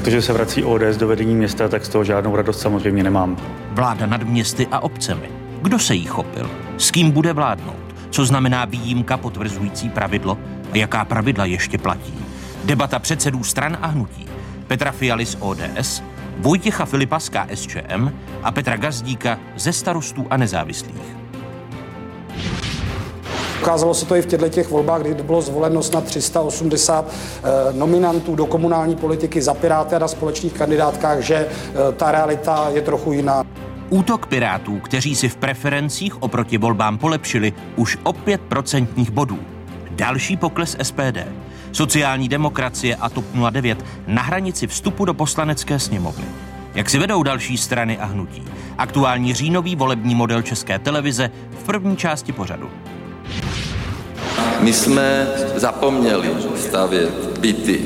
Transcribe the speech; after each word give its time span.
Tak 0.00 0.04
to, 0.04 0.10
že 0.10 0.22
se 0.22 0.32
vrací 0.32 0.64
ODS 0.64 0.96
do 0.96 1.08
vedení 1.08 1.34
města, 1.34 1.68
tak 1.68 1.84
z 1.84 1.88
toho 1.88 2.04
žádnou 2.04 2.36
radost 2.36 2.60
samozřejmě 2.60 3.02
nemám. 3.02 3.36
Vláda 3.70 4.06
nad 4.06 4.22
městy 4.22 4.66
a 4.70 4.80
obcemi. 4.80 5.28
Kdo 5.62 5.78
se 5.78 5.94
jí 5.94 6.06
chopil? 6.06 6.50
S 6.78 6.90
kým 6.90 7.10
bude 7.10 7.32
vládnout? 7.32 7.94
Co 8.10 8.24
znamená 8.24 8.64
výjimka 8.64 9.16
potvrzující 9.16 9.88
pravidlo? 9.88 10.38
A 10.72 10.76
jaká 10.76 11.04
pravidla 11.04 11.44
ještě 11.44 11.78
platí? 11.78 12.14
Debata 12.64 12.98
předsedů 12.98 13.44
stran 13.44 13.78
a 13.80 13.86
hnutí. 13.86 14.28
Petra 14.66 14.92
Fialy 14.92 15.26
z 15.26 15.36
ODS, 15.40 16.02
Vojtěcha 16.38 16.84
Filipa 16.84 17.20
z 17.20 17.28
KSČM 17.28 18.10
a 18.42 18.50
Petra 18.50 18.76
Gazdíka 18.76 19.38
ze 19.56 19.72
starostů 19.72 20.26
a 20.30 20.36
nezávislých. 20.36 21.16
Ukázalo 23.60 23.94
se 23.94 24.06
to 24.06 24.16
i 24.16 24.22
v 24.22 24.26
těchto 24.26 24.48
těch 24.48 24.70
volbách, 24.70 25.02
kdy 25.02 25.22
bylo 25.22 25.42
zvoleno 25.42 25.82
snad 25.82 26.04
380 26.04 27.08
eh, 27.08 27.72
nominantů 27.72 28.36
do 28.36 28.46
komunální 28.46 28.96
politiky 28.96 29.42
za 29.42 29.54
Piráty 29.54 29.94
a 29.94 29.98
na 29.98 30.08
společných 30.08 30.52
kandidátkách, 30.52 31.20
že 31.20 31.34
eh, 31.36 31.92
ta 31.92 32.12
realita 32.12 32.70
je 32.72 32.82
trochu 32.82 33.12
jiná. 33.12 33.44
Útok 33.90 34.26
Pirátů, 34.26 34.78
kteří 34.78 35.16
si 35.16 35.28
v 35.28 35.36
preferencích 35.36 36.22
oproti 36.22 36.58
volbám 36.58 36.98
polepšili 36.98 37.52
už 37.76 37.98
o 38.02 38.12
5 38.12 38.40
procentních 38.40 39.10
bodů. 39.10 39.38
Další 39.90 40.36
pokles 40.36 40.76
SPD. 40.82 41.18
Sociální 41.72 42.28
demokracie 42.28 42.96
a 42.96 43.08
TOP 43.08 43.24
09 43.50 43.84
na 44.06 44.22
hranici 44.22 44.66
vstupu 44.66 45.04
do 45.04 45.14
poslanecké 45.14 45.78
sněmovny. 45.78 46.24
Jak 46.74 46.90
si 46.90 46.98
vedou 46.98 47.22
další 47.22 47.56
strany 47.56 47.98
a 47.98 48.04
hnutí? 48.04 48.44
Aktuální 48.78 49.34
říjnový 49.34 49.76
volební 49.76 50.14
model 50.14 50.42
České 50.42 50.78
televize 50.78 51.30
v 51.50 51.64
první 51.64 51.96
části 51.96 52.32
pořadu. 52.32 52.70
My 54.62 54.72
jsme 54.72 55.26
zapomněli 55.56 56.30
stavět 56.56 57.38
byty. 57.38 57.80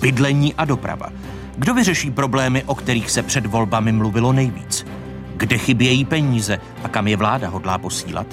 Bydlení 0.00 0.54
a 0.54 0.64
doprava. 0.64 1.06
Kdo 1.56 1.74
vyřeší 1.74 2.10
problémy, 2.10 2.62
o 2.66 2.74
kterých 2.74 3.10
se 3.10 3.22
před 3.22 3.46
volbami 3.46 3.92
mluvilo 3.92 4.32
nejvíc? 4.32 4.86
Kde 5.36 5.58
chybějí 5.58 6.04
peníze 6.04 6.58
a 6.84 6.88
kam 6.88 7.08
je 7.08 7.16
vláda 7.16 7.48
hodlá 7.48 7.78
posílat? 7.78 8.26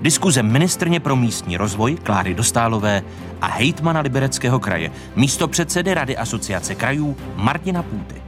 Diskuze 0.00 0.42
ministrně 0.42 1.00
pro 1.00 1.16
místní 1.16 1.56
rozvoj 1.56 1.96
Kláry 2.02 2.34
Dostálové 2.34 3.02
a 3.40 3.46
hejtmana 3.46 4.00
Libereckého 4.00 4.60
kraje, 4.60 4.90
místo 5.16 5.48
předsedy 5.48 5.94
Rady 5.94 6.16
asociace 6.16 6.74
krajů 6.74 7.16
Martina 7.36 7.82
Půty. 7.82 8.25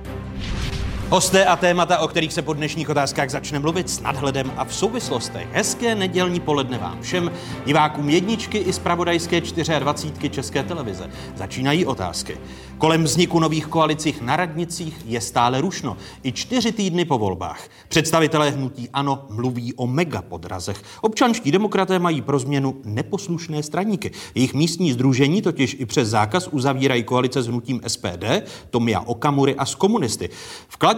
Hosté 1.11 1.45
a 1.45 1.57
témata, 1.57 1.99
o 1.99 2.09
kterých 2.09 2.33
se 2.33 2.43
po 2.43 2.53
dnešních 2.53 2.91
otázkách 2.91 3.31
začne 3.31 3.59
mluvit 3.59 3.91
s 3.91 4.01
nadhledem 4.01 4.53
a 4.57 4.65
v 4.65 4.75
souvislostech. 4.75 5.49
Hezké 5.53 5.95
nedělní 5.95 6.41
poledne 6.41 6.79
vám 6.79 7.03
všem, 7.03 7.31
divákům 7.67 8.09
jedničky 8.09 8.59
i 8.59 8.73
zpravodajské 8.73 9.41
24 9.79 10.31
České 10.31 10.63
televize. 10.63 11.11
Začínají 11.37 11.87
otázky. 11.87 12.39
Kolem 12.79 13.05
vzniku 13.05 13.41
nových 13.41 13.67
koalicích 13.67 14.21
na 14.21 14.37
radnicích 14.37 14.97
je 15.07 15.21
stále 15.21 15.61
rušno. 15.61 15.97
I 16.23 16.33
čtyři 16.33 16.73
týdny 16.73 17.05
po 17.05 17.19
volbách. 17.19 17.69
Představitelé 17.89 18.51
hnutí 18.51 18.89
ANO 18.93 19.27
mluví 19.31 19.75
o 19.75 19.87
megapodrazech. 19.87 20.83
Občanští 21.01 21.53
demokraté 21.53 21.99
mají 21.99 22.23
pro 22.23 22.39
změnu 22.39 22.81
neposlušné 22.85 23.63
straníky. 23.63 24.11
Jejich 24.35 24.55
místní 24.55 24.93
združení 24.93 25.43
totiž 25.43 25.77
i 25.79 25.87
přes 25.87 26.09
zákaz 26.09 26.49
uzavírají 26.49 27.03
koalice 27.03 27.43
s 27.43 27.47
hnutím 27.47 27.81
SPD, 27.87 28.25
Tomia 28.71 29.01
Okamury 29.01 29.55
a 29.55 29.67
s 29.67 29.75
komunisty. 29.75 30.31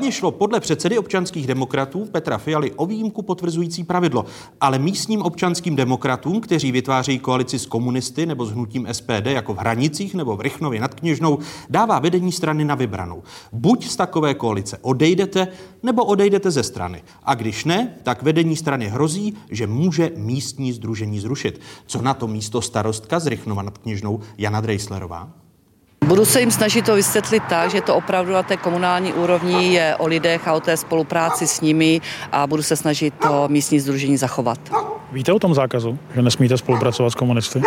Vkladně 0.00 0.12
šlo 0.12 0.31
podle 0.31 0.61
předsedy 0.61 0.99
občanských 0.99 1.47
demokratů 1.47 2.05
Petra 2.12 2.38
Fialy 2.38 2.72
o 2.72 2.87
výjimku 2.87 3.22
potvrzující 3.22 3.84
pravidlo, 3.84 4.25
ale 4.61 4.78
místním 4.78 5.22
občanským 5.22 5.77
demokratům, 5.77 6.41
kteří 6.41 6.72
vytvářejí 6.72 7.19
koalici 7.19 7.59
s 7.59 7.66
komunisty 7.66 8.27
nebo 8.27 8.47
s 8.47 8.50
hnutím 8.50 8.87
SPD 8.93 9.27
jako 9.27 9.55
v 9.55 9.59
Hranicích 9.59 10.15
nebo 10.15 10.37
v 10.37 10.41
Rychnově 10.41 10.81
nad 10.81 10.94
Kněžnou, 10.94 11.39
dává 11.71 11.99
vedení 11.99 12.33
strany 12.33 12.65
na 12.65 12.75
vybranou. 12.75 13.22
Buď 13.53 13.89
z 13.89 13.97
takové 13.97 14.34
koalice 14.34 14.78
odejdete, 14.83 15.49
nebo 15.83 16.05
odejdete 16.05 16.50
ze 16.50 16.62
strany. 16.62 17.03
A 17.25 17.34
když 17.34 17.65
ne, 17.65 17.94
tak 18.03 18.22
vedení 18.22 18.56
strany 18.56 18.89
hrozí, 18.89 19.34
že 19.50 19.66
může 19.66 20.10
místní 20.16 20.72
združení 20.72 21.21
zrušit. 21.21 21.60
Co 21.87 22.03
na 22.03 22.15
to 22.15 22.27
místo 22.27 22.62
starostka 22.62 23.21
z 23.21 23.27
Rychnova 23.27 23.62
nad 23.62 23.78
Kněžnou 23.78 24.21
Jana 24.39 24.60
Drejslerová? 24.60 25.40
Budu 26.06 26.25
se 26.25 26.41
jim 26.41 26.50
snažit 26.50 26.87
to 26.87 26.94
vysvětlit 26.94 27.43
tak, 27.49 27.71
že 27.71 27.81
to 27.81 27.97
opravdu 27.97 28.33
na 28.33 28.43
té 28.43 28.56
komunální 28.56 29.12
úrovni 29.12 29.72
je 29.75 29.97
o 29.97 30.06
lidech 30.06 30.49
a 30.49 30.53
o 30.53 30.61
té 30.61 30.77
spolupráci 30.77 31.47
s 31.47 31.61
nimi 31.61 32.00
a 32.33 32.47
budu 32.47 32.62
se 32.62 32.77
snažit 32.77 33.15
to 33.22 33.49
místní 33.49 33.81
združení 33.81 34.16
zachovat. 34.16 34.59
Víte 35.12 35.33
o 35.33 35.39
tom 35.39 35.55
zákazu, 35.55 35.99
že 36.15 36.22
nesmíte 36.22 36.59
spolupracovat 36.59 37.10
s 37.10 37.15
komunisty? 37.15 37.62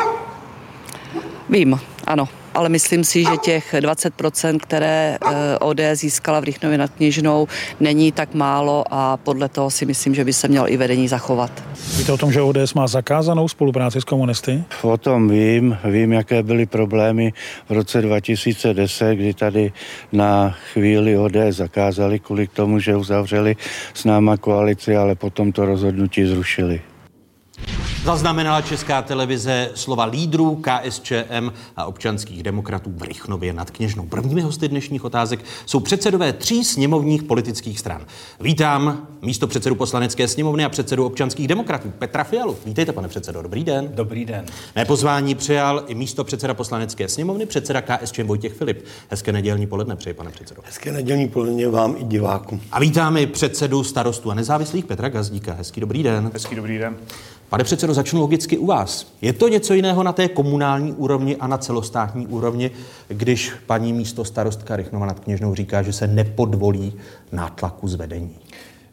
Vím, 1.50 1.80
ano 2.08 2.28
ale 2.54 2.70
myslím 2.70 3.04
si, 3.04 3.24
že 3.24 3.38
těch 3.42 3.74
20%, 3.74 4.59
které 4.59 5.18
eh, 5.22 5.58
ODS 5.59 5.81
získala 5.94 6.40
v 6.40 6.44
Rychnově 6.44 6.78
nad 6.78 6.92
Kněžnou, 6.92 7.48
není 7.80 8.12
tak 8.12 8.34
málo 8.34 8.84
a 8.92 9.18
podle 9.18 9.50
toho 9.50 9.72
si 9.72 9.86
myslím, 9.86 10.16
že 10.16 10.26
by 10.26 10.34
se 10.34 10.48
mělo 10.48 10.72
i 10.72 10.78
vedení 10.78 11.08
zachovat. 11.08 11.64
Víte 11.98 12.12
o 12.12 12.18
tom, 12.18 12.31
že 12.31 12.42
ODS 12.42 12.74
má 12.74 12.88
zakázanou 12.88 13.48
spolupráci 13.48 14.02
s 14.02 14.04
komunisty? 14.04 14.64
O 14.81 14.98
tom 14.98 15.30
vím. 15.30 15.78
Vím, 15.84 16.14
jaké 16.14 16.44
byly 16.44 16.66
problémy 16.66 17.34
v 17.70 17.72
roce 17.72 18.02
2010, 18.02 19.16
kdy 19.16 19.34
tady 19.34 19.72
na 20.12 20.56
chvíli 20.74 21.18
ODS 21.18 21.36
zakázali 21.50 22.20
kvůli 22.20 22.48
tomu, 22.48 22.80
že 22.80 22.96
uzavřeli 22.96 23.56
s 23.94 24.06
náma 24.06 24.38
koalici, 24.38 24.96
ale 24.96 25.16
potom 25.16 25.52
to 25.52 25.66
rozhodnutí 25.66 26.25
zrušili. 26.25 26.81
Zaznamenala 28.03 28.62
Česká 28.62 29.02
televize 29.02 29.69
slova 29.75 30.06
lídrů 30.06 30.62
KSČM 30.62 31.52
a 31.75 31.86
občanských 31.86 32.44
demokratů 32.44 32.94
v 32.96 33.02
Rychnově 33.02 33.53
nad 33.53 33.72
Kněžnou. 33.72 34.06
Prvními 34.06 34.41
hosty 34.41 34.68
dnešních 34.68 35.03
otázek 35.03 35.40
jsou 35.66 35.80
předsedové 35.80 36.34
tří 36.34 36.63
sněmovních 36.63 37.24
politických 37.24 37.80
stran. 37.80 38.06
Vítám 38.40 39.08
místo 39.22 39.47
předsedu 39.47 39.75
poslanecké 39.75 40.28
sněmovny 40.28 40.66
a 40.66 40.69
předsedu 40.69 41.06
občanských 41.06 41.47
demokratů 41.47 41.94
Petra 42.00 42.24
Fialu. 42.24 42.58
Vítejte, 42.66 42.92
pane 42.92 43.08
předsedo, 43.08 43.42
dobrý 43.42 43.63
den. 43.63 43.92
Dobrý 43.94 44.25
den. 44.25 44.46
Mé 44.75 44.86
pozvání 44.86 45.36
přijal 45.36 45.84
i 45.88 45.96
místo 45.96 46.24
předseda 46.24 46.53
poslanecké 46.53 47.08
sněmovny, 47.08 47.46
předseda 47.46 47.81
KSČM 47.81 48.24
Vojtěch 48.24 48.53
Filip. 48.53 48.86
Hezké 49.09 49.31
nedělní 49.31 49.68
poledne 49.68 49.96
přeji, 49.96 50.13
pane 50.13 50.31
předsedo. 50.31 50.62
Hezké 50.66 50.92
nedělní 50.92 51.28
poledne 51.28 51.68
vám 51.68 51.96
i 51.97 52.03
divákům. 52.03 52.62
A 52.72 52.80
vítáme 52.80 53.22
i 53.22 53.28
předsedu 53.28 53.84
starostů 53.84 54.31
a 54.31 54.34
nezávislých 54.34 54.86
Petra 54.86 55.09
Gazdíka. 55.09 55.53
Hezký 55.53 55.81
dobrý 55.81 56.03
den. 56.03 56.31
Hezký 56.34 56.56
dobrý 56.56 56.78
den. 56.78 56.96
Pane 57.50 57.63
předsedo, 57.63 57.93
začnu 57.94 58.22
logicky 58.22 58.58
u 58.58 58.66
vás. 58.66 59.14
Je 59.22 59.34
to 59.34 59.48
něco 59.48 59.74
jiného 59.74 60.04
na 60.04 60.14
té 60.14 60.28
komunální 60.28 60.94
úrovni 60.94 61.36
a 61.36 61.48
na 61.48 61.58
celostátní 61.58 62.28
úrovni, 62.28 62.72
když 63.08 63.52
paní 63.66 63.94
místo 63.94 64.26
starostka 64.26 64.76
Rychnova 64.76 65.06
nad 65.06 65.20
Kněžnou 65.20 65.56
říká, 65.56 65.81
že 65.81 65.94
se 65.94 66.08
nepodvolí 66.08 66.94
nátlaku 67.31 67.88
zvedení? 67.88 68.36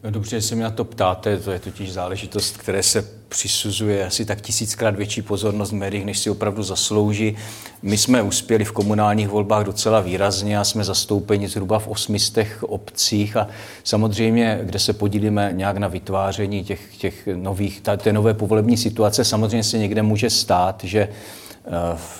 No 0.04 0.10
dobře, 0.10 0.40
že 0.40 0.46
se 0.46 0.54
mě 0.54 0.64
na 0.64 0.70
to 0.70 0.84
ptáte, 0.84 1.38
to 1.38 1.50
je 1.50 1.58
totiž 1.58 1.92
záležitost, 1.92 2.56
které 2.56 2.82
se 2.82 3.19
přisuzuje 3.30 4.06
asi 4.06 4.24
tak 4.24 4.40
tisíckrát 4.40 4.96
větší 4.96 5.22
pozornost 5.22 5.70
v 5.70 5.74
médiích, 5.74 6.04
než 6.04 6.18
si 6.18 6.30
opravdu 6.30 6.62
zaslouží. 6.62 7.36
My 7.82 7.98
jsme 7.98 8.22
uspěli 8.22 8.64
v 8.64 8.72
komunálních 8.72 9.28
volbách 9.28 9.64
docela 9.64 10.00
výrazně 10.00 10.58
a 10.58 10.64
jsme 10.64 10.84
zastoupeni 10.84 11.48
zhruba 11.48 11.78
v 11.78 11.88
osmistech 11.88 12.62
obcích 12.62 13.36
a 13.36 13.48
samozřejmě, 13.84 14.60
kde 14.62 14.78
se 14.78 14.92
podílíme 14.92 15.50
nějak 15.52 15.76
na 15.76 15.88
vytváření 15.88 16.64
těch, 16.64 16.96
těch 16.96 17.28
nových, 17.34 17.80
té 17.80 18.12
nové 18.12 18.34
povolební 18.34 18.76
situace, 18.76 19.24
samozřejmě 19.24 19.64
se 19.64 19.78
někde 19.78 20.02
může 20.02 20.30
stát, 20.30 20.84
že 20.84 21.00
eh, 21.00 21.70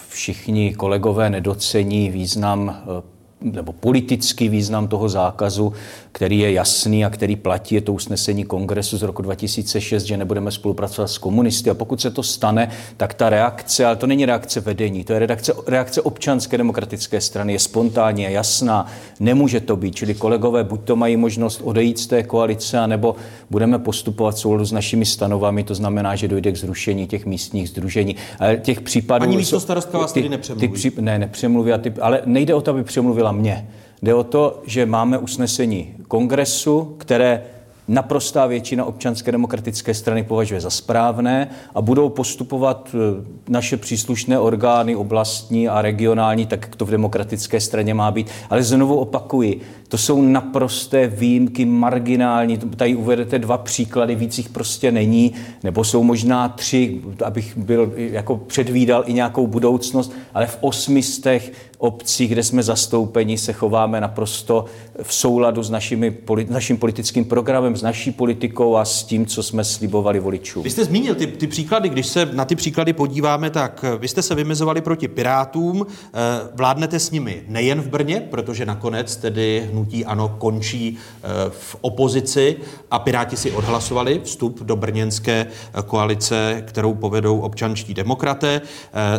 všichni 0.09 0.75
kolegové 0.75 1.31
nedocení 1.31 2.11
význam 2.11 2.83
eh, 2.83 3.21
nebo 3.41 3.73
politický 3.73 4.49
význam 4.49 4.89
toho 4.89 5.09
zákazu, 5.09 5.73
který 6.13 6.39
je 6.39 6.53
jasný 6.53 7.05
a 7.05 7.11
který 7.11 7.37
platí, 7.37 7.75
je 7.75 7.81
to 7.81 7.93
usnesení 7.93 8.45
kongresu 8.45 8.99
z 8.99 9.03
roku 9.03 9.23
2006, 9.23 10.05
že 10.05 10.17
nebudeme 10.17 10.51
spolupracovat 10.51 11.09
s 11.09 11.19
komunisty. 11.19 11.71
A 11.71 11.75
pokud 11.75 12.01
se 12.01 12.11
to 12.11 12.23
stane, 12.23 12.71
tak 12.97 13.15
ta 13.15 13.31
reakce, 13.31 13.87
ale 13.87 13.97
to 13.97 14.07
není 14.07 14.27
reakce 14.27 14.61
vedení, 14.61 15.05
to 15.05 15.13
je 15.13 15.19
reakce, 15.19 15.53
reakce 15.67 16.03
občanské 16.03 16.59
demokratické 16.59 17.21
strany, 17.21 17.53
je 17.53 17.59
spontánní 17.59 18.27
a 18.27 18.29
jasná, 18.29 18.87
nemůže 19.21 19.61
to 19.61 19.77
být. 19.77 19.95
Čili 19.95 20.15
kolegové 20.15 20.65
buď 20.65 20.81
to 20.85 20.97
mají 20.97 21.17
možnost 21.17 21.61
odejít 21.65 21.99
z 21.99 22.07
té 22.07 22.23
koalice, 22.23 22.79
anebo 22.79 23.17
budeme 23.51 23.79
postupovat 23.79 24.35
v 24.35 24.39
souladu 24.39 24.65
s 24.65 24.73
našimi 24.73 25.05
stanovami, 25.05 25.65
to 25.65 25.75
znamená, 25.75 26.17
že 26.17 26.29
dojde 26.29 26.53
k 26.53 26.57
zrušení 26.57 27.07
těch 27.07 27.27
místních 27.27 27.69
združení. 27.69 28.17
Ale 28.39 28.57
těch 28.57 28.81
případů... 28.81 29.25
Ani 29.25 29.37
místo 29.37 29.61
starostka 29.61 29.99
vás 29.99 30.13
ty, 30.13 30.29
nepřemluví. 30.29 30.69
Ty, 30.69 30.75
pří, 30.75 30.93
ne, 31.01 31.19
nepřemluví, 31.19 31.73
ty, 31.81 31.93
ale 32.01 32.23
nejde 32.25 32.55
o 32.55 32.61
to, 32.61 32.71
aby 32.71 32.85
přemluvila 32.85 33.33
mě. 33.33 33.67
Jde 34.03 34.15
o 34.15 34.25
to, 34.25 34.63
že 34.67 34.87
máme 34.87 35.19
usnesení 35.19 35.95
kongresu, 36.09 36.95
které 36.99 37.45
naprostá 37.91 38.47
většina 38.47 38.85
občanské 38.85 39.33
demokratické 39.33 39.95
strany 39.95 40.23
považuje 40.23 40.61
za 40.61 40.71
správné 40.71 41.51
a 41.75 41.83
budou 41.83 42.09
postupovat 42.09 42.95
eh, 42.95 43.25
naše 43.49 43.77
příslušné 43.77 44.39
orgány 44.39 44.97
oblastní 44.97 45.69
a 45.69 45.83
regionální, 45.83 46.47
tak 46.47 46.63
jak 46.63 46.77
to 46.77 46.85
v 46.85 46.91
demokratické 46.91 47.61
straně 47.61 47.95
má 47.95 48.11
být. 48.11 48.31
Ale 48.51 48.63
znovu 48.63 48.97
opakuji, 48.97 49.61
To 49.91 49.99
jsou 49.99 50.23
naprosté 50.23 51.07
výjimky, 51.07 51.65
marginální. 51.65 52.59
Tady 52.59 52.95
uvedete 52.95 53.39
dva 53.39 53.59
příklady, 53.59 54.15
víc 54.15 54.39
jich 54.39 54.49
prostě 54.49 54.93
není, 54.93 55.33
nebo 55.65 55.85
jsou 55.85 56.03
možná 56.03 56.49
tři, 56.49 57.01
abych 57.25 57.57
byl 57.57 57.93
jako 57.97 58.37
předvídal 58.37 59.05
i 59.07 59.13
nějakou 59.13 59.47
budoucnost, 59.47 60.13
ale 60.35 60.47
v 60.47 60.59
osmistech 60.61 61.53
obcích, 61.79 62.33
kde 62.33 62.43
jsme 62.43 62.63
zastoupeni, 62.63 63.39
se 63.39 63.53
chováme 63.53 64.01
naprosto 64.01 64.65
v 65.03 65.15
souladu 65.15 65.63
s 65.63 65.71
našimi, 65.71 66.17
naším 66.49 66.77
politickým 66.77 67.25
programem, 67.25 67.77
s 67.77 67.83
naší 67.83 68.11
politikou 68.11 68.77
a 68.77 68.85
s 68.85 69.05
tím, 69.05 69.27
co 69.27 69.43
jsme 69.43 69.65
slibovali 69.65 70.21
voličům. 70.21 70.63
Vy 70.63 70.71
jste 70.71 70.85
zmínil 70.85 71.15
ty, 71.15 71.27
ty 71.27 71.47
příklady, 71.47 71.89
když 71.89 72.07
se 72.07 72.29
na 72.33 72.45
ty 72.45 72.57
příklady 72.57 72.93
podíváme, 72.93 73.51
tak 73.51 73.85
vy 73.99 74.09
jste 74.09 74.23
se 74.23 74.35
vymezovali 74.35 74.81
proti 74.81 75.09
Pirátům, 75.09 75.87
eh, 75.87 76.19
vládnete 76.55 76.99
s 76.99 77.11
nimi 77.11 77.43
nejen 77.49 77.81
v 77.81 77.89
Brně, 77.89 78.21
protože 78.31 78.67
nakonec 78.67 79.17
tedy 79.17 79.71
hnutí 79.81 80.05
ANO 80.05 80.29
končí 80.39 80.99
eh, 80.99 81.27
v 81.51 81.77
opozici 81.81 82.57
a 82.91 82.99
Piráti 82.99 83.37
si 83.37 83.53
odhlasovali 83.53 84.21
vstup 84.25 84.63
do 84.63 84.77
brněnské 84.77 85.47
koalice, 85.87 86.63
kterou 86.67 86.95
povedou 86.95 87.41
občanští 87.41 87.95
demokraté. 87.95 88.61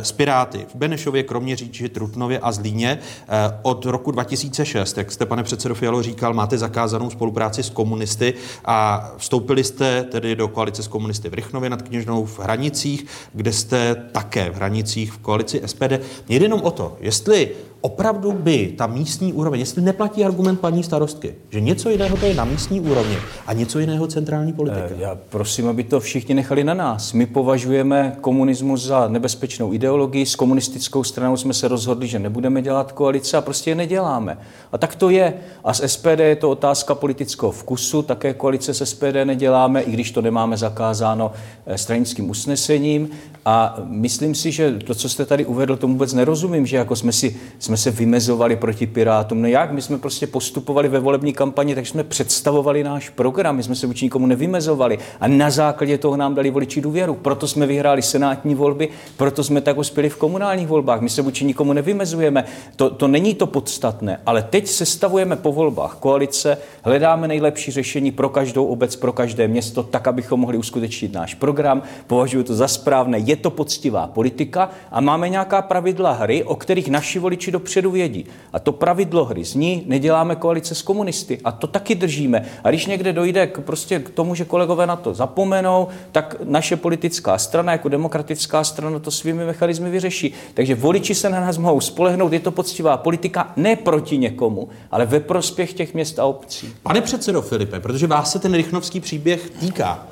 S 0.01 0.11
Piráty 0.11 0.65
v 0.71 0.75
Benešově, 0.75 1.23
Kroměříži, 1.23 1.89
Trutnově 1.89 2.39
a 2.39 2.51
Zlíně 2.51 2.99
eh, 2.99 3.59
od 3.61 3.85
roku 3.85 4.11
2006, 4.11 4.97
jak 4.97 5.11
jste, 5.11 5.25
pane 5.25 5.43
předsedo 5.43 5.75
Fialo, 5.75 6.03
říkal, 6.03 6.33
máte 6.33 6.57
zakázanou 6.57 7.09
spolupráci 7.09 7.63
s 7.63 7.69
komunisty 7.69 8.33
a 8.65 9.09
vstoupili 9.17 9.63
jste 9.63 10.03
tedy 10.03 10.35
do 10.35 10.47
koalice 10.47 10.83
s 10.83 10.87
komunisty 10.87 11.29
v 11.29 11.33
Rychnově 11.33 11.69
nad 11.69 11.81
Kněžnou 11.81 12.25
v 12.25 12.39
Hranicích, 12.39 13.05
kde 13.33 13.53
jste 13.53 13.95
také 14.11 14.49
v 14.49 14.55
Hranicích 14.55 15.13
v 15.13 15.17
koalici 15.17 15.61
SPD. 15.65 15.93
Mě 16.27 16.39
jde 16.39 16.45
jenom 16.45 16.61
o 16.61 16.71
to, 16.71 16.97
jestli 16.99 17.51
opravdu 17.81 18.31
by 18.31 18.73
ta 18.77 18.87
místní 18.87 19.33
úroveň, 19.33 19.59
jestli 19.59 19.81
neplatí 19.81 20.25
argument 20.25 20.59
paní 20.59 20.83
starostky, 20.83 21.35
že 21.49 21.61
něco 21.61 21.89
jiného 21.89 22.17
to 22.17 22.25
je 22.25 22.33
na 22.33 22.45
místní 22.45 22.81
úrovni 22.81 23.17
a 23.47 23.53
něco 23.53 23.79
jiného 23.79 24.07
centrální 24.07 24.53
politika. 24.53 24.87
Eh, 24.91 25.01
já 25.01 25.17
prosím, 25.29 25.67
aby 25.67 25.83
to 25.83 25.99
všichni 25.99 26.35
nechali 26.35 26.63
na 26.63 26.73
nás. 26.73 27.13
My 27.13 27.25
považujeme 27.25 28.17
komunismus 28.21 28.81
za 28.81 29.07
nebezpečnou 29.07 29.73
ideologii, 29.73 30.25
s 30.25 30.35
komunistickou 30.35 31.03
stranou 31.03 31.37
jsme 31.37 31.53
se 31.53 31.67
rozhodli, 31.67 32.07
že 32.07 32.19
nebudeme 32.19 32.61
dělat 32.61 32.91
koalice 32.91 33.37
a 33.37 33.41
prostě 33.41 33.71
je 33.71 33.75
neděláme. 33.75 34.37
A 34.71 34.77
tak 34.77 34.95
to 34.95 35.09
je. 35.09 35.33
A 35.63 35.73
s 35.73 35.87
SPD 35.87 36.19
je 36.19 36.35
to 36.35 36.49
otázka 36.49 36.95
politického 36.95 37.51
vkusu, 37.51 38.01
také 38.01 38.33
koalice 38.33 38.73
s 38.73 38.85
SPD 38.85 39.25
neděláme, 39.25 39.81
i 39.81 39.91
když 39.91 40.11
to 40.11 40.21
nemáme 40.21 40.57
zakázáno 40.57 41.31
eh, 41.65 41.77
stranickým 41.77 42.29
usnesením. 42.29 43.09
A 43.45 43.79
myslím 43.83 44.35
si, 44.35 44.51
že 44.51 44.71
to, 44.71 44.95
co 44.95 45.09
jste 45.09 45.25
tady 45.25 45.45
uvedl, 45.45 45.75
tomu 45.75 45.93
vůbec 45.93 46.13
nerozumím, 46.13 46.65
že 46.65 46.77
jako 46.77 46.95
jsme, 46.95 47.11
si, 47.11 47.35
jsme 47.59 47.70
se 47.77 47.91
vymezovali 47.91 48.55
proti 48.55 48.87
Pirátům. 48.87 49.41
No 49.41 49.47
jak? 49.47 49.71
My 49.71 49.81
jsme 49.81 49.97
prostě 49.97 50.27
postupovali 50.27 50.87
ve 50.87 50.99
volební 50.99 51.33
kampani, 51.33 51.75
takže 51.75 51.91
jsme 51.91 52.03
představovali 52.03 52.83
náš 52.83 53.09
program, 53.09 53.55
my 53.55 53.63
jsme 53.63 53.75
se 53.75 53.87
vůči 53.87 54.05
nikomu 54.05 54.27
nevymezovali. 54.27 54.99
A 55.19 55.27
na 55.27 55.49
základě 55.49 55.97
toho 55.97 56.17
nám 56.17 56.35
dali 56.35 56.49
voliči 56.49 56.81
důvěru. 56.81 57.15
Proto 57.15 57.47
jsme 57.47 57.67
vyhráli 57.67 58.01
senátní 58.01 58.55
volby, 58.55 58.89
proto 59.17 59.43
jsme 59.43 59.61
tak 59.61 59.77
uspěli 59.77 60.09
v 60.09 60.17
komunálních 60.17 60.67
volbách. 60.67 61.01
My 61.01 61.09
se 61.09 61.21
vůči 61.21 61.45
nikomu 61.45 61.73
nevymezujeme. 61.73 62.43
To, 62.75 62.89
to 62.89 63.07
není 63.07 63.35
to 63.35 63.47
podstatné. 63.47 64.19
Ale 64.25 64.43
teď 64.43 64.67
sestavujeme 64.67 65.35
po 65.35 65.51
volbách 65.51 65.95
koalice, 65.99 66.57
hledáme 66.83 67.27
nejlepší 67.27 67.71
řešení 67.71 68.11
pro 68.11 68.29
každou 68.29 68.65
obec, 68.65 68.95
pro 68.95 69.13
každé 69.13 69.47
město, 69.47 69.83
tak, 69.83 70.07
abychom 70.07 70.39
mohli 70.39 70.57
uskutečnit 70.57 71.13
náš 71.13 71.33
program. 71.33 71.81
Považuji 72.07 72.43
to 72.43 72.55
za 72.55 72.67
správné 72.67 73.19
je 73.19 73.35
to 73.35 73.49
poctivá 73.49 74.07
politika 74.07 74.69
a 74.91 75.01
máme 75.01 75.29
nějaká 75.29 75.61
pravidla 75.61 76.11
hry, 76.11 76.43
o 76.43 76.55
kterých 76.55 76.89
naši 76.89 77.19
voliči 77.19 77.51
dopředu 77.61 77.91
vědí. 77.91 78.25
A 78.53 78.59
to 78.59 78.71
pravidlo 78.71 79.25
hry 79.25 79.43
zní, 79.43 79.83
neděláme 79.85 80.35
koalice 80.35 80.75
s 80.75 80.81
komunisty. 80.81 81.39
A 81.43 81.51
to 81.51 81.67
taky 81.67 81.95
držíme. 81.95 82.45
A 82.63 82.69
když 82.69 82.85
někde 82.85 83.13
dojde 83.13 83.47
k, 83.47 83.61
prostě 83.61 83.99
k 83.99 84.09
tomu, 84.09 84.35
že 84.35 84.45
kolegové 84.45 84.87
na 84.87 84.95
to 84.95 85.13
zapomenou, 85.13 85.87
tak 86.11 86.35
naše 86.43 86.75
politická 86.75 87.37
strana 87.37 87.71
jako 87.71 87.89
demokratická 87.89 88.63
strana 88.63 88.99
to 88.99 89.11
svými 89.11 89.45
mechanizmy 89.45 89.89
vyřeší. 89.89 90.33
Takže 90.53 90.75
voliči 90.75 91.15
se 91.15 91.29
na 91.29 91.39
nás 91.39 91.57
mohou 91.57 91.81
spolehnout, 91.81 92.33
je 92.33 92.39
to 92.39 92.51
poctivá 92.51 92.97
politika 92.97 93.53
ne 93.55 93.75
proti 93.75 94.17
někomu, 94.17 94.69
ale 94.91 95.05
ve 95.05 95.19
prospěch 95.19 95.73
těch 95.73 95.93
měst 95.93 96.19
a 96.19 96.25
obcí. 96.25 96.73
Pane 96.83 97.01
předsedo 97.01 97.41
Filipe, 97.41 97.79
protože 97.79 98.07
vás 98.07 98.31
se 98.31 98.39
ten 98.39 98.53
rychnovský 98.53 98.99
příběh 98.99 99.49
týká, 99.59 100.07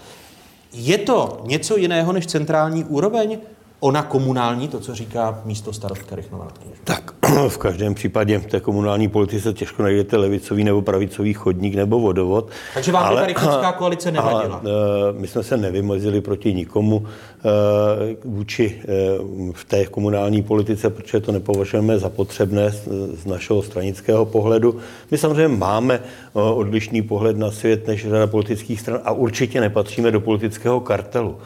je 0.73 0.97
to 0.97 1.41
něco 1.45 1.77
jiného 1.77 2.13
než 2.13 2.27
centrální 2.27 2.83
úroveň? 2.83 3.39
Ona 3.81 4.03
komunální, 4.03 4.67
to, 4.67 4.79
co 4.79 4.95
říká 4.95 5.41
místo 5.45 5.73
starostka 5.73 6.15
Rychnova 6.15 6.47
Tak 6.83 7.13
v 7.47 7.57
každém 7.57 7.93
případě 7.93 8.39
v 8.39 8.45
té 8.45 8.59
komunální 8.59 9.07
politice 9.07 9.53
těžko 9.53 9.83
najdete 9.83 10.17
levicový 10.17 10.63
nebo 10.63 10.81
pravicový 10.81 11.33
chodník 11.33 11.75
nebo 11.75 11.99
vodovod. 11.99 12.49
Takže 12.73 12.91
vám 12.91 13.03
ale, 13.03 13.21
ta 13.21 13.27
rychnovská 13.27 13.71
koalice 13.77 14.11
nevadila? 14.11 14.61
Ale, 14.63 14.71
my 15.13 15.27
jsme 15.27 15.43
se 15.43 15.57
nevymozili 15.57 16.21
proti 16.21 16.53
nikomu 16.53 17.07
e, 17.07 18.17
vůči 18.25 18.81
e, 18.81 18.85
v 19.53 19.65
té 19.65 19.85
komunální 19.85 20.43
politice, 20.43 20.89
protože 20.89 21.19
to 21.19 21.31
nepovažujeme 21.31 21.99
za 21.99 22.09
potřebné 22.09 22.71
z 23.13 23.25
našeho 23.25 23.61
stranického 23.63 24.25
pohledu. 24.25 24.77
My 25.11 25.17
samozřejmě 25.17 25.47
máme 25.47 25.99
odlišný 26.33 27.01
pohled 27.01 27.37
na 27.37 27.51
svět 27.51 27.87
než 27.87 28.09
řada 28.09 28.27
politických 28.27 28.81
stran 28.81 28.99
a 29.03 29.11
určitě 29.11 29.61
nepatříme 29.61 30.11
do 30.11 30.19
politického 30.19 30.79
kartelu. 30.79 31.37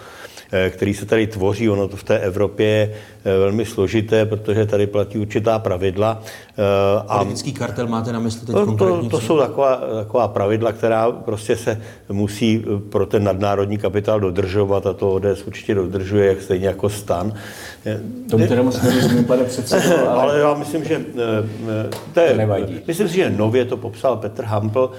Eh, 0.55 0.69
který 0.69 0.94
se 0.94 1.05
tady 1.05 1.27
tvoří. 1.27 1.69
Ono 1.69 1.88
to 1.88 1.97
v 1.97 2.03
té 2.03 2.19
Evropě 2.19 2.67
je 2.67 2.94
eh, 3.25 3.38
velmi 3.38 3.65
složité, 3.65 4.25
protože 4.25 4.65
tady 4.65 4.88
platí 4.88 5.17
určitá 5.17 5.59
pravidla. 5.59 6.21
Eh, 6.57 6.63
a 7.07 7.17
Politický 7.17 7.53
kartel 7.53 7.88
máte 7.88 8.13
na 8.13 8.19
mysli 8.19 8.45
teď 8.45 8.55
to, 8.55 8.75
to, 8.75 9.09
to 9.09 9.21
jsou 9.21 9.38
taková, 9.38 9.81
taková 10.00 10.27
pravidla, 10.27 10.71
která 10.71 11.11
prostě 11.11 11.55
se 11.55 11.81
musí 12.09 12.65
pro 12.89 13.05
ten 13.05 13.23
nadnárodní 13.23 13.77
kapitál 13.77 14.19
dodržovat 14.19 14.88
a 14.88 14.94
to 14.94 15.13
ODS 15.13 15.44
určitě 15.45 15.75
dodržuje, 15.75 16.27
jak 16.27 16.41
stejně 16.41 16.67
jako 16.67 16.89
stan. 16.89 17.33
Tomu 18.29 18.47
teda 18.47 18.61
moc 18.61 18.81
nerozumím, 18.81 19.25
pane 19.25 19.44
předsedo, 19.44 19.97
ale... 20.09 20.21
ale 20.21 20.39
já 20.39 20.53
myslím, 20.53 20.83
že 20.83 21.01
to, 22.13 22.19
je. 22.19 22.47
Myslím 22.88 23.09
si, 23.09 23.15
že 23.15 23.29
nově 23.29 23.65
to 23.65 23.77
popsal 23.77 24.17
Petr 24.17 24.44
Hampel 24.44 24.89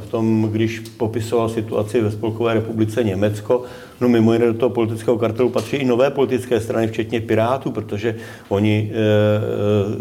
v 0.00 0.10
tom, 0.10 0.48
když 0.52 0.78
popisoval 0.78 1.48
situaci 1.48 2.00
ve 2.00 2.10
Spolkové 2.10 2.54
republice 2.54 3.04
Německo, 3.04 3.64
No 4.00 4.08
mimo 4.08 4.32
jiné 4.32 4.46
do 4.46 4.54
toho 4.54 4.70
politického 4.70 5.18
kartelu 5.18 5.48
patří 5.48 5.76
i 5.76 5.84
nové 5.84 6.10
politické 6.10 6.60
strany, 6.60 6.86
včetně 6.88 7.20
Pirátů, 7.20 7.70
protože 7.70 8.16
oni... 8.48 8.92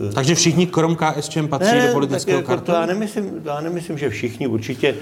E, 0.10 0.14
Takže 0.14 0.36
všichni 0.36 0.68
krom 0.68 0.96
KSČM 0.96 1.48
patří 1.48 1.76
ne, 1.76 1.88
do 1.88 1.94
politického 1.94 2.40
tak, 2.40 2.48
kartelu? 2.48 2.78
Já 2.78 2.86
nemyslím, 2.86 3.42
já 3.46 3.62
nemyslím, 3.62 3.98
že 3.98 4.10
všichni. 4.10 4.48
Určitě 4.48 4.96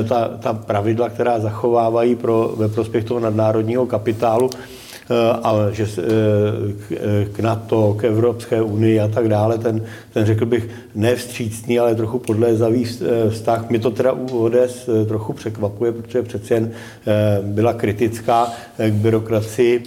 e, 0.00 0.04
ta, 0.04 0.28
ta 0.28 0.52
pravidla, 0.52 1.08
která 1.08 1.40
zachovávají 1.40 2.16
pro, 2.16 2.54
ve 2.56 2.68
prospěch 2.68 3.04
toho 3.04 3.20
nadnárodního 3.20 3.86
kapitálu, 3.86 4.50
Eh, 5.10 5.38
ale 5.42 5.74
že 5.74 5.84
eh, 5.84 6.02
eh, 6.92 7.24
k 7.32 7.40
NATO, 7.40 7.96
k 7.98 8.04
Evropské 8.04 8.62
unii 8.62 9.00
a 9.00 9.08
tak 9.08 9.28
dále, 9.28 9.58
ten, 9.58 9.84
ten 10.12 10.26
řekl 10.26 10.46
bych 10.46 10.68
nevstřícný, 10.94 11.78
ale 11.78 11.94
trochu 11.94 12.18
podlézavý 12.18 12.84
vztah. 13.30 13.70
Mě 13.70 13.78
to 13.78 13.90
teda 13.90 14.12
u 14.12 14.38
ODS 14.38 14.88
trochu 15.08 15.32
překvapuje, 15.32 15.92
protože 15.92 16.22
přeci 16.22 16.54
jen 16.54 16.70
byla 17.42 17.72
kritická 17.72 18.52
k 18.78 18.92
byrokracii 18.92 19.82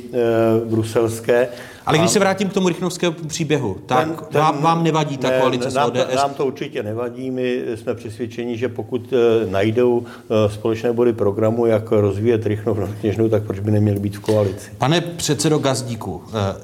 bruselské 0.65 1.47
ale 1.85 1.97
když 1.97 2.11
se 2.11 2.19
vrátím 2.19 2.49
k 2.49 2.53
tomu 2.53 2.67
rychnovskému 2.67 3.15
příběhu, 3.27 3.77
tak 3.85 4.07
ten, 4.07 4.15
ten, 4.29 4.41
vám, 4.41 4.61
vám 4.61 4.83
nevadí 4.83 5.17
ta 5.17 5.29
ne, 5.29 5.39
koalice 5.39 5.71
nám, 5.71 5.89
s 5.89 5.91
ODS? 5.91 6.15
Nám 6.15 6.33
to 6.33 6.45
určitě 6.45 6.83
nevadí. 6.83 7.31
My 7.31 7.61
jsme 7.75 7.95
přesvědčeni, 7.95 8.57
že 8.57 8.69
pokud 8.69 9.13
uh, 9.13 9.51
najdou 9.51 9.97
uh, 9.97 10.05
společné 10.49 10.93
body 10.93 11.13
programu, 11.13 11.65
jak 11.65 11.91
rozvíjet 11.91 12.45
Rychnov 12.45 12.77
na 12.77 12.87
Kněžnou, 12.99 13.29
tak 13.29 13.43
proč 13.43 13.59
by 13.59 13.71
neměli 13.71 13.99
být 13.99 14.17
v 14.17 14.19
koalici? 14.19 14.71
Pane 14.77 15.01
předsedo 15.01 15.59
Gazdíku, 15.59 16.15
uh, 16.15 16.21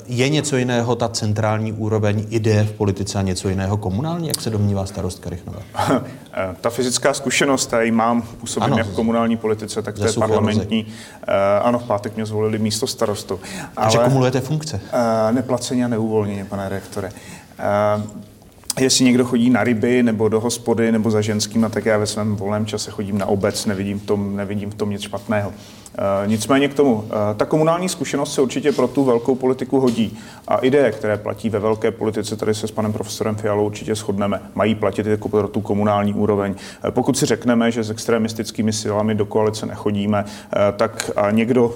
je 0.07 0.29
něco 0.29 0.57
jiného 0.57 0.95
ta 0.95 1.09
centrální 1.09 1.73
úroveň 1.73 2.25
ideje 2.29 2.63
v 2.63 2.71
politice 2.71 3.19
a 3.19 3.21
něco 3.21 3.49
jiného 3.49 3.77
komunální, 3.77 4.27
jak 4.27 4.41
se 4.41 4.49
domnívá 4.49 4.85
starostka 4.85 5.29
Rychnova? 5.29 5.59
ta 6.61 6.69
fyzická 6.69 7.13
zkušenost, 7.13 7.73
já 7.73 7.81
ji 7.81 7.91
mám, 7.91 8.21
působím 8.21 8.63
ano, 8.63 8.77
jak 8.77 8.87
v 8.87 8.95
komunální 8.95 9.37
politice, 9.37 9.81
tak 9.81 9.95
to 9.95 10.05
je 10.05 10.13
parlamentní. 10.13 10.85
Ano, 11.63 11.79
v 11.79 11.83
pátek 11.83 12.15
mě 12.15 12.25
zvolili 12.25 12.59
místo 12.59 12.87
starostu. 12.87 13.39
Takže 13.75 13.97
kumulujete 13.97 14.41
funkce? 14.41 14.81
Neplaceně 15.31 15.85
a 15.85 15.87
neuvolněně, 15.87 16.45
pane 16.45 16.69
rektore. 16.69 17.09
Jestli 18.79 19.05
někdo 19.05 19.25
chodí 19.25 19.49
na 19.49 19.63
ryby 19.63 20.03
nebo 20.03 20.29
do 20.29 20.39
hospody 20.39 20.91
nebo 20.91 21.11
za 21.11 21.21
ženským, 21.21 21.67
tak 21.73 21.85
já 21.85 21.97
ve 21.97 22.05
svém 22.05 22.35
volném 22.35 22.65
čase 22.65 22.91
chodím 22.91 23.17
na 23.17 23.25
obec, 23.25 23.65
nevidím 23.65 23.99
v 23.99 24.05
tom, 24.05 24.35
nevidím 24.35 24.71
v 24.71 24.75
tom 24.75 24.89
nic 24.89 25.01
špatného. 25.01 25.53
E, 26.23 26.27
nicméně 26.27 26.67
k 26.67 26.73
tomu, 26.73 27.03
ta 27.37 27.45
komunální 27.45 27.89
zkušenost 27.89 28.33
se 28.33 28.41
určitě 28.41 28.71
pro 28.71 28.87
tu 28.87 29.03
velkou 29.03 29.35
politiku 29.35 29.79
hodí. 29.79 30.17
A 30.47 30.57
ideje, 30.57 30.91
které 30.91 31.17
platí 31.17 31.49
ve 31.49 31.59
velké 31.59 31.91
politice, 31.91 32.35
tady 32.35 32.53
se 32.53 32.67
s 32.67 32.71
panem 32.71 32.93
profesorem 32.93 33.35
Fialou 33.35 33.65
určitě 33.65 33.95
shodneme, 33.95 34.41
mají 34.55 34.75
platit 34.75 35.05
jako 35.05 35.29
pro 35.29 35.47
tu 35.47 35.61
komunální 35.61 36.13
úroveň. 36.13 36.55
Pokud 36.89 37.17
si 37.17 37.25
řekneme, 37.25 37.71
že 37.71 37.83
s 37.83 37.89
extremistickými 37.89 38.73
silami 38.73 39.15
do 39.15 39.25
koalice 39.25 39.65
nechodíme, 39.65 40.25
tak 40.77 41.11
někdo 41.31 41.73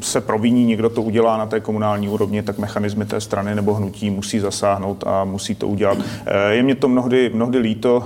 se 0.00 0.20
proviní, 0.20 0.64
někdo 0.64 0.90
to 0.90 1.02
udělá 1.02 1.36
na 1.36 1.46
té 1.46 1.60
komunální 1.60 2.08
úrovni, 2.08 2.42
tak 2.42 2.58
mechanismy 2.58 3.04
té 3.04 3.20
strany 3.20 3.54
nebo 3.54 3.74
hnutí 3.74 4.10
musí 4.10 4.40
zasáhnout 4.40 5.04
a 5.06 5.24
musí 5.24 5.54
to 5.54 5.68
udělat. 5.68 5.98
Je 6.50 6.62
mě 6.62 6.74
to 6.74 6.88
mnohdy, 6.88 7.30
mnohdy 7.34 7.58
líto, 7.58 8.04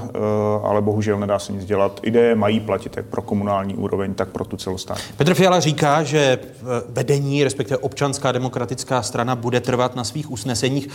ale 0.62 0.82
bohužel 0.82 1.18
nedá 1.18 1.38
se 1.38 1.52
nic 1.52 1.64
dělat. 1.64 2.00
Ideje 2.02 2.34
mají 2.34 2.60
platit 2.60 2.96
jak 2.96 3.06
pro 3.06 3.22
komunální 3.22 3.74
úroveň, 3.74 4.14
tak 4.14 4.28
pro 4.28 4.44
tu 4.44 4.56
celostátní. 4.56 5.04
Petr 5.16 5.34
Fiala 5.34 5.60
říká, 5.60 6.02
že 6.02 6.38
vedení, 6.88 7.44
respektive 7.44 7.78
občanská 7.78 8.32
demokratická 8.32 9.02
strana 9.02 9.36
bude 9.36 9.60
trvat 9.60 9.96
na 9.96 10.04
svých 10.04 10.30
usneseních. 10.30 10.88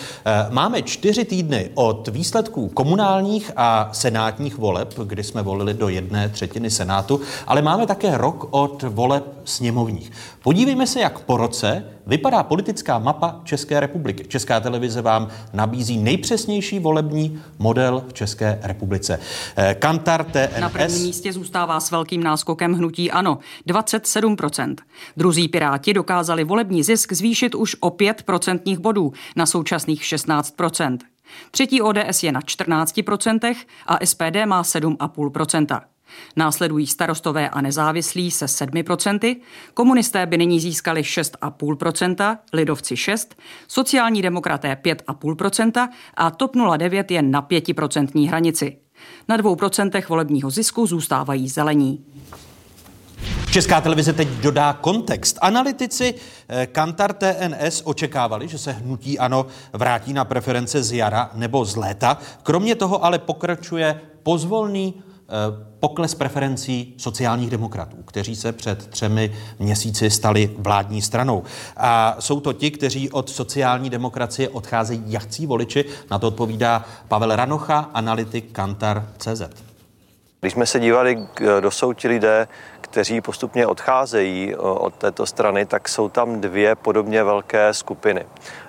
Máme 0.49 0.81
čtyři 0.81 1.25
týdny 1.25 1.69
od 1.73 2.07
výsledků 2.07 2.69
komunálních 2.69 3.51
a 3.55 3.89
senátních 3.91 4.57
voleb, 4.57 4.93
kdy 5.03 5.23
jsme 5.23 5.41
volili 5.41 5.73
do 5.73 5.89
jedné 5.89 6.29
třetiny 6.29 6.69
Senátu, 6.69 7.21
ale 7.47 7.61
máme 7.61 7.87
také 7.87 8.17
rok 8.17 8.47
od 8.51 8.83
voleb 8.83 9.23
sněmovních. 9.43 10.11
Podívejme 10.63 10.87
se, 10.87 10.99
jak 10.99 11.19
po 11.19 11.37
roce 11.37 11.85
vypadá 12.07 12.43
politická 12.43 12.99
mapa 12.99 13.41
České 13.43 13.79
republiky. 13.79 14.25
Česká 14.27 14.59
televize 14.59 15.01
vám 15.01 15.27
nabízí 15.53 15.97
nejpřesnější 15.97 16.79
volební 16.79 17.41
model 17.59 18.03
v 18.07 18.13
České 18.13 18.59
republice. 18.61 19.19
Eh, 19.55 19.75
Kantar 19.79 20.23
TNS. 20.23 20.59
Na 20.59 20.69
prvním 20.69 21.01
místě 21.01 21.33
zůstává 21.33 21.79
s 21.79 21.91
velkým 21.91 22.23
náskokem 22.23 22.73
hnutí 22.73 23.11
ANO 23.11 23.39
27%. 23.67 24.75
Druzí 25.17 25.47
Piráti 25.47 25.93
dokázali 25.93 26.43
volební 26.43 26.83
zisk 26.83 27.13
zvýšit 27.13 27.55
už 27.55 27.75
o 27.79 27.89
5 27.89 28.23
procentních 28.23 28.79
bodů 28.79 29.13
na 29.35 29.45
současných 29.45 30.01
16%. 30.01 30.97
Třetí 31.51 31.81
ODS 31.81 32.23
je 32.23 32.31
na 32.31 32.41
14% 32.41 33.55
a 33.87 34.05
SPD 34.05 34.45
má 34.45 34.61
7,5%. 34.61 35.92
Následují 36.35 36.87
starostové 36.87 37.49
a 37.49 37.61
nezávislí 37.61 38.31
se 38.31 38.45
7%, 38.45 39.41
komunisté 39.73 40.25
by 40.25 40.37
nyní 40.37 40.59
získali 40.59 41.01
6,5%, 41.01 42.37
lidovci 42.53 42.95
6%, 42.95 43.27
sociální 43.67 44.21
demokraté 44.21 44.77
5,5% 44.83 45.89
a 46.13 46.31
TOP 46.31 46.51
09 46.77 47.11
je 47.11 47.21
na 47.21 47.41
5% 47.41 48.27
hranici. 48.27 48.77
Na 49.27 49.37
2% 49.37 50.07
volebního 50.09 50.49
zisku 50.49 50.85
zůstávají 50.85 51.49
zelení. 51.49 52.05
Česká 53.51 53.81
televize 53.81 54.13
teď 54.13 54.27
dodá 54.27 54.73
kontext. 54.73 55.37
Analytici 55.41 56.13
eh, 56.47 56.67
Kantar 56.67 57.13
TNS 57.13 57.81
očekávali, 57.85 58.47
že 58.47 58.57
se 58.57 58.71
hnutí 58.71 59.19
ANO 59.19 59.45
vrátí 59.73 60.13
na 60.13 60.25
preference 60.25 60.83
z 60.83 60.91
jara 60.91 61.29
nebo 61.33 61.65
z 61.65 61.75
léta. 61.75 62.17
Kromě 62.43 62.75
toho 62.75 63.05
ale 63.05 63.19
pokračuje 63.19 64.01
pozvolný 64.23 65.03
pokles 65.79 66.15
preferencí 66.15 66.93
sociálních 66.97 67.49
demokratů, 67.49 67.97
kteří 68.05 68.35
se 68.35 68.51
před 68.51 68.87
třemi 68.87 69.35
měsíci 69.59 70.09
stali 70.09 70.49
vládní 70.57 71.01
stranou. 71.01 71.43
A 71.77 72.15
jsou 72.19 72.39
to 72.39 72.53
ti, 72.53 72.71
kteří 72.71 73.11
od 73.11 73.29
sociální 73.29 73.89
demokracie 73.89 74.49
odcházejí 74.49 75.03
jachcí 75.05 75.47
voliči. 75.47 75.85
Na 76.11 76.19
to 76.19 76.27
odpovídá 76.27 76.85
Pavel 77.07 77.35
Ranocha, 77.35 77.89
analytik 77.93 78.51
Kantar 78.51 79.07
CZ. 79.17 79.41
Když 80.41 80.53
jsme 80.53 80.65
se 80.65 80.79
dívali, 80.79 81.27
kdo 81.35 81.71
jsou 81.71 81.93
ti 81.93 82.07
lidé, 82.07 82.47
kteří 82.81 83.21
postupně 83.21 83.67
odcházejí 83.67 84.55
od 84.55 84.93
této 84.95 85.25
strany, 85.25 85.65
tak 85.65 85.89
jsou 85.89 86.09
tam 86.09 86.41
dvě 86.41 86.75
podobně 86.75 87.23
velké 87.23 87.73
skupiny. 87.73 88.25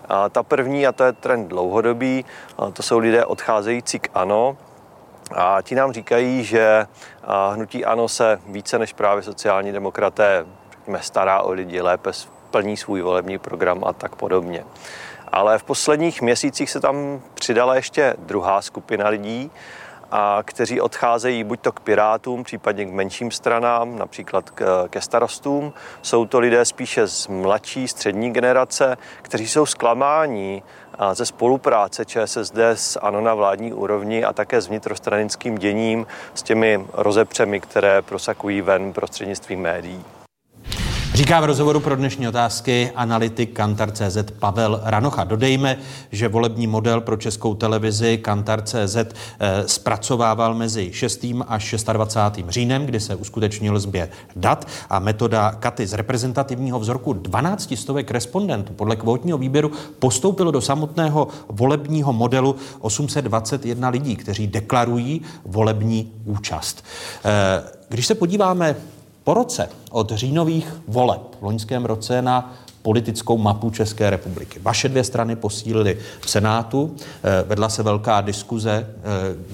A 0.09 0.29
ta 0.29 0.43
první, 0.43 0.87
a 0.87 0.93
to 0.93 1.05
je 1.05 1.13
trend 1.13 1.49
dlouhodobý, 1.49 2.25
to 2.73 2.83
jsou 2.83 2.99
lidé 2.99 3.25
odcházející 3.25 3.99
k 3.99 4.09
ANO, 4.15 4.57
a 5.35 5.63
ti 5.63 5.75
nám 5.75 5.93
říkají, 5.93 6.45
že 6.45 6.87
hnutí 7.53 7.85
ANO 7.85 8.09
se 8.09 8.41
více 8.47 8.79
než 8.79 8.93
právě 8.93 9.23
sociální 9.23 9.73
demokraté 9.73 10.47
řekněme, 10.85 11.03
stará 11.03 11.41
o 11.41 11.53
lidi, 11.53 11.81
lépe 11.81 12.11
plní 12.51 12.77
svůj 12.77 13.03
volební 13.03 13.39
program 13.39 13.85
a 13.85 13.93
tak 13.93 14.17
podobně. 14.17 14.65
Ale 15.33 15.59
v 15.59 15.65
posledních 15.65 16.23
měsících 16.23 16.71
se 16.71 16.81
tam 16.81 17.23
přidala 17.35 17.75
ještě 17.75 18.15
druhá 18.19 18.63
skupina 18.63 19.09
lidí, 19.09 19.51
a 20.11 20.39
kteří 20.45 20.81
odcházejí 20.81 21.45
buď 21.45 21.61
to 21.61 21.73
k 21.73 21.81
Pirátům, 21.81 22.45
případně 22.45 22.85
k 22.85 22.93
menším 22.93 23.31
stranám, 23.31 23.99
například 23.99 24.51
k, 24.51 24.89
ke 24.89 25.01
starostům. 25.01 25.73
Jsou 26.03 26.27
to 26.27 26.39
lidé 26.39 26.65
spíše 26.65 27.09
z 27.09 27.27
mladší, 27.27 27.89
střední 27.89 28.33
generace, 28.33 28.97
kteří 29.23 29.49
jsou 29.49 29.67
zklamáni 29.67 30.63
ze 31.13 31.27
spolupráce 31.27 32.05
ČSSD 32.05 32.59
s 32.59 32.99
ANO 33.01 33.21
na 33.21 33.35
vládní 33.35 33.73
úrovni 33.73 34.25
a 34.25 34.33
také 34.33 34.61
s 34.61 34.69
vnitrostranickým 34.69 35.59
děním, 35.59 36.07
s 36.35 36.43
těmi 36.43 36.87
rozepřemi, 36.93 37.61
které 37.61 38.03
prosakují 38.03 38.63
ven 38.63 38.93
prostřednictvím 38.93 39.61
médií. 39.61 40.05
Říká 41.15 41.41
v 41.41 41.45
rozhovoru 41.45 41.81
pro 41.81 41.97
dnešní 41.97 42.29
otázky 42.29 42.91
analytik 42.95 43.53
Kantar.cz 43.53 44.17
Pavel 44.39 44.81
Ranocha. 44.85 45.25
Dodejme, 45.25 45.77
že 46.13 46.29
volební 46.29 46.67
model 46.67 47.01
pro 47.01 47.17
českou 47.17 47.55
televizi 47.55 48.19
Kantar.cz 48.19 48.97
eh, 48.97 49.07
zpracovával 49.67 50.55
mezi 50.55 50.93
6. 50.93 51.27
až 51.49 51.75
26. 51.93 52.49
říjnem, 52.49 52.87
kdy 52.87 53.01
se 53.01 53.15
uskutečnil 53.15 53.79
sběr 53.79 54.09
dat 54.37 54.69
a 54.91 54.99
metoda 54.99 55.53
Katy 55.53 55.87
z 55.87 55.93
reprezentativního 55.93 56.81
vzorku 56.81 57.13
12 57.13 57.75
stovek 57.77 58.11
respondentů 58.11 58.73
podle 58.73 58.97
kvótního 58.97 59.39
výběru 59.39 59.73
postoupilo 59.99 60.51
do 60.51 60.61
samotného 60.61 61.29
volebního 61.49 62.13
modelu 62.13 62.57
821 62.81 63.89
lidí, 63.89 64.17
kteří 64.17 64.47
deklarují 64.47 65.23
volební 65.45 66.13
účast. 66.25 66.85
Eh, 67.25 67.63
když 67.89 68.07
se 68.07 68.15
podíváme 68.15 68.77
po 69.25 69.35
roce 69.35 69.69
od 69.91 70.13
říjnových 70.13 70.75
voleb 70.89 71.37
v 71.41 71.45
loňském 71.45 71.85
roce 71.85 72.23
na 72.23 72.55
politickou 72.85 73.39
mapu 73.39 73.71
České 73.71 74.11
republiky. 74.11 74.61
Vaše 74.63 74.89
dvě 74.89 75.05
strany 75.05 75.37
posílily 75.37 75.99
v 76.21 76.31
Senátu, 76.31 76.95
eh, 77.25 77.45
vedla 77.49 77.69
se 77.69 77.83
velká 77.83 78.21
diskuze, 78.21 78.87
eh, 78.87 79.03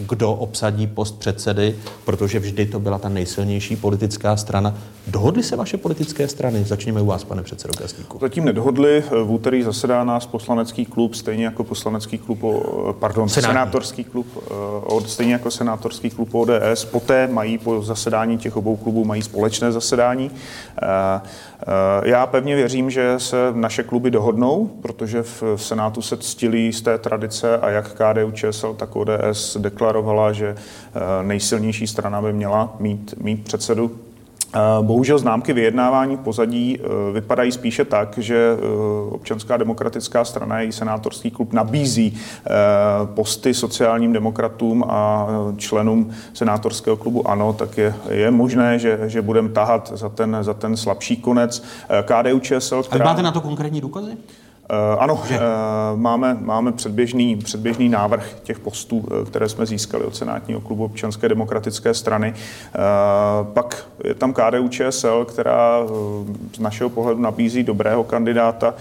kdo 0.08 0.32
obsadí 0.32 0.87
post 0.87 1.18
předsedy, 1.18 1.76
protože 2.04 2.38
vždy 2.38 2.66
to 2.66 2.80
byla 2.80 2.99
ta 2.99 3.08
nejsilnější 3.08 3.76
politická 3.76 4.37
strana. 4.37 4.75
Dohodly 5.06 5.42
se 5.42 5.56
vaše 5.56 5.76
politické 5.76 6.28
strany? 6.28 6.64
Začněme 6.64 7.02
u 7.02 7.06
vás, 7.06 7.25
pane 7.25 7.42
předsedo 7.42 7.75
Gazdíku. 7.80 8.18
Zatím 8.20 8.44
nedohodli. 8.44 9.04
V 9.10 9.30
úterý 9.30 9.62
zasedá 9.62 10.04
nás 10.04 10.26
poslanecký 10.26 10.87
klub, 10.87 11.14
stejně 11.14 11.44
jako 11.44 11.64
poslanecký 11.64 12.18
klub, 12.18 12.38
pardon, 12.99 13.28
Senátní. 13.28 13.52
senátorský 13.52 14.04
klub, 14.04 14.26
eh, 15.04 15.08
stejně 15.08 15.32
jako 15.32 15.50
senátorský 15.50 16.10
klub 16.10 16.34
ODS. 16.34 16.84
Poté 16.84 17.26
mají 17.26 17.58
po 17.58 17.82
zasedání 17.82 18.38
těch 18.38 18.56
obou 18.56 18.76
klubů 18.76 19.04
mají 19.04 19.22
společné 19.22 19.72
zasedání. 19.72 20.30
Já 22.04 22.26
pevně 22.26 22.56
věřím, 22.56 22.90
že 22.90 23.14
se 23.18 23.36
naše 23.52 23.82
kluby 23.82 24.10
dohodnou, 24.10 24.70
protože 24.82 25.22
v 25.22 25.42
Senátu 25.56 26.02
se 26.02 26.16
ctili 26.16 26.72
z 26.72 26.82
té 26.82 26.98
tradice 26.98 27.58
a 27.58 27.70
jak 27.70 27.92
KDU 27.92 28.30
ČSL, 28.30 28.74
tak 28.74 28.96
ODS 28.96 29.56
deklarovala, 29.56 30.32
že 30.32 30.54
eh, 30.54 31.00
nejsilnější 31.22 31.86
strana 31.86 32.22
by 32.22 32.32
měla 32.32 32.76
mít, 32.78 33.14
mít 33.20 33.44
předsedu 33.44 34.00
Bohužel 34.83 35.19
známky 35.19 35.52
vyjednávání 35.52 36.16
pozadí 36.16 36.78
eh, 36.80 37.12
vypadají 37.12 37.52
spíše 37.52 37.85
tak, 37.85 38.19
že 38.19 38.57
eh, 38.59 38.66
občanská 39.11 39.57
demokratická 39.57 40.25
strana 40.25 40.61
její 40.61 40.73
senátorský 40.73 41.30
klub 41.30 41.52
nabízí 41.52 42.21
posty 43.04 43.54
sociálním 43.54 44.12
demokratům 44.12 44.85
a 44.88 45.26
členům 45.57 46.11
senátorského 46.33 46.97
klubu 46.97 47.30
ANO, 47.30 47.52
tak 47.52 47.78
je, 47.78 47.95
je 48.11 48.30
možné, 48.30 48.78
že, 48.78 48.99
že 49.07 49.23
budeme 49.23 49.49
tahat 49.49 49.92
za 49.95 50.09
ten, 50.09 50.37
za 50.40 50.54
ten 50.54 50.76
slabší 50.76 51.16
konec. 51.16 51.62
KDU 52.02 52.40
ČSL, 52.40 52.83
která... 52.83 53.04
A 53.04 53.09
máte 53.09 53.23
na 53.23 53.33
to 53.33 53.40
konkrétní 53.40 53.80
důkazy? 53.80 54.16
Eh, 54.70 54.96
ano, 54.98 55.22
že? 55.28 55.34
Eh, 55.34 55.40
máme, 55.96 56.36
máme 56.40 56.72
předběžný, 56.72 57.36
předběžný 57.36 57.88
návrh 57.88 58.36
těch 58.42 58.58
postů, 58.58 59.04
eh, 59.10 59.24
které 59.24 59.48
jsme 59.48 59.66
získali 59.66 60.04
od 60.04 60.16
Senátního 60.16 60.60
klubu 60.60 60.84
občanské 60.84 61.28
demokratické 61.28 61.94
strany. 61.94 62.34
Pak 63.42 63.86
je 64.04 64.14
tam 64.14 64.32
KDU 64.32 64.68
ČSL, 64.68 65.24
která 65.24 65.80
z 66.56 66.58
našeho 66.58 66.90
pohledu 66.90 67.20
nabízí 67.20 67.62
dobrého 67.62 68.04
kandidáta, 68.04 68.74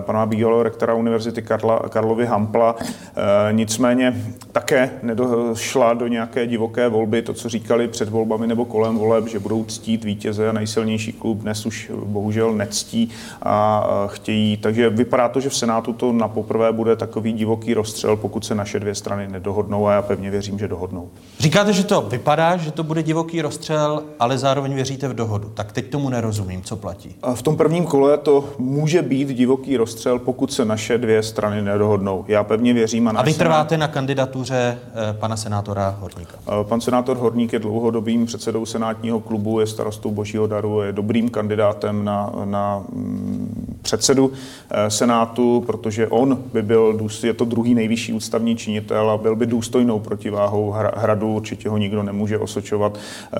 pana 0.00 0.26
bývalého 0.26 0.62
rektora 0.62 0.94
Univerzity 0.94 1.42
Karla, 1.42 1.78
Karlovy 1.88 2.26
Hampla. 2.26 2.76
Nicméně 3.52 4.24
také 4.52 4.90
nedošla 5.02 5.94
do 5.94 6.06
nějaké 6.06 6.46
divoké 6.46 6.88
volby, 6.88 7.22
to, 7.22 7.34
co 7.34 7.48
říkali 7.48 7.88
před 7.88 8.08
volbami 8.08 8.46
nebo 8.46 8.64
kolem 8.64 8.98
voleb, 8.98 9.28
že 9.28 9.38
budou 9.38 9.64
ctít 9.64 10.04
vítěze 10.04 10.48
a 10.48 10.52
nejsilnější 10.52 11.12
klub 11.12 11.38
dnes 11.38 11.66
už 11.66 11.90
bohužel 12.04 12.52
nectí 12.52 13.10
a 13.42 13.86
chtějí. 14.06 14.56
Takže 14.56 14.90
vypadá 14.90 15.15
vypadá 15.16 15.28
to, 15.28 15.40
že 15.40 15.48
v 15.48 15.56
Senátu 15.56 15.92
to 15.92 16.12
na 16.12 16.28
poprvé 16.28 16.72
bude 16.72 16.96
takový 16.96 17.32
divoký 17.32 17.74
rozstřel, 17.74 18.16
pokud 18.16 18.44
se 18.44 18.54
naše 18.54 18.80
dvě 18.80 18.94
strany 18.94 19.28
nedohodnou 19.28 19.88
a 19.88 19.92
já 19.92 20.02
pevně 20.02 20.30
věřím, 20.30 20.58
že 20.58 20.68
dohodnou. 20.68 21.08
Říkáte, 21.38 21.72
že 21.72 21.84
to 21.84 22.00
vypadá, 22.00 22.56
že 22.56 22.70
to 22.70 22.82
bude 22.84 23.02
divoký 23.02 23.42
rozstřel, 23.42 24.02
ale 24.20 24.38
zároveň 24.38 24.74
věříte 24.74 25.08
v 25.08 25.14
dohodu. 25.14 25.50
Tak 25.54 25.72
teď 25.72 25.90
tomu 25.90 26.08
nerozumím, 26.08 26.62
co 26.62 26.76
platí. 26.76 27.14
A 27.22 27.34
v 27.34 27.42
tom 27.42 27.56
prvním 27.56 27.84
kole 27.84 28.18
to 28.18 28.44
může 28.58 29.02
být 29.02 29.28
divoký 29.28 29.76
rozstřel, 29.76 30.18
pokud 30.18 30.52
se 30.52 30.64
naše 30.64 30.98
dvě 30.98 31.22
strany 31.22 31.62
nedohodnou. 31.62 32.24
Já 32.28 32.44
pevně 32.44 32.72
věřím 32.74 33.08
a 33.08 33.10
A 33.10 33.22
vy 33.22 33.34
trváte 33.34 33.78
na 33.78 33.88
kandidatuře 33.88 34.78
eh, 34.94 35.12
pana 35.12 35.36
senátora 35.36 35.96
Horníka. 36.00 36.36
Eh, 36.48 36.64
Pan 36.64 36.80
senátor 36.80 37.16
Horník 37.16 37.52
je 37.52 37.58
dlouhodobým 37.58 38.26
předsedou 38.26 38.66
senátního 38.66 39.20
klubu, 39.20 39.60
je 39.60 39.66
starostou 39.66 40.10
Božího 40.10 40.46
daru, 40.46 40.82
je 40.82 40.92
dobrým 40.92 41.28
kandidátem 41.28 42.04
na, 42.04 42.32
na 42.44 42.84
mm, 42.92 43.78
předsedu 43.82 44.32
eh, 44.70 44.90
Senátu, 45.06 45.64
protože 45.66 46.08
on 46.08 46.38
by 46.52 46.62
byl, 46.62 47.08
je 47.22 47.34
to 47.34 47.44
druhý 47.44 47.74
nejvyšší 47.74 48.12
ústavní 48.12 48.56
činitel 48.56 49.10
a 49.10 49.16
byl 49.16 49.36
by 49.36 49.46
důstojnou 49.46 50.00
protiváhou 50.00 50.72
hra- 50.72 50.92
hradu. 50.96 51.34
Určitě 51.34 51.68
ho 51.68 51.78
nikdo 51.78 52.02
nemůže 52.02 52.38
osočovat 52.38 52.98
eh, 53.32 53.38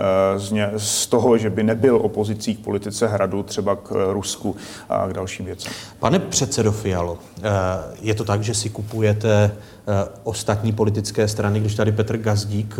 z, 0.77 1.07
toho, 1.07 1.39
že 1.39 1.51
by 1.51 1.63
nebyl 1.63 1.97
opozicí 1.97 2.55
k 2.55 2.65
politice 2.65 3.09
hradu, 3.09 3.43
třeba 3.43 3.77
k 3.77 4.13
Rusku 4.13 4.57
a 4.89 5.09
k 5.09 5.13
dalším 5.13 5.47
věcem. 5.47 5.73
Pane 5.99 6.19
předsedo 6.19 6.73
Fialo, 6.73 7.19
eh, 7.39 7.51
je 8.03 8.15
to 8.15 8.25
tak, 8.25 8.43
že 8.43 8.55
si 8.55 8.71
kupujete 8.71 9.51
eh, 9.51 10.09
ostatní 10.25 10.73
politické 10.73 11.29
strany, 11.29 11.61
když 11.61 11.75
tady 11.75 11.93
Petr 11.93 12.17
Gazdík 12.17 12.77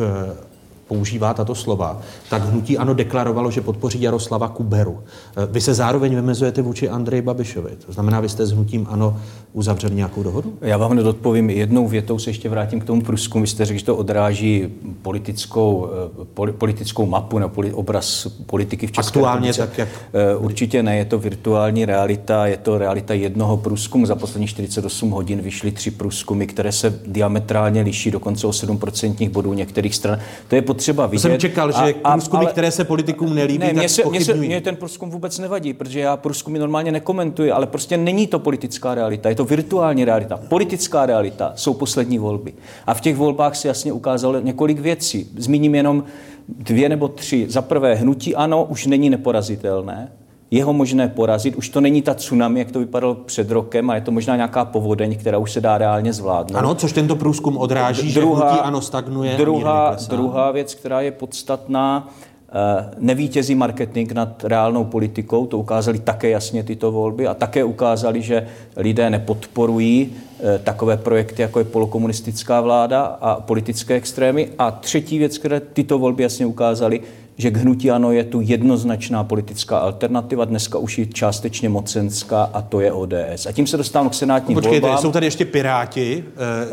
používá 0.89 1.35
tato 1.35 1.55
slova, 1.55 2.01
tak 2.31 2.43
hnutí 2.45 2.79
ano 2.79 2.95
deklarovalo, 2.95 3.51
že 3.51 3.61
podpoří 3.61 4.03
Jaroslava 4.03 4.49
Kuberu. 4.49 4.99
Eh, 5.37 5.47
Vy 5.51 5.61
se 5.61 5.75
zároveň 5.75 6.15
vymezujete 6.15 6.63
vůči 6.63 6.89
Andreji 6.89 7.23
Babišovi. 7.23 7.71
To 7.87 7.93
znamená, 7.93 8.21
vy 8.21 8.29
jste 8.29 8.47
s 8.47 8.53
hnutím 8.53 8.87
ano 8.91 9.17
uzavřeli 9.53 9.95
nějakou 9.95 10.23
dohodu? 10.23 10.53
Já 10.61 10.77
vám 10.77 10.91
hned 10.91 11.07
odpovím 11.07 11.51
jednou 11.51 11.89
větou, 11.89 12.19
se 12.19 12.31
ještě 12.31 12.49
vrátím 12.49 12.81
k 12.81 12.85
tomu 12.85 13.03
průzkumu. 13.03 13.43
Vy 13.43 13.49
jste 13.49 13.65
řekl, 13.65 13.79
že 13.79 13.85
to 13.85 13.97
odráží 13.97 14.69
politickou, 15.03 15.89
poli, 16.35 16.53
politickou 16.53 17.07
mapu 17.07 17.39
nebo 17.39 17.49
poli, 17.55 17.73
obraz 17.73 18.27
politiky 18.47 18.87
v 18.87 18.93
České 18.93 19.09
Aktuálně 19.09 19.53
republice. 19.53 19.67
tak, 19.67 19.79
jak- 19.79 19.89
Eh, 20.13 20.37
Určitě 20.37 20.83
ne, 20.83 20.97
je 20.97 21.05
to 21.05 21.19
virtuální 21.19 21.85
realita, 21.85 22.47
je 22.47 22.57
to 22.57 22.79
realita 22.79 23.15
jednoho 23.15 23.57
průzkumu. 23.57 24.07
Za 24.07 24.15
posledních 24.15 24.51
48 24.51 25.11
hodin 25.11 25.41
vyšly 25.41 25.71
tři 25.73 25.91
průzkumy, 25.91 26.47
které 26.47 26.73
se 26.73 27.01
diametrálně 27.07 27.83
liší, 27.83 28.11
dokonce 28.11 28.47
o 28.47 28.53
7% 28.53 29.29
bodů 29.31 29.53
některých 29.53 29.95
stran. 29.95 30.19
To 30.49 30.55
je 30.55 30.63
potřeba 30.77 31.07
vidět. 31.07 31.23
To 31.23 31.29
jsem 31.29 31.39
čekal, 31.39 31.73
že 31.73 31.95
průzkumy, 32.13 32.47
které 32.47 32.71
se 32.71 32.85
politikům 32.85 33.35
nelíbí, 33.35 33.59
ne, 33.59 33.75
tak 33.75 33.89
se, 33.89 34.03
mně 34.11 34.25
se, 34.25 34.35
mně 34.35 34.61
ten 34.61 34.77
průzkum 34.77 35.11
vůbec 35.11 35.39
nevadí, 35.39 35.73
protože 35.73 36.01
já 36.01 36.17
průzkumy 36.17 36.59
normálně 36.59 36.93
nekomentuji, 36.93 37.51
ale 37.51 37.67
prostě 37.67 37.97
není 37.97 38.27
to 38.27 38.39
politická 38.39 38.95
realita, 38.95 39.29
je 39.29 39.35
to 39.35 39.45
virtuální 39.45 40.05
realita. 40.05 40.37
Politická 40.49 41.07
realita 41.07 41.53
jsou 41.55 41.75
poslední 41.75 42.19
volby. 42.19 42.55
A 42.87 42.95
v 42.95 43.01
těch 43.01 43.17
volbách 43.17 43.57
se 43.57 43.69
jasně 43.69 43.93
ukázalo 43.93 44.41
několik 44.41 44.79
věcí. 44.79 45.31
Zmíním 45.37 45.75
jenom 45.75 46.05
dvě 46.49 46.89
nebo 46.89 47.09
tři. 47.09 47.47
Za 47.49 47.63
prvé, 47.63 47.95
hnutí 47.95 48.35
ano 48.35 48.65
už 48.65 48.87
není 48.87 49.11
neporazitelné. 49.11 50.13
Je 50.51 50.65
ho 50.65 50.73
možné 50.73 51.09
porazit. 51.09 51.57
Už 51.57 51.69
to 51.69 51.81
není 51.81 52.03
ta 52.03 52.15
tsunami, 52.15 52.59
jak 52.59 52.71
to 52.71 52.79
vypadalo 52.79 53.15
před 53.15 53.51
rokem, 53.51 53.91
a 53.91 53.95
je 53.95 54.01
to 54.01 54.11
možná 54.11 54.37
nějaká 54.37 54.65
povodeň, 54.65 55.17
která 55.17 55.39
už 55.39 55.53
se 55.53 55.61
dá 55.61 55.79
reálně 55.79 56.13
zvládnout. 56.13 56.59
Ano, 56.59 56.75
což 56.75 56.93
tento 56.93 57.17
průzkum 57.17 57.57
odráží, 57.57 58.11
že 58.11 58.21
hnutí 58.21 58.59
ano 58.63 58.81
stagnuje 58.81 59.37
druhá, 59.37 59.97
druhá 60.09 60.51
věc, 60.51 60.75
která 60.75 61.01
je 61.01 61.11
podstatná, 61.11 62.09
eh, 62.49 62.91
nevítězí 62.99 63.55
marketing 63.55 64.13
nad 64.13 64.45
reálnou 64.45 64.85
politikou, 64.85 65.47
to 65.47 65.59
ukázali 65.59 65.99
také 65.99 66.31
jasně 66.31 66.63
tyto 66.63 66.93
volby 66.93 67.27
a 67.27 67.35
také 67.35 67.65
ukázali, 67.65 68.23
že 68.23 68.47
lidé 68.77 69.11
nepodporují 69.11 70.13
eh, 70.41 70.59
takové 70.59 70.97
projekty, 70.97 71.43
jako 71.43 71.59
je 71.59 71.65
polokomunistická 71.65 72.61
vláda 72.61 73.03
a 73.05 73.41
politické 73.41 73.95
extrémy. 73.95 74.49
A 74.59 74.71
třetí 74.71 75.19
věc, 75.19 75.39
které 75.39 75.61
tyto 75.61 75.99
volby 75.99 76.23
jasně 76.23 76.47
ukázaly, 76.47 77.01
že 77.39 77.51
k 77.51 77.57
hnutí 77.57 77.91
ano 77.91 78.13
je 78.13 78.25
tu 78.25 78.41
jednoznačná 78.41 79.25
politická 79.25 79.79
alternativa, 79.79 80.45
dneska 80.45 80.79
už 80.79 80.99
je 80.99 81.07
částečně 81.07 81.69
mocenská 81.69 82.51
a 82.53 82.63
to 82.63 82.81
je 82.81 82.93
ODS. 82.93 83.47
A 83.49 83.53
tím 83.53 83.67
se 83.67 83.77
dostávám 83.77 84.09
k 84.11 84.15
senátním 84.15 84.55
Počkejte, 84.55 84.81
volbám. 84.81 85.03
jsou 85.03 85.13
tady 85.13 85.27
ještě 85.27 85.45
Piráti. 85.45 86.25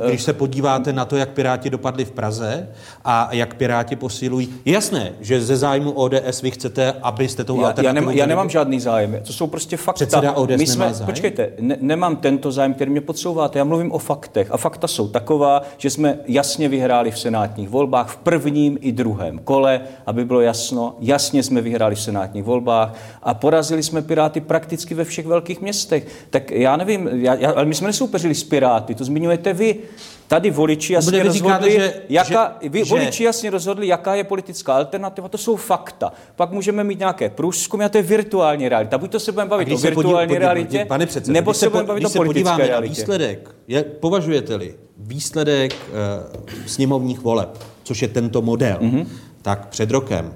eh, 0.05 0.08
Když 0.10 0.22
se 0.24 0.34
podíváte 0.34 0.93
na 0.93 1.05
to, 1.05 1.15
jak 1.17 1.29
Piráti 1.29 1.70
dopadli 1.70 2.05
v 2.05 2.12
Praze 2.12 2.67
a 3.05 3.29
jak 3.32 3.53
Piráti 3.53 3.96
posilují. 3.96 4.53
Je 4.65 4.74
jasné, 4.74 5.12
že 5.22 5.41
ze 5.41 5.58
zájmu 5.58 5.91
ODS 5.91 6.41
vy 6.41 6.51
chcete, 6.51 6.93
abyste 7.01 7.43
tou 7.43 7.55
Já, 7.55 7.62
já, 7.62 7.67
alternativou... 7.67 8.01
nemám, 8.05 8.17
já 8.17 8.25
nemám 8.25 8.50
žádný 8.50 8.79
zájem. 8.79 9.17
To 9.27 9.34
jsou 9.34 9.48
prostě 9.48 9.77
fakta. 9.77 9.93
Předseda 9.93 10.32
ODS 10.32 10.58
My 10.58 10.67
jsme, 10.67 10.93
zájem? 10.93 11.05
Počkejte, 11.05 11.50
ne, 11.60 11.77
nemám 11.82 12.15
tento 12.15 12.51
zájem, 12.51 12.74
který 12.74 12.91
mě 12.91 13.01
podsouváte. 13.01 13.60
Já 13.60 13.63
mluvím 13.65 13.91
o 13.91 13.98
faktech. 13.98 14.51
A 14.51 14.58
fakta 14.58 14.88
jsou 14.88 15.08
taková, 15.08 15.62
že 15.78 15.89
jsme 15.89 16.17
jasně 16.28 16.69
vyhráli 16.69 17.12
v 17.12 17.19
senátních 17.19 17.69
volbách 17.69 18.10
v 18.10 18.17
prvním 18.17 18.78
i 18.82 18.91
druhém 18.91 19.39
kole, 19.39 19.82
aby 20.06 20.26
bylo 20.26 20.41
jasno. 20.57 20.95
Jasně 20.99 21.43
jsme 21.43 21.61
vyhráli 21.61 21.95
v 21.95 22.01
senátních 22.01 22.43
volbách 22.43 22.95
a 23.23 23.33
porazili 23.33 23.83
jsme 23.83 24.01
Piráty 24.01 24.41
prakticky 24.41 24.93
ve 24.95 25.03
všech 25.03 25.25
velkých 25.25 25.61
městech. 25.61 26.07
Tak 26.29 26.51
já 26.51 26.77
nevím, 26.77 27.09
já, 27.13 27.35
já, 27.35 27.51
ale 27.51 27.65
my 27.65 27.75
jsme 27.75 27.87
nesoupeřili 27.87 28.35
s 28.35 28.43
Piráty, 28.43 28.95
to 28.95 29.03
zmiňujete 29.05 29.53
vy. 29.53 29.75
Tady 30.27 30.51
voliči 30.51 30.93
jasně 30.93 31.11
Protože 31.11 31.23
vy 31.23 31.31
říkáte, 31.31 31.53
rozhodli, 31.65 31.71
že- 31.79 31.93
jaká, 32.09 32.57
že- 32.61 32.69
vy, 32.69 32.85
že- 32.85 32.89
voliči 32.89 33.23
jasně 33.23 33.49
rozhodli, 33.49 33.87
jaká 33.87 34.15
je 34.15 34.23
politická 34.23 34.73
alternativa, 34.75 35.27
to 35.29 35.37
jsou 35.37 35.55
fakta. 35.55 36.13
Pak 36.35 36.51
můžeme 36.51 36.83
mít 36.83 36.99
nějaké 36.99 37.29
průzkumy 37.29 37.83
a 37.85 37.89
to 37.89 37.97
je 37.97 38.03
virtuální 38.03 38.69
realita. 38.69 38.97
Buď 38.97 39.11
to 39.11 39.19
se 39.19 39.31
budeme 39.31 39.49
bavit 39.49 39.71
o 39.71 39.77
virtuální 39.77 40.27
podí- 40.27 40.39
realitě, 40.39 40.85
pane 40.85 41.05
předsedo, 41.05 41.33
nebo 41.33 41.53
se 41.53 41.69
budeme 41.69 41.87
bavit 41.87 42.05
o 42.05 42.09
politické 42.09 42.67
realitě. 42.67 42.91
Na 42.91 42.95
výsledek, 42.95 43.55
je, 43.67 43.83
považujete-li 43.83 44.75
výsledek 44.97 45.73
uh, 45.73 46.65
sněmovních 46.65 47.19
voleb, 47.19 47.57
což 47.83 48.01
je 48.01 48.07
tento 48.07 48.41
model, 48.41 48.77
Mhm. 48.81 48.99
mm-hmm. 48.99 49.05
tak 49.41 49.67
před 49.67 49.91
rokem 49.91 50.33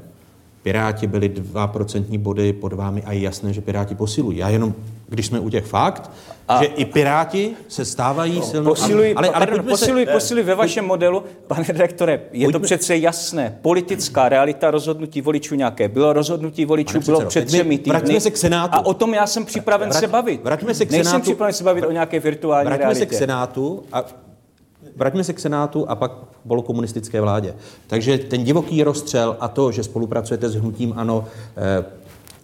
Piráti 0.68 1.08
byli 1.08 1.30
2% 1.30 2.18
body 2.20 2.54
pod 2.54 2.74
vámi 2.74 3.04
a 3.06 3.12
je 3.12 3.20
jasné, 3.20 3.54
že 3.54 3.62
Piráti 3.62 3.96
posilují. 3.96 4.38
Já 4.38 4.50
jenom, 4.50 4.74
když 5.10 5.26
jsme 5.26 5.40
u 5.40 5.50
těch 5.50 5.66
fakt, 5.66 6.12
a, 6.48 6.60
že 6.64 6.66
i 6.66 6.86
Piráti 6.86 7.52
se 7.68 7.86
stávají 7.86 8.42
silnou... 8.42 8.70
Posiluji, 8.72 9.16
ale, 9.16 9.28
ale 9.30 9.46
pardon, 9.46 9.58
pojďme 9.60 9.78
se- 9.78 9.86
posiluji, 9.86 10.06
posiluji 10.06 10.44
ve 10.44 10.56
vašem 10.56 10.86
modelu, 10.86 11.24
pane 11.48 11.64
redaktore, 11.68 12.22
je 12.32 12.46
to 12.48 12.52
Pojďme- 12.52 12.66
přece 12.66 12.98
jasné. 12.98 13.58
Politická 13.62 14.30
realita 14.30 14.72
rozhodnutí 14.72 15.22
voličů 15.22 15.56
nějaké. 15.56 15.88
Bylo 15.90 16.14
rozhodnutí 16.14 16.66
voličů, 16.66 17.00
bylo 17.00 17.26
před 17.26 17.46
třemi 17.46 17.78
týdny. 17.78 17.90
vraťme 17.90 18.20
se 18.22 18.32
k 18.32 18.38
Senátu. 18.38 18.78
A 18.78 18.86
o 18.86 18.94
tom 18.94 19.14
já 19.14 19.28
jsem 19.28 19.46
připraven 19.46 19.90
Vrať- 19.90 20.00
se 20.00 20.08
bavit. 20.08 20.44
vraťme 20.44 20.74
se 20.74 20.86
k 20.86 20.92
Nejsem 20.92 21.06
Senátu. 21.06 21.24
připraven 21.24 21.54
se 21.54 21.64
bavit 21.64 21.86
o 21.86 21.92
nějaké 21.92 22.20
virtuální 22.20 22.68
Vraťme 22.68 22.84
realitě. 22.84 23.00
se 23.00 23.06
k 23.06 23.14
Senátu 23.14 23.84
a 23.94 24.04
vraťme 24.98 25.24
se 25.24 25.34
k 25.34 25.40
Senátu 25.40 25.90
a 25.90 25.96
pak 25.96 26.12
k 26.44 26.62
komunistické 26.62 27.22
vládě. 27.22 27.56
Takže 27.88 28.18
ten 28.18 28.44
divoký 28.44 28.84
rozstřel 28.84 29.38
a 29.40 29.48
to, 29.48 29.72
že 29.72 29.84
spolupracujete 29.84 30.50
s 30.50 30.56
hnutím 30.56 30.94
ANO, 30.96 31.26
eh, 31.58 31.86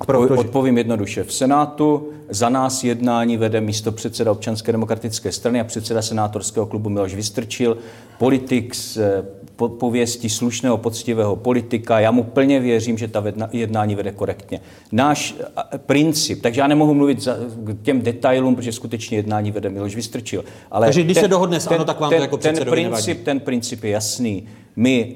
Protože... 0.06 0.34
Odpovím 0.34 0.78
jednoduše. 0.78 1.24
V 1.24 1.34
Senátu 1.34 2.10
za 2.30 2.50
nás 2.50 2.84
jednání 2.84 3.38
vede 3.38 3.62
místo 3.62 3.92
předseda 3.92 4.32
občanské 4.32 4.72
demokratické 4.72 5.32
strany 5.32 5.60
a 5.60 5.64
předseda 5.64 6.02
senátorského 6.02 6.66
klubu 6.66 6.90
Miloš 6.90 7.16
Vystrčil, 7.16 7.78
politik 8.20 8.76
z 8.76 8.98
eh, 8.98 9.26
po- 9.56 9.70
pověstí 9.70 10.30
slušného, 10.30 10.78
poctivého 10.78 11.36
politika. 11.36 12.00
Já 12.00 12.12
mu 12.12 12.24
plně 12.24 12.60
věřím, 12.60 12.98
že 12.98 13.08
ta 13.08 13.24
jednání 13.52 13.96
vede 13.96 14.12
korektně. 14.12 14.62
Náš 14.92 15.36
eh, 15.74 15.78
princip, 15.78 16.42
takže 16.42 16.62
já 16.62 16.68
nemohu 16.68 16.94
mluvit 16.94 17.22
za, 17.22 17.38
k 17.64 17.84
těm 17.84 18.02
detailům, 18.02 18.56
protože 18.56 18.72
skutečně 18.72 19.18
jednání 19.18 19.52
vede 19.52 19.70
Miloš 19.70 19.96
Vystrčil. 19.96 20.46
Ale 20.72 20.88
Takže 20.88 21.04
když 21.04 21.18
se 21.18 21.28
dohodne 21.28 21.60
s 21.60 21.68
ANO, 21.68 21.86
tak 21.86 22.00
vám 22.00 22.10
to 22.10 22.16
jako 22.16 22.38
ten 22.38 22.56
princip, 22.56 23.08
nevadí. 23.08 23.16
ten 23.16 23.40
princip 23.40 23.84
je 23.84 23.90
jasný. 23.90 24.48
My 24.76 25.16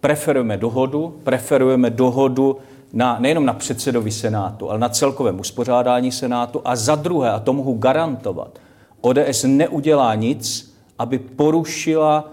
preferujeme 0.00 0.56
dohodu, 0.56 1.14
preferujeme 1.24 1.90
dohodu 1.90 2.56
na, 2.94 3.16
nejenom 3.20 3.46
na 3.46 3.52
předsedovi 3.52 4.10
Senátu, 4.10 4.70
ale 4.70 4.78
na 4.78 4.88
celkovém 4.88 5.40
uspořádání 5.40 6.12
Senátu 6.12 6.60
a 6.64 6.76
za 6.76 6.94
druhé, 6.94 7.30
a 7.30 7.40
to 7.40 7.52
mohu 7.52 7.74
garantovat, 7.74 8.58
ODS 9.00 9.44
neudělá 9.44 10.14
nic, 10.14 10.74
aby 10.98 11.18
porušila, 11.18 12.32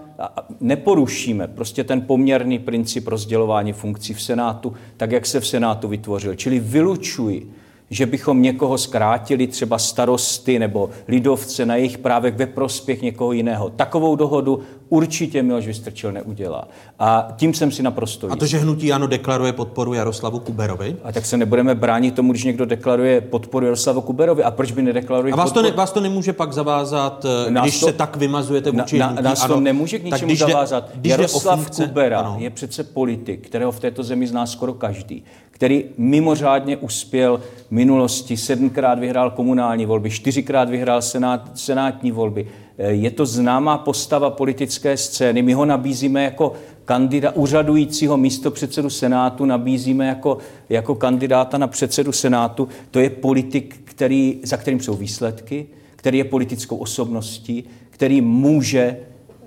neporušíme 0.60 1.48
prostě 1.48 1.84
ten 1.84 2.00
poměrný 2.00 2.58
princip 2.58 3.08
rozdělování 3.08 3.72
funkcí 3.72 4.14
v 4.14 4.22
Senátu, 4.22 4.72
tak 4.96 5.12
jak 5.12 5.26
se 5.26 5.40
v 5.40 5.46
Senátu 5.46 5.88
vytvořil. 5.88 6.34
Čili 6.34 6.58
vylučuji, 6.58 7.52
že 7.90 8.06
bychom 8.06 8.42
někoho 8.42 8.78
zkrátili, 8.78 9.46
třeba 9.46 9.78
starosty 9.78 10.58
nebo 10.58 10.90
lidovce 11.08 11.66
na 11.66 11.76
jejich 11.76 11.98
právech 11.98 12.34
ve 12.34 12.46
prospěch 12.46 13.02
někoho 13.02 13.32
jiného. 13.32 13.70
Takovou 13.70 14.16
dohodu 14.16 14.60
určitě 14.96 15.42
Miloš 15.42 15.66
Vystrčil 15.66 16.12
neudělá. 16.12 16.68
A 16.98 17.28
tím 17.36 17.54
jsem 17.54 17.70
si 17.70 17.82
naprosto 17.82 18.26
A 18.26 18.30
jist. 18.30 18.38
to, 18.38 18.46
že 18.46 18.58
hnutí 18.58 18.92
ANO 18.92 19.06
deklaruje 19.06 19.52
podporu 19.52 19.94
Jaroslavu 19.94 20.38
Kuberovi? 20.38 20.96
A 21.04 21.12
tak 21.12 21.26
se 21.26 21.36
nebudeme 21.36 21.74
bránit 21.74 22.14
tomu, 22.14 22.32
když 22.32 22.44
někdo 22.44 22.64
deklaruje 22.66 23.20
podporu 23.20 23.66
Jaroslavu 23.66 24.00
Kuberovi. 24.00 24.42
A 24.44 24.50
proč 24.50 24.72
by 24.72 24.82
nedeklaruje 24.82 25.32
A 25.32 25.36
vás 25.36 25.44
to, 25.50 25.54
podporu? 25.54 25.70
ne, 25.70 25.76
vás 25.76 25.92
to 25.92 26.00
nemůže 26.00 26.32
pak 26.32 26.52
zavázat, 26.52 27.24
eh, 27.46 27.50
Nás 27.50 27.64
když 27.64 27.80
to- 27.80 27.86
se 27.86 27.92
tak 27.92 28.16
vymazujete 28.16 28.70
vůči 28.70 28.98
na, 28.98 29.06
hnutí 29.06 29.22
na, 29.22 29.28
nás 29.30 29.38
to 29.46 29.52
ANO, 29.52 29.60
nemůže 29.60 29.98
k 29.98 30.04
ničemu 30.04 30.26
když 30.26 30.38
zavázat. 30.38 30.90
když 30.94 31.10
Jaroslav 31.10 31.58
funkce- 31.60 31.86
Kubera 31.86 32.18
ano. 32.18 32.36
je 32.38 32.50
přece 32.50 32.84
politik, 32.84 33.46
kterého 33.46 33.72
v 33.72 33.80
této 33.80 34.02
zemi 34.02 34.26
zná 34.26 34.46
skoro 34.46 34.74
každý, 34.74 35.24
který 35.50 35.84
mimořádně 35.98 36.76
uspěl 36.76 37.40
v 37.68 37.70
minulosti, 37.70 38.36
sedmkrát 38.36 38.98
vyhrál 38.98 39.30
komunální 39.30 39.86
volby, 39.86 40.10
čtyřikrát 40.10 40.68
vyhrál 40.70 41.02
senát, 41.02 41.50
senátní 41.54 42.10
volby. 42.12 42.46
Je 42.78 43.10
to 43.10 43.26
známá 43.26 43.78
postava 43.78 44.30
politické 44.30 44.96
scény. 44.96 45.42
My 45.42 45.52
ho 45.52 45.64
nabízíme 45.64 46.24
jako 46.24 46.52
kandida, 46.84 47.30
úřadujícího 47.30 48.16
místo 48.16 48.50
předsedu 48.50 48.90
Senátu, 48.90 49.44
nabízíme 49.44 50.06
jako, 50.06 50.38
jako 50.68 50.94
kandidáta 50.94 51.58
na 51.58 51.66
předsedu 51.66 52.12
Senátu. 52.12 52.68
To 52.90 53.00
je 53.00 53.10
politik, 53.10 53.80
který, 53.84 54.40
za 54.42 54.56
kterým 54.56 54.80
jsou 54.80 54.94
výsledky, 54.94 55.66
který 55.96 56.18
je 56.18 56.24
politickou 56.24 56.76
osobností, 56.76 57.64
který 57.90 58.20
může 58.20 58.96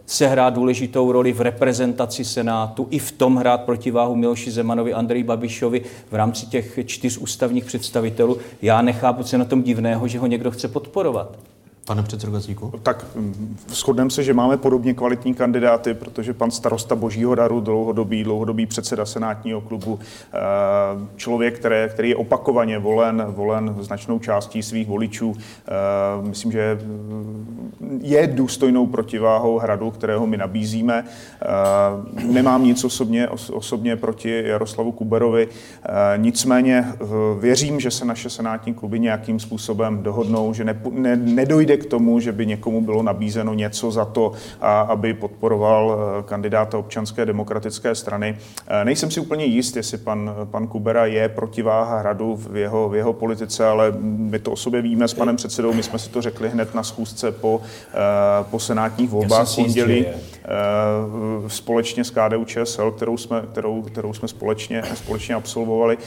sehrát 0.05 0.53
důležitou 0.53 1.11
roli 1.11 1.33
v 1.33 1.41
reprezentaci 1.41 2.25
Senátu, 2.25 2.88
i 2.89 2.99
v 2.99 3.11
tom 3.11 3.35
hrát 3.35 3.61
protiváhu 3.61 4.15
Miloši 4.15 4.51
Zemanovi, 4.51 4.93
Andreji 4.93 5.23
Babišovi 5.23 5.81
v 6.11 6.15
rámci 6.15 6.45
těch 6.45 6.79
čtyř 6.85 7.17
ústavních 7.17 7.65
představitelů. 7.65 8.38
Já 8.61 8.81
nechápu, 8.81 9.23
co 9.23 9.38
na 9.38 9.45
tom 9.45 9.63
divného, 9.63 10.07
že 10.07 10.19
ho 10.19 10.27
někdo 10.27 10.51
chce 10.51 10.67
podporovat. 10.67 11.38
Pane 11.86 12.04
předsedo 12.04 12.32
Gazíku? 12.32 12.74
Tak 12.84 13.06
mm, 13.15 13.58
shodneme 13.69 14.10
se, 14.10 14.24
že 14.24 14.34
máme 14.34 14.58
podobně 14.58 14.93
kvalitní 14.93 15.34
kandidáty, 15.34 15.93
protože 15.93 16.34
pan 16.34 16.52
starosta 16.52 16.95
Božího 16.95 17.36
daru, 17.36 17.60
dlouhodobý, 17.60 18.24
dlouhodobý 18.24 18.65
předseda 18.65 19.06
senátního 19.06 19.62
klubu, 19.62 20.00
eh, 20.34 20.39
člověk, 21.15 21.60
které, 21.60 21.89
který 21.89 22.10
je 22.10 22.15
opakovaně 22.15 22.80
volen, 22.80 23.26
volen 23.28 23.76
značnou 23.80 24.19
částí 24.19 24.63
svých 24.63 24.88
voličů, 24.88 25.36
eh, 25.38 25.71
myslím, 26.21 26.52
že 26.52 26.80
je 28.02 28.28
důstojnou 28.28 28.88
protiváhou 28.88 29.58
hradu, 29.58 29.91
kterého 29.91 30.28
my 30.28 30.38
nabízíme. 30.38 31.06
Eh, 31.41 31.45
nemám 32.24 32.63
nic 32.63 32.84
osobně, 32.84 33.28
osobně 33.30 33.95
proti 33.95 34.43
Jaroslavu 34.45 34.91
Kuberovi, 34.91 35.48
nicméně 36.17 36.88
věřím, 37.39 37.80
že 37.80 37.91
se 37.91 38.06
naše 38.06 38.30
senátní 38.30 38.74
kluby 38.74 39.00
nějakým 39.00 39.39
způsobem 39.39 40.04
dohodnou, 40.04 40.54
že 40.54 40.63
ne, 40.63 40.82
ne, 40.91 41.15
nedojde 41.15 41.74
k 41.77 41.85
tomu, 41.85 42.19
že 42.19 42.31
by 42.31 42.45
někomu 42.45 42.81
bylo 42.81 43.03
nabízeno 43.03 43.53
něco 43.53 43.91
za 43.91 44.05
to, 44.05 44.31
aby 44.61 45.13
podporoval 45.13 45.97
eh, 45.97 46.23
kandidáta 46.23 46.77
občanské 46.77 47.25
demokratické 47.25 47.95
strany. 47.95 48.38
Eh, 48.67 48.85
nejsem 48.85 49.11
si 49.11 49.19
úplně 49.19 49.45
jist, 49.45 49.75
jestli 49.75 49.97
pan, 49.97 50.35
pan 50.51 50.67
Kubera 50.67 51.05
je 51.05 51.29
protiváha 51.29 51.99
hradu 51.99 52.35
v 52.35 52.57
jeho, 52.57 52.89
v 52.89 52.95
jeho 52.95 53.13
politice, 53.13 53.67
ale 53.67 53.93
my 54.01 54.39
to 54.39 54.51
o 54.51 54.55
sobě 54.55 54.81
víme 54.81 55.07
s 55.07 55.13
panem 55.13 55.35
předsedou, 55.35 55.73
my 55.73 55.83
jsme 55.83 55.99
si 55.99 56.09
to 56.09 56.21
řekli 56.21 56.49
hned 56.49 56.75
na 56.75 56.83
schůzce 56.83 57.31
po, 57.31 57.61
eh, 57.88 58.43
po 58.51 58.59
senátních 58.59 59.09
volbách 59.09 59.47
v 59.47 59.55
pondělí 59.55 60.05
společně 61.47 62.03
s 62.03 62.10
KDU 62.12 62.45
ČSL, 62.45 62.91
kterou 62.91 63.17
jsme, 63.17 63.41
kterou, 63.51 63.81
kterou 63.81 64.13
jsme 64.13 64.27
společně, 64.27 64.84
společně 64.93 65.36
absolvovali. 65.36 65.97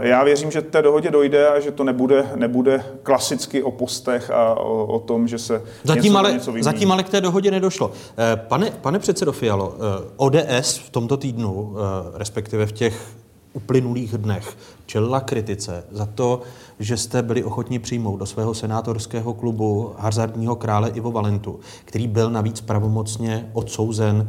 Já 0.00 0.24
věřím, 0.24 0.50
že 0.50 0.62
té 0.62 0.82
dohodě 0.82 1.10
dojde 1.10 1.48
a 1.48 1.60
že 1.60 1.70
to 1.70 1.84
nebude, 1.84 2.26
nebude 2.36 2.84
klasicky 3.02 3.62
o 3.62 3.70
postech 3.70 4.30
a 4.30 4.54
o 4.54 4.82
o, 4.92 4.98
tom, 4.98 5.28
že 5.28 5.38
se 5.38 5.62
zatím 5.84 6.02
něco, 6.02 6.18
ale, 6.18 6.32
něco 6.32 6.52
Zatím 6.60 6.92
ale 6.92 7.02
k 7.02 7.08
té 7.08 7.20
dohodě 7.20 7.50
nedošlo. 7.50 7.92
Eh, 8.18 8.36
pane, 8.36 8.70
pane 8.70 8.98
předsedo 8.98 9.32
Fialo, 9.32 9.74
eh, 9.76 10.10
ODS 10.16 10.78
v 10.78 10.90
tomto 10.90 11.16
týdnu, 11.16 11.74
eh, 11.74 12.18
respektive 12.18 12.66
v 12.66 12.72
těch 12.72 13.06
uplynulých 13.52 14.12
dnech, 14.12 14.56
čelila 14.86 15.20
kritice 15.20 15.84
za 15.90 16.06
to, 16.06 16.42
že 16.82 16.96
jste 16.96 17.22
byli 17.22 17.44
ochotni 17.44 17.78
přijmout 17.78 18.16
do 18.16 18.26
svého 18.26 18.54
senátorského 18.54 19.34
klubu 19.34 19.92
hazardního 19.98 20.56
krále 20.56 20.90
Ivo 20.90 21.12
Valentu, 21.12 21.60
který 21.84 22.08
byl 22.08 22.30
navíc 22.30 22.60
pravomocně 22.60 23.50
odsouzen 23.52 24.28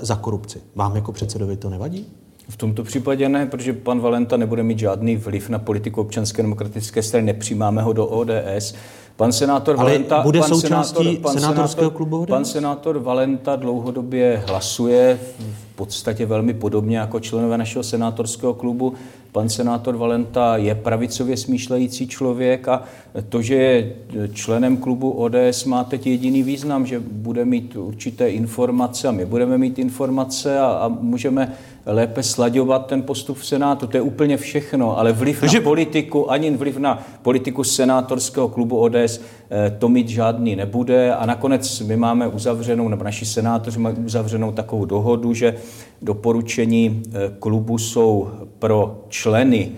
za 0.00 0.16
korupci. 0.16 0.60
Vám 0.74 0.96
jako 0.96 1.12
předsedovi 1.12 1.56
to 1.56 1.70
nevadí? 1.70 2.06
V 2.48 2.56
tomto 2.56 2.84
případě 2.84 3.28
ne, 3.28 3.46
protože 3.46 3.72
pan 3.72 4.00
Valenta 4.00 4.36
nebude 4.36 4.62
mít 4.62 4.78
žádný 4.78 5.16
vliv 5.16 5.48
na 5.48 5.58
politiku 5.58 6.00
občanské 6.00 6.42
demokratické 6.42 7.02
strany, 7.02 7.26
nepřijímáme 7.26 7.82
ho 7.82 7.92
do 7.92 8.06
ODS. 8.06 8.74
Pan 9.16 9.32
senátor 9.32 9.76
Ale 9.78 9.84
Valenta, 9.84 10.22
bude 10.22 10.38
pan 10.38 10.48
součástí 10.48 10.96
senátor, 10.96 11.22
pan 11.22 11.32
senátorského 11.34 11.66
senátor, 11.66 11.96
klubu 11.96 12.22
ODS? 12.22 12.30
Pan 12.30 12.44
senátor 12.44 12.98
Valenta 12.98 13.56
dlouhodobě 13.56 14.42
hlasuje 14.46 15.18
v 15.38 15.76
podstatě 15.76 16.26
velmi 16.26 16.54
podobně 16.54 16.98
jako 16.98 17.20
členové 17.20 17.58
našeho 17.58 17.82
senátorského 17.82 18.54
klubu. 18.54 18.94
Pan 19.34 19.48
senátor 19.48 19.96
Valenta 19.96 20.56
je 20.56 20.74
pravicově 20.74 21.36
smýšlející 21.36 22.08
člověk 22.08 22.68
a 22.68 22.82
to, 23.28 23.42
že 23.42 23.54
je 23.54 23.92
členem 24.32 24.76
klubu 24.76 25.10
ODS, 25.10 25.64
má 25.64 25.84
teď 25.84 26.06
jediný 26.06 26.42
význam, 26.42 26.86
že 26.86 27.00
bude 27.00 27.44
mít 27.44 27.76
určité 27.76 28.30
informace 28.30 29.08
a 29.08 29.12
my 29.12 29.26
budeme 29.26 29.58
mít 29.58 29.78
informace 29.78 30.58
a, 30.58 30.66
a 30.66 30.88
můžeme 30.88 31.52
lépe 31.86 32.22
slaďovat 32.22 32.86
ten 32.86 33.02
postup 33.02 33.38
v 33.38 33.46
Senátu. 33.46 33.86
To 33.86 33.96
je 33.96 34.00
úplně 34.00 34.36
všechno, 34.36 34.98
ale 34.98 35.12
vliv 35.12 35.40
Takže... 35.40 35.58
na 35.58 35.64
politiku, 35.64 36.30
ani 36.30 36.50
vliv 36.50 36.78
na 36.78 37.06
politiku 37.22 37.64
senátorského 37.64 38.48
klubu 38.48 38.78
ODS 38.78 39.20
eh, 39.50 39.76
to 39.78 39.88
mít 39.88 40.08
žádný 40.08 40.56
nebude. 40.56 41.14
A 41.14 41.26
nakonec 41.26 41.80
my 41.80 41.96
máme 41.96 42.28
uzavřenou, 42.28 42.88
nebo 42.88 43.04
naši 43.04 43.26
senátoři 43.26 43.78
mají 43.78 43.96
uzavřenou 43.96 44.52
takovou 44.52 44.84
dohodu, 44.84 45.34
že 45.34 45.54
doporučení 46.02 47.02
eh, 47.06 47.32
klubu 47.38 47.78
jsou 47.78 48.30
pro 48.58 49.04
členy 49.08 49.72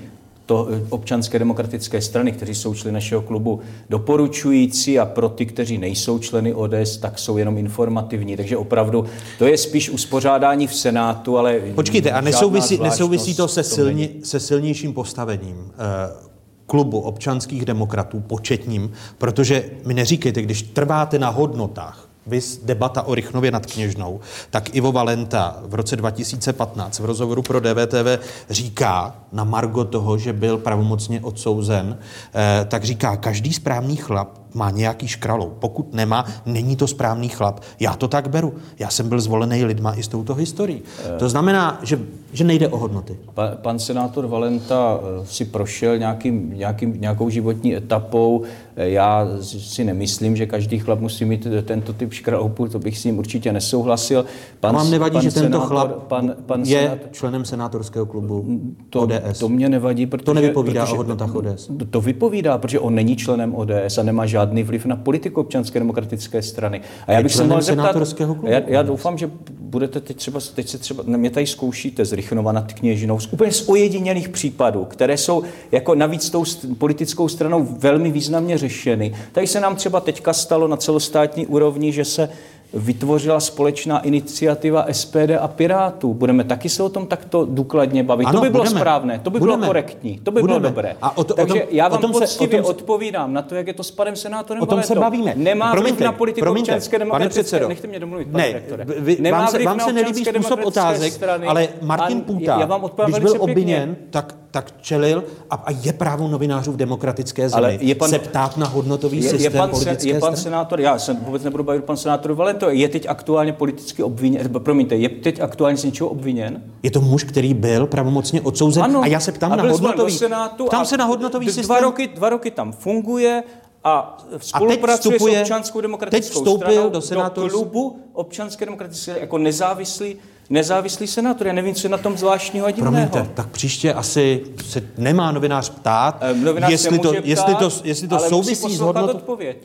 to 0.46 0.68
eh, 0.70 0.86
občanské 0.90 1.38
demokratické 1.38 2.00
strany, 2.00 2.32
kteří 2.32 2.54
jsou 2.54 2.74
členy 2.74 2.94
našeho 2.94 3.22
klubu, 3.22 3.60
doporučující 3.90 4.98
a 4.98 5.04
pro 5.06 5.28
ty, 5.28 5.46
kteří 5.46 5.78
nejsou 5.78 6.18
členy 6.18 6.54
ODS, 6.54 6.96
tak 6.96 7.18
jsou 7.18 7.36
jenom 7.36 7.58
informativní. 7.58 8.36
Takže 8.36 8.56
opravdu 8.56 9.04
to 9.38 9.46
je 9.46 9.58
spíš 9.58 9.90
uspořádání 9.90 10.66
v 10.66 10.74
Senátu, 10.74 11.38
ale... 11.38 11.60
Počkejte, 11.74 12.10
a 12.10 12.20
nesouvisí, 12.20 12.78
nesouvisí 12.78 13.34
to 13.34 13.48
se, 13.48 13.62
silni, 13.62 14.10
se 14.22 14.40
silnějším 14.40 14.92
postavením 14.92 15.72
eh, 15.72 16.26
klubu 16.66 17.00
občanských 17.00 17.64
demokratů 17.64 18.20
početním, 18.20 18.92
protože 19.18 19.70
mi 19.86 19.94
neříkejte, 19.94 20.42
když 20.42 20.62
trváte 20.62 21.18
na 21.18 21.28
hodnotách, 21.28 22.05
vys 22.26 22.60
debata 22.64 23.02
o 23.02 23.14
Rychnově 23.14 23.50
nad 23.50 23.66
Kněžnou, 23.66 24.20
tak 24.50 24.74
Ivo 24.74 24.92
Valenta 24.92 25.56
v 25.62 25.74
roce 25.74 25.96
2015 25.96 26.98
v 26.98 27.04
rozhovoru 27.04 27.42
pro 27.42 27.60
DVTV 27.60 28.18
říká 28.50 29.14
na 29.32 29.44
margo 29.44 29.84
toho, 29.84 30.18
že 30.18 30.32
byl 30.32 30.58
pravomocně 30.58 31.20
odsouzen, 31.20 31.98
eh, 32.34 32.64
tak 32.68 32.84
říká, 32.84 33.16
každý 33.16 33.52
správný 33.52 33.96
chlap 33.96 34.45
má 34.56 34.70
nějaký 34.70 35.08
škralou. 35.08 35.52
Pokud 35.58 35.94
nemá, 35.94 36.24
není 36.46 36.76
to 36.76 36.86
správný 36.86 37.28
chlap. 37.28 37.60
Já 37.80 37.94
to 37.94 38.08
tak 38.08 38.28
beru. 38.28 38.54
Já 38.78 38.90
jsem 38.90 39.08
byl 39.08 39.20
zvolený 39.20 39.64
lidma 39.64 39.94
i 39.94 40.02
s 40.02 40.08
touto 40.08 40.34
historií. 40.34 40.82
To 41.18 41.28
znamená, 41.28 41.78
že, 41.82 42.00
že 42.32 42.44
nejde 42.44 42.68
o 42.68 42.78
hodnoty. 42.78 43.16
Pan, 43.34 43.50
pan 43.62 43.78
senátor 43.78 44.26
Valenta 44.26 45.00
eh, 45.00 45.26
si 45.26 45.44
prošel 45.44 45.98
nějakým, 45.98 46.52
nějakým, 46.56 47.00
nějakou 47.00 47.30
životní 47.30 47.76
etapou. 47.76 48.42
Eh, 48.76 48.88
já 48.88 49.28
si 49.46 49.84
nemyslím, 49.84 50.36
že 50.36 50.46
každý 50.46 50.78
chlap 50.78 51.00
musí 51.00 51.24
mít 51.24 51.46
tento 51.64 51.92
typ 51.92 52.12
škraloupu, 52.12 52.68
to 52.68 52.78
bych 52.78 52.98
s 52.98 53.04
ním 53.04 53.18
určitě 53.18 53.52
nesouhlasil. 53.52 54.24
Pan, 54.60 54.76
A 54.76 54.78
vám 54.78 54.90
nevadí, 54.90 55.12
pan 55.12 55.22
že 55.22 55.30
tento 55.30 55.46
senátor, 55.46 55.68
chlap 55.68 56.02
pan, 56.02 56.34
pan 56.46 56.62
je 56.62 56.80
senátor, 56.80 57.08
členem 57.12 57.44
senátorského 57.44 58.06
klubu 58.06 58.60
to, 58.90 59.00
ODS? 59.00 59.38
To 59.38 59.48
mě 59.48 59.68
nevadí, 59.68 60.06
protože... 60.06 60.24
To 60.24 60.34
nevypovídá 60.34 60.82
protože, 60.82 60.92
o 60.92 60.96
hodnotách 60.96 61.34
ODS? 61.34 61.70
To, 61.78 61.84
to 61.84 62.00
vypovídá, 62.00 62.58
protože 62.58 62.78
on 62.80 62.94
není 62.94 63.16
členem 63.16 63.54
ODS 63.54 63.98
a 63.98 64.02
nemá 64.02 64.26
žádný 64.26 64.45
žádný 64.46 64.62
vliv 64.62 64.86
na 64.86 64.96
politiku 64.96 65.40
občanské 65.40 65.78
demokratické 65.78 66.42
strany. 66.42 66.80
A 67.06 67.12
já 67.12 67.22
bych 67.22 67.34
se 67.34 67.44
mohl 67.44 67.62
zeptat, 67.62 67.96
já, 68.42 68.60
já 68.66 68.82
doufám, 68.82 69.18
že 69.18 69.30
budete 69.50 70.00
teď 70.00 70.16
třeba, 70.16 70.40
teď 70.54 70.68
se 70.68 70.78
třeba, 70.78 71.02
mě 71.06 71.30
tady 71.30 71.46
zkoušíte 71.46 72.04
z 72.04 72.12
Rychnova 72.12 72.52
nad 72.52 72.72
Kněžinou, 72.72 73.20
z 73.20 73.32
úplně 73.32 73.52
z 73.52 73.68
ojedinělých 73.68 74.28
případů, 74.28 74.84
které 74.84 75.16
jsou 75.16 75.42
jako 75.72 75.94
navíc 75.94 76.30
tou 76.30 76.44
politickou 76.78 77.28
stranou 77.28 77.66
velmi 77.78 78.10
významně 78.10 78.58
řešeny. 78.58 79.14
Tady 79.32 79.46
se 79.46 79.60
nám 79.60 79.76
třeba 79.76 80.00
teďka 80.00 80.32
stalo 80.32 80.68
na 80.68 80.76
celostátní 80.76 81.46
úrovni, 81.46 81.92
že 81.92 82.04
se 82.04 82.28
vytvořila 82.74 83.40
společná 83.40 84.00
iniciativa 84.00 84.86
SPD 84.92 85.30
a 85.40 85.48
Pirátů. 85.48 86.14
Budeme 86.14 86.44
taky 86.44 86.68
se 86.68 86.82
o 86.82 86.88
tom 86.88 87.06
takto 87.06 87.44
důkladně 87.50 88.02
bavit. 88.02 88.24
Ano, 88.24 88.38
to 88.38 88.44
by 88.44 88.50
bylo 88.50 88.64
budeme. 88.64 88.80
správné, 88.80 89.18
to 89.18 89.30
by 89.30 89.38
budeme. 89.38 89.56
bylo 89.56 89.66
korektní, 89.66 90.20
to 90.22 90.30
by 90.30 90.40
budeme. 90.40 90.60
bylo 90.60 90.70
dobré. 90.70 90.96
A 91.02 91.16
o 91.16 91.24
to, 91.24 91.34
Takže 91.34 91.54
o 91.54 91.66
tom, 91.66 91.76
já 91.76 91.88
vám 91.88 91.98
o 91.98 92.02
tom 92.02 92.12
poctivě 92.12 92.58
se, 92.58 92.62
o 92.62 92.62
tom 92.62 92.70
odpovídám 92.70 93.32
na 93.32 93.42
to, 93.42 93.54
jak 93.54 93.66
je 93.66 93.74
to 93.74 93.82
s 93.82 93.90
panem 93.90 94.16
senátorem 94.16 94.62
O 94.62 94.66
tom 94.66 94.82
se 94.82 94.94
bavíme. 94.94 95.32
Nemá 95.36 95.72
promiňte, 95.72 95.96
vliv 95.96 96.04
na 96.04 96.12
politiku 96.12 96.44
promiňte, 96.44 96.72
občanské 96.72 96.98
pane 96.98 97.04
demokratické 97.04 97.42
předsedo. 97.42 97.68
Nechte 97.68 97.86
mě 97.88 98.00
domluvit, 98.00 98.28
pane 98.28 98.46
ne, 98.46 98.52
rektore. 98.52 98.84
vy, 98.84 99.16
Nemá 99.20 99.38
vám 99.38 99.48
se, 99.48 99.64
vám 99.64 99.76
na 99.76 99.84
se 99.84 99.92
nelíbí 99.92 100.24
způsob 100.24 100.60
otázek, 100.64 101.12
strany. 101.12 101.46
ale 101.46 101.68
Martin 101.82 102.20
Půta, 102.20 102.56
já 102.60 102.66
vám 102.66 102.84
odpovídám 102.84 103.20
když 103.20 103.32
byl 103.32 103.42
obviněn, 103.42 103.96
tak, 104.10 104.34
tak 104.56 104.74
čelil 104.80 105.24
a, 105.50 105.54
a 105.54 105.70
je 105.70 105.92
právo 105.92 106.28
novinářů 106.28 106.72
v 106.72 106.76
demokratické 106.76 107.48
zemi 107.48 107.58
Ale 107.58 107.78
je 107.80 107.94
pan- 107.94 108.10
se 108.10 108.18
ptát 108.18 108.56
na 108.56 108.66
hodnotový 108.66 109.16
Je, 109.16 109.22
systém 109.30 109.52
je, 109.52 109.58
pan, 109.58 109.70
politické 109.70 110.08
je 110.08 110.14
pan 110.14 110.20
strany? 110.20 110.36
senátor, 110.36 110.80
já 110.80 110.98
jsem 110.98 111.16
vůbec 111.16 111.42
nebudu 111.42 111.64
bavit 111.64 111.84
pan 111.84 111.96
senátor 111.96 112.32
Valento, 112.32 112.70
je 112.70 112.88
teď 112.88 113.06
aktuálně 113.08 113.52
politicky 113.52 114.02
obviněn, 114.02 114.48
promiňte, 114.58 114.96
je 114.96 115.08
teď 115.08 115.40
aktuálně 115.40 115.76
z 115.76 115.84
něčeho 115.84 116.08
obviněn? 116.10 116.62
Je 116.82 116.90
to 116.90 117.00
muž, 117.00 117.24
který 117.24 117.54
byl 117.54 117.86
pravomocně 117.86 118.40
odsouzen 118.40 118.82
Ano, 118.82 119.02
a 119.02 119.06
já 119.06 119.20
se 119.20 119.32
ptám 119.32 119.52
a 119.52 119.56
na 119.56 119.62
hodnotový, 119.62 120.12
Senátu 120.18 120.64
ptám 120.66 120.80
a 120.82 120.84
se 120.84 120.96
na 120.96 121.04
hodnotový 121.04 121.46
d- 121.46 121.52
systém. 121.52 121.66
Dva 121.66 121.80
roky, 121.80 122.08
dva 122.08 122.28
roky 122.28 122.50
tam 122.50 122.72
funguje 122.72 123.42
a 123.84 124.18
spolupracuje 124.38 125.14
vstupuje, 125.14 125.38
s 125.38 125.42
občanskou 125.42 125.80
demokratickou 125.80 126.20
teď 126.22 126.32
vstoupil 126.32 126.72
stranou 126.72 126.90
do, 126.90 127.00
senátorství. 127.00 127.58
do 127.60 127.64
klubu 127.64 127.98
občanské 128.12 128.64
demokratické 128.64 129.16
jako 129.20 129.38
nezávislý 129.38 130.16
nezávislý 130.50 131.06
senátor. 131.06 131.46
Já 131.46 131.52
nevím, 131.52 131.74
co 131.74 131.86
je 131.86 131.90
na 131.90 131.98
tom 131.98 132.18
zvláštního 132.18 132.66
a 132.66 132.70
divného. 132.70 133.08
Promiňte, 133.08 133.34
tak 133.34 133.48
příště 133.48 133.92
asi 133.94 134.44
se 134.64 134.82
nemá 134.98 135.32
novinář 135.32 135.70
ptát, 135.70 136.18
Eh, 136.20 136.34
Novinář 136.34 136.70
jestli, 136.70 136.98
to, 136.98 137.08
může 137.08 137.20
jestli, 137.24 137.54
to, 137.54 137.70
ptát, 137.70 137.84
jestli 137.84 138.08
to 138.08 138.16
ale 138.16 138.30
musí 138.30 138.54
souvisí 138.54 138.76
s 138.76 138.80
hodnotou... 138.80 139.16
odpověď. 139.16 139.56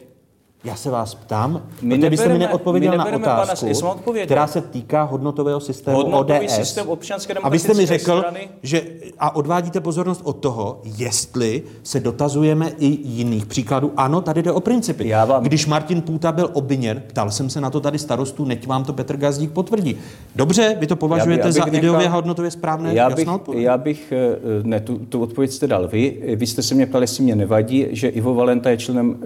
Já 0.63 0.75
se 0.75 0.89
vás 0.89 1.15
ptám, 1.15 1.61
My 1.81 1.95
protože 1.95 2.09
byste 2.09 2.29
mi 2.29 2.37
neodpověděl 2.39 2.97
na 2.97 3.05
pana- 3.05 3.17
otázku, 3.17 3.65
já 3.65 3.87
odpověděl. 3.89 4.25
která 4.25 4.47
se 4.47 4.61
týká 4.61 5.03
hodnotového 5.03 5.59
systému 5.59 5.97
Hodnotový 5.97 6.39
ODS. 6.39 6.55
systém 6.55 6.89
občanské 6.89 7.33
Abyste 7.33 7.67
mi 7.67 7.73
demokratické 7.73 8.05
řekl, 8.05 8.19
strany. 8.19 8.49
že 8.63 8.81
a 9.19 9.35
odvádíte 9.35 9.79
pozornost 9.81 10.21
od 10.23 10.33
toho, 10.33 10.81
jestli 10.97 11.63
se 11.83 11.99
dotazujeme 11.99 12.71
i 12.79 12.99
jiných 13.03 13.45
příkladů. 13.45 13.91
Ano, 13.97 14.21
tady 14.21 14.43
jde 14.43 14.51
o 14.51 14.59
principy. 14.59 15.07
Já 15.07 15.25
vám- 15.25 15.43
Když 15.43 15.65
Martin 15.65 16.01
Půta 16.01 16.31
byl 16.31 16.49
obviněn, 16.53 17.03
ptal 17.07 17.31
jsem 17.31 17.49
se 17.49 17.61
na 17.61 17.69
to 17.69 17.79
tady 17.79 17.99
starostu, 17.99 18.45
neď 18.45 18.67
vám 18.67 18.83
to 18.83 18.93
Petr 18.93 19.17
Gazdík 19.17 19.51
potvrdí. 19.51 19.97
Dobře, 20.35 20.75
vy 20.79 20.87
to 20.87 20.95
považujete 20.95 21.41
Já 21.41 21.45
bych 21.47 21.53
za 21.53 21.65
nechal- 21.65 21.77
ideově 21.79 22.07
a 22.07 22.11
hodnotově 22.11 22.51
správné? 22.51 22.89
Já 22.93 23.03
jasná 23.03 23.15
bych, 23.15 23.27
odpověď? 23.27 23.63
já 23.63 23.77
bych, 23.77 24.11
eh, 24.15 24.37
ne, 24.63 24.79
tu, 24.79 24.97
tu 24.97 25.21
odpověď 25.21 25.51
jste 25.51 25.67
dal 25.67 25.87
vy. 25.87 26.21
Vy 26.35 26.47
jste 26.47 26.61
se 26.63 26.75
mě 26.75 26.85
ptali, 26.85 27.03
jestli 27.03 27.23
mě 27.23 27.35
nevadí, 27.35 27.87
že 27.91 28.07
Ivo 28.07 28.33
Valenta 28.33 28.69
je 28.69 28.77
členem 28.77 29.17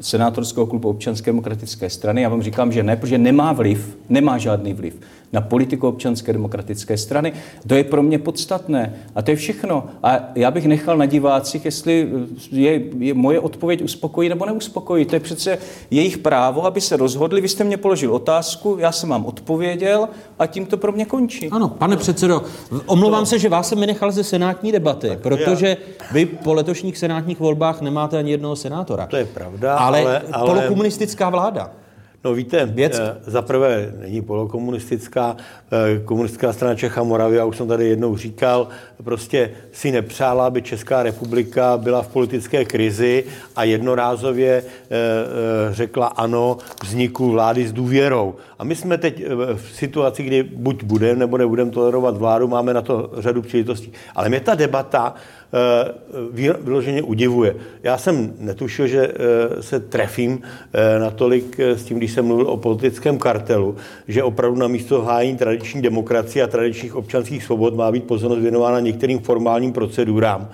senátorského 0.00 0.66
klubu 0.66 0.88
občanské 0.88 1.30
demokratické 1.30 1.90
strany. 1.90 2.22
Já 2.22 2.28
vám 2.28 2.42
říkám, 2.42 2.72
že 2.72 2.82
ne, 2.82 2.96
protože 2.96 3.18
nemá 3.18 3.52
vliv, 3.52 3.98
nemá 4.08 4.38
žádný 4.38 4.74
vliv 4.74 5.00
na 5.32 5.40
politiku 5.40 5.88
občanské 5.88 6.32
demokratické 6.32 6.96
strany. 6.98 7.32
To 7.66 7.74
je 7.74 7.84
pro 7.84 8.02
mě 8.02 8.18
podstatné. 8.18 8.94
A 9.14 9.22
to 9.22 9.30
je 9.30 9.36
všechno. 9.36 9.84
A 10.02 10.18
já 10.34 10.50
bych 10.50 10.66
nechal 10.66 10.96
na 10.96 11.06
divácích, 11.06 11.64
jestli 11.64 12.08
je, 12.52 12.80
je 12.98 13.14
moje 13.14 13.40
odpověď 13.40 13.82
uspokojí 13.82 14.28
nebo 14.28 14.46
neuspokojí. 14.46 15.04
To 15.04 15.16
je 15.16 15.20
přece 15.20 15.58
jejich 15.90 16.18
právo, 16.18 16.66
aby 16.66 16.80
se 16.80 16.96
rozhodli. 16.96 17.40
Vy 17.40 17.48
jste 17.48 17.64
mě 17.64 17.76
položil 17.76 18.14
otázku, 18.14 18.76
já 18.80 18.92
jsem 18.92 19.08
vám 19.08 19.26
odpověděl 19.26 20.08
a 20.38 20.46
tím 20.46 20.66
to 20.66 20.76
pro 20.76 20.92
mě 20.92 21.04
končí. 21.04 21.48
Ano, 21.50 21.68
pane 21.68 21.96
předsedo, 21.96 22.42
omlouvám 22.86 23.26
se, 23.26 23.38
že 23.38 23.48
vás 23.48 23.68
jsem 23.68 23.80
vynechal 23.80 24.12
ze 24.12 24.24
senátní 24.24 24.72
debaty, 24.72 25.18
protože 25.22 25.76
vy 26.12 26.26
po 26.26 26.54
letošních 26.54 26.98
senátních 26.98 27.40
volbách 27.40 27.80
nemáte 27.80 28.18
ani 28.18 28.30
jednoho 28.30 28.56
senátora. 28.56 29.06
To 29.06 29.16
je 29.16 29.24
pravda, 29.24 29.76
ale, 29.76 30.00
ale- 30.02 30.22
ale- 30.32 30.46
polokomunistická 30.50 31.30
vláda. 31.30 31.70
No 32.24 32.34
víte, 32.34 32.66
Věc- 32.66 33.00
eh, 33.00 33.16
za 33.26 33.42
prvé 33.42 33.92
není 34.00 34.22
polokomunistická, 34.22 35.36
eh, 35.72 35.98
komunistická 36.04 36.52
strana 36.52 36.74
Čech 36.74 36.98
a 36.98 37.02
Moravy, 37.02 37.36
já 37.36 37.44
už 37.44 37.56
jsem 37.56 37.68
tady 37.68 37.88
jednou 37.88 38.16
říkal, 38.16 38.68
prostě 39.04 39.50
si 39.72 39.92
nepřála, 39.92 40.46
aby 40.46 40.62
Česká 40.62 41.02
republika 41.02 41.76
byla 41.76 42.02
v 42.02 42.08
politické 42.08 42.64
krizi 42.64 43.24
a 43.56 43.64
jednorázově 43.64 44.62
eh, 44.64 44.94
řekla 45.74 46.06
ano 46.06 46.58
vzniku 46.84 47.30
vlády 47.30 47.68
s 47.68 47.72
důvěrou. 47.72 48.34
A 48.58 48.64
my 48.64 48.76
jsme 48.76 48.98
teď 48.98 49.24
v 49.54 49.72
situaci, 49.74 50.22
kdy 50.22 50.42
buď 50.42 50.84
budeme 50.84 51.18
nebo 51.18 51.38
nebudeme 51.38 51.70
tolerovat 51.70 52.16
vládu, 52.16 52.48
máme 52.48 52.74
na 52.74 52.82
to 52.82 53.10
řadu 53.18 53.42
příležitostí. 53.42 53.92
Ale 54.14 54.28
mě 54.28 54.40
ta 54.40 54.54
debata 54.54 55.14
vyloženě 56.60 57.02
udivuje. 57.02 57.56
Já 57.82 57.98
jsem 57.98 58.34
netušil, 58.38 58.86
že 58.86 59.08
eh, 59.08 59.62
se 59.62 59.80
trefím 59.80 60.42
eh, 60.72 60.98
natolik 60.98 61.60
eh, 61.60 61.78
s 61.78 61.84
tím, 61.84 61.98
když 61.98 62.12
jsem 62.12 62.26
mluvil 62.26 62.46
o 62.46 62.56
politickém 62.56 63.18
kartelu, 63.18 63.76
že 64.08 64.22
opravdu 64.22 64.58
na 64.58 64.68
místo 64.68 65.02
hájení 65.02 65.36
tradiční 65.36 65.82
demokracie 65.82 66.42
a 66.44 66.46
tradičních 66.46 66.94
občanských 66.94 67.44
svobod 67.44 67.74
má 67.74 67.92
být 67.92 68.04
pozornost 68.04 68.40
věnována 68.40 68.80
některým 68.80 69.18
formálním 69.18 69.72
procedurám. 69.72 70.48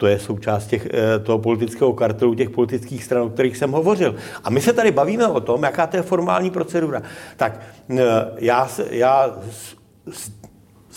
To 0.00 0.06
je 0.06 0.18
součást 0.18 0.66
těch, 0.66 0.88
eh, 0.92 1.18
toho 1.18 1.38
politického 1.38 1.92
kartelu, 1.92 2.34
těch 2.34 2.50
politických 2.50 3.04
stran, 3.04 3.22
o 3.22 3.30
kterých 3.30 3.56
jsem 3.56 3.70
hovořil. 3.70 4.14
A 4.44 4.50
my 4.50 4.60
se 4.60 4.72
tady 4.72 4.90
bavíme 4.90 5.26
o 5.26 5.40
tom, 5.40 5.62
jaká 5.62 5.86
to 5.86 5.96
je 5.96 6.02
formální 6.02 6.50
procedura. 6.50 7.02
Tak 7.36 7.60
eh, 7.90 8.02
já, 8.38 8.68
já 8.90 9.36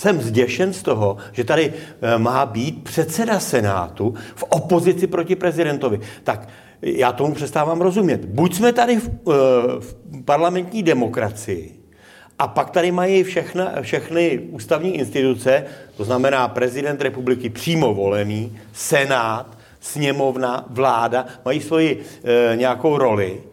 jsem 0.03 0.21
zděšen 0.21 0.73
z 0.73 0.83
toho, 0.83 1.17
že 1.31 1.43
tady 1.43 1.73
eh, 1.73 2.17
má 2.17 2.45
být 2.45 2.83
předseda 2.83 3.39
Senátu 3.39 4.13
v 4.35 4.43
opozici 4.43 5.07
proti 5.07 5.35
prezidentovi. 5.35 5.99
Tak 6.23 6.49
já 6.81 7.11
tomu 7.11 7.33
přestávám 7.33 7.81
rozumět. 7.81 8.25
Buď 8.25 8.55
jsme 8.55 8.73
tady 8.73 8.99
v, 8.99 9.07
eh, 9.07 9.31
v 9.79 9.95
parlamentní 10.25 10.83
demokracii, 10.83 11.79
a 12.39 12.47
pak 12.47 12.69
tady 12.69 12.91
mají 12.91 13.23
všechna, 13.23 13.81
všechny 13.81 14.39
ústavní 14.51 14.95
instituce, 14.97 15.63
to 15.97 16.03
znamená 16.03 16.47
prezident 16.47 17.01
republiky 17.01 17.49
přímo 17.49 17.93
volený, 17.93 18.59
senát, 18.73 19.57
sněmovna, 19.79 20.65
vláda, 20.69 21.25
mají 21.45 21.61
svoji 21.61 22.03
e, 22.23 22.55
nějakou 22.55 22.97
roli, 22.97 23.43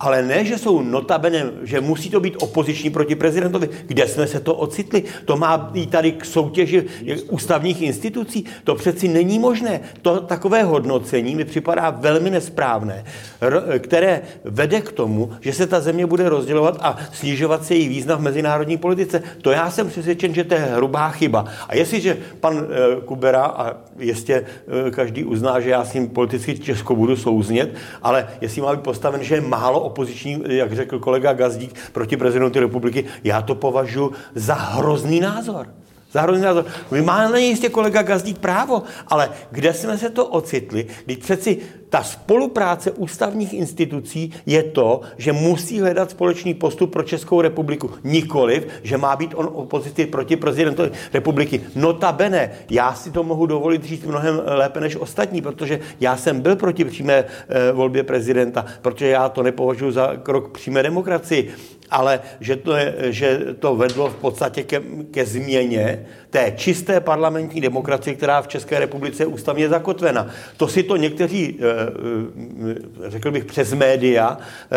ale 0.00 0.22
ne, 0.22 0.44
že 0.44 0.58
jsou 0.58 0.82
notabene, 0.82 1.44
že 1.62 1.80
musí 1.80 2.10
to 2.10 2.20
být 2.20 2.36
opoziční 2.40 2.90
proti 2.90 3.14
prezidentovi. 3.14 3.68
Kde 3.86 4.08
jsme 4.08 4.26
se 4.26 4.40
to 4.40 4.54
ocitli? 4.54 5.02
To 5.24 5.36
má 5.36 5.58
být 5.58 5.90
tady 5.90 6.12
k 6.12 6.24
soutěži 6.24 6.84
ústavních 7.28 7.82
institucí. 7.82 8.44
To 8.64 8.74
přeci 8.74 9.08
není 9.08 9.38
možné. 9.38 9.80
To 10.02 10.20
takové 10.20 10.62
hodnocení 10.62 11.34
mi 11.36 11.44
připadá 11.44 11.90
velmi 11.90 12.30
nesprávné, 12.30 13.04
které 13.78 14.22
vede 14.44 14.80
k 14.80 14.92
tomu, 14.92 15.30
že 15.40 15.52
se 15.52 15.66
ta 15.66 15.80
země 15.80 16.06
bude 16.06 16.28
rozdělovat 16.28 16.78
a 16.80 16.96
snižovat 17.12 17.64
se 17.64 17.74
její 17.74 17.88
význam 17.88 18.18
v 18.18 18.22
mezinárodní 18.22 18.76
politice. 18.76 19.22
To 19.42 19.50
já 19.50 19.70
jsem 19.70 19.88
přesvědčen, 19.88 20.34
že 20.34 20.44
to 20.44 20.54
je 20.54 20.60
hrubá 20.60 21.10
chyba. 21.10 21.44
A 21.68 21.76
jestliže 21.76 22.16
pan 22.40 22.66
eh, 22.70 23.00
Kubera, 23.00 23.44
a 23.44 23.76
jistě 23.98 24.44
eh, 24.86 24.90
každý 24.90 25.24
uzná, 25.24 25.60
že 25.60 25.70
já 25.70 25.84
s 25.84 25.94
ním 25.94 26.08
politicky 26.08 26.58
česko 26.58 26.96
budu 26.96 27.16
souznět, 27.16 27.74
ale 28.02 28.28
jestli 28.40 28.62
má 28.62 28.76
být 28.76 28.82
postaven, 28.82 29.22
že 29.22 29.34
je 29.34 29.40
málo 29.40 29.89
opoziční, 29.90 30.42
jak 30.46 30.72
řekl 30.72 30.98
kolega 30.98 31.32
Gazdík, 31.32 31.74
proti 31.92 32.16
prezidentu 32.16 32.60
republiky, 32.60 33.04
já 33.24 33.42
to 33.42 33.54
považuji 33.54 34.12
za 34.34 34.54
hrozný 34.54 35.20
názor. 35.20 35.66
Za 36.12 36.20
hrozný 36.20 36.44
názor. 36.44 36.64
Vy 36.90 37.02
máte 37.02 37.40
jistě 37.40 37.68
kolega 37.68 38.02
Gazdík 38.02 38.38
právo, 38.38 38.82
ale 39.08 39.30
kde 39.50 39.74
jsme 39.74 39.98
se 39.98 40.10
to 40.10 40.26
ocitli, 40.26 40.86
když 41.04 41.16
přeci 41.16 41.58
ta 41.90 42.02
spolupráce 42.02 42.90
ústavních 42.90 43.52
institucí 43.52 44.32
je 44.46 44.62
to, 44.62 45.00
že 45.16 45.32
musí 45.32 45.80
hledat 45.80 46.10
společný 46.10 46.54
postup 46.54 46.92
pro 46.92 47.02
Českou 47.02 47.40
republiku. 47.40 47.90
Nikoliv, 48.04 48.66
že 48.82 48.96
má 48.96 49.16
být 49.16 49.34
on 49.34 49.50
opozici 49.52 50.06
proti 50.06 50.36
prezidentovi 50.36 50.90
republiky. 51.12 51.60
Notabene, 51.74 52.50
já 52.70 52.94
si 52.94 53.10
to 53.10 53.22
mohu 53.22 53.46
dovolit 53.46 53.84
říct 53.84 54.04
mnohem 54.04 54.42
lépe 54.46 54.80
než 54.80 54.96
ostatní, 54.96 55.42
protože 55.42 55.80
já 56.00 56.16
jsem 56.16 56.40
byl 56.40 56.56
proti 56.56 56.84
přímé 56.84 57.24
eh, 57.48 57.72
volbě 57.72 58.02
prezidenta, 58.02 58.64
protože 58.82 59.08
já 59.08 59.28
to 59.28 59.42
nepovažuji 59.42 59.90
za 59.90 60.16
krok 60.16 60.52
přímé 60.52 60.82
demokracii 60.82 61.50
ale 61.90 62.20
že 62.40 62.56
to, 62.56 62.76
je, 62.76 62.94
že 63.08 63.40
to 63.58 63.76
vedlo 63.76 64.10
v 64.10 64.14
podstatě 64.14 64.62
ke, 64.62 64.82
ke 65.10 65.26
změně 65.26 66.06
té 66.30 66.52
čisté 66.56 67.00
parlamentní 67.00 67.60
demokracie, 67.60 68.14
která 68.16 68.42
v 68.42 68.48
České 68.48 68.78
republice 68.80 69.22
je 69.22 69.26
ústavně 69.26 69.68
zakotvena. 69.68 70.26
To 70.56 70.68
si 70.68 70.82
to 70.82 70.96
někteří, 70.96 71.58
eh, 71.60 71.64
eh, 73.06 73.10
řekl 73.10 73.30
bych, 73.30 73.44
přes 73.44 73.72
média 73.72 74.38
eh, 74.38 74.76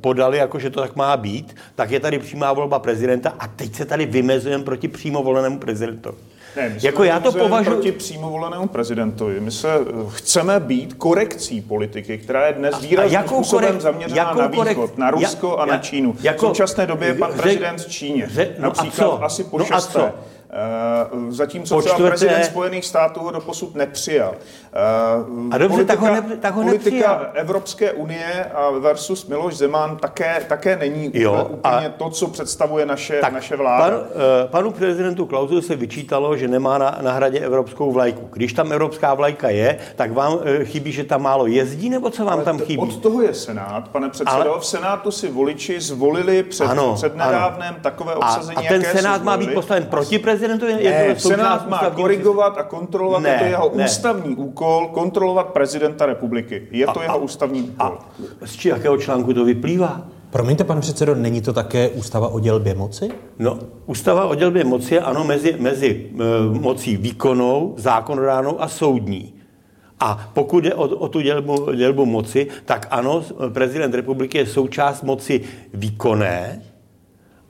podali, 0.00 0.38
jako 0.38 0.58
že 0.58 0.70
to 0.70 0.80
tak 0.80 0.96
má 0.96 1.16
být, 1.16 1.56
tak 1.74 1.90
je 1.90 2.00
tady 2.00 2.18
přímá 2.18 2.52
volba 2.52 2.78
prezidenta 2.78 3.34
a 3.38 3.46
teď 3.48 3.74
se 3.74 3.84
tady 3.84 4.06
vymezujeme 4.06 4.64
proti 4.64 4.88
přímo 4.88 5.22
volenému 5.22 5.58
prezidentovi. 5.58 6.16
Ne, 6.56 6.68
my 6.68 6.78
jako 6.82 7.04
já 7.04 7.20
to 7.20 7.32
považuji... 7.32 7.70
proti 7.70 7.92
přímo 7.92 8.30
volenému 8.30 8.68
prezidentovi. 8.68 9.40
My 9.40 9.50
se 9.50 9.68
chceme 10.10 10.60
být 10.60 10.94
korekcí 10.94 11.60
politiky, 11.60 12.18
která 12.18 12.46
je 12.46 12.52
dnes 12.52 12.74
A- 12.74 12.76
a 12.76 12.80
výrazným 12.80 13.12
jakou 13.14 13.34
způsobem 13.34 13.76
korek- 13.76 13.80
zaměřená 13.80 14.22
jakou 14.22 14.38
na 14.40 14.48
korek- 14.48 14.68
východ, 14.68 14.98
na 14.98 15.10
Rusko 15.10 15.46
ja- 15.48 15.60
a 15.62 15.66
na 15.66 15.78
Čínu. 15.78 16.16
jako- 16.22 16.46
v 16.46 16.48
současné 16.48 16.86
době 16.86 17.08
je 17.08 17.14
pan 17.14 17.32
prezident 17.32 17.80
v 17.80 17.88
Číně. 17.90 18.26
řek- 18.34 18.50
no 18.58 18.64
a 18.64 18.68
Například 18.68 19.06
co? 19.06 19.24
asi 19.24 19.44
po 19.44 19.58
No 19.58 19.64
a 19.64 19.66
šesté. 19.80 19.92
co? 19.92 20.10
Eh, 20.54 21.32
Zatímco 21.32 21.74
Po 21.74 21.80
třeba 21.82 21.94
čtvrté- 21.96 22.08
prezident 22.08 22.44
Spojených 22.44 22.84
států 22.84 23.20
ho 23.20 23.30
doposud 23.30 23.74
nepřijal. 23.74 24.34
Eh, 24.74 25.54
A 25.54 25.58
dobře, 25.58 25.84
tak 25.84 25.98
ho 25.98 26.06
ne- 26.06 26.36
tak 26.40 26.54
ho 26.54 26.62
politika. 26.62 27.30
Evropské 27.34 27.92
unie 27.92 28.44
a 28.54 28.70
versus 28.70 29.26
Miloš 29.26 29.56
Zeman 29.56 29.96
také, 29.96 30.44
také 30.48 30.76
není 30.76 31.10
Jo, 31.14 31.46
úplně, 31.50 31.86
a- 31.86 31.92
to, 31.96 32.10
co 32.10 32.26
představuje 32.28 32.86
naše, 32.86 33.20
Tak, 33.20 33.32
naše 33.32 33.56
vláda. 33.56 33.84
Pan, 33.90 34.00
eh, 34.44 34.48
panu 34.48 34.70
prezidentu 34.70 35.26
Klausu 35.26 35.62
se 35.62 35.76
vyčítalo, 35.76 36.36
že 36.36 36.48
nemá 36.48 36.78
na, 36.78 36.98
na 37.00 37.12
hradě 37.12 37.38
evropskou 37.40 37.92
vlajku. 37.92 38.28
Když 38.32 38.52
tam 38.52 38.72
evropská 38.72 39.14
vlajka 39.14 39.48
je, 39.50 39.78
tak 39.96 40.12
vám 40.12 40.38
eh, 40.44 40.64
chybí, 40.64 40.92
že 40.92 41.04
tam 41.04 41.22
málo 41.22 41.46
jezdí, 41.46 41.90
nebo 41.90 42.10
co 42.10 42.24
vám 42.24 42.34
Ale 42.34 42.44
tam 42.44 42.58
to- 42.58 42.64
chybí? 42.64 42.78
Od 42.82 42.96
toho 43.02 43.22
je 43.22 43.34
Senát, 43.34 43.88
pane 43.88 44.08
předsedo. 44.08 44.30
Ale-. 44.42 44.60
V 44.60 44.66
Senátu 44.66 45.10
si 45.10 45.28
voliči 45.30 45.80
zvolili 45.80 46.42
před, 46.42 46.64
Ano, 46.64 46.94
před 46.94 47.12
ano. 47.18 47.24
nedávnem 47.32 47.74
takové 47.82 48.12
A, 48.12 48.16
obsazení, 48.16 48.56
a 48.56 48.62
ten 48.68 48.82
jaké 48.82 48.98
Senát 48.98 49.22
má 49.24 49.36
být 49.36 49.54
postaven 49.54 49.84
proti 49.86 50.18
prezidentovi? 50.18 50.72
Je 50.78 50.90
Ne, 50.90 51.14
to 51.14 51.20
součást 51.20 51.36
Senát 51.38 51.68
má 51.68 51.90
korigovat 51.90 52.58
a 52.58 52.62
kontrolovat, 52.62 53.22
Ne, 53.22 53.28
je 53.30 53.38
to 53.38 53.44
jeho 53.44 53.70
ne. 53.74 53.84
ústavní 53.84 54.36
úkol, 54.36 54.61
kontrolovat 54.92 55.46
prezidenta 55.46 56.06
republiky. 56.06 56.62
Je 56.70 56.86
to 56.86 57.00
A- 57.00 57.02
jeho 57.02 57.14
a- 57.14 57.22
ústavní 57.22 57.62
úkol. 57.62 57.98
Z 58.44 58.52
či 58.56 58.68
jakého 58.68 58.96
článku 58.96 59.34
to 59.34 59.44
vyplývá? 59.44 60.02
Promiňte, 60.30 60.64
pane 60.64 60.80
předsedo, 60.80 61.14
není 61.14 61.40
to 61.42 61.52
také 61.52 61.88
ústava 61.88 62.28
o 62.28 62.40
dělbě 62.40 62.74
moci? 62.74 63.10
No, 63.38 63.58
ústava 63.86 64.24
o 64.26 64.34
dělbě 64.34 64.64
moci 64.64 64.94
je 64.94 65.00
ano 65.00 65.24
mezi, 65.24 65.56
mezi 65.58 66.10
e, 66.14 66.58
mocí 66.58 66.96
výkonnou, 66.96 67.74
zákonodárnou 67.76 68.62
a 68.62 68.68
soudní. 68.68 69.34
A 70.00 70.30
pokud 70.34 70.64
jde 70.64 70.74
o, 70.74 70.82
o 70.88 71.08
tu 71.08 71.20
dělbu, 71.20 71.72
dělbu 71.72 72.06
moci, 72.06 72.46
tak 72.64 72.86
ano, 72.90 73.22
prezident 73.52 73.94
republiky 73.94 74.38
je 74.38 74.46
součást 74.46 75.02
moci 75.02 75.40
výkonné, 75.74 76.62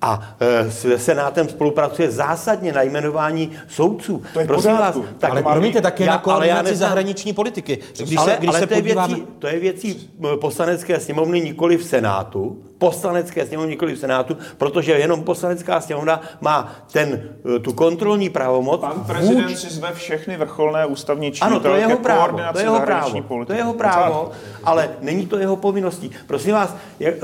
a 0.03 0.37
e, 0.41 0.71
se 0.71 0.99
Senátem 0.99 1.49
spolupracuje 1.49 2.11
zásadně 2.11 2.73
na 2.73 2.83
jmenování 2.83 3.53
soudců. 3.69 4.23
To 4.33 4.41
je 4.41 4.47
Prosím 4.47 4.71
vás, 4.73 4.99
tak 5.19 5.31
ale 5.31 5.43
promiňte, 5.43 5.81
také 5.81 6.07
na 6.07 6.19
koordinaci 6.19 6.77
zahraniční 6.77 7.33
politiky. 7.33 7.79
Když 7.97 8.17
ale, 8.17 8.33
se, 8.33 8.37
když 8.39 8.49
ale 8.49 8.61
se 8.61 8.67
to, 8.67 8.75
je 8.75 8.83
podíváme... 8.83 9.15
věcí, 9.15 9.27
to 9.39 9.47
je 9.47 9.61
věcí 9.61 10.11
poslanecké 10.41 11.01
sněmovny, 11.01 11.41
nikoli 11.41 11.77
v 11.77 11.85
Senátu 11.85 12.63
poslanecké 12.83 13.47
sněmovny, 13.47 13.71
nikoli 13.71 13.95
v 13.95 13.99
Senátu, 13.99 14.37
protože 14.59 14.93
jenom 14.93 15.23
poslanecká 15.23 15.81
sněmovna 15.81 16.21
má 16.41 16.75
ten, 16.93 17.23
eh, 17.57 17.59
tu 17.59 17.73
kontrolní 17.73 18.31
pravomoc. 18.31 18.81
Pan 18.81 19.05
prezident 19.07 19.47
vůč... 19.47 19.57
si 19.57 19.71
zve 19.71 19.93
všechny 19.95 20.37
vrcholné 20.37 20.87
ústavní 20.87 21.33
činitele 21.33 21.51
ano, 21.51 21.61
to 21.61 21.75
je 21.75 21.81
jeho 21.81 21.97
právo, 21.97 22.39
to 22.53 22.59
je 22.59 22.65
jeho 22.65 22.81
právo, 22.81 23.23
to 23.47 23.53
je 23.53 23.59
jeho 23.59 23.75
právo, 23.75 24.31
ale 24.65 24.91
není 25.01 25.27
to 25.27 25.39
jeho 25.39 25.57
povinností. 25.57 26.11
Prosím 26.27 26.53
vás, 26.53 26.75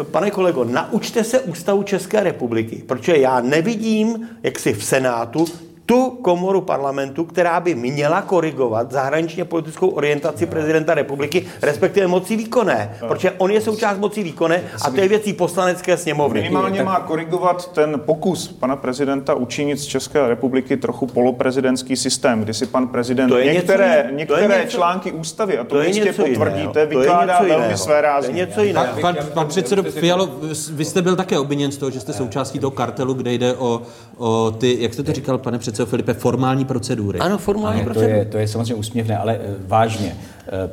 pane 0.02 0.30
kolego, 0.30 0.64
naučte 0.64 1.24
se 1.24 1.40
ústavu 1.40 1.82
České 1.82 2.22
republiky, 2.22 2.82
protože 2.86 3.16
já 3.16 3.40
nevidím, 3.40 4.28
jak 4.42 4.58
si 4.58 4.72
v 4.72 4.84
Senátu 4.84 5.44
tu 5.88 6.10
komoru 6.10 6.60
parlamentu, 6.60 7.24
která 7.24 7.60
by 7.60 7.74
měla 7.74 8.22
korigovat 8.22 8.92
zahraničně 8.92 9.44
politickou 9.44 9.88
orientaci 9.88 10.46
prezidenta 10.46 10.94
republiky, 10.94 11.46
respektive 11.62 12.06
moci 12.06 12.36
výkonné. 12.36 12.96
Protože 13.08 13.30
on 13.30 13.50
je 13.50 13.60
součást 13.60 13.98
moci 13.98 14.22
výkonné 14.22 14.62
a 14.82 14.90
to 14.90 15.00
je 15.00 15.08
věcí 15.08 15.32
poslanecké 15.32 15.96
sněmovny. 15.96 16.40
Minimálně 16.40 16.82
má 16.82 17.00
korigovat 17.00 17.72
ten 17.72 18.00
pokus 18.00 18.48
pana 18.48 18.76
prezidenta 18.76 19.34
učinit 19.34 19.80
z 19.80 19.86
České 19.86 20.28
republiky 20.28 20.76
trochu 20.76 21.06
poloprezidentský 21.06 21.96
systém, 21.96 22.44
kdy 22.44 22.54
si 22.54 22.66
pan 22.66 22.88
prezident 22.88 23.28
to 23.28 23.38
je 23.38 23.54
některé, 23.54 24.04
něco, 24.04 24.16
některé 24.16 24.46
to 24.46 24.52
je 24.52 24.64
něco, 24.64 24.76
články 24.76 25.12
ústavy, 25.12 25.58
a 25.58 25.64
to, 25.64 25.74
to 25.74 25.82
jistě 25.82 26.12
potvrdíte, 26.12 26.80
jiného. 26.80 27.00
vykládá 27.00 27.42
velmi 27.42 27.76
své 27.78 28.00
rázně. 28.00 28.34
něco 28.34 28.62
jiného. 28.62 29.00
Pan, 29.00 29.16
pan 29.34 29.46
předsedo 29.46 29.82
Fialo, 29.82 30.30
vy 30.72 30.84
jste 30.84 31.02
byl 31.02 31.16
také 31.16 31.38
obviněn 31.38 31.72
z 31.72 31.76
toho, 31.76 31.90
že 31.90 32.00
jste 32.00 32.12
součástí 32.12 32.58
toho 32.58 32.70
kartelu, 32.70 33.14
kde 33.14 33.32
jde 33.32 33.54
o, 33.54 33.82
o 34.16 34.50
ty, 34.50 34.76
jak 34.80 34.94
jste 34.94 35.02
to 35.02 35.12
říkal, 35.12 35.38
pane 35.38 35.58
předsedo, 35.58 35.77
co 35.78 35.86
Filipe, 35.86 36.14
formální 36.14 36.64
procedury. 36.64 37.18
Ano, 37.18 37.38
formální 37.38 37.80
ano, 37.80 37.84
procedury. 37.84 38.12
To 38.12 38.18
je, 38.18 38.24
to 38.24 38.38
je 38.38 38.48
samozřejmě 38.48 38.74
úsměvné, 38.74 39.18
ale 39.18 39.38
eh, 39.42 39.54
vážně. 39.66 40.16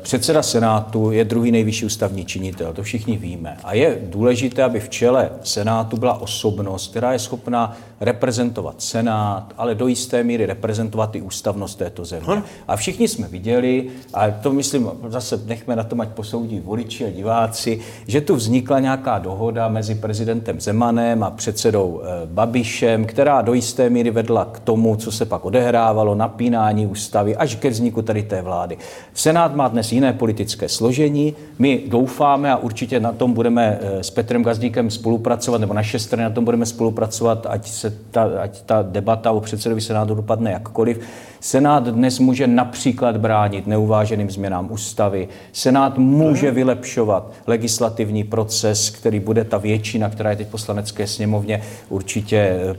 Předseda 0.02 0.44
Senátu 0.44 1.12
je 1.12 1.26
druhý 1.26 1.52
nejvyšší 1.52 1.86
ústavní 1.86 2.26
činitel, 2.26 2.74
to 2.74 2.84
všichni 2.84 3.18
víme. 3.18 3.58
A 3.64 3.74
je 3.74 3.98
důležité, 4.04 4.64
aby 4.64 4.80
v 4.80 4.90
čele 4.90 5.30
Senátu 5.44 5.98
byla 5.98 6.22
osobnost, 6.22 6.88
která 6.88 7.14
je 7.14 7.20
schopná 7.20 7.78
reprezentovat 8.00 8.82
Senát, 8.82 9.54
ale 9.58 9.76
do 9.76 9.88
jisté 9.88 10.24
míry 10.24 10.46
reprezentovat 10.46 11.16
i 11.16 11.22
ústavnost 11.22 11.78
této 11.78 12.06
země. 12.06 12.44
A 12.68 12.76
všichni 12.76 13.08
jsme 13.08 13.28
viděli, 13.28 13.88
a 14.14 14.32
to 14.32 14.54
myslím, 14.54 14.90
zase 15.08 15.42
nechme 15.46 15.76
na 15.76 15.84
tom, 15.84 16.02
ať 16.02 16.10
posoudí 16.10 16.60
voliči 16.60 17.06
a 17.06 17.10
diváci, 17.10 17.80
že 18.08 18.22
tu 18.22 18.36
vznikla 18.36 18.80
nějaká 18.80 19.20
dohoda 19.20 19.68
mezi 19.68 19.96
prezidentem 19.96 20.62
Zemanem 20.62 21.24
a 21.24 21.32
předsedou 21.32 22.02
eh, 22.04 22.08
Babišem, 22.26 23.06
která 23.06 23.42
do 23.42 23.54
jisté 23.54 23.90
míry 23.90 24.12
vedla 24.12 24.46
k 24.46 24.60
tomu, 24.60 24.96
co 24.96 25.12
se 25.12 25.26
pak 25.26 25.46
odehrávalo, 25.46 26.16
napínání 26.16 26.88
ústavy 26.88 27.36
až 27.36 27.56
ke 27.56 27.70
vzniku 27.70 28.02
tady 28.02 28.24
té 28.24 28.42
vlády. 28.42 28.78
Senát 29.14 29.56
má 29.56 29.65
má 29.66 29.70
dnes 29.70 29.92
jiné 29.92 30.14
politické 30.14 30.70
složení. 30.70 31.36
My 31.60 31.84
doufáme 31.88 32.52
a 32.52 32.58
určitě 32.58 33.00
na 33.00 33.12
tom 33.12 33.34
budeme 33.34 33.80
eh, 33.82 34.04
s 34.04 34.10
Petrem 34.10 34.44
Gazdíkem 34.44 34.92
spolupracovat, 34.92 35.62
nebo 35.62 35.74
naše 35.74 36.00
strany 36.00 36.24
na 36.24 36.30
tom 36.30 36.46
budeme 36.46 36.66
spolupracovat, 36.66 37.48
ať, 37.50 37.68
se 37.68 37.94
ta, 38.12 38.30
ať 38.42 38.62
ta 38.62 38.82
debata 38.82 39.32
o 39.32 39.42
předsedovi 39.42 39.82
Senátu 39.82 40.16
dopadne 40.16 40.52
jakkoliv. 40.52 41.00
Senát 41.40 41.88
dnes 41.88 42.20
může 42.20 42.48
například 42.48 43.18
bránit 43.18 43.68
neuváženým 43.68 44.32
změnám 44.32 44.72
ústavy. 44.72 45.28
Senát 45.54 45.98
může 45.98 46.52
vylepšovat 46.52 47.32
legislativní 47.48 48.24
proces, 48.24 48.90
který 48.90 49.20
bude 49.20 49.44
ta 49.44 49.58
většina, 49.58 50.10
která 50.10 50.30
je 50.30 50.36
teď 50.36 50.48
poslanecké 50.48 51.08
sněmovně, 51.08 51.62
určitě 51.90 52.38
eh, 52.38 52.76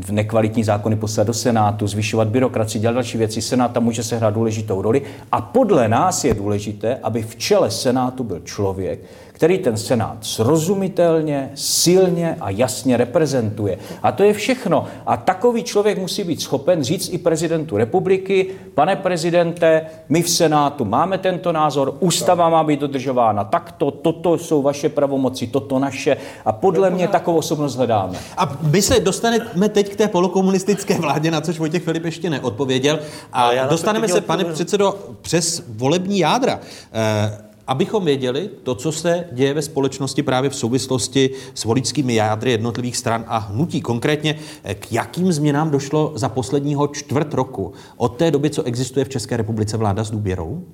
v 0.00 0.10
nekvalitní 0.10 0.64
zákony 0.64 0.96
poslat 0.96 1.26
do 1.26 1.34
Senátu, 1.34 1.86
zvyšovat 1.86 2.28
byrokracii, 2.28 2.80
dělat 2.80 2.92
další 2.92 3.18
věci. 3.18 3.42
Senát 3.42 3.72
tam 3.72 3.84
může 3.84 4.02
sehrát 4.02 4.34
důležitou 4.34 4.82
roli. 4.82 5.02
A 5.32 5.40
podle 5.40 5.88
nás 5.88 6.07
je 6.24 6.34
důležité, 6.34 6.96
aby 7.02 7.22
v 7.22 7.36
čele 7.36 7.70
Senátu 7.70 8.24
byl 8.24 8.40
člověk, 8.40 9.00
který 9.38 9.58
ten 9.58 9.76
Senát 9.76 10.16
srozumitelně, 10.20 11.50
silně 11.54 12.36
a 12.40 12.50
jasně 12.50 12.96
reprezentuje. 12.96 13.78
A 14.02 14.12
to 14.12 14.22
je 14.22 14.32
všechno. 14.32 14.86
A 15.06 15.16
takový 15.16 15.62
člověk 15.62 15.98
musí 15.98 16.24
být 16.24 16.42
schopen 16.42 16.84
říct 16.84 17.08
i 17.12 17.18
prezidentu 17.18 17.76
republiky, 17.76 18.46
pane 18.74 18.96
prezidente, 18.96 19.86
my 20.08 20.22
v 20.22 20.30
Senátu 20.30 20.84
máme 20.84 21.18
tento 21.18 21.52
názor, 21.52 21.94
ústava 22.00 22.48
má 22.48 22.64
být 22.64 22.80
dodržována 22.80 23.44
takto, 23.44 23.90
toto 23.90 24.38
jsou 24.38 24.62
vaše 24.62 24.88
pravomoci, 24.88 25.46
toto 25.46 25.78
naše 25.78 26.16
a 26.44 26.52
podle 26.52 26.90
mě 26.90 27.08
takovou 27.08 27.38
osobnost 27.38 27.76
hledáme. 27.76 28.18
A 28.36 28.58
my 28.62 28.82
se 28.82 29.00
dostaneme 29.00 29.68
teď 29.68 29.88
k 29.88 29.96
té 29.96 30.08
polokomunistické 30.08 30.98
vládě, 30.98 31.30
na 31.30 31.40
což 31.40 31.58
Vojtěch 31.58 31.82
Filip 31.82 32.04
ještě 32.04 32.30
neodpověděl. 32.30 32.98
A 33.32 33.66
dostaneme 33.66 34.08
se, 34.08 34.20
pane 34.20 34.44
předsedo, 34.44 34.98
přes 35.22 35.62
volební 35.68 36.18
jádra. 36.18 36.60
Eh, 36.92 37.47
abychom 37.68 38.04
věděli 38.04 38.50
to, 38.62 38.74
co 38.74 38.92
se 38.92 39.28
děje 39.32 39.54
ve 39.54 39.62
společnosti 39.62 40.22
právě 40.22 40.50
v 40.50 40.56
souvislosti 40.56 41.30
s 41.54 41.64
voličskými 41.64 42.14
jádry 42.14 42.50
jednotlivých 42.50 42.96
stran 42.96 43.24
a 43.26 43.38
hnutí. 43.38 43.80
Konkrétně, 43.80 44.38
eh, 44.64 44.74
k 44.74 44.92
jakým 44.92 45.32
změnám 45.32 45.70
došlo 45.70 46.12
za 46.14 46.28
posledního 46.28 46.88
čtvrt 46.88 47.34
roku 47.34 47.72
od 47.96 48.08
té 48.08 48.30
doby, 48.30 48.50
co 48.50 48.62
existuje 48.62 49.04
v 49.04 49.08
České 49.08 49.36
republice 49.36 49.76
vláda 49.76 50.04
s 50.04 50.10
důvěrou? 50.10 50.64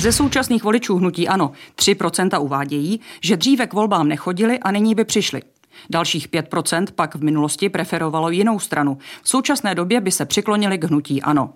Ze 0.00 0.12
současných 0.12 0.64
voličů 0.64 0.96
hnutí 0.96 1.28
ano, 1.28 1.52
3% 1.76 2.38
uvádějí, 2.38 3.00
že 3.20 3.36
dříve 3.36 3.66
k 3.66 3.72
volbám 3.72 4.08
nechodili 4.08 4.58
a 4.58 4.70
nyní 4.70 4.94
by 4.94 5.04
přišli. 5.04 5.42
Dalších 5.90 6.28
5% 6.28 6.86
pak 6.94 7.14
v 7.14 7.22
minulosti 7.24 7.68
preferovalo 7.68 8.30
jinou 8.30 8.58
stranu. 8.58 8.98
V 9.22 9.28
současné 9.28 9.74
době 9.74 10.00
by 10.00 10.10
se 10.10 10.24
přiklonili 10.24 10.78
k 10.78 10.84
hnutí 10.84 11.22
ano. 11.22 11.50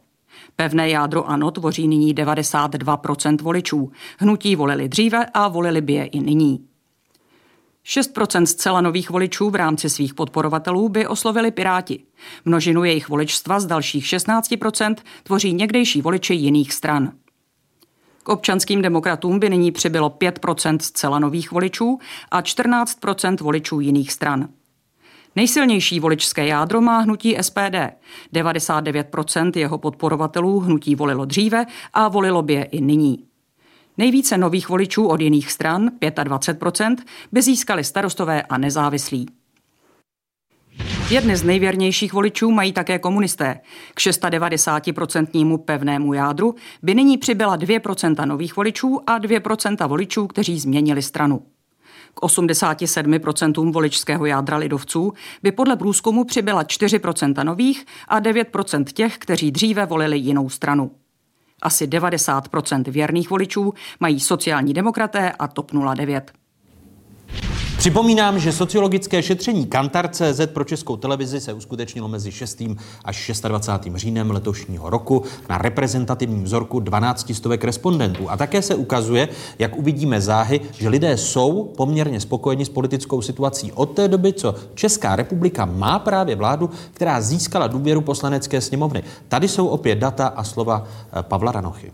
Pevné 0.57 0.89
jádro 0.89 1.31
ANO 1.31 1.51
tvoří 1.51 1.89
nyní 1.89 2.15
92% 2.15 3.43
voličů. 3.43 3.93
Hnutí 4.19 4.57
volili 4.57 4.89
dříve 4.89 5.27
a 5.35 5.49
volili 5.49 5.81
by 5.81 5.93
je 5.93 6.07
i 6.07 6.21
nyní. 6.21 6.65
6% 7.87 8.45
zcela 8.45 8.81
nových 8.81 9.11
voličů 9.11 9.51
v 9.51 9.55
rámci 9.55 9.91
svých 9.91 10.15
podporovatelů 10.15 10.89
by 10.89 11.07
oslovili 11.07 11.51
Piráti. 11.51 12.05
Množinu 12.45 12.85
jejich 12.85 13.09
voličstva 13.09 13.61
z 13.61 13.67
dalších 13.67 14.05
16% 14.05 14.95
tvoří 15.23 15.53
někdejší 15.53 16.03
voliči 16.03 16.35
jiných 16.35 16.73
stran. 16.73 17.13
K 18.23 18.29
občanským 18.29 18.83
demokratům 18.83 19.39
by 19.39 19.51
nyní 19.51 19.73
přibylo 19.73 20.09
5% 20.09 20.79
zcela 20.81 21.19
nových 21.19 21.53
voličů 21.53 21.99
a 22.31 22.41
14% 22.41 23.37
voličů 23.41 23.81
jiných 23.81 24.13
stran. 24.13 24.49
Nejsilnější 25.37 26.01
voličské 26.01 26.47
jádro 26.47 26.81
má 26.81 26.99
hnutí 26.99 27.37
SPD. 27.41 27.77
99% 28.33 29.53
jeho 29.57 29.79
podporovatelů 29.79 30.61
hnutí 30.61 30.95
volilo 30.95 31.25
dříve 31.25 31.67
a 31.95 32.09
volilo 32.09 32.43
by 32.43 32.53
je 32.53 32.65
i 32.65 32.81
nyní. 32.81 33.25
Nejvíce 33.99 34.39
nových 34.39 34.69
voličů 34.69 35.07
od 35.07 35.21
jiných 35.21 35.53
stran, 35.53 35.91
25%, 36.01 36.97
by 37.33 37.43
získali 37.43 37.85
starostové 37.85 38.43
a 38.43 38.59
nezávislí. 38.59 39.27
Jedny 41.11 41.37
z 41.37 41.43
nejvěrnějších 41.43 42.13
voličů 42.13 42.51
mají 42.51 42.73
také 42.73 42.99
komunisté. 42.99 43.61
K 43.95 44.01
690% 44.01 45.59
pevnému 45.59 46.13
jádru 46.13 46.55
by 46.83 46.95
nyní 46.95 47.19
přibyla 47.19 47.59
2% 47.59 48.27
nových 48.27 48.57
voličů 48.57 49.01
a 49.07 49.19
2% 49.19 49.89
voličů, 49.89 50.27
kteří 50.27 50.59
změnili 50.59 51.03
stranu. 51.03 51.43
K 52.19 52.21
87% 52.21 53.73
voličského 53.73 54.27
jádra 54.27 54.57
lidovců 54.57 55.13
by 55.43 55.53
podle 55.53 55.77
průzkumu 55.77 56.25
přibyla 56.25 56.63
4% 56.63 57.45
nových 57.45 57.87
a 58.09 58.21
9% 58.21 58.85
těch, 58.85 59.19
kteří 59.19 59.51
dříve 59.51 59.87
volili 59.87 60.19
jinou 60.19 60.49
stranu. 60.49 60.91
Asi 61.63 61.87
90% 61.87 62.91
věrných 62.91 63.31
voličů 63.31 63.75
mají 64.01 64.21
sociální 64.21 64.75
demokraté 64.75 65.33
a 65.33 65.49
TOP 65.49 65.73
09. 65.95 66.33
Připomínám, 67.79 68.39
že 68.39 68.53
sociologické 68.53 69.23
šetření 69.23 69.67
Kantar.cz 69.67 70.41
pro 70.47 70.65
českou 70.65 70.97
televizi 70.97 71.41
se 71.41 71.53
uskutečnilo 71.53 72.09
mezi 72.09 72.33
6. 72.33 72.63
až 73.05 73.31
26. 73.49 73.97
říjnem 73.97 74.31
letošního 74.31 74.91
roku 74.91 75.23
na 75.49 75.59
reprezentativním 75.59 76.45
vzorku 76.45 76.81
12 76.81 77.35
stovek 77.35 77.65
respondentů. 77.65 78.31
A 78.31 78.37
také 78.37 78.63
se 78.63 78.75
ukazuje, 78.75 79.29
jak 79.59 79.77
uvidíme 79.77 80.21
záhy, 80.21 80.61
že 80.73 80.89
lidé 80.89 81.17
jsou 81.17 81.73
poměrně 81.77 82.21
spokojeni 82.21 82.65
s 82.65 82.69
politickou 82.69 83.23
situací 83.23 83.73
od 83.73 83.87
té 83.87 84.09
doby, 84.09 84.33
co 84.33 84.55
Česká 84.75 85.17
republika 85.17 85.65
má 85.65 85.99
právě 85.99 86.37
vládu, 86.37 86.71
která 86.93 87.21
získala 87.21 87.67
důvěru 87.67 88.01
poslanecké 88.01 88.61
sněmovny. 88.61 89.03
Tady 89.29 89.49
jsou 89.49 89.67
opět 89.67 89.99
data 89.99 90.27
a 90.27 90.45
slova 90.45 90.85
eh, 91.13 91.23
Pavla 91.23 91.53
Ranochy. 91.53 91.93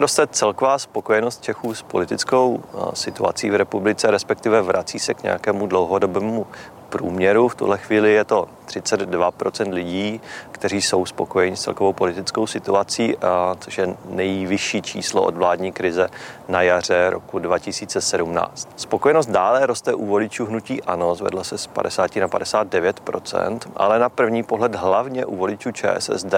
Roste 0.00 0.26
celková 0.26 0.78
spokojenost 0.78 1.42
Čechů 1.42 1.74
s 1.74 1.82
politickou 1.82 2.62
situací 2.94 3.50
v 3.50 3.54
republice, 3.54 4.10
respektive 4.10 4.62
vrací 4.62 4.98
se 4.98 5.14
k 5.14 5.22
nějakému 5.22 5.66
dlouhodobému 5.66 6.46
průměru. 6.88 7.48
V 7.48 7.54
tuhle 7.54 7.78
chvíli 7.78 8.12
je 8.12 8.24
to 8.24 8.48
32% 8.66 9.72
lidí, 9.72 10.20
kteří 10.52 10.82
jsou 10.82 11.06
spokojeni 11.06 11.56
s 11.56 11.62
celkovou 11.62 11.92
politickou 11.92 12.46
situací, 12.46 13.16
což 13.58 13.78
je 13.78 13.94
nejvyšší 14.10 14.82
číslo 14.82 15.22
od 15.22 15.36
vládní 15.36 15.72
krize 15.72 16.08
na 16.48 16.62
jaře 16.62 17.10
roku 17.10 17.38
2017. 17.38 18.68
Spokojenost 18.76 19.26
dále 19.26 19.66
roste 19.66 19.94
u 19.94 20.06
voličů 20.06 20.46
hnutí 20.46 20.82
ANO, 20.82 21.14
zvedla 21.14 21.44
se 21.44 21.58
z 21.58 21.66
50 21.66 22.16
na 22.16 22.28
59%, 22.28 23.58
ale 23.76 23.98
na 23.98 24.08
první 24.08 24.42
pohled 24.42 24.74
hlavně 24.74 25.26
u 25.26 25.36
voličů 25.36 25.72
ČSSD. 25.72 26.34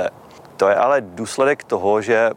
To 0.56 0.68
je 0.68 0.74
ale 0.74 1.00
důsledek 1.00 1.64
toho, 1.64 2.02
že 2.02 2.30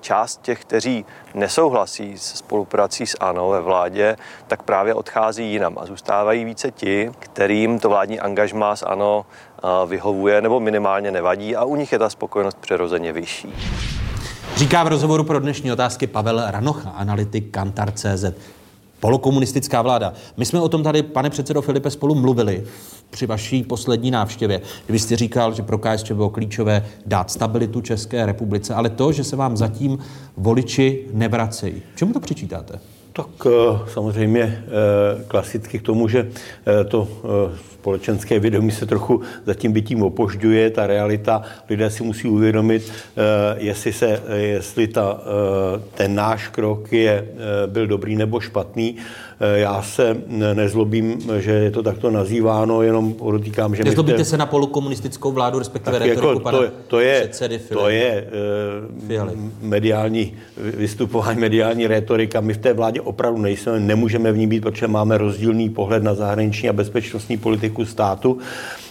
část 0.00 0.42
těch, 0.42 0.60
kteří 0.60 1.04
nesouhlasí 1.34 2.18
s 2.18 2.34
spoluprací 2.34 3.06
s 3.06 3.16
ANO 3.20 3.48
ve 3.48 3.60
vládě, 3.60 4.16
tak 4.46 4.62
právě 4.62 4.94
odchází 4.94 5.52
jinam 5.52 5.78
a 5.78 5.86
zůstávají 5.86 6.44
více 6.44 6.70
ti, 6.70 7.10
kterým 7.18 7.78
to 7.78 7.88
vládní 7.88 8.20
angažmá 8.20 8.76
s 8.76 8.86
ANO 8.86 9.26
vyhovuje 9.86 10.40
nebo 10.40 10.60
minimálně 10.60 11.10
nevadí 11.10 11.56
a 11.56 11.64
u 11.64 11.76
nich 11.76 11.92
je 11.92 11.98
ta 11.98 12.10
spokojenost 12.10 12.58
přirozeně 12.58 13.12
vyšší. 13.12 13.54
Říká 14.56 14.84
v 14.84 14.88
rozhovoru 14.88 15.24
pro 15.24 15.40
dnešní 15.40 15.72
otázky 15.72 16.06
Pavel 16.06 16.42
Ranocha, 16.46 16.90
analytik 16.90 17.50
Kantar.cz. 17.50 18.24
Polokomunistická 19.00 19.82
vláda. 19.82 20.12
My 20.36 20.46
jsme 20.46 20.60
o 20.60 20.68
tom 20.68 20.82
tady, 20.82 21.02
pane 21.02 21.30
předsedo 21.30 21.62
Filipe, 21.62 21.90
spolu 21.90 22.14
mluvili 22.14 22.64
při 23.10 23.26
vaší 23.26 23.62
poslední 23.62 24.10
návštěvě, 24.10 24.60
kdy 24.86 24.98
jste 24.98 25.16
říkal, 25.16 25.54
že 25.54 25.62
pro 25.62 25.78
KSČ 25.78 26.12
bylo 26.12 26.30
klíčové 26.30 26.86
dát 27.06 27.30
stabilitu 27.30 27.80
České 27.80 28.26
republice, 28.26 28.74
ale 28.74 28.90
to, 28.90 29.12
že 29.12 29.24
se 29.24 29.36
vám 29.36 29.56
zatím 29.56 29.98
voliči 30.36 31.04
nevracejí. 31.12 31.82
Čemu 31.96 32.12
to 32.12 32.20
přičítáte? 32.20 32.78
Tak 33.18 33.46
eh, 33.46 33.78
samozřejmě 33.88 34.42
eh, 34.42 35.24
klasicky 35.28 35.78
k 35.78 35.82
tomu, 35.82 36.08
že 36.08 36.28
eh, 36.28 36.84
to 36.84 37.08
společenské 37.72 38.38
vědomí 38.38 38.70
se 38.70 38.86
trochu 38.86 39.20
zatím 39.44 39.72
bytím 39.72 40.02
opožďuje, 40.02 40.70
ta 40.70 40.86
realita, 40.86 41.42
lidé 41.70 41.90
si 41.90 42.02
musí 42.02 42.28
uvědomit, 42.28 42.92
jestli, 43.56 43.92
se, 43.92 44.22
jestli 44.36 44.86
ta, 44.86 45.20
ten 45.94 46.14
náš 46.14 46.48
krok 46.48 46.92
je, 46.92 47.28
byl 47.66 47.86
dobrý 47.86 48.16
nebo 48.16 48.40
špatný. 48.40 48.96
Eh, 49.40 49.58
já 49.58 49.82
se 49.82 50.16
nezlobím, 50.54 51.18
že 51.38 51.50
je 51.50 51.70
to 51.70 51.82
takto 51.82 52.10
nazýváno, 52.10 52.82
jenom 52.82 53.14
podotýkám, 53.14 53.74
že... 53.74 53.84
Nezlobíte 53.84 54.24
se 54.24 54.36
na 54.36 54.46
polokomunistickou 54.46 55.32
vládu, 55.32 55.58
respektive 55.58 55.98
tak 55.98 56.08
retoriku 56.08 56.28
jako 56.28 56.40
pana 56.40 56.58
to, 56.58 56.64
to 56.86 57.00
je, 57.00 57.20
předsedy 57.20 57.58
Filip, 57.58 57.82
To 57.82 57.88
je 57.88 58.28
uh, 59.22 59.40
mediální 59.60 60.36
vystupování, 60.56 61.40
mediální 61.40 61.86
retorika. 61.86 62.40
My 62.40 62.54
v 62.54 62.58
té 62.58 62.72
vládě 62.72 63.00
opravdu 63.00 63.42
nejsme, 63.42 63.80
nemůžeme 63.80 64.32
v 64.32 64.38
ní 64.38 64.46
být, 64.46 64.60
protože 64.60 64.88
máme 64.88 65.18
rozdílný 65.18 65.68
pohled 65.68 66.02
na 66.02 66.14
zahraniční 66.14 66.68
a 66.68 66.72
bezpečnostní 66.72 67.36
politiku 67.36 67.84
státu. 67.84 68.38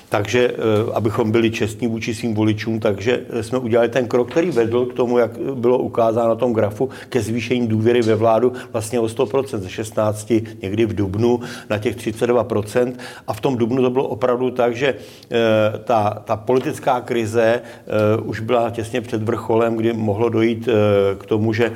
Takže 0.10 0.52
eh, 0.52 0.54
abychom 0.94 1.32
byli 1.32 1.52
čestní 1.52 1.88
vůči 1.88 2.16
svým 2.16 2.34
voličům, 2.34 2.80
takže 2.80 3.20
eh, 3.30 3.44
jsme 3.44 3.58
udělali 3.58 3.90
ten 3.90 4.08
krok, 4.08 4.32
který 4.32 4.52
vedl 4.52 4.86
k 4.86 4.94
tomu, 4.94 5.18
jak 5.18 5.38
bylo 5.38 5.78
ukázáno 5.78 6.30
na 6.30 6.36
tom 6.36 6.54
grafu, 6.54 6.90
ke 7.10 7.22
zvýšení 7.22 7.68
důvěry 7.68 8.02
ve 8.02 8.16
vládu 8.16 8.54
vlastně 8.74 9.00
o 9.00 9.06
100%, 9.06 9.58
ze 9.58 9.70
16 9.70 10.34
někdy 10.62 10.86
v 10.86 10.96
Dubnu 10.96 11.40
na 11.70 11.78
těch 11.78 11.98
32%. 11.98 12.94
A 13.28 13.34
v 13.34 13.42
tom 13.42 13.58
Dubnu 13.58 13.82
to 13.82 13.90
bylo 13.90 14.08
opravdu 14.08 14.52
tak, 14.52 14.76
že 14.76 14.88
eh, 14.88 15.38
ta, 15.84 16.22
ta 16.26 16.36
politická 16.36 17.02
krize 17.02 17.62
už 18.24 18.40
byla 18.40 18.70
těsně 18.70 19.02
před 19.02 19.24
vrcholem, 19.24 19.76
kdy 19.76 19.94
mohlo 19.94 20.30
dojít 20.30 20.70
k 21.18 21.26
tomu, 21.26 21.54
že 21.54 21.72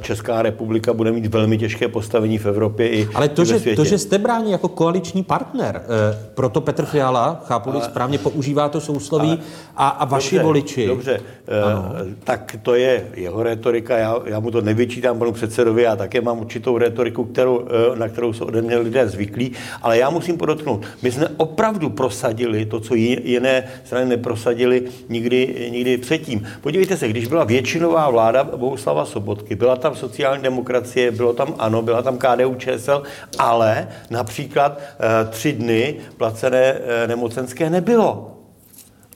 Česká 0.00 0.42
republika 0.42 0.92
bude 0.92 1.12
mít 1.12 1.26
velmi 1.26 1.58
těžké 1.58 1.88
postavení 1.88 2.38
v 2.38 2.46
Evropě 2.46 2.88
i 2.88 3.08
Ale 3.14 3.28
to, 3.28 3.44
že, 3.44 3.60
světě. 3.60 3.76
to, 3.76 3.84
že 3.84 3.98
jste 3.98 4.18
bráni 4.18 4.52
jako 4.52 4.68
koaliční 4.68 5.22
partner, 5.22 5.82
eh, 5.84 6.18
proto 6.34 6.60
Petr 6.60 6.84
Fiala, 6.84 7.42
chápu 7.44 7.70
ale, 7.70 7.84
správně, 7.84 8.18
používá 8.18 8.68
to 8.68 8.80
sousloví 8.80 9.28
ale, 9.28 9.38
a, 9.76 9.88
a 9.88 10.04
vaši 10.04 10.34
dobře, 10.34 10.44
voliči. 10.44 10.86
Dobře, 10.86 11.20
eh, 11.46 11.62
ano. 11.62 11.92
tak 12.24 12.56
to 12.62 12.74
je 12.74 13.06
jeho 13.14 13.42
retorika, 13.42 13.98
já, 13.98 14.16
já 14.24 14.40
mu 14.40 14.50
to 14.50 14.60
nevyčítám 14.60 15.18
panu 15.18 15.32
předsedovi, 15.32 15.82
já 15.82 15.96
také 15.96 16.20
mám 16.20 16.38
určitou 16.38 16.78
retoriku, 16.78 17.24
kterou, 17.24 17.64
na 17.94 18.08
kterou 18.08 18.32
jsou 18.32 18.44
ode 18.44 18.62
mě 18.62 18.76
lidé 18.78 19.08
zvyklí, 19.08 19.52
ale 19.82 19.98
já 19.98 20.10
musím 20.10 20.36
podotknout, 20.36 20.86
my 21.02 21.12
jsme 21.12 21.28
opravdu 21.36 21.90
prosadili 21.90 22.66
to, 22.66 22.80
co 22.80 22.94
jiné 22.94 23.64
strany 23.84 24.06
neprosadili 24.06 24.82
nikdy, 25.08 25.68
nikdy 25.72 25.96
předtím. 25.96 26.46
Podívejte 26.60 26.96
se, 26.96 27.08
když 27.08 27.26
byla 27.26 27.44
většinová 27.44 28.10
vláda 28.10 28.44
Bohuslava 28.44 29.04
Sobot, 29.04 29.37
Sobotky. 29.38 29.54
Byla 29.54 29.76
tam 29.76 29.96
sociální 29.96 30.42
demokracie, 30.42 31.10
bylo 31.10 31.32
tam 31.32 31.54
ANO, 31.58 31.82
byla 31.82 32.02
tam 32.02 32.18
KDU 32.18 32.54
ČSL, 32.54 33.02
ale 33.38 33.88
například 34.10 34.78
e, 34.78 35.24
tři 35.24 35.52
dny 35.52 35.96
placené 36.16 36.58
e, 36.58 37.06
nemocenské 37.06 37.70
nebylo. 37.70 38.34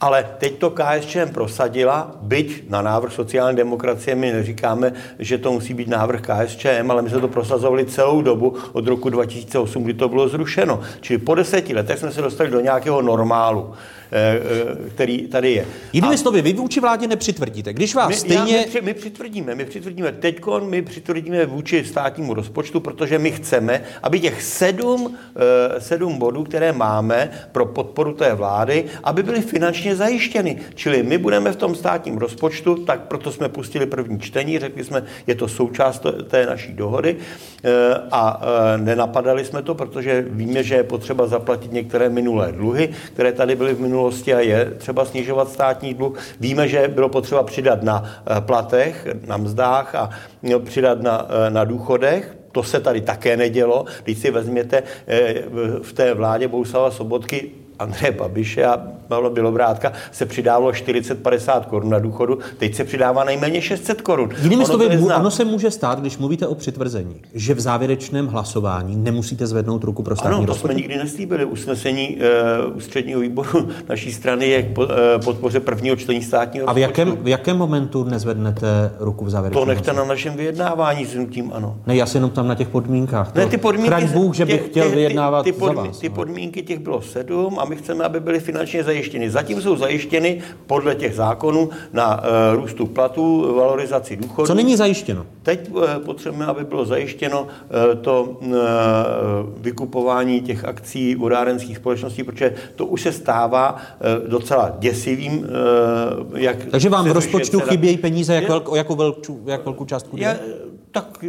Ale 0.01 0.37
teď 0.39 0.59
to 0.59 0.71
KSČM 0.71 1.29
prosadila, 1.35 2.17
byť 2.23 2.71
na 2.71 2.83
návrh 2.83 3.13
sociální 3.13 3.57
demokracie 3.57 4.15
my 4.15 4.33
neříkáme, 4.33 4.93
že 5.19 5.39
to 5.39 5.53
musí 5.53 5.75
být 5.75 5.89
návrh 5.89 6.21
KSČM, 6.21 6.91
ale 6.91 7.03
my 7.03 7.11
jsme 7.11 7.21
to 7.21 7.29
prosazovali 7.29 7.87
celou 7.87 8.23
dobu 8.23 8.55
od 8.73 8.87
roku 8.87 9.11
2008, 9.11 9.85
kdy 9.85 9.95
to 9.95 10.09
bylo 10.09 10.29
zrušeno. 10.29 10.81
Čili 11.01 11.19
po 11.19 11.35
deseti 11.35 11.75
letech 11.75 11.99
jsme 11.99 12.13
se 12.13 12.23
dostali 12.23 12.51
do 12.51 12.61
nějakého 12.61 13.03
normálu. 13.03 13.75
Eh, 14.15 14.41
eh, 14.87 14.91
který 14.91 15.29
tady 15.29 15.53
je. 15.53 15.67
Jinými 15.93 16.19
slovy, 16.19 16.43
vy 16.43 16.53
vůči 16.53 16.81
vládě 16.81 17.07
nepřitvrdíte. 17.07 17.73
Když 17.73 17.95
vás 17.95 18.09
my, 18.09 18.15
stejně... 18.15 18.57
Já, 18.57 18.61
my, 18.61 18.67
při, 18.67 18.81
my 18.81 18.95
přitvrdíme, 18.95 19.55
my 19.55 19.65
přitvrdíme 19.65 20.13
teď, 20.13 20.41
my 20.69 20.83
přitvrdíme 20.83 21.47
vůči 21.47 21.85
státnímu 21.85 22.35
rozpočtu, 22.35 22.81
protože 22.81 23.19
my 23.19 23.31
chceme, 23.31 23.83
aby 24.03 24.21
těch 24.21 24.43
sedm, 24.43 25.15
eh, 25.77 25.81
sedm 25.81 26.19
bodů, 26.19 26.45
které 26.45 26.73
máme 26.73 27.31
pro 27.53 27.67
podporu 27.67 28.13
té 28.13 28.35
vlády, 28.35 28.85
aby 29.05 29.23
byly 29.23 29.41
finančně 29.41 29.97
zajištěny. 29.97 30.59
Čili 30.75 31.03
my 31.03 31.19
budeme 31.19 31.53
v 31.53 31.57
tom 31.57 31.75
státním 31.75 32.19
rozpočtu, 32.19 32.75
tak 32.75 33.01
proto 33.01 33.33
jsme 33.33 33.49
pustili 33.49 33.87
první 33.87 34.21
čtení, 34.21 34.59
řekli 34.59 34.85
jsme, 34.85 35.03
je 35.27 35.35
to 35.35 35.49
součást 35.49 36.07
té 36.29 36.47
naší 36.47 36.73
dohody 36.73 37.17
a 38.11 38.41
nenapadali 38.77 39.45
jsme 39.45 39.63
to, 39.63 39.75
protože 39.75 40.27
víme, 40.29 40.63
že 40.63 40.75
je 40.75 40.83
potřeba 40.83 41.27
zaplatit 41.27 41.73
některé 41.73 42.09
minulé 42.09 42.53
dluhy, 42.53 42.89
které 43.13 43.33
tady 43.33 43.57
byly 43.57 43.75
v 43.75 43.81
minulosti 43.81 44.02
minulosti 44.03 44.35
a 44.35 44.41
je 44.41 44.71
třeba 44.79 45.05
snižovat 45.05 45.49
státní 45.49 45.95
dluh. 45.95 46.19
Víme, 46.41 46.69
že 46.69 46.89
bylo 46.89 47.09
potřeba 47.09 47.43
přidat 47.43 47.83
na 47.83 48.05
eh, 48.05 48.41
platech, 48.41 49.07
na 49.27 49.37
mzdách 49.37 49.95
a 49.95 50.11
přidat 50.65 51.03
na, 51.03 51.27
eh, 51.29 51.51
na 51.51 51.65
důchodech. 51.65 52.37
To 52.53 52.63
se 52.63 52.81
tady 52.81 53.01
také 53.01 53.37
nedělo. 53.37 53.85
Když 54.05 54.19
si 54.19 54.31
vezměte 54.31 54.83
eh, 55.07 55.35
v 55.83 55.93
té 55.93 56.15
vládě 56.15 56.49
Bouslava 56.49 56.91
Sobotky 56.91 57.62
Andreje 57.83 58.13
Babiše 58.13 58.65
a 58.65 58.81
Pavla 59.09 59.31
Bělobrátka 59.31 59.93
se 60.13 60.27
přidávalo 60.27 60.71
40-50 60.71 61.65
korun 61.65 61.91
na 61.91 61.99
důchodu, 61.99 62.39
teď 62.59 62.75
se 62.75 62.85
přidává 62.85 63.25
nejméně 63.25 63.63
600 63.63 64.03
korun. 64.03 64.31
Jinými 64.43 64.67
slovy, 64.67 64.99
ono, 64.99 65.31
se 65.31 65.45
může 65.45 65.71
stát, 65.71 66.01
když 66.01 66.19
mluvíte 66.19 66.47
o 66.47 66.55
přitvrzení, 66.55 67.15
že 67.35 67.55
v 67.55 67.61
závěrečném 67.61 68.27
hlasování 68.27 68.97
nemusíte 68.97 69.47
zvednout 69.47 69.85
ruku 69.85 70.03
pro 70.03 70.17
státní 70.17 70.37
Ano, 70.37 70.47
to 70.47 70.47
rozpočet. 70.47 70.73
jsme 70.73 70.81
nikdy 70.81 70.97
neslíbili. 70.97 71.45
Usnesení 71.45 72.17
uh, 72.69 72.77
ústředního 72.77 73.21
výboru 73.21 73.69
naší 73.89 74.13
strany 74.13 74.47
je 74.47 74.63
k 74.63 74.79
uh, 74.79 74.87
podpoře 75.25 75.61
prvního 75.61 75.97
čtení 75.97 76.23
státního 76.23 76.71
A 76.71 76.73
v 76.73 76.79
jakém, 76.79 77.17
v 77.17 77.29
jakém 77.29 77.57
momentu 77.57 78.05
nezvednete 78.05 78.93
ruku 78.99 79.25
v 79.25 79.31
závěrečném 79.31 79.65
To 79.65 79.69
nechte 79.69 79.93
na 79.93 80.05
našem 80.05 80.35
vyjednávání 80.37 81.07
s 81.07 81.15
hnutím, 81.15 81.53
ano. 81.55 81.77
Ne, 81.87 81.97
já 81.97 82.07
se 82.07 82.17
jenom 82.19 82.31
tam 82.31 82.49
na 82.49 82.55
těch 82.55 82.69
podmínkách. 82.69 83.35
Ne, 83.35 83.47
ty 83.47 83.57
podmínky, 83.57 84.05
Bůh, 84.05 84.35
že 84.35 84.47
bych 84.47 84.67
chtěl 84.67 84.89
ty, 84.89 84.95
vyjednávat 84.95 85.43
ty, 85.43 85.53
ty, 85.53 85.59
podmínky, 85.59 85.83
za 85.83 85.89
vás. 85.89 85.99
Ty 85.99 86.09
podmínky 86.09 86.63
těch 86.63 86.79
bylo 86.79 87.03
sedm 87.03 87.59
a 87.59 87.65
my 87.73 87.77
chceme, 87.77 88.05
aby 88.05 88.21
byly 88.21 88.41
finančně 88.41 88.85
zajištěny. 88.85 89.31
Zatím 89.31 89.63
jsou 89.63 89.77
zajištěny 89.77 90.41
podle 90.67 90.95
těch 90.95 91.15
zákonů 91.15 91.71
na 91.93 92.21
uh, 92.21 92.61
růstu 92.61 92.87
platů, 92.87 93.55
valorizaci 93.57 94.17
důchodů. 94.17 94.47
Co 94.47 94.55
není 94.55 94.77
zajištěno? 94.77 95.27
Teď 95.43 95.71
uh, 95.71 95.83
potřebujeme, 96.05 96.47
aby 96.47 96.65
bylo 96.65 96.85
zajištěno 96.85 97.43
uh, 97.43 97.49
to 98.01 98.23
uh, 98.23 98.55
vykupování 99.57 100.41
těch 100.41 100.65
akcí 100.65 101.15
vodárenských 101.15 101.77
společností, 101.77 102.23
protože 102.23 102.55
to 102.77 102.87
už 102.87 103.03
se 103.03 103.13
stává 103.13 103.73
uh, 103.73 104.29
docela 104.29 104.77
děsivým. 104.79 105.39
Uh, 105.39 106.39
jak 106.39 106.57
Takže 106.65 106.89
vám 106.89 107.09
v 107.09 107.13
rozpočtu 107.13 107.61
chybějí 107.61 107.97
peníze, 107.97 108.35
jak, 108.35 108.49
velk, 108.49 108.69
jakou 108.75 108.97
velkou, 108.97 109.41
jak 109.47 109.65
velkou 109.65 109.85
částku? 109.85 110.17
Je, 110.17 110.39
tak 110.91 111.25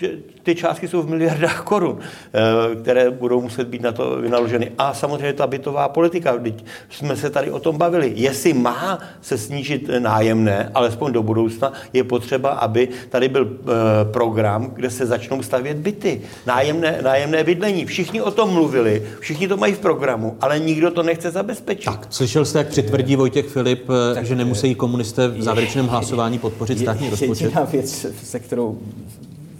že 0.00 0.10
ty 0.42 0.54
částky 0.54 0.88
jsou 0.88 1.02
v 1.02 1.08
miliardách 1.08 1.62
korun, 1.62 1.98
eh, 2.00 2.76
které 2.76 3.10
budou 3.10 3.40
muset 3.40 3.68
být 3.68 3.82
na 3.82 3.92
to 3.92 4.16
vynaloženy. 4.16 4.72
A 4.78 4.94
samozřejmě 4.94 5.32
ta 5.32 5.46
bytová 5.46 5.88
politika, 5.88 6.38
teď 6.38 6.64
jsme 6.90 7.16
se 7.16 7.30
tady 7.30 7.50
o 7.50 7.58
tom 7.58 7.78
bavili. 7.78 8.12
Jestli 8.16 8.52
má 8.52 8.98
se 9.20 9.38
snížit 9.38 9.90
nájemné, 9.98 10.70
alespoň 10.74 11.12
do 11.12 11.22
budoucna, 11.22 11.72
je 11.92 12.04
potřeba, 12.04 12.50
aby 12.50 12.88
tady 13.08 13.28
byl 13.28 13.50
eh, 13.50 13.64
program, 14.12 14.70
kde 14.74 14.90
se 14.90 15.06
začnou 15.06 15.42
stavět 15.42 15.76
byty. 15.76 16.20
Nájemné, 16.46 16.98
nájemné 17.02 17.44
bydlení. 17.44 17.86
Všichni 17.86 18.22
o 18.22 18.30
tom 18.30 18.50
mluvili, 18.50 19.02
všichni 19.20 19.48
to 19.48 19.56
mají 19.56 19.72
v 19.72 19.78
programu, 19.78 20.36
ale 20.40 20.58
nikdo 20.58 20.90
to 20.90 21.02
nechce 21.02 21.30
zabezpečit. 21.30 21.84
Tak, 21.84 22.06
slyšel 22.10 22.44
jste, 22.44 22.58
jak 22.58 22.68
přitvrdí 22.68 23.16
Vojtěch 23.16 23.46
Filip, 23.46 23.90
eh, 23.90 24.14
tak, 24.14 24.26
že 24.26 24.36
nemusí 24.36 24.74
komunisté 24.74 25.28
v 25.28 25.42
závěrečném 25.42 25.86
hlasování 25.86 26.38
podpořit 26.38 26.78
státní 26.78 27.10
rozpočet? 27.10 27.44
Jediná 27.44 27.64
věc, 27.64 28.06
se 28.22 28.38
kterou 28.38 28.78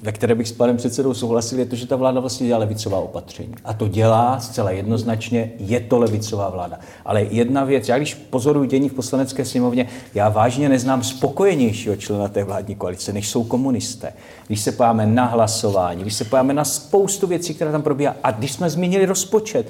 ve 0.03 0.13
které 0.13 0.35
bych 0.35 0.49
s 0.49 0.53
panem 0.53 0.77
předsedou 0.77 1.15
souhlasil, 1.15 1.59
je 1.59 1.67
to, 1.67 1.77
že 1.77 1.87
ta 1.87 1.97
vláda 1.97 2.21
vlastně 2.21 2.47
dělá 2.47 2.59
levicová 2.59 2.99
opatření. 2.99 3.55
A 3.65 3.73
to 3.73 3.89
dělá 3.89 4.41
zcela 4.41 4.71
jednoznačně, 4.71 5.53
je 5.59 5.81
to 5.81 5.99
levicová 5.99 6.51
vláda. 6.51 6.79
Ale 7.05 7.23
jedna 7.23 7.65
věc, 7.65 7.89
já 7.89 7.97
když 7.97 8.15
pozoruji 8.15 8.69
dění 8.69 8.89
v 8.89 8.95
poslanecké 8.95 9.45
sněmovně, 9.45 9.89
já 10.15 10.29
vážně 10.29 10.69
neznám 10.69 11.03
spokojenějšího 11.03 11.97
člena 11.97 12.29
té 12.29 12.45
vládní 12.45 12.75
koalice, 12.75 13.13
než 13.13 13.29
jsou 13.29 13.45
komunisté. 13.45 14.13
Když 14.47 14.61
se 14.61 14.73
pojáme 14.73 15.07
na 15.07 15.25
hlasování, 15.25 16.03
když 16.03 16.15
se 16.15 16.25
pojáme 16.25 16.55
na 16.55 16.65
spoustu 16.65 17.27
věcí, 17.27 17.55
které 17.55 17.73
tam 17.73 17.83
probíhá, 17.83 18.17
a 18.23 18.31
když 18.31 18.53
jsme 18.53 18.71
zmínili 18.71 19.07
rozpočet, 19.07 19.67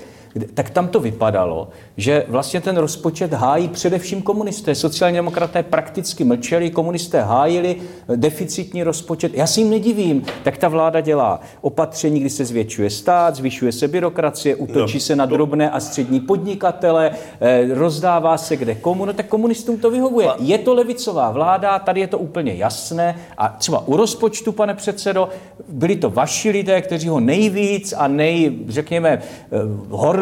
tak 0.55 0.71
tam 0.71 0.89
to 0.89 1.01
vypadalo, 1.01 1.69
že 1.97 2.25
vlastně 2.29 2.61
ten 2.61 2.77
rozpočet 2.77 3.33
hájí 3.33 3.69
především 3.69 4.23
komunisté. 4.23 4.75
Sociální 4.75 5.17
demokraté 5.17 5.63
prakticky 5.63 6.25
mlčeli, 6.25 6.71
komunisté 6.71 7.23
hájili 7.23 7.77
deficitní 8.17 8.83
rozpočet. 8.83 9.35
Já 9.35 9.47
si 9.47 9.61
jim 9.61 9.71
nedivím. 9.71 10.25
Tak 10.43 10.59
ta 10.59 10.69
vláda 10.69 11.01
dělá 11.01 11.41
opatření, 11.61 12.21
kdy 12.21 12.31
se 12.31 12.45
zvětšuje 12.45 12.91
stát, 12.91 13.37
zvyšuje 13.37 13.73
se 13.73 13.89
byrokracie, 13.89 14.57
útočí 14.57 14.97
no, 14.97 15.01
se 15.01 15.17
na 15.17 15.27
drobné 15.27 15.71
a 15.71 15.81
střední 15.81 16.21
podnikatele, 16.21 17.11
eh, 17.41 17.75
rozdává 17.75 18.39
se 18.39 18.57
kde 18.57 18.75
komu. 18.75 19.05
No 19.05 19.13
tak 19.13 19.27
komunistům 19.27 19.79
to 19.79 19.91
vyhovuje. 19.91 20.29
Je 20.39 20.59
to 20.59 20.75
levicová 20.75 21.31
vláda, 21.31 21.79
tady 21.79 22.01
je 22.01 22.07
to 22.07 22.19
úplně 22.19 22.55
jasné. 22.55 23.17
A 23.39 23.49
třeba 23.49 23.89
u 23.89 23.97
rozpočtu, 23.97 24.53
pane 24.53 24.75
předsedo, 24.75 25.29
byli 25.69 25.97
to 25.97 26.11
vaši 26.11 26.51
lidé, 26.51 26.83
kteří 26.83 27.09
ho 27.09 27.21
nejvíc 27.21 27.95
a 27.97 28.09
nej, 28.09 28.59
řekněme, 28.69 29.11
eh, 29.11 29.59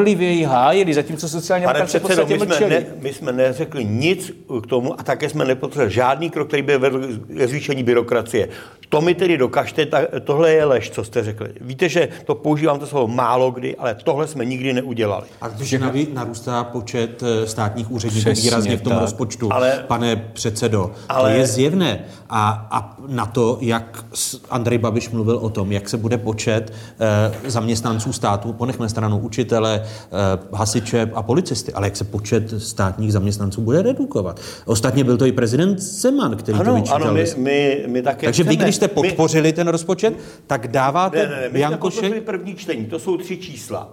hor 0.01 0.07
horlivěji 0.07 0.45
hájili, 0.45 0.95
zatímco 0.95 1.29
sociální 1.29 1.67
demokracie 1.67 2.01
v 2.01 2.03
podstatě 2.03 2.39
my 2.39 2.47
jsme, 2.47 2.69
ne, 2.69 2.87
my 3.03 3.13
jsme 3.13 3.33
neřekli 3.33 3.85
nic 3.85 4.33
k 4.63 4.67
tomu 4.67 5.01
a 5.01 5.03
také 5.03 5.29
jsme 5.29 5.45
nepotřebovali 5.45 5.91
žádný 5.93 6.31
krok, 6.31 6.49
který 6.49 6.63
by 6.63 6.79
vedl 6.79 7.01
k 7.29 7.49
zvýšení 7.49 7.83
byrokracie. 7.83 8.49
To 8.91 9.01
mi 9.01 9.15
tedy 9.15 9.39
dokažte, 9.39 9.87
ta, 9.87 9.99
tohle 10.25 10.53
je 10.53 10.65
lež, 10.65 10.91
co 10.91 11.05
jste 11.05 11.25
řekli. 11.25 11.49
Víte, 11.61 11.89
že 11.89 12.09
to 12.25 12.35
používám 12.35 12.79
to 12.79 12.87
slovo 12.87 13.09
málo 13.09 13.51
kdy, 13.51 13.77
ale 13.77 13.95
tohle 14.05 14.27
jsme 14.27 14.45
nikdy 14.45 14.73
neudělali. 14.73 15.27
A 15.41 15.49
když 15.49 15.75
narůstá 16.13 16.65
počet 16.65 17.23
eh, 17.23 17.47
státních 17.47 17.91
úředníků 17.91 18.31
výrazně 18.31 18.77
v 18.77 18.83
tom 18.83 18.93
tak. 18.93 19.01
rozpočtu, 19.01 19.53
ale, 19.53 19.85
pane 19.87 20.17
předsedo, 20.17 20.91
ale, 21.09 21.33
to 21.33 21.39
je 21.39 21.47
zjevné. 21.47 22.05
A, 22.31 22.69
a 22.71 22.97
na 23.09 23.27
to, 23.27 23.59
jak 23.61 24.05
Andrej 24.51 24.79
Babiš 24.79 25.11
mluvil 25.11 25.37
o 25.37 25.49
tom, 25.51 25.73
jak 25.73 25.89
se 25.89 25.97
bude 25.97 26.19
počet 26.19 26.73
eh, 27.01 27.51
zaměstnanců 27.51 28.13
státu, 28.13 28.53
ponechme 28.53 28.89
stranu 28.89 29.19
učitele, 29.19 29.83
eh, 29.85 30.09
hasiče 30.53 31.11
a 31.15 31.23
policisty, 31.23 31.73
ale 31.73 31.87
jak 31.87 31.97
se 31.97 32.05
počet 32.05 32.55
státních 32.59 33.13
zaměstnanců 33.13 33.61
bude 33.61 33.83
redukovat. 33.83 34.41
Ostatně 34.65 35.05
byl 35.05 35.17
to 35.17 35.27
i 35.27 35.33
prezident 35.33 35.79
Zeman, 35.79 36.37
který 36.37 36.59
ano, 36.59 36.73
to 36.73 36.75
vyčítal. 36.75 37.03
Ano, 37.03 37.13
my, 37.13 37.25
my, 37.37 37.85
my 37.87 38.03
také 38.03 38.27
Takže 38.27 38.43
chceme. 38.43 38.57
vy, 38.57 38.65
když 38.65 38.80
jste 38.81 38.89
podpořili 38.89 39.49
my... 39.49 39.53
ten 39.53 39.69
rozpočet, 39.69 40.15
tak 40.47 40.69
dáváte 40.69 41.17
ne, 41.17 41.27
ne, 41.27 41.41
ne, 41.41 41.49
my 41.49 41.59
jsme 41.91 42.21
první 42.21 42.55
čtení, 42.55 42.87
to 42.87 42.99
jsou 42.99 43.17
tři 43.17 43.37
čísla. 43.37 43.93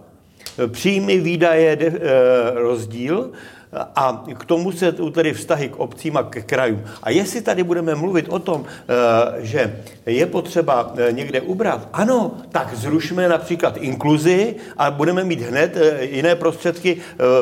Příjmy, 0.67 1.19
výdaje, 1.19 1.75
de, 1.75 1.85
e, 1.85 1.93
rozdíl 2.53 3.31
a 3.95 4.23
k 4.37 4.45
tomu 4.45 4.71
se 4.71 4.91
tedy 4.91 5.33
vztahy 5.33 5.69
k 5.69 5.75
obcím 5.75 6.17
a 6.17 6.23
k 6.23 6.43
krajům. 6.43 6.81
A 7.03 7.09
jestli 7.09 7.41
tady 7.41 7.63
budeme 7.63 7.95
mluvit 7.95 8.25
o 8.29 8.39
tom, 8.39 8.65
eh, 8.65 9.45
že 9.45 9.83
je 10.05 10.25
potřeba 10.25 10.93
eh, 10.97 11.11
někde 11.11 11.41
ubrat, 11.41 11.89
ano, 11.93 12.31
tak 12.51 12.75
zrušme 12.75 13.29
například 13.29 13.77
inkluzi 13.77 14.55
a 14.77 14.91
budeme 14.91 15.23
mít 15.23 15.41
hned 15.41 15.77
eh, 15.77 16.05
jiné 16.05 16.35
prostředky 16.35 16.97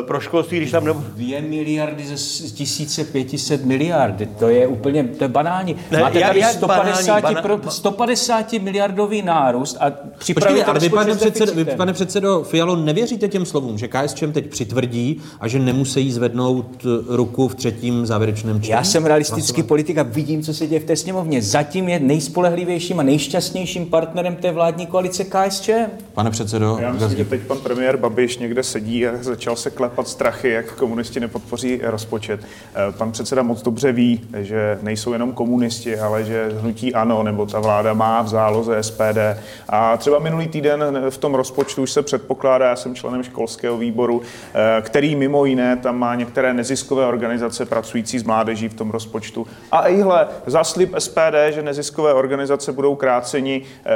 pro 0.07 0.19
školství, 0.19 0.57
když 0.57 0.71
tam 0.71 0.85
nebo... 0.85 1.03
Dvě 1.15 1.41
miliardy 1.41 2.05
ze 2.05 2.15
1500 2.15 3.65
miliardy, 3.65 4.25
to 4.25 4.49
je 4.49 4.67
úplně, 4.67 5.03
to 5.03 5.23
je 5.23 5.27
banální. 5.27 5.75
Ne, 5.91 5.99
Máte 5.99 6.19
tady 6.19 6.39
jak 6.39 6.51
150, 6.51 7.21
banální, 7.21 7.41
pro, 7.41 7.71
150 7.71 8.53
miliardový 8.53 9.21
nárůst 9.21 9.77
a 9.79 9.91
připravujete 10.17 10.69
ale 10.71 10.79
vy, 10.79 10.89
pane 10.89 11.15
předsedo, 11.15 11.53
vy, 11.53 11.65
pane 11.65 11.93
předsedo 11.93 12.43
Fialo, 12.43 12.75
nevěříte 12.75 13.27
těm 13.27 13.45
slovům, 13.45 13.77
že 13.77 13.87
KSČM 13.87 14.31
teď 14.31 14.49
přitvrdí 14.49 15.21
a 15.39 15.47
že 15.47 15.59
nemusí 15.59 16.14
zvednout 16.15 16.85
eh, 16.85 17.15
ruku 17.15 17.47
v 17.47 17.55
třetím 17.55 18.05
závěrečném 18.05 18.61
čtení? 18.61 18.71
Já 18.71 18.83
jsem 18.83 19.05
realistický 19.05 19.63
politik 19.63 19.97
a 19.97 20.03
vidím, 20.03 20.43
co 20.43 20.53
se 20.53 20.67
děje 20.67 20.79
v 20.79 20.83
té 20.83 20.95
sněmovně. 20.95 21.41
Zatím 21.41 21.89
je 21.89 21.99
nejspolehlivějším 21.99 22.99
a 22.99 23.03
nejšťastnějším 23.03 23.85
partnerem 23.85 24.35
té 24.35 24.51
vládní 24.51 24.85
koalice 24.85 25.23
KSČ. 25.23 25.69
Pane 26.13 26.31
předsedo, 26.31 26.77
já 26.81 26.91
myslím, 26.91 27.17
že 27.17 27.25
teď 27.25 27.41
pan 27.41 27.57
premiér 27.57 27.97
Babiš 27.97 28.37
někde 28.37 28.63
sedí 28.63 29.07
a 29.07 29.11
začal 29.23 29.55
se 29.55 29.69
klepat 29.69 30.07
strachy, 30.07 30.49
jak 30.49 30.75
komunisti 30.75 31.19
nepodpoří 31.19 31.79
rozpočet. 31.83 32.39
Eh, 32.43 32.91
pan 32.97 33.11
předseda 33.11 33.43
moc 33.43 33.61
dobře 33.61 33.91
ví, 33.91 34.21
že 34.37 34.79
nejsou 34.81 35.13
jenom 35.13 35.33
komunisti, 35.33 35.97
ale 35.97 36.23
že 36.23 36.51
hnutí 36.61 36.93
ano, 36.93 37.23
nebo 37.23 37.45
ta 37.45 37.59
vláda 37.59 37.93
má 37.93 38.21
v 38.21 38.27
záloze 38.27 38.83
SPD. 38.83 39.37
A 39.69 39.97
třeba 39.97 40.19
minulý 40.19 40.47
týden 40.47 40.83
v 41.09 41.17
tom 41.17 41.35
rozpočtu 41.35 41.81
už 41.81 41.91
se 41.91 42.01
předpokládá, 42.01 42.69
já 42.69 42.75
jsem 42.75 42.95
členem 42.95 43.23
školského 43.23 43.77
výboru, 43.77 44.21
eh, 44.53 44.81
který 44.81 45.15
mimo 45.15 45.45
jiné 45.45 45.77
tam 45.77 45.97
má 46.05 46.15
některé 46.15 46.53
neziskové 46.53 47.05
organizace 47.05 47.65
pracující 47.65 48.19
s 48.19 48.23
mládeží 48.23 48.69
v 48.69 48.73
tom 48.73 48.89
rozpočtu. 48.89 49.47
A 49.71 49.87
ihle, 49.87 50.27
zaslib 50.45 50.95
SPD, 50.99 51.35
že 51.49 51.61
neziskové 51.61 52.13
organizace 52.13 52.71
budou 52.71 52.95
kráceni, 52.95 53.61
eh, 53.61 53.91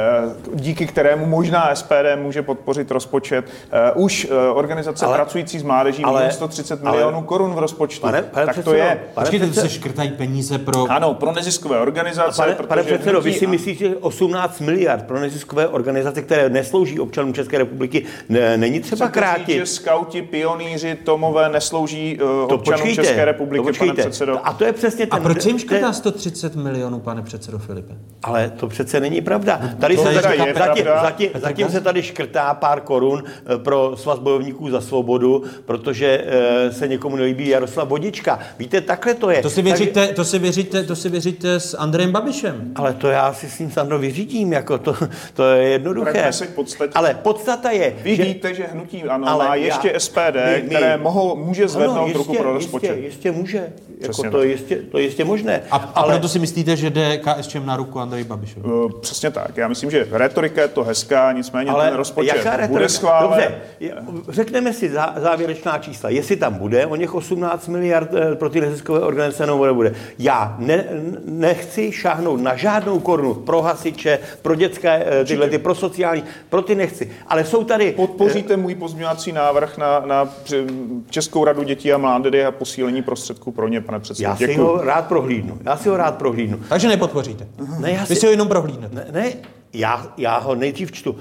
díky 0.54 0.86
kterému 0.86 1.26
možná 1.26 1.74
SPD 1.74 2.16
může 2.16 2.42
podpořit 2.42 2.90
rozpočet. 2.90 3.44
Eh, 3.72 3.92
už 3.94 4.26
eh, 4.30 4.34
organizace 4.34 5.06
ale, 5.06 5.14
pracující 5.14 5.58
s 5.58 5.62
mládeží 5.62 6.04
ale, 6.04 6.32
130 6.32 6.80
ale, 6.82 6.90
milionů 6.90 7.22
korun 7.22 7.54
v 7.54 7.58
rozpočtu. 7.58 8.00
Pane, 8.00 8.22
pane 8.22 8.46
tak 8.46 8.54
předsedo, 8.54 8.70
to 8.70 8.76
je. 8.76 9.00
Počkejte, 9.14 9.52
se 9.52 9.68
škrtají 9.68 10.10
peníze 10.10 10.58
pro... 10.58 10.86
Ano, 10.88 11.14
pro 11.14 11.32
neziskové 11.32 11.80
organizace. 11.80 12.42
Pane, 12.42 12.54
pane 12.54 12.82
předsedo, 12.82 13.20
vy 13.20 13.32
si 13.32 13.46
myslíte, 13.46 13.78
že 13.78 13.96
18 13.96 14.60
miliard 14.60 15.06
pro 15.06 15.20
neziskové 15.20 15.68
organizace, 15.68 16.22
které 16.22 16.48
neslouží 16.48 17.00
občanům 17.00 17.34
České 17.34 17.58
republiky, 17.58 18.06
ne, 18.28 18.56
není 18.56 18.80
třeba 18.80 19.08
krátit? 19.08 19.46
Říct, 19.46 19.56
že 19.56 19.66
skauti, 19.66 20.22
pionýři, 20.22 20.94
Tomové 20.94 21.48
neslouží 21.48 21.99
uh, 22.22 22.48
to 22.48 22.54
občanům 22.54 22.80
počkejte, 22.80 23.02
České 23.02 23.24
republiky, 23.24 23.56
to 23.56 23.62
počkejte. 23.62 23.94
pane 23.94 24.02
předsedo. 24.02 24.40
A 24.42 24.52
to 24.52 24.64
je 24.64 24.72
přesně 24.72 25.06
ten... 25.06 25.20
A 25.20 25.22
proč 25.22 25.46
jim 25.46 25.58
škrtá 25.58 25.92
130 25.92 26.56
milionů, 26.56 27.00
pane 27.00 27.22
předsedo 27.22 27.58
Filipe? 27.58 27.94
Ale 28.22 28.52
to 28.56 28.68
přece 28.68 29.00
není 29.00 29.20
pravda. 29.20 29.60
Tady 29.80 29.96
to 29.96 30.02
se 30.02 30.08
teda 30.08 30.30
je 30.30 30.54
zatím, 30.54 30.84
zatím, 31.02 31.30
zatím 31.34 31.68
se 31.68 31.80
tady 31.80 32.02
škrtá 32.02 32.54
pár 32.54 32.80
korun 32.80 33.24
eh, 33.26 33.58
pro 33.58 33.92
svaz 33.96 34.18
bojovníků 34.18 34.70
za 34.70 34.80
svobodu, 34.80 35.42
protože 35.64 36.24
uh, 36.24 36.72
se 36.72 36.88
někomu 36.88 37.16
nelíbí 37.16 37.48
Jaroslav 37.48 37.88
Vodička. 37.88 38.38
Víte, 38.58 38.80
takhle 38.80 39.14
to 39.14 39.30
je. 39.30 39.42
To 39.42 39.50
si 39.50 39.62
věříte, 39.62 40.00
Takže... 40.00 40.14
to 40.14 40.24
si 40.24 40.38
věříte, 40.38 40.82
to 40.82 40.96
si 40.96 41.08
věříte 41.08 41.60
s 41.60 41.76
Andrejem 41.78 42.12
Babišem. 42.12 42.72
Ale 42.74 42.94
to 42.94 43.08
já 43.08 43.32
si 43.32 43.50
s 43.50 43.58
ním 43.58 43.70
Sandro 43.70 43.98
vyřídím, 43.98 44.52
jako 44.52 44.78
to, 44.78 44.96
to 45.34 45.44
je 45.44 45.68
jednoduché. 45.68 46.30
podstatě... 46.54 46.92
Ale 46.94 47.14
podstata 47.14 47.70
je, 47.70 47.96
Vy 48.02 48.16
že... 48.16 48.24
víte, 48.24 48.54
že 48.54 48.66
hnutí 48.72 49.04
ano 49.04 49.28
ale 49.28 49.48
má 49.48 49.54
ještě 49.54 49.90
já... 49.92 50.00
SPD, 50.00 50.34
my, 50.34 50.62
my... 50.62 50.68
které 50.68 50.96
mohou, 50.96 51.36
může 51.36 51.68
zvednout 51.68 51.89
zvednout 51.90 52.06
jistě, 52.06 52.18
ruku 52.18 52.42
pro 52.42 52.52
rozpočet. 52.52 52.86
Jistě, 52.86 53.06
jistě 53.06 53.32
může. 53.32 53.72
Jako 54.00 54.30
to, 54.30 54.42
je 54.42 54.50
jistě, 54.50 54.76
to 54.76 54.98
je 54.98 55.04
jistě 55.04 55.24
možné. 55.24 55.62
A, 55.70 55.76
a 55.76 56.00
ale... 56.00 56.14
proto 56.14 56.28
si 56.28 56.38
myslíte, 56.38 56.76
že 56.76 56.90
jde 56.90 57.18
KSČM 57.18 57.66
na 57.66 57.76
ruku 57.76 58.00
Andrej 58.00 58.24
Babišovi? 58.24 58.64
Uh, 58.64 58.92
přesně 59.00 59.30
tak. 59.30 59.56
Já 59.56 59.68
myslím, 59.68 59.90
že 59.90 60.06
retorika 60.10 60.62
je 60.62 60.68
to 60.68 60.84
hezká, 60.84 61.32
nicméně 61.32 61.70
ale 61.70 61.84
ten 61.84 61.96
rozpočet 61.96 62.36
jaká 62.36 62.66
bude 62.66 62.88
schválen. 62.88 63.30
Dobře, 63.30 63.60
řekneme 64.28 64.72
si 64.72 64.90
zá, 64.90 65.14
závěrečná 65.16 65.78
čísla. 65.78 66.10
Jestli 66.10 66.36
tam 66.36 66.54
bude 66.54 66.86
o 66.86 66.96
něch 66.96 67.14
18 67.14 67.68
miliard 67.68 68.10
eh, 68.14 68.34
pro 68.34 68.50
ty 68.50 68.60
neziskové 68.60 69.00
organizace 69.00 69.46
nebo 69.46 69.66
nebude. 69.66 69.94
Já 70.18 70.56
ne, 70.58 70.84
nechci 71.24 71.92
šáhnout 71.92 72.40
na 72.40 72.56
žádnou 72.56 73.00
korunu 73.00 73.34
pro 73.34 73.62
hasiče, 73.62 74.18
pro 74.42 74.54
dětské, 74.54 75.04
eh, 75.06 75.24
tyhle 75.24 75.48
ty 75.48 75.58
pro 75.58 75.74
sociální, 75.74 76.24
pro 76.48 76.62
ty 76.62 76.74
nechci. 76.74 77.10
Ale 77.26 77.44
jsou 77.44 77.64
tady... 77.64 77.92
Podpoříte 77.92 78.56
můj 78.56 78.74
pozměňovací 78.74 79.32
návrh 79.32 79.78
na, 79.78 80.02
na 80.06 80.34
Českou 81.10 81.44
radu 81.44 81.62
dětí 81.62 81.79
a 81.86 81.98
mládeže 81.98 82.46
a 82.46 82.50
posílení 82.50 83.02
prostředků 83.02 83.52
pro 83.52 83.68
ně, 83.68 83.80
pane 83.80 84.00
předsedo. 84.00 84.28
Já 84.28 84.36
si 84.36 84.46
Děkuju. 84.46 84.66
ho 84.66 84.84
rád 84.84 85.06
prohlídnu. 85.06 85.58
Já 85.64 85.76
si 85.76 85.88
ho 85.88 85.96
rád 85.96 86.18
prohlídnu. 86.18 86.60
Takže 86.68 86.88
nepodpoříte. 86.88 87.46
Ne, 87.78 87.92
já 87.92 88.06
si... 88.06 88.14
Vy 88.14 88.20
si 88.20 88.26
ho 88.26 88.30
jenom 88.30 88.48
prohlídnete. 88.48 88.94
Ne, 88.94 89.06
ne 89.12 89.32
já, 89.72 90.12
já 90.16 90.38
ho 90.38 90.54
nejdřív 90.54 90.92
čtu. 90.92 91.16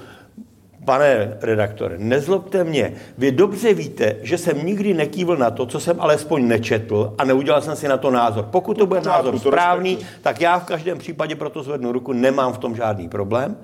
Pane 0.90 1.38
redaktore, 1.42 1.96
nezlobte 1.98 2.64
mě. 2.64 2.94
Vy 3.18 3.32
dobře 3.32 3.74
víte, 3.74 4.16
že 4.22 4.38
jsem 4.38 4.66
nikdy 4.66 4.94
nekývil 4.94 5.38
na 5.38 5.52
to, 5.52 5.66
co 5.66 5.80
jsem 5.80 6.02
alespoň 6.02 6.48
nečetl 6.48 7.14
a 7.18 7.24
neudělal 7.24 7.62
jsem 7.62 7.76
si 7.76 7.88
na 7.88 7.98
to 7.98 8.12
názor. 8.12 8.44
Pokud 8.52 8.78
to 8.78 8.86
bude 8.86 9.02
názor 9.02 9.40
správný, 9.40 9.98
tak 10.22 10.42
já 10.42 10.60
v 10.60 10.64
každém 10.66 10.98
případě 10.98 11.36
proto 11.36 11.64
zvednu 11.64 11.92
ruku, 11.92 12.14
nemám 12.14 12.54
v 12.54 12.58
tom 12.58 12.76
žádný 12.76 13.10
problém. 13.10 13.58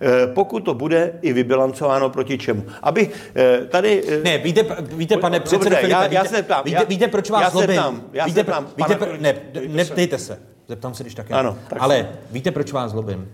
Eh, 0.00 0.26
pokud 0.26 0.60
to 0.60 0.74
bude 0.74 1.12
i 1.22 1.32
vybilancováno 1.32 2.10
proti 2.10 2.38
čemu. 2.38 2.64
Aby 2.82 3.10
eh, 3.36 3.60
tady... 3.68 4.02
eh, 4.08 4.20
Ne, 4.24 4.38
víte, 4.38 4.64
víte 4.80 5.16
pane 5.16 5.40
předsedo 5.40 5.76
Filipe, 5.76 5.88
já, 5.92 6.02
já 6.06 6.22
víte, 6.22 6.34
se 6.36 6.42
ptám. 6.42 6.62
víte, 6.64 6.76
já, 6.76 6.84
víte, 6.84 7.08
proč 7.08 7.30
vás 7.30 7.42
já 7.42 7.50
zlobím? 7.50 7.68
Se 7.68 7.80
ptám, 7.80 8.02
já 8.12 8.24
víte, 8.26 8.40
se 8.40 8.44
ptám, 8.44 8.66
víte, 8.76 8.94
pana- 8.94 9.12
ne, 9.20 9.34
ne, 9.68 9.84
dejte 9.84 10.18
se. 10.18 10.38
Zeptám 10.68 10.94
se, 10.94 11.02
když 11.02 11.14
také. 11.14 11.34
Ano, 11.34 11.58
tak 11.68 11.78
Ale 11.82 11.96
se. 11.98 12.08
víte, 12.30 12.50
proč 12.50 12.72
vás 12.72 12.90
zlobím? 12.90 13.28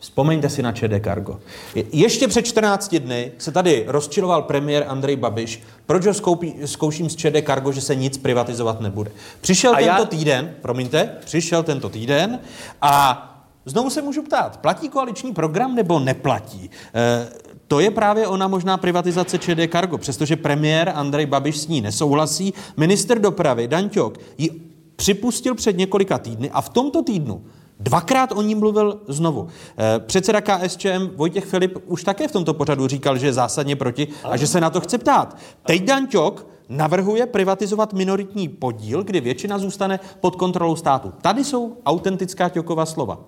Vzpomeňte 0.00 0.48
si 0.48 0.62
na 0.62 0.72
ČD 0.72 1.04
Cargo. 1.04 1.40
Je- 1.74 1.84
Ještě 1.92 2.28
před 2.28 2.42
14 2.42 2.94
dny 2.98 3.32
se 3.38 3.52
tady 3.52 3.84
rozčiloval 3.86 4.42
premiér 4.42 4.84
Andrej 4.88 5.16
Babiš, 5.16 5.62
proč 5.86 6.06
ho 6.06 6.14
zkoupí, 6.14 6.54
zkouším 6.64 7.10
z 7.10 7.16
ČD 7.16 7.46
Cargo, 7.46 7.72
že 7.72 7.80
se 7.80 7.94
nic 7.96 8.18
privatizovat 8.18 8.80
nebude. 8.80 9.10
Přišel 9.40 9.72
A 9.72 9.76
tento 9.76 9.86
já- 9.86 10.04
týden, 10.04 10.54
promiňte, 10.62 11.16
přišel 11.24 11.62
tento 11.62 11.88
týden 11.88 12.38
a 12.82 13.24
znovu 13.64 13.90
se 13.90 14.02
můžu 14.02 14.22
ptát, 14.22 14.56
platí 14.60 14.88
koaliční 14.88 15.32
program 15.32 15.74
nebo 15.74 15.98
neplatí? 16.00 16.70
E, 16.94 17.28
to 17.66 17.80
je 17.80 17.90
právě 17.90 18.26
ona 18.26 18.48
možná 18.48 18.76
privatizace 18.76 19.38
ČD 19.38 19.68
Cargo, 19.72 19.98
přestože 19.98 20.36
premiér 20.36 20.92
Andrej 20.94 21.26
Babiš 21.26 21.58
s 21.58 21.68
ní 21.68 21.80
nesouhlasí. 21.80 22.54
Minister 22.76 23.18
dopravy 23.20 23.68
Dan 23.68 23.88
Ťok 23.88 24.18
ji 24.38 24.50
připustil 24.96 25.54
před 25.54 25.76
několika 25.76 26.18
týdny 26.18 26.50
a 26.50 26.60
v 26.60 26.68
tomto 26.68 27.02
týdnu 27.02 27.44
Dvakrát 27.80 28.32
o 28.32 28.42
ní 28.42 28.54
mluvil 28.54 29.00
znovu. 29.08 29.48
Eh, 29.78 29.98
Předseda 29.98 30.40
KSČM 30.40 31.10
Vojtěch 31.16 31.44
Filip 31.44 31.78
už 31.86 32.04
také 32.04 32.28
v 32.28 32.32
tomto 32.32 32.54
pořadu 32.54 32.86
říkal, 32.86 33.18
že 33.18 33.26
je 33.26 33.32
zásadně 33.32 33.76
proti 33.76 34.08
a 34.24 34.36
že 34.36 34.46
se 34.46 34.60
na 34.60 34.70
to 34.70 34.80
chce 34.80 34.98
ptát. 34.98 35.36
Teď 35.66 35.84
Dan 35.84 36.06
Ťok 36.06 36.46
navrhuje 36.68 37.26
privatizovat 37.26 37.92
minoritní 37.92 38.48
podíl, 38.48 39.04
kdy 39.04 39.20
většina 39.20 39.58
zůstane 39.58 40.00
pod 40.20 40.36
kontrolou 40.36 40.76
státu. 40.76 41.12
Tady 41.22 41.44
jsou 41.44 41.76
autentická 41.86 42.48
Ťokova 42.48 42.86
slova. 42.86 43.18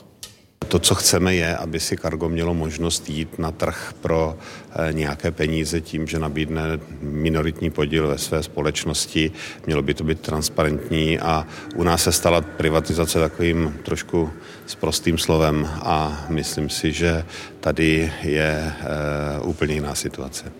To, 0.68 0.78
co 0.78 0.94
chceme, 0.94 1.34
je, 1.34 1.56
aby 1.56 1.80
si 1.80 1.96
Cargo 1.96 2.28
mělo 2.28 2.54
možnost 2.54 3.10
jít 3.10 3.38
na 3.38 3.50
trh 3.50 3.94
pro 4.00 4.38
eh, 4.38 4.92
nějaké 4.92 5.30
peníze 5.30 5.80
tím, 5.80 6.06
že 6.06 6.18
nabídne 6.18 6.62
minoritní 7.00 7.70
podíl 7.70 8.08
ve 8.08 8.18
své 8.18 8.42
společnosti. 8.42 9.32
Mělo 9.66 9.82
by 9.82 9.94
to 9.94 10.04
být 10.04 10.20
transparentní 10.20 11.18
a 11.18 11.46
u 11.74 11.82
nás 11.82 12.02
se 12.02 12.12
stala 12.12 12.40
privatizace 12.40 13.18
takovým 13.18 13.78
trošku 13.84 14.30
sprostým 14.66 15.18
slovem 15.18 15.68
a 15.82 16.26
myslím 16.28 16.68
si, 16.68 16.92
že 16.92 17.24
tady 17.60 18.12
je 18.22 18.72
eh, 18.80 19.40
úplně 19.40 19.74
jiná 19.74 19.94
situace. 19.94 20.52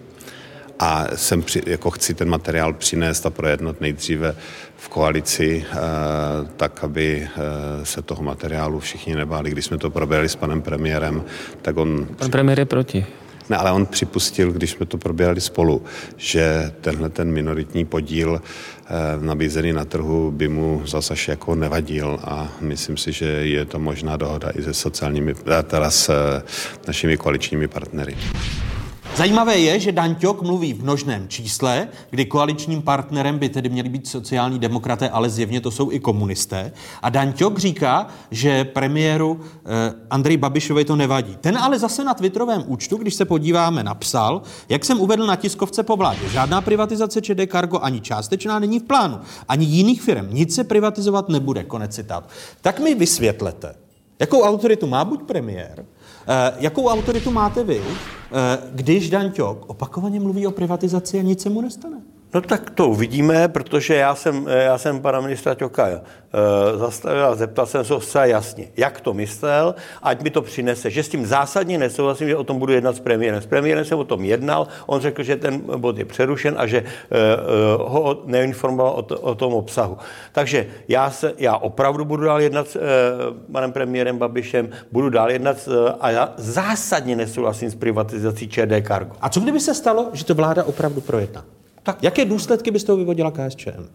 A 0.82 1.06
jsem 1.14 1.42
při, 1.42 1.62
jako 1.66 1.90
chci 1.90 2.14
ten 2.14 2.28
materiál 2.28 2.72
přinést 2.72 3.26
a 3.26 3.30
projednat 3.30 3.80
nejdříve 3.80 4.36
v 4.76 4.88
koalici, 4.88 5.64
eh, 5.70 5.76
tak 6.56 6.84
aby 6.84 7.28
eh, 7.28 7.86
se 7.86 8.02
toho 8.02 8.22
materiálu 8.22 8.80
všichni 8.80 9.14
nebáli. 9.14 9.50
Když 9.50 9.64
jsme 9.64 9.78
to 9.78 9.90
probrali 9.90 10.28
s 10.28 10.36
panem 10.36 10.62
premiérem, 10.62 11.24
tak 11.62 11.76
on... 11.76 12.06
Pan 12.16 12.30
premiér 12.30 12.58
je 12.58 12.64
proti. 12.64 13.06
Ne, 13.50 13.56
ale 13.56 13.72
on 13.72 13.86
připustil, 13.86 14.52
když 14.52 14.70
jsme 14.70 14.86
to 14.86 14.98
probírali 14.98 15.40
spolu, 15.40 15.82
že 16.16 16.72
tenhle 16.80 17.10
ten 17.10 17.32
minoritní 17.32 17.84
podíl 17.84 18.42
eh, 18.42 18.90
nabízený 19.20 19.72
na 19.72 19.84
trhu 19.84 20.30
by 20.30 20.48
mu 20.48 20.82
zase 20.86 21.14
jako 21.28 21.54
nevadil 21.54 22.18
a 22.24 22.48
myslím 22.60 22.96
si, 22.96 23.12
že 23.12 23.26
je 23.26 23.64
to 23.64 23.78
možná 23.78 24.16
dohoda 24.16 24.50
i 24.50 24.62
se 24.62 24.74
sociálními, 24.74 25.34
teda 25.64 25.90
s 25.90 26.08
eh, 26.08 26.42
našimi 26.86 27.16
koaličními 27.16 27.68
partnery. 27.68 28.16
Zajímavé 29.20 29.58
je, 29.58 29.80
že 29.80 29.92
Dan 29.92 30.14
Ťok 30.14 30.42
mluví 30.42 30.72
v 30.72 30.82
množném 30.82 31.28
čísle, 31.28 31.88
kdy 32.10 32.24
koaličním 32.24 32.82
partnerem 32.82 33.38
by 33.38 33.48
tedy 33.48 33.68
měli 33.68 33.88
být 33.88 34.06
sociální 34.06 34.58
demokraté, 34.58 35.08
ale 35.10 35.30
zjevně 35.30 35.60
to 35.60 35.70
jsou 35.70 35.92
i 35.92 36.00
komunisté. 36.00 36.72
A 37.02 37.10
Dan 37.10 37.32
Ťok 37.32 37.58
říká, 37.58 38.06
že 38.30 38.64
premiéru 38.64 39.40
eh, 39.40 39.94
Andrej 40.10 40.36
Babišovi 40.36 40.84
to 40.84 40.96
nevadí. 40.96 41.36
Ten 41.40 41.58
ale 41.58 41.78
zase 41.78 42.04
na 42.04 42.14
twitterovém 42.14 42.64
účtu, 42.66 42.96
když 42.96 43.14
se 43.14 43.24
podíváme, 43.24 43.84
napsal, 43.84 44.42
jak 44.68 44.84
jsem 44.84 45.00
uvedl 45.00 45.26
na 45.26 45.36
tiskovce 45.36 45.82
po 45.82 45.96
vládě, 45.96 46.28
žádná 46.28 46.60
privatizace 46.60 47.20
ČD 47.20 47.52
Cargo 47.52 47.78
ani 47.78 48.00
částečná 48.00 48.58
není 48.58 48.78
v 48.78 48.84
plánu, 48.84 49.20
ani 49.48 49.66
jiných 49.66 50.02
firm. 50.02 50.28
Nic 50.30 50.54
se 50.54 50.64
privatizovat 50.64 51.28
nebude, 51.28 51.64
konec 51.64 51.94
citátu. 51.94 52.26
Tak 52.60 52.80
mi 52.80 52.94
vysvětlete, 52.94 53.74
jakou 54.20 54.42
autoritu 54.42 54.86
má 54.86 55.04
buď 55.04 55.22
premiér, 55.22 55.84
jakou 56.58 56.88
autoritu 56.88 57.30
máte 57.30 57.64
vy, 57.64 57.80
eh, 57.82 58.58
když 58.72 59.10
Dan 59.10 59.30
Ťok 59.30 59.64
opakovaně 59.70 60.20
mluví 60.20 60.46
o 60.46 60.50
privatizaci 60.50 61.18
a 61.18 61.22
nic 61.22 61.42
se 61.42 61.50
mu 61.50 61.60
nestane? 61.60 61.96
No 62.34 62.40
tak 62.40 62.70
to 62.70 62.88
uvidíme, 62.88 63.48
protože 63.48 63.94
já 63.94 64.14
jsem, 64.14 64.46
já 64.48 64.78
jsem 64.78 65.00
pana 65.00 65.20
ministra 65.20 65.54
Ťoka 65.54 65.88
eh, 65.88 66.00
zastavil 66.78 67.26
a 67.26 67.34
zeptal 67.34 67.66
jsem 67.66 67.84
se 67.84 68.00
zcela 68.00 68.24
jasně, 68.24 68.68
jak 68.76 69.00
to 69.00 69.14
myslel, 69.14 69.74
ať 70.02 70.22
mi 70.22 70.30
to 70.30 70.42
přinese. 70.42 70.90
Že 70.90 71.02
s 71.02 71.08
tím 71.08 71.26
zásadně 71.26 71.78
nesouhlasím, 71.78 72.28
že 72.28 72.36
o 72.36 72.44
tom 72.44 72.58
budu 72.58 72.72
jednat 72.72 72.96
s 72.96 73.00
premiérem. 73.00 73.42
S 73.42 73.46
premiérem 73.46 73.84
jsem 73.84 73.98
o 73.98 74.04
tom 74.04 74.24
jednal, 74.24 74.68
on 74.86 75.00
řekl, 75.00 75.22
že 75.22 75.36
ten 75.36 75.60
bod 75.76 75.98
je 75.98 76.04
přerušen 76.04 76.54
a 76.58 76.66
že 76.66 76.78
eh, 76.78 76.86
ho 77.78 78.22
neinformoval 78.26 78.92
o, 78.92 79.02
to, 79.02 79.20
o 79.20 79.34
tom 79.34 79.54
obsahu. 79.54 79.98
Takže 80.32 80.66
já, 80.88 81.10
se, 81.10 81.32
já 81.38 81.56
opravdu 81.56 82.04
budu 82.04 82.24
dál 82.24 82.40
jednat 82.40 82.68
s 82.68 82.76
eh, 82.76 82.80
panem 83.52 83.72
premiérem 83.72 84.18
Babišem, 84.18 84.70
budu 84.92 85.10
dál 85.10 85.30
jednat 85.30 85.58
s, 85.58 85.94
a 86.00 86.10
já 86.10 86.32
zásadně 86.36 87.16
nesouhlasím 87.16 87.70
s 87.70 87.74
privatizací 87.74 88.48
ČD 88.48 88.86
Cargo. 88.86 89.14
A 89.20 89.28
co 89.28 89.40
kdyby 89.40 89.60
se 89.60 89.74
stalo, 89.74 90.08
že 90.12 90.24
to 90.24 90.34
vláda 90.34 90.64
opravdu 90.64 91.00
projedná? 91.00 91.44
Tak. 91.82 92.02
Jaké 92.02 92.24
důsledky 92.24 92.70
by 92.70 92.78
z 92.78 92.84
toho 92.84 92.96
vyvodila 92.96 93.30
KSČM? 93.30 93.88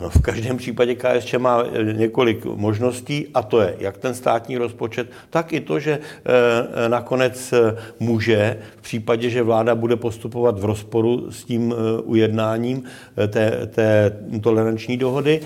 No, 0.00 0.10
v 0.10 0.22
každém 0.22 0.56
případě 0.56 0.94
KSČ 0.94 1.34
má 1.34 1.64
eh, 1.64 1.92
několik 1.92 2.44
možností 2.44 3.26
a 3.34 3.42
to 3.42 3.60
je 3.60 3.76
jak 3.78 3.96
ten 3.96 4.14
státní 4.14 4.56
rozpočet, 4.56 5.10
tak 5.30 5.52
i 5.52 5.60
to, 5.60 5.78
že 5.78 5.98
eh, 5.98 6.88
nakonec 6.88 7.54
může 8.00 8.58
v 8.76 8.82
případě, 8.82 9.30
že 9.30 9.42
vláda 9.42 9.74
bude 9.74 9.96
postupovat 9.96 10.60
v 10.60 10.64
rozporu 10.64 11.30
s 11.30 11.44
tím 11.44 11.74
eh, 11.74 12.00
ujednáním 12.02 12.82
té, 13.28 13.66
té 13.66 14.18
toleranční 14.40 14.96
dohody, 14.96 15.40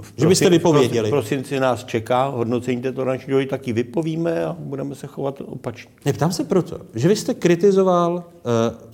v 0.00 0.12
Že 0.16 0.26
byste 0.26 0.50
vypověděli. 0.50 1.08
V 1.08 1.10
prosinci 1.10 1.60
nás 1.60 1.84
čeká 1.84 2.26
hodnocení 2.26 2.82
té 2.82 2.92
toleranční 2.92 3.30
dohody, 3.30 3.46
tak 3.46 3.66
ji 3.66 3.72
vypovíme 3.72 4.44
a 4.44 4.56
budeme 4.58 4.94
se 4.94 5.06
chovat 5.06 5.42
opačně. 5.46 5.90
Neptám 6.04 6.32
se 6.32 6.44
proto, 6.44 6.80
že 6.94 7.08
vy 7.08 7.16
jste 7.16 7.34
kritizoval 7.34 8.14
uh, 8.14 8.88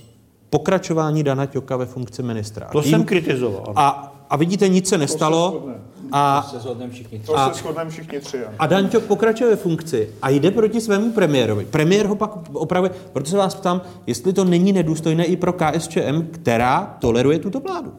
pokračování 0.54 1.22
Dana 1.22 1.46
Ťoka 1.46 1.76
ve 1.76 1.86
funkci 1.86 2.22
ministra. 2.22 2.68
To 2.72 2.82
jsem 2.82 3.04
kritizoval. 3.04 3.72
A, 3.76 4.14
a 4.30 4.36
vidíte, 4.36 4.68
nic 4.68 4.88
se 4.88 4.98
nestalo. 4.98 5.66
A, 6.12 6.42
se 6.50 6.58
shodneme 6.58 6.92
všichni. 6.92 7.18
To 7.18 7.38
A- 7.38 7.52
se 7.54 7.62
všichni 7.88 8.20
tři. 8.20 8.44
ano. 8.44 8.56
a 8.58 8.66
Dan 8.66 8.88
Ťok 8.88 9.04
pokračuje 9.04 9.50
ve 9.50 9.56
funkci 9.56 10.10
a 10.22 10.30
jde 10.30 10.50
proti 10.50 10.80
svému 10.80 11.12
premiérovi. 11.12 11.64
Premiér 11.64 12.06
ho 12.06 12.16
pak 12.16 12.30
opravuje. 12.52 12.90
Proto 13.12 13.30
se 13.30 13.36
vás 13.36 13.54
ptám, 13.54 13.82
jestli 14.06 14.32
to 14.32 14.44
není 14.44 14.72
nedůstojné 14.72 15.24
i 15.24 15.36
pro 15.36 15.52
KSČM, 15.52 16.22
která 16.30 16.96
toleruje 16.98 17.38
tuto 17.38 17.60
vládu. 17.60 17.92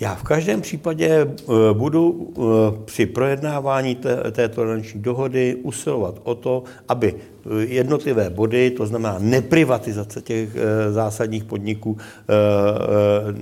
Já 0.00 0.14
v 0.14 0.22
každém 0.22 0.60
případě 0.60 1.08
eh, 1.08 1.44
budu 1.72 2.32
eh, 2.38 2.42
při 2.84 3.06
projednávání 3.06 3.94
té, 3.94 4.30
té 4.30 4.48
toleranční 4.48 5.02
dohody 5.02 5.54
usilovat 5.62 6.14
o 6.22 6.34
to, 6.34 6.62
aby 6.88 7.14
jednotlivé 7.58 8.30
body, 8.30 8.70
to 8.70 8.86
znamená 8.86 9.16
neprivatizace 9.18 10.22
těch 10.22 10.56
eh, 10.56 10.92
zásadních 10.92 11.44
podniků, 11.44 11.96
eh, 11.98 12.32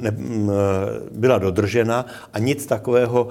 eh, 0.06 0.10
mm, 0.10 0.50
byla 1.12 1.38
dodržena 1.38 2.06
a 2.32 2.38
nic 2.38 2.66
takového 2.66 3.28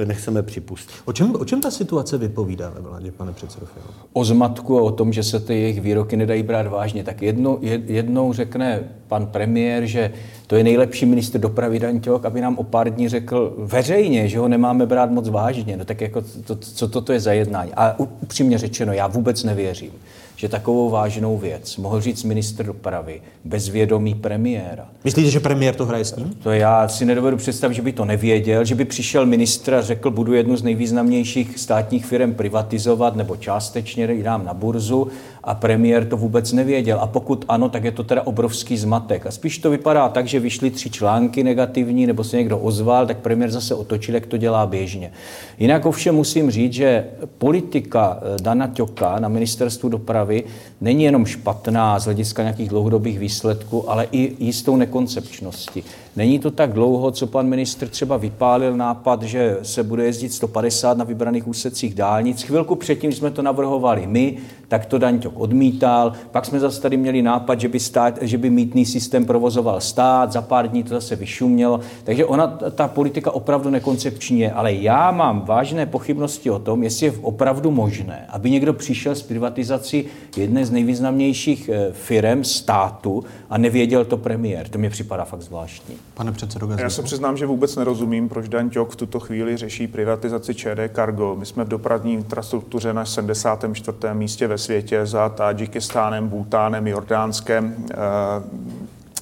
eh, 0.00 0.04
nechceme 0.06 0.42
připustit. 0.42 0.94
O 1.04 1.12
čem, 1.12 1.34
o 1.38 1.44
čem 1.44 1.60
ta 1.60 1.70
situace 1.70 2.18
vypovídá 2.18 2.70
ve 2.70 2.80
vládě, 2.80 3.12
pane 3.12 3.32
předsedo 3.32 3.66
Fialo? 3.66 3.90
o 4.12 4.24
zmatku 4.24 4.78
a 4.78 4.82
o 4.82 4.90
tom, 4.90 5.12
že 5.12 5.22
se 5.22 5.40
ty 5.40 5.54
jejich 5.54 5.80
výroky 5.80 6.16
nedají 6.16 6.42
brát 6.42 6.66
vážně. 6.66 7.04
Tak 7.04 7.22
jednou, 7.22 7.56
jed- 7.56 7.84
jednou 7.86 8.32
řekne 8.32 8.80
pan 9.08 9.26
premiér, 9.26 9.86
že 9.86 10.12
to 10.46 10.56
je 10.56 10.64
nejlepší 10.64 11.06
ministr 11.06 11.38
dopravy 11.38 11.78
Dan 11.78 12.00
Ťok, 12.00 12.24
aby 12.24 12.40
nám 12.40 12.58
o 12.58 12.62
pár 12.62 12.90
dní 12.90 13.08
řekl 13.08 13.54
veřejně, 13.58 14.28
že 14.28 14.38
ho 14.38 14.48
nemáme 14.48 14.86
brát 14.86 15.10
moc 15.10 15.28
vážně. 15.28 15.76
No 15.76 15.84
tak 15.84 16.00
jako 16.00 16.22
to, 16.46 16.56
co 16.56 16.88
toto 16.88 17.12
je 17.12 17.20
za 17.20 17.32
jednání? 17.32 17.72
A 17.76 17.96
upřímně 17.98 18.58
řečeno, 18.58 18.92
já 18.92 19.06
vůbec 19.06 19.44
nevěřím, 19.46 19.92
že 20.36 20.48
takovou 20.48 20.90
vážnou 20.90 21.38
věc 21.38 21.76
mohl 21.76 22.00
říct 22.00 22.24
ministr 22.24 22.66
dopravy 22.66 23.22
bez 23.44 23.68
vědomí 23.68 24.14
premiéra. 24.14 24.88
Myslíte, 25.04 25.30
že 25.30 25.40
premiér 25.40 25.74
to 25.74 25.86
hraje 25.86 26.04
s 26.04 26.16
ním? 26.16 26.34
To 26.42 26.50
já 26.50 26.88
si 26.88 27.04
nedovedu 27.04 27.36
představit, 27.36 27.74
že 27.74 27.82
by 27.82 27.92
to 27.92 28.04
nevěděl, 28.04 28.64
že 28.64 28.74
by 28.74 28.84
přišel 28.84 29.26
ministr 29.26 29.74
a 29.74 29.82
řekl, 29.82 30.10
budu 30.10 30.34
jednu 30.34 30.56
z 30.56 30.62
nejvýznamnějších 30.62 31.58
státních 31.58 32.06
firm 32.06 32.34
privatizovat 32.34 33.16
nebo 33.16 33.36
částečně 33.36 34.22
dám 34.22 34.44
na 34.44 34.54
burzu 34.54 35.08
a 35.46 35.54
premiér 35.54 36.08
to 36.08 36.16
vůbec 36.16 36.52
nevěděl. 36.52 36.98
A 37.00 37.06
pokud 37.06 37.44
ano, 37.48 37.68
tak 37.68 37.84
je 37.84 37.92
to 37.92 38.04
teda 38.04 38.22
obrovský 38.22 38.76
zmatek. 38.76 39.26
A 39.26 39.30
spíš 39.30 39.58
to 39.58 39.70
vypadá 39.70 40.08
tak, 40.08 40.26
že 40.26 40.40
vyšly 40.40 40.70
tři 40.70 40.90
články 40.90 41.44
negativní, 41.44 42.06
nebo 42.06 42.24
se 42.24 42.36
někdo 42.36 42.58
ozval, 42.58 43.06
tak 43.06 43.18
premiér 43.18 43.50
zase 43.50 43.74
otočil, 43.74 44.14
jak 44.14 44.26
to 44.26 44.36
dělá 44.36 44.66
běžně. 44.66 45.12
Jinak 45.58 45.86
ovšem 45.86 46.14
musím 46.14 46.50
říct, 46.50 46.72
že 46.72 47.04
politika 47.38 48.18
eh, 48.20 48.42
Dana 48.42 48.66
Ťoka 48.66 49.18
na 49.18 49.28
ministerstvu 49.28 49.88
dopravy 49.88 50.44
není 50.80 51.04
jenom 51.04 51.26
špatná 51.26 51.98
z 51.98 52.04
hlediska 52.04 52.42
nějakých 52.42 52.68
dlouhodobých 52.68 53.18
výsledků, 53.18 53.90
ale 53.90 54.08
i 54.12 54.44
jistou 54.44 54.76
nekoncepčností. 54.76 55.84
Není 56.16 56.38
to 56.38 56.50
tak 56.50 56.72
dlouho, 56.72 57.10
co 57.10 57.26
pan 57.26 57.46
ministr 57.48 57.88
třeba 57.88 58.16
vypálil 58.16 58.76
nápad, 58.76 59.22
že 59.22 59.58
se 59.62 59.82
bude 59.82 60.04
jezdit 60.04 60.32
150 60.32 60.98
na 60.98 61.04
vybraných 61.04 61.48
úsecích 61.48 61.94
dálnic. 61.94 62.42
Chvilku 62.42 62.74
předtím, 62.74 63.12
jsme 63.12 63.30
to 63.30 63.42
navrhovali 63.42 64.06
my, 64.06 64.36
tak 64.68 64.86
to 64.86 64.98
Daňťok 64.98 65.32
odmítal. 65.36 66.12
Pak 66.30 66.44
jsme 66.44 66.60
zase 66.60 66.80
tady 66.80 66.96
měli 66.96 67.22
nápad, 67.22 67.60
že 67.60 67.68
by, 67.68 67.80
stát, 67.80 68.18
že 68.20 68.38
by 68.38 68.50
mítný 68.50 68.86
systém 68.86 69.26
provozoval 69.26 69.80
stát, 69.80 70.32
za 70.32 70.42
pár 70.42 70.68
dní 70.68 70.82
to 70.82 70.88
zase 70.88 71.16
vyšumělo. 71.16 71.80
Takže 72.04 72.24
ona, 72.24 72.46
ta 72.46 72.88
politika 72.88 73.30
opravdu 73.30 73.70
nekoncepční 73.70 74.40
je. 74.40 74.52
Ale 74.52 74.72
já 74.72 75.10
mám 75.10 75.40
vážné 75.40 75.86
pochybnosti 75.86 76.50
o 76.50 76.58
tom, 76.58 76.82
jestli 76.82 77.06
je 77.06 77.12
opravdu 77.22 77.70
možné, 77.70 78.26
aby 78.28 78.50
někdo 78.50 78.72
přišel 78.72 79.14
s 79.14 79.22
privatizací 79.22 80.04
jedné 80.36 80.66
z 80.66 80.70
nejvýznamnějších 80.70 81.70
eh, 81.72 81.92
firm 81.92 82.44
státu 82.44 83.24
a 83.50 83.58
nevěděl 83.58 84.04
to 84.04 84.16
premiér. 84.16 84.68
To 84.68 84.78
mě 84.78 84.90
připadá 84.90 85.24
fakt 85.24 85.42
zvláštní. 85.42 86.05
Pane 86.14 86.32
předsedo 86.32 86.68
Já 86.78 86.90
se 86.90 87.02
přiznám, 87.02 87.36
že 87.36 87.46
vůbec 87.46 87.76
nerozumím, 87.76 88.28
proč 88.28 88.48
Dan 88.48 88.70
Ťok 88.70 88.90
v 88.92 88.96
tuto 88.96 89.20
chvíli 89.20 89.56
řeší 89.56 89.86
privatizaci 89.86 90.54
ČD 90.54 90.94
Cargo. 90.94 91.36
My 91.38 91.46
jsme 91.46 91.64
v 91.64 91.68
dopravní 91.68 92.12
infrastruktuře 92.12 92.92
na 92.92 93.04
74. 93.04 93.98
místě 94.12 94.46
ve 94.46 94.58
světě 94.58 95.06
za 95.06 95.28
Tadžikistánem, 95.28 96.28
Bhutánem, 96.28 96.86
Jordánskem. 96.86 97.86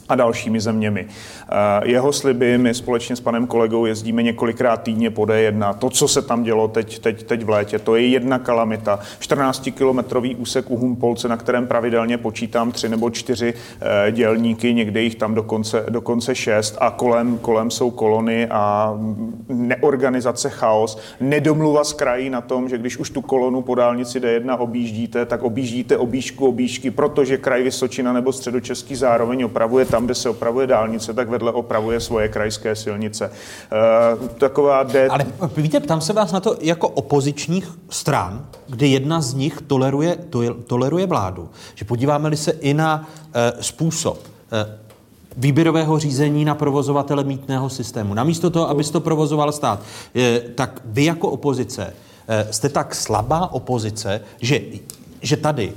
A 0.08 0.14
dalšími 0.14 0.60
zeměmi. 0.60 1.06
Eh, 1.06 1.88
jeho 1.88 2.12
sliby, 2.12 2.58
my 2.58 2.74
společně 2.74 3.16
s 3.16 3.20
panem 3.20 3.46
kolegou 3.46 3.86
jezdíme 3.86 4.22
několikrát 4.22 4.82
týdně 4.82 5.10
po 5.10 5.22
D1. 5.22 5.74
To, 5.74 5.90
co 5.90 6.08
se 6.08 6.22
tam 6.22 6.42
dělo 6.42 6.68
teď, 6.68 6.98
teď, 6.98 7.22
teď 7.22 7.44
v 7.44 7.48
létě, 7.48 7.78
to 7.78 7.96
je 7.96 8.06
jedna 8.06 8.38
kalamita. 8.38 8.98
14-kilometrový 9.20 10.36
úsek 10.38 10.70
u 10.70 10.76
Humpolce, 10.76 11.28
na 11.28 11.36
kterém 11.36 11.66
pravidelně 11.66 12.18
počítám 12.18 12.72
tři 12.72 12.88
nebo 12.88 13.10
čtyři 13.10 13.54
eh, 13.80 14.12
dělníky, 14.12 14.74
někde 14.74 15.02
jich 15.02 15.14
tam 15.14 15.34
dokonce, 15.34 15.84
dokonce 15.88 16.34
šest 16.34 16.76
a 16.80 16.90
kolem, 16.90 17.38
kolem 17.38 17.70
jsou 17.70 17.90
kolony 17.90 18.46
a 18.46 18.94
neorganizace 19.48 20.50
chaos. 20.50 20.98
Nedomluva 21.20 21.84
z 21.84 21.92
krají 21.92 22.30
na 22.30 22.40
tom, 22.40 22.68
že 22.68 22.78
když 22.78 22.98
už 22.98 23.10
tu 23.10 23.22
kolonu 23.22 23.62
po 23.62 23.74
dálnici 23.74 24.20
D1 24.20 24.56
objíždíte, 24.58 25.26
tak 25.26 25.42
objíždíte 25.42 25.96
obížku 25.96 26.46
obížky, 26.48 26.90
protože 26.90 27.36
kraj 27.36 27.62
Vysočina 27.62 28.12
nebo 28.12 28.32
středočeský 28.32 28.94
zároveň 28.94 29.44
opravuje 29.44 29.84
tam, 29.94 30.04
kde 30.04 30.14
se 30.14 30.28
opravuje 30.28 30.66
dálnice, 30.66 31.14
tak 31.14 31.28
vedle 31.28 31.52
opravuje 31.52 32.00
svoje 32.00 32.28
krajské 32.28 32.76
silnice. 32.76 33.24
E, 33.24 33.30
taková 34.38 34.82
D... 34.82 35.08
Ale 35.08 35.26
víte, 35.56 35.80
tam 35.80 36.00
se 36.00 36.12
vás 36.12 36.32
na 36.32 36.40
to 36.40 36.56
jako 36.60 36.88
opozičních 36.88 37.68
stran, 37.90 38.46
kdy 38.68 38.88
jedna 38.88 39.20
z 39.20 39.34
nich 39.34 39.62
toleruje, 39.66 40.18
toleruje 40.66 41.06
vládu. 41.06 41.48
Že 41.74 41.84
podíváme-li 41.84 42.36
se 42.36 42.50
i 42.50 42.74
na 42.74 43.08
e, 43.34 43.52
způsob 43.62 44.18
e, 44.52 44.78
výběrového 45.36 45.98
řízení 45.98 46.44
na 46.44 46.54
provozovatele 46.54 47.24
mítného 47.24 47.70
systému. 47.70 48.14
Namísto 48.14 48.50
toho, 48.50 48.68
aby 48.70 48.84
to 48.84 49.00
provozoval 49.00 49.52
stát, 49.52 49.82
tak 50.54 50.80
vy 50.84 51.04
jako 51.04 51.30
opozice 51.30 51.92
jste 52.50 52.68
tak 52.68 52.94
slabá 52.94 53.52
opozice, 53.52 54.20
že, 54.40 54.60
že 55.22 55.36
tady 55.36 55.72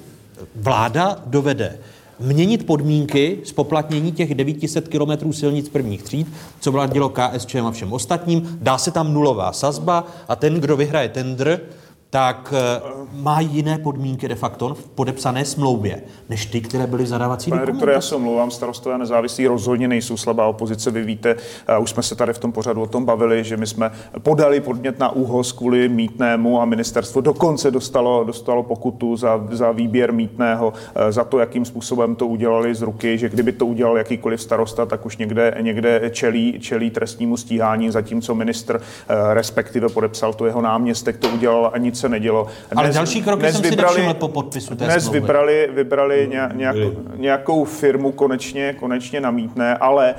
vláda 0.55 1.17
dovede 1.25 1.77
měnit 2.19 2.65
podmínky 2.65 3.39
spoplatnění 3.43 4.11
těch 4.11 4.35
900 4.35 4.87
kilometrů 4.87 5.33
silnic 5.33 5.69
prvních 5.69 6.03
tříd, 6.03 6.27
co 6.59 6.71
vládilo 6.71 7.09
KSČM 7.09 7.65
a 7.65 7.71
všem 7.71 7.93
ostatním, 7.93 8.57
dá 8.61 8.77
se 8.77 8.91
tam 8.91 9.13
nulová 9.13 9.53
sazba 9.53 10.07
a 10.27 10.35
ten, 10.35 10.53
kdo 10.53 10.77
vyhraje 10.77 11.09
tender, 11.09 11.61
tak 12.09 12.53
eh, 12.57 12.81
má 13.13 13.39
jiné 13.39 13.77
podmínky 13.77 14.27
de 14.27 14.35
facto 14.35 14.73
v 14.73 14.89
podepsané 14.89 15.45
smlouvě, 15.45 16.01
než 16.29 16.45
ty, 16.45 16.61
které 16.61 16.87
byly 16.87 17.03
v 17.03 17.07
zadávací 17.07 17.51
Pane 17.51 17.65
doktore, 17.65 17.93
já 17.93 18.01
se 18.01 18.15
omlouvám, 18.15 18.51
starostové 18.51 18.95
a 18.95 18.97
nezávislí 18.97 19.47
rozhodně 19.47 19.87
nejsou 19.87 20.17
slabá 20.17 20.47
opozice. 20.47 20.91
Vy 20.91 21.03
víte, 21.03 21.35
už 21.79 21.89
jsme 21.89 22.03
se 22.03 22.15
tady 22.15 22.33
v 22.33 22.39
tom 22.39 22.51
pořadu 22.51 22.81
o 22.81 22.87
tom 22.87 23.05
bavili, 23.05 23.43
že 23.43 23.57
my 23.57 23.67
jsme 23.67 23.91
podali 24.21 24.59
podnět 24.59 24.99
na 24.99 25.09
úhoz 25.09 25.51
kvůli 25.51 25.89
mítnému 25.89 26.61
a 26.61 26.65
ministerstvo 26.65 27.21
dokonce 27.21 27.71
dostalo, 27.71 28.23
dostalo 28.23 28.63
pokutu 28.63 29.15
za, 29.17 29.47
za 29.51 29.71
výběr 29.71 30.13
mítného, 30.13 30.73
eh, 30.95 31.11
za 31.11 31.23
to, 31.23 31.39
jakým 31.39 31.65
způsobem 31.65 32.15
to 32.15 32.27
udělali 32.27 32.75
z 32.75 32.81
ruky, 32.81 33.17
že 33.17 33.29
kdyby 33.29 33.51
to 33.51 33.65
udělal 33.65 33.97
jakýkoliv 33.97 34.41
starosta, 34.41 34.85
tak 34.85 35.05
už 35.05 35.17
někde, 35.17 35.55
někde 35.61 36.09
čelí, 36.09 36.59
čelí 36.59 36.89
trestnímu 36.89 37.37
stíhání, 37.37 37.91
zatímco 37.91 38.35
ministr 38.35 38.81
eh, 38.81 39.33
respektive 39.33 39.89
podepsal 39.89 40.33
to 40.33 40.45
jeho 40.45 40.61
náměstek, 40.61 41.17
to 41.17 41.29
udělal 41.29 41.71
a 41.73 41.77
nic 41.77 41.96
se 41.97 42.09
nedělo. 42.09 42.43
Dnes, 42.43 42.77
Ale 42.77 42.89
další 42.89 43.21
kroky 43.21 43.41
dnes 43.41 43.53
jsem 43.53 43.61
vybrali, 43.61 44.07
si 44.07 44.13
po 44.13 44.27
podpisu 44.27 44.75
té 44.75 44.85
Dnes 44.85 45.03
smlouvy. 45.03 45.19
vybrali, 45.19 45.69
vybrali 45.73 46.29
nějak, 46.53 46.75
nějakou 47.15 47.65
firmu 47.65 48.11
konečně, 48.11 48.75
konečně 48.79 49.21
namítné, 49.21 49.77
ale 49.77 50.15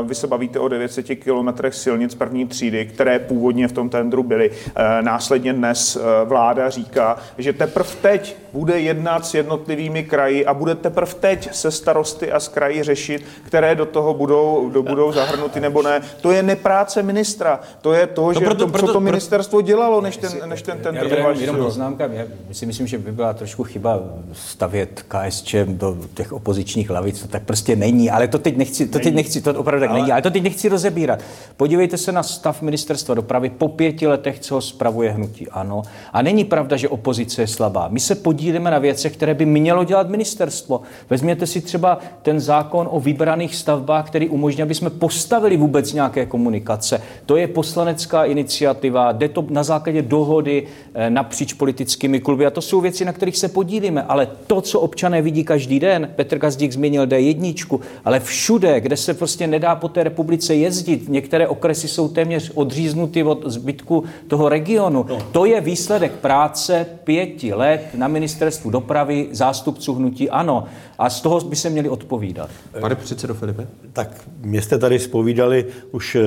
uh, 0.00 0.08
vy 0.08 0.14
se 0.14 0.26
bavíte 0.26 0.58
o 0.58 0.68
900 0.68 1.06
kilometrech 1.06 1.74
silnic 1.74 2.14
první 2.14 2.46
třídy, 2.46 2.86
které 2.86 3.18
původně 3.18 3.68
v 3.68 3.72
tom 3.72 3.88
tendru 3.88 4.22
byly. 4.22 4.50
Uh, 4.50 4.56
následně 5.00 5.52
dnes 5.52 5.96
uh, 5.96 6.02
vláda 6.28 6.70
říká, 6.70 7.16
že 7.38 7.52
teprve 7.52 7.88
teď 8.02 8.36
bude 8.52 8.80
jednat 8.80 9.26
s 9.26 9.34
jednotlivými 9.34 10.04
kraji 10.04 10.46
a 10.46 10.54
bude 10.54 10.74
teprve 10.74 11.14
teď 11.14 11.54
se 11.54 11.70
starosty 11.70 12.32
a 12.32 12.40
z 12.40 12.48
kraji 12.48 12.82
řešit, 12.82 13.24
které 13.46 13.74
do 13.74 13.86
toho 13.86 14.14
budou, 14.14 14.70
do 14.70 14.82
budou 14.82 15.12
zahrnuty 15.12 15.60
nebo 15.60 15.82
ne. 15.82 16.00
To 16.20 16.30
je 16.30 16.42
nepráce 16.42 17.02
ministra. 17.02 17.60
To 17.80 17.92
je 17.92 18.06
to, 18.06 18.32
to 18.32 18.32
že 18.32 18.44
proto, 18.44 18.66
to, 18.66 18.72
proto, 18.72 18.86
co 18.86 18.92
to 18.92 19.00
ministerstvo 19.00 19.60
dělalo, 19.60 20.00
než 20.00 20.16
ten, 20.16 20.30
než 20.44 20.62
ten 20.62 20.78
tender 20.78 21.08
jenom, 21.18 21.40
jenom 21.40 21.56
poznámka, 21.56 22.06
já 22.12 22.24
si 22.52 22.66
myslím, 22.66 22.86
že 22.86 22.98
by 22.98 23.12
byla 23.12 23.34
trošku 23.34 23.64
chyba 23.64 24.00
stavět 24.32 25.04
KSČ 25.08 25.54
do 25.66 25.96
těch 26.14 26.32
opozičních 26.32 26.90
lavic, 26.90 27.22
to 27.22 27.28
tak 27.28 27.42
prostě 27.42 27.76
není, 27.76 28.10
ale 28.10 28.28
to 28.28 28.38
teď 28.38 28.56
nechci, 28.56 28.86
to 28.86 28.98
teď 28.98 29.14
nechci, 29.14 29.40
to 29.40 29.54
opravdu 29.54 29.80
tak 29.80 29.90
ale... 29.90 29.98
není, 29.98 30.12
ale 30.12 30.22
to 30.22 30.30
teď 30.30 30.42
nechci 30.42 30.68
rozebírat. 30.68 31.20
Podívejte 31.56 31.96
se 31.96 32.12
na 32.12 32.22
stav 32.22 32.62
ministerstva 32.62 33.14
dopravy 33.14 33.50
po 33.50 33.68
pěti 33.68 34.06
letech, 34.06 34.40
co 34.40 34.54
ho 34.54 34.60
spravuje 34.60 35.10
hnutí 35.10 35.48
ANO. 35.48 35.82
A 36.12 36.22
není 36.22 36.44
pravda, 36.44 36.76
že 36.76 36.88
opozice 36.88 37.42
je 37.42 37.46
slabá. 37.46 37.88
My 37.88 38.00
se 38.00 38.14
podílíme 38.14 38.70
na 38.70 38.78
věcech, 38.78 39.12
které 39.12 39.34
by 39.34 39.46
mělo 39.46 39.84
dělat 39.84 40.08
ministerstvo. 40.08 40.80
Vezměte 41.10 41.46
si 41.46 41.60
třeba 41.60 41.98
ten 42.22 42.40
zákon 42.40 42.88
o 42.90 43.00
vybraných 43.00 43.56
stavbách, 43.56 44.06
který 44.06 44.28
umožní, 44.28 44.62
aby 44.62 44.74
jsme 44.74 44.90
postavili 44.90 45.56
vůbec 45.56 45.92
nějaké 45.92 46.26
komunikace. 46.26 47.02
To 47.26 47.36
je 47.36 47.46
poslanecká 47.46 48.24
iniciativa, 48.24 49.12
jde 49.12 49.28
to 49.28 49.44
na 49.50 49.62
základě 49.62 50.02
dohody 50.02 50.66
eh, 50.94 51.07
napříč 51.10 51.52
politickými 51.52 52.20
kluby 52.20 52.46
a 52.46 52.50
to 52.50 52.62
jsou 52.62 52.80
věci, 52.80 53.04
na 53.04 53.12
kterých 53.12 53.36
se 53.36 53.48
podílíme. 53.48 54.02
Ale 54.02 54.28
to, 54.46 54.60
co 54.60 54.80
občané 54.80 55.22
vidí 55.22 55.44
každý 55.44 55.80
den, 55.80 56.10
Petr 56.16 56.38
Gazdík 56.38 56.72
změnil 56.72 57.06
D1, 57.06 57.80
ale 58.04 58.20
všude, 58.20 58.80
kde 58.80 58.96
se 58.96 59.14
prostě 59.14 59.46
nedá 59.46 59.74
po 59.74 59.88
té 59.88 60.04
republice 60.04 60.54
jezdit, 60.54 61.08
některé 61.08 61.48
okresy 61.48 61.88
jsou 61.88 62.08
téměř 62.08 62.52
odříznuty 62.54 63.22
od 63.22 63.46
zbytku 63.46 64.04
toho 64.28 64.48
regionu. 64.48 65.06
No. 65.08 65.18
To 65.32 65.44
je 65.44 65.60
výsledek 65.60 66.12
práce 66.12 66.86
pěti 67.04 67.54
let 67.54 67.86
na 67.94 68.08
ministerstvu 68.08 68.70
dopravy 68.70 69.28
zástupců 69.30 69.94
hnutí 69.94 70.30
ANO. 70.30 70.64
A 70.98 71.10
z 71.10 71.20
toho 71.20 71.40
by 71.40 71.56
se 71.56 71.70
měli 71.70 71.88
odpovídat. 71.88 72.50
Pane 72.80 72.94
předsedo 72.94 73.34
Filipe? 73.34 73.66
Tak 73.92 74.28
mě 74.40 74.62
jste 74.62 74.78
tady 74.78 74.98
spovídali 74.98 75.66
už, 75.90 76.14
eh, 76.14 76.22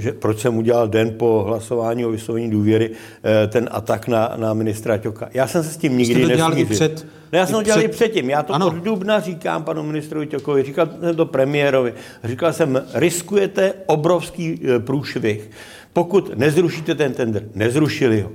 že 0.00 0.12
proč 0.12 0.40
jsem 0.40 0.56
udělal 0.56 0.88
den 0.88 1.14
po 1.18 1.44
hlasování 1.46 2.06
o 2.06 2.10
vyslovení 2.10 2.50
důvěry 2.50 2.90
eh, 2.90 3.46
ten 3.46 3.68
atak 3.72 4.08
na, 4.08 4.32
na 4.36 4.54
ministra 4.54 4.98
Ťoka. 4.98 5.28
Já 5.34 5.46
jsem 5.46 5.64
se 5.64 5.70
s 5.70 5.76
tím 5.76 5.98
nikdy 5.98 6.26
nesmířil. 6.26 6.66
před... 6.76 7.06
No 7.32 7.38
já 7.38 7.46
jsem 7.46 7.54
to 7.54 7.62
dělal 7.62 7.78
před... 7.78 7.86
i 7.86 7.92
předtím. 7.92 8.30
Já 8.30 8.42
to 8.42 8.54
ano. 8.54 8.66
od 8.66 8.74
dubna 8.74 9.20
říkám 9.20 9.64
panu 9.64 9.82
ministru 9.82 10.24
Ťokovi, 10.24 10.62
říkal 10.62 10.88
jsem 11.00 11.16
to 11.16 11.26
premiérovi. 11.26 11.94
Říkal 12.24 12.52
jsem, 12.52 12.82
riskujete 12.94 13.74
obrovský 13.86 14.60
eh, 14.64 14.78
průšvih, 14.78 15.50
pokud 15.92 16.38
nezrušíte 16.38 16.94
ten 16.94 17.12
tender. 17.12 17.42
Nezrušili 17.54 18.20
ho. 18.20 18.30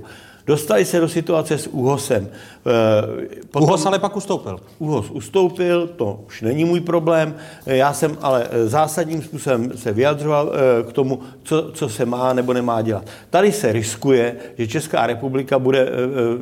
Dostali 0.46 0.84
se 0.84 1.00
do 1.00 1.08
situace 1.08 1.58
s 1.58 1.66
úhosem. 1.66 2.28
Eh, 2.66 3.38
potom, 3.50 3.68
Uhos 3.68 3.86
ale 3.86 3.98
pak 3.98 4.16
ustoupil. 4.16 4.60
Uhos 4.78 5.10
ustoupil, 5.10 5.86
to 5.86 6.20
už 6.26 6.42
není 6.42 6.64
můj 6.64 6.80
problém. 6.80 7.34
Eh, 7.66 7.76
já 7.76 7.92
jsem 7.92 8.18
ale 8.22 8.46
eh, 8.50 8.68
zásadním 8.68 9.22
způsobem 9.22 9.72
se 9.74 9.92
vyjadřoval 9.92 10.52
k 10.88 10.92
tomu, 10.92 11.20
co, 11.42 11.70
co 11.72 11.88
se 11.88 12.06
má 12.06 12.32
nebo 12.32 12.52
nemá 12.52 12.82
dělat. 12.82 13.04
Tady 13.30 13.52
se 13.52 13.72
riskuje, 13.72 14.36
že 14.58 14.66
Česká 14.66 15.06
republika 15.06 15.58
bude 15.58 15.88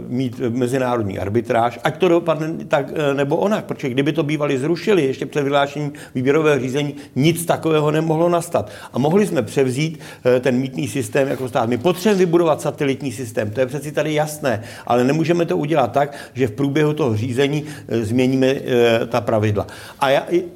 mít 0.08 0.40
mezinárodní 0.48 1.18
arbitráž, 1.18 1.78
ať 1.84 1.98
to 1.98 2.08
dopadne 2.08 2.64
tak 2.68 2.86
nebo 3.14 3.36
onak, 3.36 3.64
protože 3.64 3.88
kdyby 3.88 4.12
to 4.12 4.22
bývali 4.22 4.58
zrušili 4.58 5.04
ještě 5.04 5.26
před 5.26 5.42
vyhlášením 5.42 5.92
výběrového 6.14 6.60
řízení, 6.60 6.94
nic 7.16 7.44
takového 7.46 7.90
nemohlo 7.90 8.28
nastat. 8.28 8.70
A 8.92 8.98
mohli 8.98 9.26
jsme 9.26 9.42
převzít 9.42 10.00
ten 10.40 10.56
mítný 10.56 10.88
systém 10.88 11.28
jako 11.28 11.48
stát. 11.48 11.68
My 11.68 11.78
potřebujeme 11.78 12.18
vybudovat 12.18 12.60
satelitní 12.60 13.12
systém, 13.12 13.50
to 13.50 13.60
je 13.60 13.66
přeci 13.66 13.89
věci 13.90 13.94
tady 13.94 14.14
jasné, 14.14 14.62
ale 14.86 15.04
nemůžeme 15.04 15.46
to 15.46 15.56
udělat 15.56 15.92
tak, 15.92 16.14
že 16.34 16.46
v 16.46 16.52
průběhu 16.52 16.92
toho 16.92 17.16
řízení 17.16 17.64
e, 17.88 18.04
změníme 18.04 18.46
e, 18.46 19.06
ta 19.06 19.20
pravidla. 19.20 19.66
A 20.00 20.08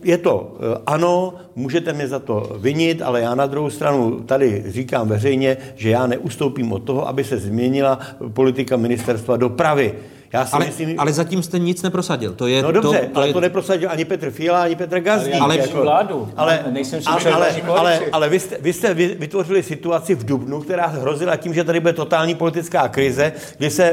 je 0.03 0.18
to, 0.18 0.57
e, 0.59 0.82
ano, 0.87 1.35
můžete 1.57 1.93
mě 1.93 2.09
za 2.09 2.18
to 2.18 2.57
vinit, 2.61 3.03
ale 3.03 3.20
já 3.20 3.35
na 3.35 3.47
druhou 3.47 3.70
stranu 3.70 4.20
tady 4.26 4.64
říkám 4.68 5.09
veřejně, 5.09 5.57
že 5.76 5.91
já 5.91 6.07
neustoupím 6.07 6.72
od 6.72 6.85
toho, 6.85 7.09
aby 7.09 7.24
se 7.24 7.39
změnila 7.39 7.99
politika 8.32 8.76
ministerstva 8.76 9.37
dopravy. 9.37 10.14
Já 10.35 10.47
si 10.47 10.53
ale, 10.53 10.66
myslím, 10.66 11.01
ale 11.01 11.12
zatím 11.12 11.43
jste 11.43 11.59
nic 11.59 11.82
neprosadil. 11.82 12.32
To 12.35 12.47
je, 12.47 12.62
no 12.62 12.72
dobře, 12.72 12.99
to, 12.99 13.07
to 13.07 13.16
ale 13.16 13.26
je... 13.26 13.32
to 13.32 13.41
neprosadil 13.41 13.91
ani 13.91 14.05
Petr 14.05 14.30
Fiala, 14.30 14.62
ani 14.62 14.76
Petr 14.76 15.01
Gazdík. 15.01 15.35
Ale, 15.41 15.59
jako, 15.59 15.82
vládu. 15.82 16.28
ale, 16.37 16.64
nejsem 16.70 17.03
si 17.03 17.07
ale, 17.09 17.32
ale, 17.32 17.62
ale, 17.66 18.01
ale 18.12 18.28
vy, 18.28 18.41
jste, 18.41 18.57
vy 18.61 18.72
jste 18.72 18.95
vytvořili 18.95 19.62
situaci 19.62 20.14
v 20.14 20.24
Dubnu, 20.24 20.61
která 20.61 20.87
hrozila 20.87 21.37
tím, 21.37 21.55
že 21.55 21.64
tady 21.64 21.80
bude 21.80 21.93
totální 21.93 22.35
politická 22.35 22.89
krize, 22.89 23.32
kdy 23.59 23.70
se 23.70 23.91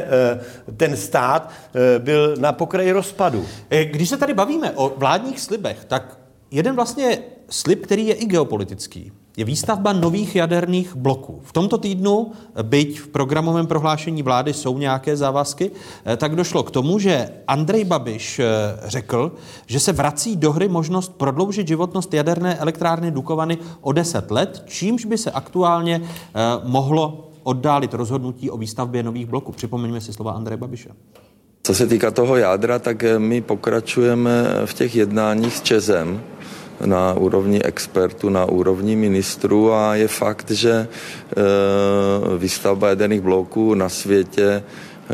uh, 0.67 0.75
ten 0.77 0.97
stát 0.97 1.51
uh, 1.51 2.03
byl 2.03 2.35
na 2.39 2.51
pokraji 2.51 2.91
rozpadu. 2.91 3.45
Eh, 3.69 3.85
když 3.85 4.09
se 4.09 4.17
tady 4.17 4.33
bavíme 4.33 4.71
o 4.75 4.93
vládních 4.97 5.39
slibech, 5.39 5.85
tak 5.87 6.17
jeden 6.51 6.75
vlastně 6.75 7.17
slib, 7.51 7.83
který 7.83 8.07
je 8.07 8.13
i 8.13 8.25
geopolitický, 8.25 9.11
je 9.37 9.45
výstavba 9.45 9.93
nových 9.93 10.35
jaderných 10.35 10.95
bloků. 10.95 11.39
V 11.43 11.53
tomto 11.53 11.77
týdnu, 11.77 12.31
byť 12.61 12.99
v 12.99 13.07
programovém 13.07 13.67
prohlášení 13.67 14.23
vlády 14.23 14.53
jsou 14.53 14.77
nějaké 14.77 15.17
závazky, 15.17 15.71
eh, 16.05 16.17
tak 16.17 16.35
došlo 16.35 16.63
k 16.63 16.71
tomu, 16.71 16.99
že 16.99 17.29
Andrej 17.47 17.83
Babiš 17.85 18.39
eh, 18.39 18.45
řekl, 18.83 19.31
že 19.65 19.79
se 19.79 19.91
vrací 19.91 20.35
do 20.35 20.51
hry 20.51 20.67
možnost 20.67 21.13
prodloužit 21.17 21.67
životnost 21.67 22.13
jaderné 22.13 22.55
elektrárny 22.55 23.11
Dukovany 23.11 23.57
o 23.81 23.91
10 23.91 24.31
let, 24.31 24.63
čímž 24.65 25.05
by 25.05 25.17
se 25.17 25.31
aktuálně 25.31 26.01
eh, 26.03 26.39
mohlo 26.63 27.31
oddálit 27.43 27.93
rozhodnutí 27.93 28.49
o 28.49 28.57
výstavbě 28.57 29.03
nových 29.03 29.25
bloků. 29.25 29.51
Připomeňme 29.51 30.01
si 30.01 30.13
slova 30.13 30.31
Andreje 30.31 30.57
Babiše. 30.57 30.89
Co 31.63 31.75
se 31.75 31.87
týká 31.87 32.11
toho 32.11 32.35
jádra, 32.37 32.79
tak 32.79 33.03
my 33.17 33.41
pokračujeme 33.41 34.45
v 34.65 34.73
těch 34.73 34.95
jednáních 34.95 35.57
s 35.57 35.61
Čezem 35.61 36.21
na 36.85 37.13
úrovni 37.13 37.63
expertů, 37.63 38.29
na 38.29 38.45
úrovni 38.45 38.95
ministrů 38.95 39.73
a 39.73 39.95
je 39.95 40.07
fakt, 40.07 40.51
že 40.51 40.71
e, 40.71 40.87
výstavba 42.37 42.89
jaderných 42.89 43.21
bloků 43.21 43.73
na 43.73 43.89
světě 43.89 44.63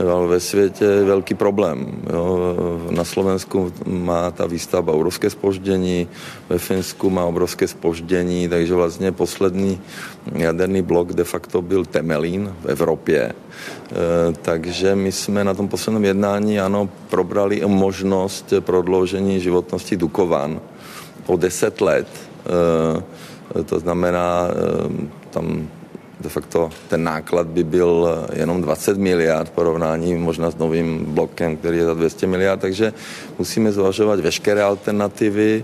ale 0.01 0.28
ve 0.28 0.39
světě 0.39 0.86
je 0.86 1.03
velký 1.03 1.34
problém. 1.34 1.86
Jo. 2.13 2.55
Na 2.89 3.03
Slovensku 3.03 3.74
má 3.86 4.32
ta 4.32 4.45
výstavba 4.45 4.93
obrovské 4.93 5.30
spoždění, 5.30 6.07
ve 6.49 6.57
Finsku 6.57 7.09
má 7.09 7.26
obrovské 7.26 7.68
spoždění, 7.68 8.49
takže 8.49 8.74
vlastně 8.74 9.11
poslední 9.11 9.82
jaderný 10.36 10.82
blok 10.82 11.13
de 11.13 11.24
facto 11.24 11.61
byl 11.61 11.86
Temelín 11.86 12.53
v 12.61 12.65
Evropě. 12.65 13.22
E, 13.22 13.34
takže 14.41 14.95
my 14.95 15.11
jsme 15.11 15.43
na 15.43 15.53
tom 15.53 15.68
posledním 15.68 16.05
jednání 16.05 16.59
ano, 16.59 16.89
probrali 17.09 17.61
možnost 17.65 18.53
prodloužení 18.59 19.39
životnosti 19.39 19.97
Dukovan 19.97 20.61
o 21.28 21.38
10 21.38 21.82
let. 21.82 22.07
Eh, 22.47 23.63
to 23.63 23.80
znamená, 23.80 24.47
eh, 24.49 25.07
tam 25.30 25.69
de 26.19 26.30
facto 26.30 26.69
ten 26.89 27.03
náklad 27.03 27.47
by 27.47 27.63
byl 27.63 28.09
jenom 28.34 28.61
20 28.61 28.97
miliard 28.97 29.49
porovnání 29.49 30.15
možná 30.15 30.51
s 30.51 30.57
novým 30.57 31.05
blokem, 31.05 31.57
který 31.57 31.78
je 31.78 31.86
za 31.86 31.93
200 31.93 32.28
miliard, 32.28 32.61
takže 32.61 32.93
musíme 33.38 33.71
zvažovat 33.71 34.19
veškeré 34.19 34.63
alternativy. 34.63 35.63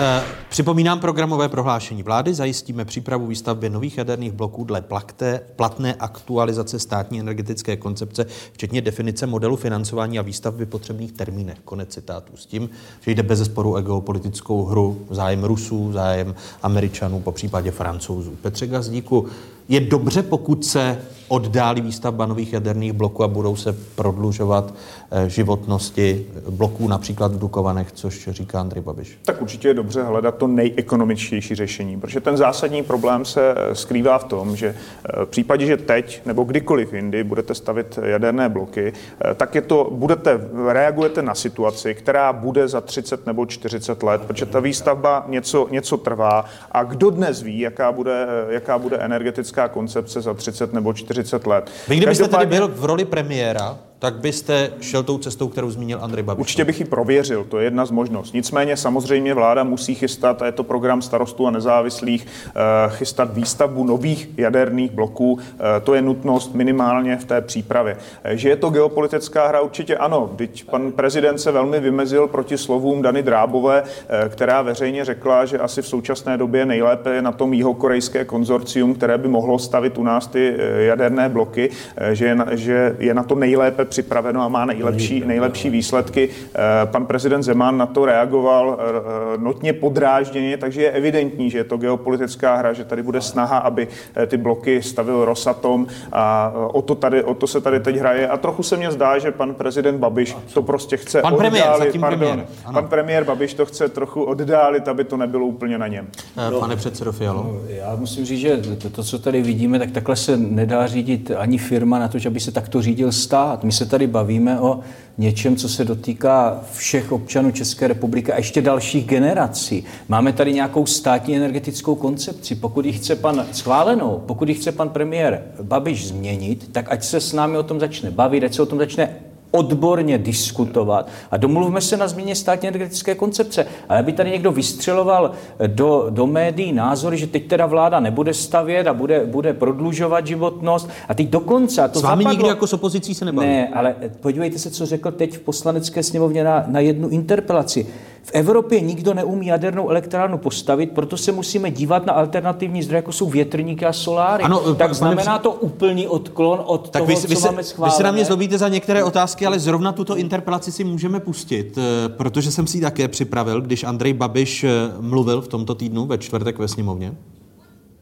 Eh, 0.00 0.22
připomínám 0.48 1.00
programové 1.00 1.48
prohlášení 1.48 2.02
vlády. 2.02 2.34
Zajistíme 2.34 2.84
přípravu 2.84 3.26
výstavby 3.26 3.70
nových 3.70 3.98
jaderných 3.98 4.32
bloků 4.32 4.64
dle 4.64 4.80
plakté, 4.80 5.40
platné 5.56 5.94
aktualizace 5.94 6.78
státní 6.78 7.20
energetické 7.20 7.76
koncepce, 7.76 8.26
včetně 8.52 8.80
definice 8.80 9.26
modelu 9.26 9.56
financování 9.56 10.18
a 10.18 10.22
výstavby 10.22 10.66
potřebných 10.66 11.12
termínech. 11.12 11.58
Konec 11.64 11.88
citátu. 11.88 12.36
S 12.36 12.46
tím, 12.46 12.70
že 13.00 13.10
jde 13.10 13.22
bez 13.22 13.38
zesporu 13.38 13.74
o 13.74 13.80
geopolitickou 13.80 14.64
hru, 14.64 15.06
zájem 15.10 15.44
Rusů, 15.44 15.92
zájem 15.92 16.34
Američanů, 16.62 17.20
po 17.20 17.32
případě 17.32 17.70
Francouzů. 17.70 18.36
Petře 18.42 18.66
Gazdíku, 18.66 19.26
je 19.68 19.80
dobře, 19.80 20.22
pokud 20.22 20.64
se 20.64 20.98
oddálí 21.28 21.80
výstavba 21.80 22.26
nových 22.26 22.52
jaderných 22.52 22.92
bloků 22.92 23.24
a 23.24 23.28
budou 23.28 23.56
se 23.56 23.76
prodlužovat 23.94 24.74
eh, 25.10 25.28
životnosti 25.28 26.26
bloků 26.50 26.88
například 26.88 27.32
v 27.32 27.38
Dukovanech, 27.38 27.92
což 27.92 28.28
říká 28.32 28.60
Andrej 28.60 28.82
Babiš. 28.82 29.18
Tak 29.24 29.42
určitě 29.42 29.68
je 29.68 29.74
dobře 29.74 30.02
hledat 30.02 30.36
to 30.36 30.46
nejekonomičtější 30.46 31.54
řešení, 31.54 32.00
protože 32.00 32.20
ten 32.20 32.36
zásadní 32.36 32.82
problém 32.82 33.24
se 33.24 33.54
eh, 33.56 33.74
skrývá 33.74 34.18
v 34.18 34.24
tom, 34.24 34.56
že 34.56 34.68
eh, 34.68 35.24
v 35.24 35.28
případě, 35.28 35.66
že 35.66 35.76
teď 35.76 36.22
nebo 36.26 36.44
kdykoliv 36.44 36.92
jindy 36.92 37.24
budete 37.24 37.54
stavit 37.54 37.98
jaderné 38.02 38.48
bloky, 38.48 38.92
tak 39.34 39.54
je 39.54 39.62
to, 39.62 39.88
budete, 39.92 40.40
reagujete 40.72 41.22
na 41.22 41.34
situaci, 41.34 41.94
která 41.94 42.32
bude 42.32 42.68
za 42.68 42.80
30 42.80 43.26
nebo 43.26 43.46
40 43.46 44.02
let, 44.02 44.22
protože 44.22 44.46
ta 44.46 44.60
výstavba 44.60 45.24
něco, 45.28 45.68
něco 45.70 45.96
trvá 45.96 46.44
a 46.72 46.84
kdo 46.84 47.10
dnes 47.10 47.42
ví, 47.42 47.58
jaká 47.58 47.92
bude, 47.92 48.26
jaká 48.48 48.78
bude 48.78 48.96
energetická 48.96 49.68
koncepce 49.68 50.20
za 50.20 50.34
30 50.34 50.72
nebo 50.72 50.92
40 50.92 51.17
40 51.24 51.46
let. 51.46 51.70
Vy 51.88 51.96
kdybyste 51.96 52.24
Každopádně... 52.24 52.46
tedy 52.46 52.58
byl 52.58 52.68
v 52.80 52.84
roli 52.84 53.04
premiéra, 53.04 53.78
tak 53.98 54.14
byste 54.14 54.70
šel 54.80 55.02
tou 55.02 55.18
cestou, 55.18 55.48
kterou 55.48 55.70
zmínil 55.70 55.98
Andrej 56.02 56.22
Babiš. 56.22 56.40
Určitě 56.40 56.64
bych 56.64 56.80
ji 56.80 56.86
prověřil, 56.86 57.44
to 57.44 57.58
je 57.58 57.64
jedna 57.64 57.86
z 57.86 57.90
možností. 57.90 58.36
Nicméně 58.36 58.76
samozřejmě 58.76 59.34
vláda 59.34 59.64
musí 59.64 59.94
chystat, 59.94 60.42
a 60.42 60.46
je 60.46 60.52
to 60.52 60.64
program 60.64 61.02
starostů 61.02 61.46
a 61.46 61.50
nezávislých, 61.50 62.26
eh, 62.26 62.50
chystat 62.88 63.34
výstavbu 63.34 63.84
nových 63.84 64.28
jaderných 64.36 64.90
bloků. 64.90 65.38
Eh, 65.38 65.80
to 65.80 65.94
je 65.94 66.02
nutnost 66.02 66.54
minimálně 66.54 67.16
v 67.16 67.24
té 67.24 67.40
přípravě. 67.40 67.96
Eh, 68.24 68.36
že 68.36 68.48
je 68.48 68.56
to 68.56 68.70
geopolitická 68.70 69.48
hra, 69.48 69.60
určitě 69.60 69.96
ano. 69.96 70.30
Teď 70.36 70.64
pan 70.64 70.92
prezident 70.92 71.38
se 71.38 71.52
velmi 71.52 71.80
vymezil 71.80 72.28
proti 72.28 72.58
slovům 72.58 73.02
Dany 73.02 73.22
Drábové, 73.22 73.82
která 74.28 74.62
veřejně 74.62 75.04
řekla, 75.04 75.44
že 75.44 75.58
asi 75.58 75.82
v 75.82 75.88
současné 75.88 76.36
době 76.36 76.66
nejlépe 76.66 77.14
je 77.14 77.22
na 77.22 77.32
tom 77.32 77.52
jihokorejské 77.52 78.24
konzorcium, 78.24 78.94
které 78.94 79.18
by 79.18 79.28
mohlo 79.28 79.58
stavit 79.58 79.98
u 79.98 80.02
nás 80.02 80.26
ty 80.26 80.56
jaderné 80.76 81.28
bloky, 81.28 81.70
že 82.12 82.26
je 82.26 82.34
na, 82.34 82.46
že 82.54 82.96
je 82.98 83.14
na 83.14 83.22
to 83.22 83.34
nejlépe 83.34 83.84
připraveno 83.88 84.42
a 84.42 84.48
má 84.48 84.64
nejlepší, 84.64 85.22
nejlepší 85.26 85.70
výsledky. 85.70 86.28
Eh, 86.54 86.58
pan 86.86 87.06
prezident 87.06 87.42
Zeman 87.42 87.78
na 87.78 87.86
to 87.86 88.06
reagoval 88.06 88.78
eh, 88.80 89.38
notně 89.38 89.72
podrážděně, 89.72 90.56
takže 90.56 90.82
je 90.82 90.90
evidentní, 90.90 91.50
že 91.50 91.58
je 91.58 91.64
to 91.64 91.76
geopolitická 91.76 92.56
hra, 92.56 92.72
že 92.72 92.84
tady 92.84 93.02
bude 93.02 93.20
snaha, 93.20 93.58
aby 93.58 93.88
eh, 94.16 94.26
ty 94.26 94.36
bloky 94.36 94.82
stavil 94.82 95.24
Rosatom 95.24 95.86
a 96.12 96.52
o 96.72 96.82
to, 96.82 96.94
tady, 96.94 97.24
o 97.24 97.34
to 97.34 97.46
se 97.46 97.60
tady 97.60 97.80
teď 97.80 97.96
hraje. 97.96 98.28
A 98.28 98.36
trochu 98.36 98.62
se 98.62 98.76
mně 98.76 98.90
zdá, 98.90 99.18
že 99.18 99.30
pan 99.30 99.54
prezident 99.54 99.98
Babiš 99.98 100.36
to 100.54 100.62
prostě 100.62 100.96
chce 100.96 101.22
pan 101.22 101.34
oddálit. 101.34 101.50
Premiér, 101.50 101.78
zatím 101.78 102.00
pardon, 102.00 102.18
premiér. 102.18 102.46
Pan 102.72 102.88
premiér 102.88 103.24
Babiš 103.24 103.54
to 103.54 103.66
chce 103.66 103.88
trochu 103.88 104.22
oddálit, 104.22 104.88
aby 104.88 105.04
to 105.04 105.16
nebylo 105.16 105.46
úplně 105.46 105.78
na 105.78 105.86
něm. 105.88 106.06
No, 106.50 106.60
Pane 106.60 106.76
předsedo 106.76 107.12
Fialo. 107.12 107.42
No, 107.42 107.60
já 107.68 107.96
musím 107.96 108.24
říct, 108.24 108.40
že 108.40 108.56
to, 108.56 108.90
to, 108.90 109.04
co 109.04 109.18
tady 109.18 109.42
vidíme, 109.42 109.78
tak 109.78 109.90
takhle 109.90 110.16
se 110.16 110.36
nedá 110.36 110.86
řídit 110.86 111.30
ani 111.36 111.58
firma 111.58 111.98
na 111.98 112.08
to, 112.08 112.18
že 112.18 112.30
by 112.30 112.40
se 112.40 112.52
takto 112.52 112.82
řídil 112.82 113.12
stát. 113.12 113.64
My 113.64 113.72
se 113.78 113.86
tady 113.86 114.06
bavíme 114.06 114.60
o 114.60 114.80
něčem, 115.18 115.56
co 115.56 115.68
se 115.68 115.84
dotýká 115.84 116.60
všech 116.72 117.12
občanů 117.12 117.50
České 117.50 117.88
republiky 117.88 118.32
a 118.32 118.36
ještě 118.36 118.62
dalších 118.62 119.06
generací. 119.06 119.84
Máme 120.08 120.32
tady 120.32 120.52
nějakou 120.52 120.86
státní 120.86 121.36
energetickou 121.36 121.94
koncepci. 121.94 122.54
Pokud 122.54 122.84
ji 122.84 122.92
chce 122.92 123.16
pan 123.16 123.46
schválenou, 123.52 124.22
pokud 124.26 124.48
ji 124.48 124.54
chce 124.54 124.72
pan 124.72 124.88
premiér 124.88 125.42
Babiš 125.62 126.08
změnit, 126.08 126.68
tak 126.72 126.86
ať 126.92 127.04
se 127.04 127.20
s 127.20 127.32
námi 127.32 127.58
o 127.58 127.62
tom 127.62 127.80
začne 127.80 128.10
bavit, 128.10 128.44
ať 128.44 128.54
se 128.54 128.62
o 128.62 128.66
tom 128.66 128.78
začne 128.78 129.16
odborně 129.50 130.18
diskutovat 130.18 131.08
a 131.30 131.36
domluvme 131.36 131.80
se 131.80 131.96
na 131.96 132.08
změně 132.08 132.34
státní 132.34 132.68
energetické 132.68 133.14
koncepce. 133.14 133.66
Ale 133.88 133.98
aby 133.98 134.12
tady 134.12 134.30
někdo 134.30 134.52
vystřeloval 134.52 135.32
do, 135.66 136.06
do 136.10 136.26
médií 136.26 136.72
názory, 136.72 137.18
že 137.18 137.26
teď 137.26 137.46
teda 137.46 137.66
vláda 137.66 138.00
nebude 138.00 138.34
stavět 138.34 138.86
a 138.86 138.94
bude, 138.94 139.26
bude 139.26 139.52
prodlužovat 139.52 140.26
životnost 140.26 140.88
a 141.08 141.14
teď 141.14 141.28
dokonce... 141.28 141.82
A 141.82 141.88
to 141.88 141.98
s 141.98 142.02
vámi 142.02 142.22
zapadlo, 142.22 142.38
nikdy 142.38 142.48
jako 142.48 142.66
s 142.66 142.72
opozicí 142.72 143.14
se 143.14 143.24
nebaví. 143.24 143.48
Ne, 143.48 143.68
ale 143.68 143.94
podívejte 144.20 144.58
se, 144.58 144.70
co 144.70 144.86
řekl 144.86 145.10
teď 145.10 145.36
v 145.36 145.40
poslanecké 145.40 146.02
sněmovně 146.02 146.44
na, 146.44 146.64
na 146.66 146.80
jednu 146.80 147.08
interpelaci. 147.08 147.86
V 148.22 148.30
Evropě 148.32 148.80
nikdo 148.80 149.14
neumí 149.14 149.46
jadernou 149.46 149.88
elektrárnu 149.88 150.38
postavit, 150.38 150.92
proto 150.92 151.16
se 151.16 151.32
musíme 151.32 151.70
dívat 151.70 152.06
na 152.06 152.12
alternativní 152.12 152.82
zdroje, 152.82 152.98
jako 152.98 153.12
jsou 153.12 153.28
větrníky 153.28 153.86
a 153.86 153.92
soláry. 153.92 154.44
Ano, 154.44 154.74
tak 154.74 154.94
znamená 154.94 155.38
to 155.38 155.50
úplný 155.50 156.08
odklon 156.08 156.62
od 156.66 156.90
tak 156.90 157.02
toho, 157.02 157.06
vy, 157.06 157.26
vy 157.26 157.36
co 157.36 157.42
se, 157.42 157.48
máme 157.48 157.64
schválené. 157.64 157.92
Vy 157.92 157.96
se 157.96 158.02
na 158.02 158.10
mě 158.10 158.24
zlobíte 158.24 158.58
za 158.58 158.68
některé 158.68 159.04
otázky, 159.04 159.46
ale 159.46 159.58
zrovna 159.58 159.92
tuto 159.92 160.16
interpelaci 160.16 160.72
si 160.72 160.84
můžeme 160.84 161.20
pustit, 161.20 161.78
eh, 161.78 162.08
protože 162.08 162.50
jsem 162.50 162.66
si 162.66 162.76
ji 162.76 162.80
také 162.80 163.08
připravil, 163.08 163.60
když 163.60 163.84
Andrej 163.84 164.12
Babiš 164.12 164.64
eh, 164.64 164.70
mluvil 165.00 165.40
v 165.40 165.48
tomto 165.48 165.74
týdnu 165.74 166.06
ve 166.06 166.18
čtvrtek 166.18 166.58
ve 166.58 166.68
sněmovně. 166.68 167.14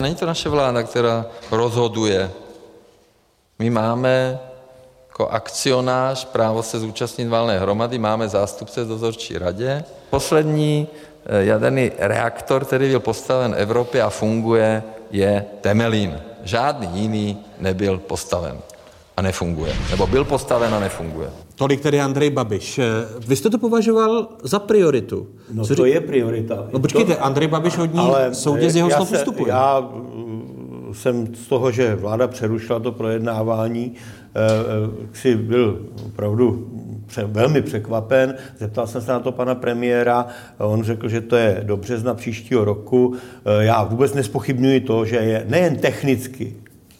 Není 0.01 0.15
to 0.15 0.27
naše 0.27 0.49
vláda, 0.49 0.83
která 0.83 1.27
rozhoduje. 1.51 2.31
My 3.59 3.71
máme 3.71 4.39
jako 5.17 5.33
akcionář 5.33 6.25
právo 6.25 6.63
se 6.63 6.81
zúčastnit 6.81 7.29
valné 7.29 7.59
hromady, 7.59 7.99
máme 7.99 8.29
zástupce 8.29 8.85
v 8.85 8.89
dozorčí 8.89 9.39
radě. 9.39 9.85
Poslední 10.11 10.89
eh, 11.27 11.45
jaderný 11.45 11.91
reaktor, 11.99 12.65
který 12.65 12.89
byl 12.89 13.01
postaven 13.01 13.53
v 13.53 13.59
Evropě 13.59 14.03
a 14.03 14.11
funguje, 14.11 14.83
je 15.11 15.45
Temelín. 15.61 16.21
Žádný 16.45 16.89
jiný 16.95 17.39
nebyl 17.59 17.99
postaven. 17.99 18.59
a 19.17 19.23
nefunguje. 19.23 19.73
Nebo 19.91 20.07
byl 20.07 20.25
postaven 20.25 20.75
a 20.75 20.81
nefunguje. 20.81 21.31
Tolik 21.55 21.81
tedy 21.81 22.01
Andrej 22.01 22.31
Babiš. 22.31 22.81
Vy 23.27 23.37
jste 23.37 23.51
to 23.51 23.59
považoval 23.59 24.29
za 24.43 24.59
prioritu. 24.59 25.27
No 25.53 25.65
Co 25.65 25.77
to 25.77 25.85
je 25.85 26.01
priorita. 26.01 26.67
No 26.73 26.81
počkejte, 26.81 27.17
Andrej 27.17 27.49
Babiš 27.49 27.77
hodní 27.77 28.01
ale 28.01 28.35
soudě 28.35 28.71
z 28.71 28.77
jeho 28.77 28.91
slov 28.91 29.13
ustupuje. 29.13 29.49
Já 29.49 29.81
mm, 29.81 30.93
jsem 30.93 31.35
z 31.35 31.47
toho, 31.47 31.71
že 31.71 31.95
vláda 31.95 32.29
přerušila 32.29 32.79
to 32.79 32.93
projednávání, 32.93 33.95
eh, 33.95 33.99
eh, 33.99 34.26
si 35.13 35.37
byl 35.37 35.87
opravdu 36.07 36.71
velmi 37.27 37.63
překvapen. 37.63 38.35
Zeptal 38.59 38.87
jsem 38.87 39.03
se 39.03 39.13
na 39.13 39.21
to 39.21 39.33
pana 39.33 39.55
premiéra, 39.55 40.27
on 40.59 40.83
řekl, 40.83 41.09
že 41.09 41.21
to 41.21 41.37
je 41.37 41.61
do 41.63 41.77
března 41.77 42.15
příštího 42.15 42.65
roku. 42.65 43.15
Eh, 43.15 43.65
já 43.65 43.85
vůbec 43.85 44.15
nespochybnuji 44.15 44.81
to, 44.81 45.05
že 45.05 45.17
je 45.17 45.45
nejen 45.49 45.77
technicky 45.77 46.55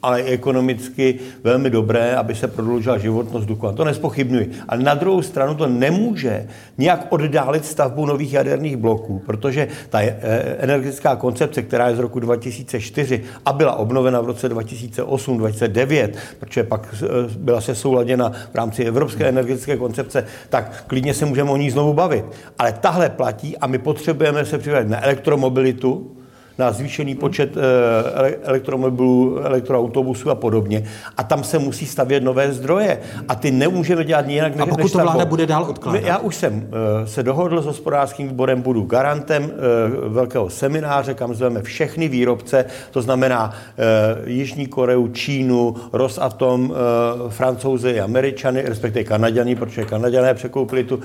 ale 0.07 0.21
i 0.21 0.33
ekonomicky 0.33 1.19
velmi 1.45 1.71
dobré, 1.71 2.17
aby 2.17 2.35
se 2.35 2.49
prodloužila 2.49 2.99
životnost 2.99 3.47
Dukovan. 3.47 3.75
To 3.75 3.85
nespochybnuji. 3.85 4.51
Ale 4.69 4.83
na 4.83 4.95
druhou 4.95 5.23
stranu 5.23 5.55
to 5.55 5.67
nemůže 5.67 6.47
nějak 6.79 7.07
oddálit 7.09 7.65
stavbu 7.65 8.07
nových 8.07 8.33
jaderných 8.33 8.77
bloků, 8.77 9.23
protože 9.27 9.69
ta 9.91 10.01
eh, 10.01 10.17
energetická 10.59 11.17
koncepce, 11.17 11.63
která 11.63 11.89
je 11.89 11.97
z 11.97 11.99
roku 11.99 12.21
2004 12.21 13.23
a 13.47 13.53
byla 13.53 13.75
obnovena 13.75 14.21
v 14.21 14.27
roce 14.27 14.49
2008-2009, 14.55 16.11
protože 16.41 16.65
pak 16.65 16.95
eh, 17.03 17.07
byla 17.39 17.61
se 17.61 17.75
souladěna 17.75 18.33
v 18.53 18.55
rámci 18.55 18.85
evropské 18.85 19.29
energetické 19.29 19.77
koncepce, 19.77 20.25
tak 20.49 20.85
klidně 20.87 21.15
se 21.15 21.27
můžeme 21.27 21.51
o 21.51 21.57
ní 21.57 21.71
znovu 21.71 21.93
bavit. 21.93 22.25
Ale 22.59 22.73
tahle 22.73 23.09
platí 23.11 23.59
a 23.59 23.67
my 23.67 23.79
potřebujeme 23.79 24.45
se 24.45 24.59
připravit 24.59 24.89
na 24.89 25.05
elektromobilitu, 25.05 26.17
na 26.59 26.73
zvýšený 26.73 27.15
počet 27.15 27.57
eh, 27.57 28.37
elektromobilů, 28.43 29.39
elektroautobusů 29.39 30.31
a 30.31 30.35
podobně. 30.35 30.85
A 31.17 31.23
tam 31.23 31.45
se 31.45 31.59
musí 31.59 31.87
stavět 31.87 32.23
nové 32.23 32.53
zdroje. 32.53 33.01
A 33.29 33.35
ty 33.35 33.51
nemůžeme 33.51 34.05
dělat 34.05 34.29
jinak, 34.29 34.57
než 34.57 34.63
A 34.63 34.67
pokud 34.67 34.83
než 34.83 34.93
to 34.93 34.99
vláda 34.99 35.25
bude 35.25 35.47
dál 35.47 35.65
odkládat? 35.65 36.03
Já 36.03 36.19
už 36.19 36.37
jsem 36.37 36.69
eh, 36.69 37.07
se 37.07 37.23
dohodl 37.23 37.63
s 37.63 37.67
hospodářským 37.67 38.29
výborem, 38.29 38.63
budu 38.63 38.83
garantem 38.83 39.51
eh, 39.51 40.09
velkého 40.09 40.51
semináře, 40.51 41.15
kam 41.15 41.35
zveme 41.35 41.63
všechny 41.63 42.09
výrobce, 42.09 42.65
to 42.91 43.03
znamená 43.03 43.53
Jižní 44.27 44.67
Koreu, 44.67 45.09
Čínu, 45.09 45.75
Rosatom, 45.93 46.75
Francouzi, 47.29 48.01
Američany, 48.01 48.63
respektive 48.63 49.05
Kanaděni, 49.05 49.57
protože 49.57 49.85
Kanaděné 49.85 50.35
překoupili 50.35 50.85
tu, 50.85 51.01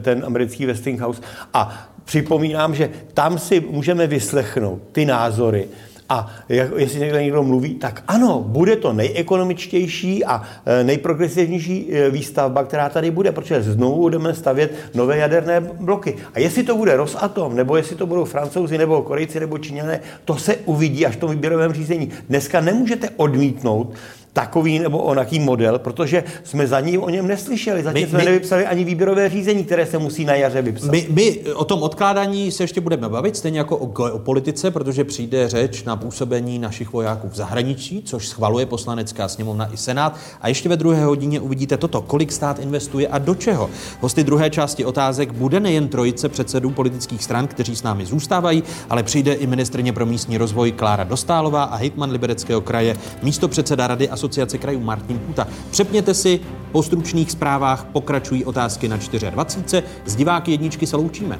ten 0.00 0.22
americký 0.26 0.66
Westinghouse. 0.66 1.22
A 1.54 1.89
připomínám, 2.10 2.74
že 2.74 2.90
tam 3.14 3.38
si 3.38 3.60
můžeme 3.60 4.06
vyslechnout 4.06 4.82
ty 4.92 5.04
názory. 5.06 5.68
A 6.08 6.26
jak, 6.48 6.68
jestli 6.76 7.00
někdo, 7.00 7.18
někdo 7.18 7.42
mluví, 7.42 7.74
tak 7.74 8.02
ano, 8.08 8.44
bude 8.46 8.76
to 8.76 8.92
nejekonomičtější 8.92 10.24
a 10.24 10.42
e, 10.66 10.84
nejprogresivnější 10.84 11.92
e, 11.92 12.10
výstavba, 12.10 12.64
která 12.64 12.88
tady 12.88 13.10
bude, 13.10 13.32
protože 13.32 13.62
znovu 13.62 13.96
budeme 13.96 14.34
stavět 14.34 14.74
nové 14.94 15.18
jaderné 15.18 15.60
bloky. 15.60 16.16
A 16.34 16.38
jestli 16.38 16.62
to 16.62 16.76
bude 16.76 16.96
Rosatom, 16.96 17.56
nebo 17.56 17.76
jestli 17.76 17.96
to 17.96 18.06
budou 18.06 18.24
Francouzi, 18.24 18.78
nebo 18.78 19.02
Korejci, 19.02 19.40
nebo 19.40 19.58
Číňané, 19.58 20.00
to 20.24 20.36
se 20.36 20.56
uvidí 20.56 21.06
až 21.06 21.14
v 21.14 21.18
tom 21.18 21.30
výběrovém 21.30 21.72
řízení. 21.72 22.10
Dneska 22.28 22.60
nemůžete 22.60 23.08
odmítnout 23.16 23.94
takový 24.32 24.78
nebo 24.78 24.98
onaký 24.98 25.38
model, 25.38 25.78
protože 25.78 26.24
jsme 26.44 26.66
za 26.66 26.80
ní 26.80 26.98
o 26.98 27.10
něm 27.10 27.26
neslyšeli. 27.26 27.82
Zatím 27.82 28.02
my, 28.02 28.08
jsme 28.08 28.18
my, 28.18 28.24
nevypsali 28.24 28.66
ani 28.66 28.84
výběrové 28.84 29.28
řízení, 29.28 29.64
které 29.64 29.86
se 29.86 29.98
musí 29.98 30.24
na 30.24 30.34
jaře 30.34 30.62
vypsat. 30.62 30.90
My, 30.90 31.06
my 31.10 31.38
o 31.54 31.64
tom 31.64 31.82
odkládání 31.82 32.52
se 32.52 32.62
ještě 32.62 32.80
budeme 32.80 33.08
bavit, 33.08 33.36
stejně 33.36 33.58
jako 33.58 33.76
o, 33.76 34.12
o 34.12 34.18
politice, 34.18 34.70
protože 34.70 35.04
přijde 35.04 35.48
řeč 35.48 35.84
na 35.84 35.96
působení 35.96 36.58
našich 36.58 36.92
vojáků 36.92 37.28
v 37.28 37.36
zahraničí, 37.36 38.02
což 38.02 38.28
schvaluje 38.28 38.66
poslanecká 38.66 39.28
sněmovna 39.28 39.72
i 39.72 39.76
senát. 39.76 40.16
A 40.40 40.48
ještě 40.48 40.68
ve 40.68 40.76
druhé 40.76 41.04
hodině 41.04 41.40
uvidíte 41.40 41.76
toto, 41.76 42.02
kolik 42.02 42.32
stát 42.32 42.58
investuje 42.58 43.08
a 43.08 43.18
do 43.18 43.34
čeho. 43.34 43.70
Hosty 44.00 44.24
druhé 44.24 44.50
části 44.50 44.84
otázek 44.84 45.32
bude 45.32 45.60
nejen 45.60 45.88
trojice 45.88 46.28
předsedů 46.28 46.70
politických 46.70 47.24
stran, 47.24 47.46
kteří 47.46 47.76
s 47.76 47.82
námi 47.82 48.06
zůstávají, 48.06 48.62
ale 48.90 49.02
přijde 49.02 49.32
i 49.32 49.46
ministrně 49.46 49.92
pro 49.92 50.06
místní 50.06 50.38
rozvoj 50.38 50.72
Klára 50.72 51.04
Dostálová 51.04 51.64
a 51.64 51.76
hejtman 51.76 52.10
Libereckého 52.10 52.60
kraje, 52.60 52.96
místo 53.22 53.48
předseda 53.48 53.86
Rady 53.86 54.08
a 54.08 54.16
asociace 54.20 54.58
krajů 54.58 54.80
Martin 54.80 55.18
Kuta. 55.18 55.46
Přepněte 55.70 56.14
si, 56.14 56.40
po 56.72 56.82
stručných 56.82 57.30
zprávách 57.30 57.84
pokračují 57.84 58.44
otázky 58.44 58.88
na 58.88 58.96
24. 59.30 59.82
Z 60.06 60.16
diváky 60.16 60.50
jedničky 60.50 60.86
se 60.86 60.96
loučíme. 60.96 61.38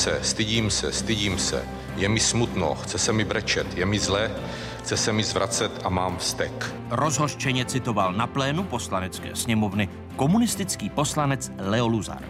Se, 0.00 0.18
stydím 0.22 0.70
se, 0.70 0.92
stydím 0.92 1.38
se. 1.38 1.64
Je 1.96 2.08
mi 2.08 2.20
smutno, 2.20 2.74
chce 2.74 2.98
se 2.98 3.12
mi 3.12 3.24
brečet, 3.24 3.78
je 3.78 3.86
mi 3.86 3.98
zle, 3.98 4.30
chce 4.78 4.96
se 4.96 5.12
mi 5.12 5.24
zvracet 5.24 5.72
a 5.84 5.88
mám 5.88 6.16
vztek. 6.18 6.74
Rozhořčeně 6.90 7.64
citoval 7.64 8.12
na 8.12 8.26
plénu 8.26 8.64
poslanecké 8.64 9.36
sněmovny 9.36 9.88
komunistický 10.16 10.90
poslanec 10.90 11.52
Leo 11.58 11.86
Luzar. 11.86 12.22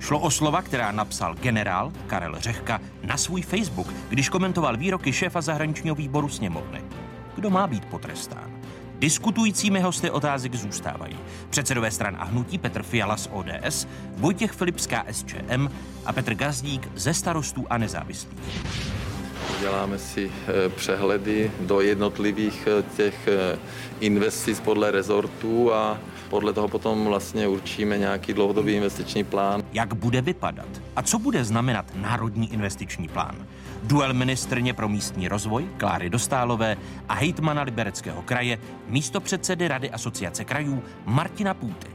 Šlo 0.00 0.20
o 0.20 0.30
slova, 0.30 0.62
která 0.62 0.92
napsal 0.92 1.34
generál 1.34 1.92
Karel 2.06 2.40
Řehka 2.40 2.80
na 3.02 3.16
svůj 3.16 3.42
Facebook, 3.42 3.92
když 4.08 4.28
komentoval 4.28 4.76
výroky 4.76 5.12
šéfa 5.12 5.40
zahraničního 5.40 5.96
výboru 5.96 6.28
sněmovny. 6.28 6.84
Kdo 7.34 7.50
má 7.50 7.66
být 7.66 7.84
potrestán? 7.84 8.55
Diskutujícími 8.98 9.80
hosty 9.80 10.10
otázek 10.10 10.54
zůstávají 10.54 11.18
předsedové 11.50 11.90
stran 11.90 12.16
a 12.18 12.24
hnutí 12.24 12.58
Petr 12.58 12.82
Fiala 12.82 13.16
z 13.16 13.28
ODS, 13.32 13.86
Vojtěch 14.16 14.52
Filipská 14.52 15.04
SČM 15.10 15.68
a 16.06 16.12
Petr 16.12 16.34
Gazdík 16.34 16.88
ze 16.94 17.14
starostů 17.14 17.66
a 17.70 17.78
nezávislých. 17.78 18.38
Děláme 19.60 19.98
si 19.98 20.30
eh, 20.30 20.68
přehledy 20.68 21.50
do 21.60 21.80
jednotlivých 21.80 22.68
eh, 22.78 22.84
těch 22.96 23.28
eh, 23.28 23.58
investic 24.00 24.60
podle 24.60 24.90
rezortů 24.90 25.72
a 25.72 25.98
podle 26.30 26.52
toho 26.52 26.68
potom 26.68 27.04
vlastně 27.04 27.48
určíme 27.48 27.98
nějaký 27.98 28.32
dlouhodobý 28.32 28.72
investiční 28.72 29.24
plán. 29.24 29.62
Jak 29.72 29.94
bude 29.94 30.20
vypadat 30.20 30.68
a 30.96 31.02
co 31.02 31.18
bude 31.18 31.44
znamenat 31.44 31.86
Národní 31.94 32.52
investiční 32.52 33.08
plán? 33.08 33.46
Duel 33.82 34.14
ministrně 34.14 34.74
pro 34.74 34.88
místní 34.88 35.28
rozvoj 35.28 35.68
Kláry 35.76 36.10
Dostálové 36.10 36.76
a 37.08 37.14
hejtmana 37.14 37.62
Libereckého 37.62 38.22
kraje, 38.22 38.58
místo 38.88 39.20
předsedy 39.20 39.68
Rady 39.68 39.90
asociace 39.90 40.44
krajů 40.44 40.82
Martina 41.04 41.54
Půty. 41.54 41.86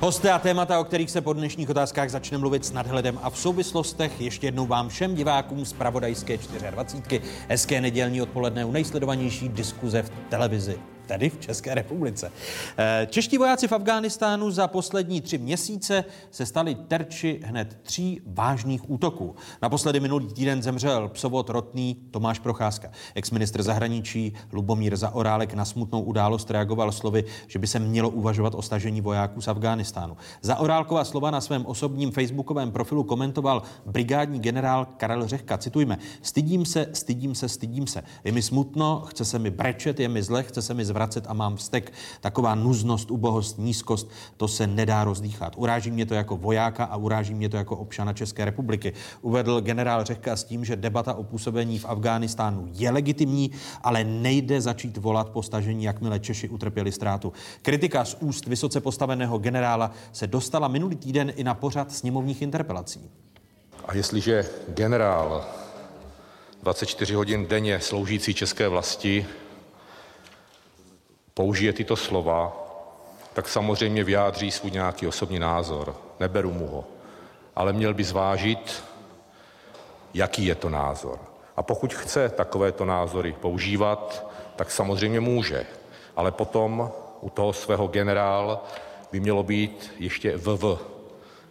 Hosté 0.00 0.32
a 0.32 0.38
témata, 0.38 0.80
o 0.80 0.84
kterých 0.84 1.10
se 1.10 1.20
po 1.20 1.32
dnešních 1.32 1.70
otázkách 1.70 2.10
začne 2.10 2.38
mluvit 2.38 2.64
s 2.64 2.72
nadhledem 2.72 3.18
a 3.22 3.30
v 3.30 3.38
souvislostech. 3.38 4.20
Ještě 4.20 4.46
jednou 4.46 4.66
vám 4.66 4.88
všem 4.88 5.14
divákům 5.14 5.64
z 5.64 5.72
Pravodajské 5.72 6.38
24. 6.70 7.22
Hezké 7.48 7.80
nedělní 7.80 8.22
odpoledne 8.22 8.64
u 8.64 8.72
nejsledovanější 8.72 9.48
diskuze 9.48 10.02
v 10.02 10.10
televizi 10.28 10.78
tedy 11.08 11.30
v 11.30 11.40
České 11.40 11.74
republice. 11.74 12.32
Eh, 12.78 13.06
čeští 13.10 13.38
vojáci 13.38 13.68
v 13.68 13.72
Afghánistánu 13.72 14.50
za 14.50 14.68
poslední 14.68 15.20
tři 15.20 15.38
měsíce 15.38 16.04
se 16.30 16.46
stali 16.46 16.74
terči 16.74 17.40
hned 17.44 17.78
tří 17.82 18.20
vážných 18.26 18.90
útoků. 18.90 19.36
Naposledy 19.62 20.00
minulý 20.00 20.26
týden 20.26 20.62
zemřel 20.62 21.08
psovod 21.08 21.50
rotný 21.50 21.96
Tomáš 22.10 22.38
Procházka. 22.38 22.90
Ex-ministr 23.14 23.62
zahraničí 23.62 24.32
Lubomír 24.52 24.96
Zaorálek 24.96 25.54
na 25.54 25.64
smutnou 25.64 26.02
událost 26.02 26.50
reagoval 26.50 26.92
slovy, 26.92 27.24
že 27.46 27.58
by 27.58 27.66
se 27.66 27.78
mělo 27.78 28.10
uvažovat 28.10 28.54
o 28.54 28.62
stažení 28.62 29.00
vojáků 29.00 29.40
z 29.40 29.48
Afghánistánu. 29.48 30.16
Zaorálkova 30.42 31.04
slova 31.04 31.30
na 31.30 31.40
svém 31.40 31.66
osobním 31.66 32.10
facebookovém 32.10 32.70
profilu 32.70 33.04
komentoval 33.04 33.62
brigádní 33.86 34.40
generál 34.40 34.86
Karel 34.96 35.26
Řehka. 35.26 35.58
Citujme, 35.58 35.98
stydím 36.22 36.66
se, 36.66 36.86
stydím 36.92 37.34
se, 37.34 37.48
stydím 37.48 37.86
se. 37.86 38.02
Je 38.24 38.32
mi 38.32 38.42
smutno, 38.42 39.00
chce 39.08 39.24
se 39.24 39.38
mi 39.38 39.50
brečet, 39.50 40.00
je 40.00 40.08
mi 40.08 40.22
zle, 40.22 40.42
chce 40.42 40.62
se 40.62 40.74
mi 40.74 40.84
zvrat 40.84 40.97
vracet 40.98 41.24
a 41.28 41.34
mám 41.34 41.56
vztek. 41.56 41.92
Taková 42.20 42.54
nuznost, 42.54 43.10
ubohost, 43.10 43.58
nízkost, 43.58 44.10
to 44.36 44.48
se 44.48 44.66
nedá 44.66 45.04
rozdýchat. 45.04 45.52
Uráží 45.56 45.90
mě 45.90 46.06
to 46.06 46.14
jako 46.14 46.36
vojáka 46.36 46.84
a 46.84 46.96
uráží 46.96 47.34
mě 47.34 47.48
to 47.48 47.56
jako 47.56 47.76
občana 47.76 48.12
České 48.12 48.44
republiky. 48.44 48.92
Uvedl 49.22 49.60
generál 49.60 50.04
Řehka 50.04 50.36
s 50.36 50.44
tím, 50.44 50.64
že 50.64 50.76
debata 50.76 51.14
o 51.14 51.22
působení 51.22 51.78
v 51.78 51.84
Afghánistánu 51.84 52.68
je 52.72 52.90
legitimní, 52.90 53.50
ale 53.82 54.04
nejde 54.04 54.60
začít 54.60 54.96
volat 54.96 55.28
po 55.28 55.42
stažení, 55.42 55.84
jakmile 55.84 56.20
Češi 56.20 56.48
utrpěli 56.48 56.92
ztrátu. 56.92 57.32
Kritika 57.62 58.04
z 58.04 58.16
úst 58.20 58.46
vysoce 58.46 58.80
postaveného 58.80 59.38
generála 59.38 59.90
se 60.12 60.26
dostala 60.26 60.68
minulý 60.68 60.96
týden 60.96 61.32
i 61.36 61.44
na 61.44 61.54
pořad 61.54 61.92
sněmovních 61.92 62.42
interpelací. 62.42 63.10
A 63.86 63.94
jestliže 63.94 64.46
generál 64.68 65.46
24 66.62 67.14
hodin 67.14 67.46
denně 67.46 67.80
sloužící 67.80 68.34
české 68.34 68.68
vlasti 68.68 69.26
použije 71.38 71.72
tyto 71.72 71.96
slova, 71.96 72.50
tak 73.32 73.48
samozřejmě 73.48 74.04
vyjádří 74.04 74.50
svůj 74.50 74.70
nějaký 74.70 75.06
osobní 75.06 75.38
názor. 75.38 75.94
Neberu 76.20 76.52
mu 76.52 76.66
ho. 76.66 76.84
Ale 77.56 77.72
měl 77.72 77.94
by 77.94 78.04
zvážit, 78.04 78.82
jaký 80.14 80.46
je 80.46 80.54
to 80.54 80.68
názor. 80.68 81.18
A 81.56 81.62
pokud 81.62 81.94
chce 81.94 82.28
takovéto 82.28 82.84
názory 82.84 83.32
používat, 83.32 84.26
tak 84.56 84.70
samozřejmě 84.70 85.20
může. 85.20 85.66
Ale 86.16 86.34
potom 86.34 86.90
u 87.20 87.30
toho 87.30 87.52
svého 87.52 87.86
generál 87.86 88.62
by 89.12 89.20
mělo 89.20 89.42
být 89.42 89.94
ještě 89.98 90.36
VV, 90.36 90.82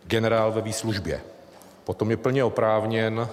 generál 0.04 0.52
ve 0.52 0.62
výslužbě. 0.62 1.22
Potom 1.84 2.12
je 2.12 2.18
plně 2.18 2.44
oprávněn 2.44 3.28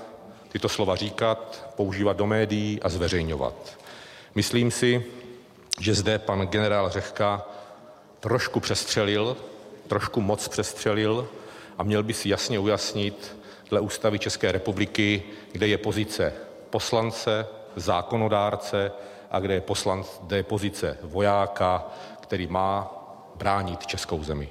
tyto 0.48 0.68
slova 0.68 0.96
říkat, 0.96 1.70
používat 1.76 2.16
do 2.16 2.26
médií 2.26 2.82
a 2.82 2.88
zveřejňovat. 2.88 3.54
Myslím 4.34 4.70
si, 4.70 5.04
že 5.80 5.94
zde 5.94 6.18
pan 6.18 6.40
generál 6.40 6.90
Řehka 6.90 7.46
trošku 8.20 8.60
přestřelil, 8.60 9.36
trošku 9.88 10.20
moc 10.20 10.48
přestřelil 10.48 11.28
a 11.78 11.82
měl 11.82 12.02
by 12.02 12.14
si 12.14 12.28
jasně 12.28 12.58
ujasnit 12.58 13.36
dle 13.70 13.80
ústavy 13.80 14.18
České 14.18 14.52
republiky, 14.52 15.22
kde 15.52 15.68
je 15.68 15.78
pozice 15.78 16.32
poslance, 16.70 17.46
zákonodárce 17.76 18.92
a 19.30 19.40
kde 19.40 19.54
je, 19.54 19.60
poslanc, 19.60 20.06
kde 20.22 20.36
je 20.36 20.42
pozice 20.42 20.98
vojáka, 21.02 21.86
který 22.20 22.46
má 22.46 22.90
bránit 23.36 23.86
českou 23.86 24.24
zemi. 24.24 24.48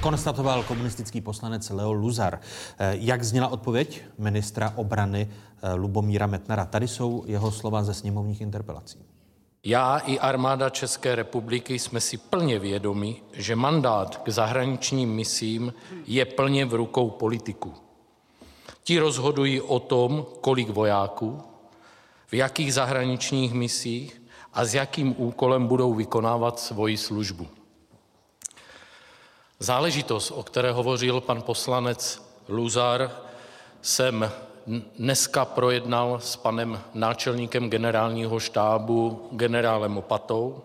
Konstatoval 0.00 0.62
komunistický 0.62 1.20
poslanec 1.20 1.70
Leo 1.70 1.92
Luzar. 1.92 2.40
Eh, 2.78 2.96
jak 2.98 3.24
zněla 3.24 3.48
odpověď 3.48 4.02
ministra 4.18 4.72
obrany 4.76 5.30
eh, 5.62 5.74
Lubomíra 5.74 6.26
Metnara? 6.26 6.64
Tady 6.64 6.88
jsou 6.88 7.24
jeho 7.26 7.50
slova 7.50 7.82
ze 7.82 7.94
sněmovních 7.94 8.40
interpelací. 8.40 9.11
Já 9.64 9.98
i 9.98 10.18
armáda 10.18 10.70
České 10.70 11.14
republiky 11.14 11.78
jsme 11.78 12.00
si 12.00 12.16
plně 12.16 12.58
vědomi, 12.58 13.22
že 13.32 13.56
mandát 13.56 14.16
k 14.16 14.28
zahraničním 14.28 15.14
misím 15.14 15.74
je 16.06 16.24
plně 16.24 16.64
v 16.64 16.74
rukou 16.74 17.10
politiků. 17.10 17.74
Ti 18.82 18.98
rozhodují 18.98 19.60
o 19.60 19.80
tom, 19.80 20.26
kolik 20.40 20.68
vojáků, 20.68 21.42
v 22.26 22.34
jakých 22.34 22.74
zahraničních 22.74 23.52
misích 23.52 24.22
a 24.52 24.64
s 24.64 24.74
jakým 24.74 25.14
úkolem 25.18 25.66
budou 25.66 25.94
vykonávat 25.94 26.60
svoji 26.60 26.96
službu. 26.96 27.48
Záležitost, 29.58 30.30
o 30.30 30.42
které 30.42 30.72
hovořil 30.72 31.20
pan 31.20 31.42
poslanec 31.42 32.22
Luzar, 32.48 33.10
jsem 33.82 34.30
dneska 34.98 35.44
projednal 35.44 36.20
s 36.20 36.36
panem 36.36 36.80
náčelníkem 36.94 37.70
generálního 37.70 38.40
štábu, 38.40 39.28
generálem 39.32 39.98
Opatou, 39.98 40.62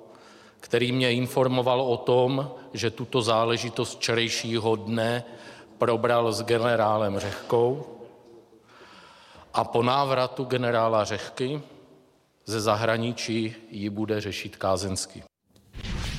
který 0.60 0.92
mě 0.92 1.14
informoval 1.14 1.82
o 1.82 1.98
tom, 1.98 2.52
že 2.74 2.92
tuto 2.92 3.22
záležitost 3.22 3.96
včerejšího 3.96 4.76
dne 4.76 5.24
probral 5.78 6.34
s 6.34 6.44
generálem 6.44 7.20
Řehkou 7.20 7.86
a 9.54 9.64
po 9.64 9.84
návratu 9.84 10.44
generála 10.44 11.04
Řehky 11.04 11.62
ze 12.46 12.62
zahraničí 12.62 13.56
ji 13.70 13.90
bude 13.90 14.22
řešit 14.22 14.56
Kázenský. 14.56 15.24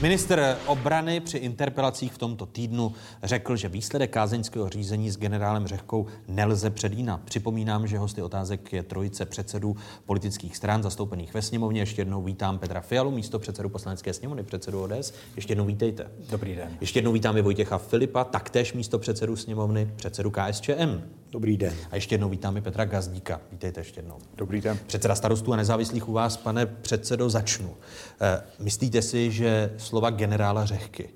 Minister 0.03 0.59
obrany 0.67 1.21
při 1.21 1.39
interpelacích 1.39 2.13
v 2.13 2.19
tomto 2.19 2.47
týdnu 2.47 2.93
řekl, 3.23 3.57
že 3.57 3.69
výsledek 3.69 4.11
kázeňského 4.11 4.69
řízení 4.69 5.11
s 5.11 5.19
generálem 5.19 5.67
Řehkou 5.67 6.07
nelze 6.29 6.71
předínat. 6.71 7.21
Připomínám, 7.21 7.87
že 7.87 7.99
hosty 7.99 8.23
otázek 8.23 8.73
je 8.73 8.83
trojice 8.83 9.27
předsedů 9.27 9.77
politických 10.07 10.57
stran 10.57 10.83
zastoupených 10.83 11.35
ve 11.35 11.43
sněmovně. 11.43 11.81
Ještě 11.81 12.01
jednou 12.01 12.23
vítám 12.23 12.59
Petra 12.59 12.81
Fialu, 12.81 13.11
místo 13.11 13.39
předsedu 13.39 13.69
poslanecké 13.69 14.13
sněmovny, 14.13 14.43
předsedu 14.43 14.83
ODS. 14.83 15.13
Ještě 15.37 15.51
jednou 15.53 15.65
vítejte. 15.65 16.11
Dobrý 16.31 16.55
den. 16.55 16.77
Ještě 16.81 16.99
jednou 16.99 17.13
vítám 17.13 17.37
i 17.37 17.43
Vojtěcha 17.43 17.79
Filipa, 17.79 18.25
taktéž 18.25 18.73
místo 18.73 18.99
předsedu 18.99 19.37
sněmovny, 19.37 19.93
předsedu 19.97 20.31
KSČM. 20.31 21.03
Dobrý 21.31 21.57
den. 21.57 21.75
A 21.91 21.95
ještě 21.95 22.15
jednou 22.15 22.29
vítám 22.29 22.57
i 22.57 22.61
Petra 22.61 22.85
Gazdíka. 22.85 23.41
Vítejte 23.53 23.81
ještě 23.81 23.99
jednou. 23.99 24.19
Dobrý 24.35 24.61
den. 24.61 24.79
Předseda 24.87 25.15
starostů 25.15 25.53
a 25.53 25.57
nezávislých 25.57 26.09
u 26.09 26.13
vás, 26.13 26.37
pane 26.37 26.67
předsedo, 26.67 27.31
začnu. 27.31 27.77
E, 28.21 28.43
myslíte 28.59 29.03
si, 29.03 29.31
že 29.31 29.75
slova 29.77 30.11
generála 30.11 30.65
Řehky 30.65 31.09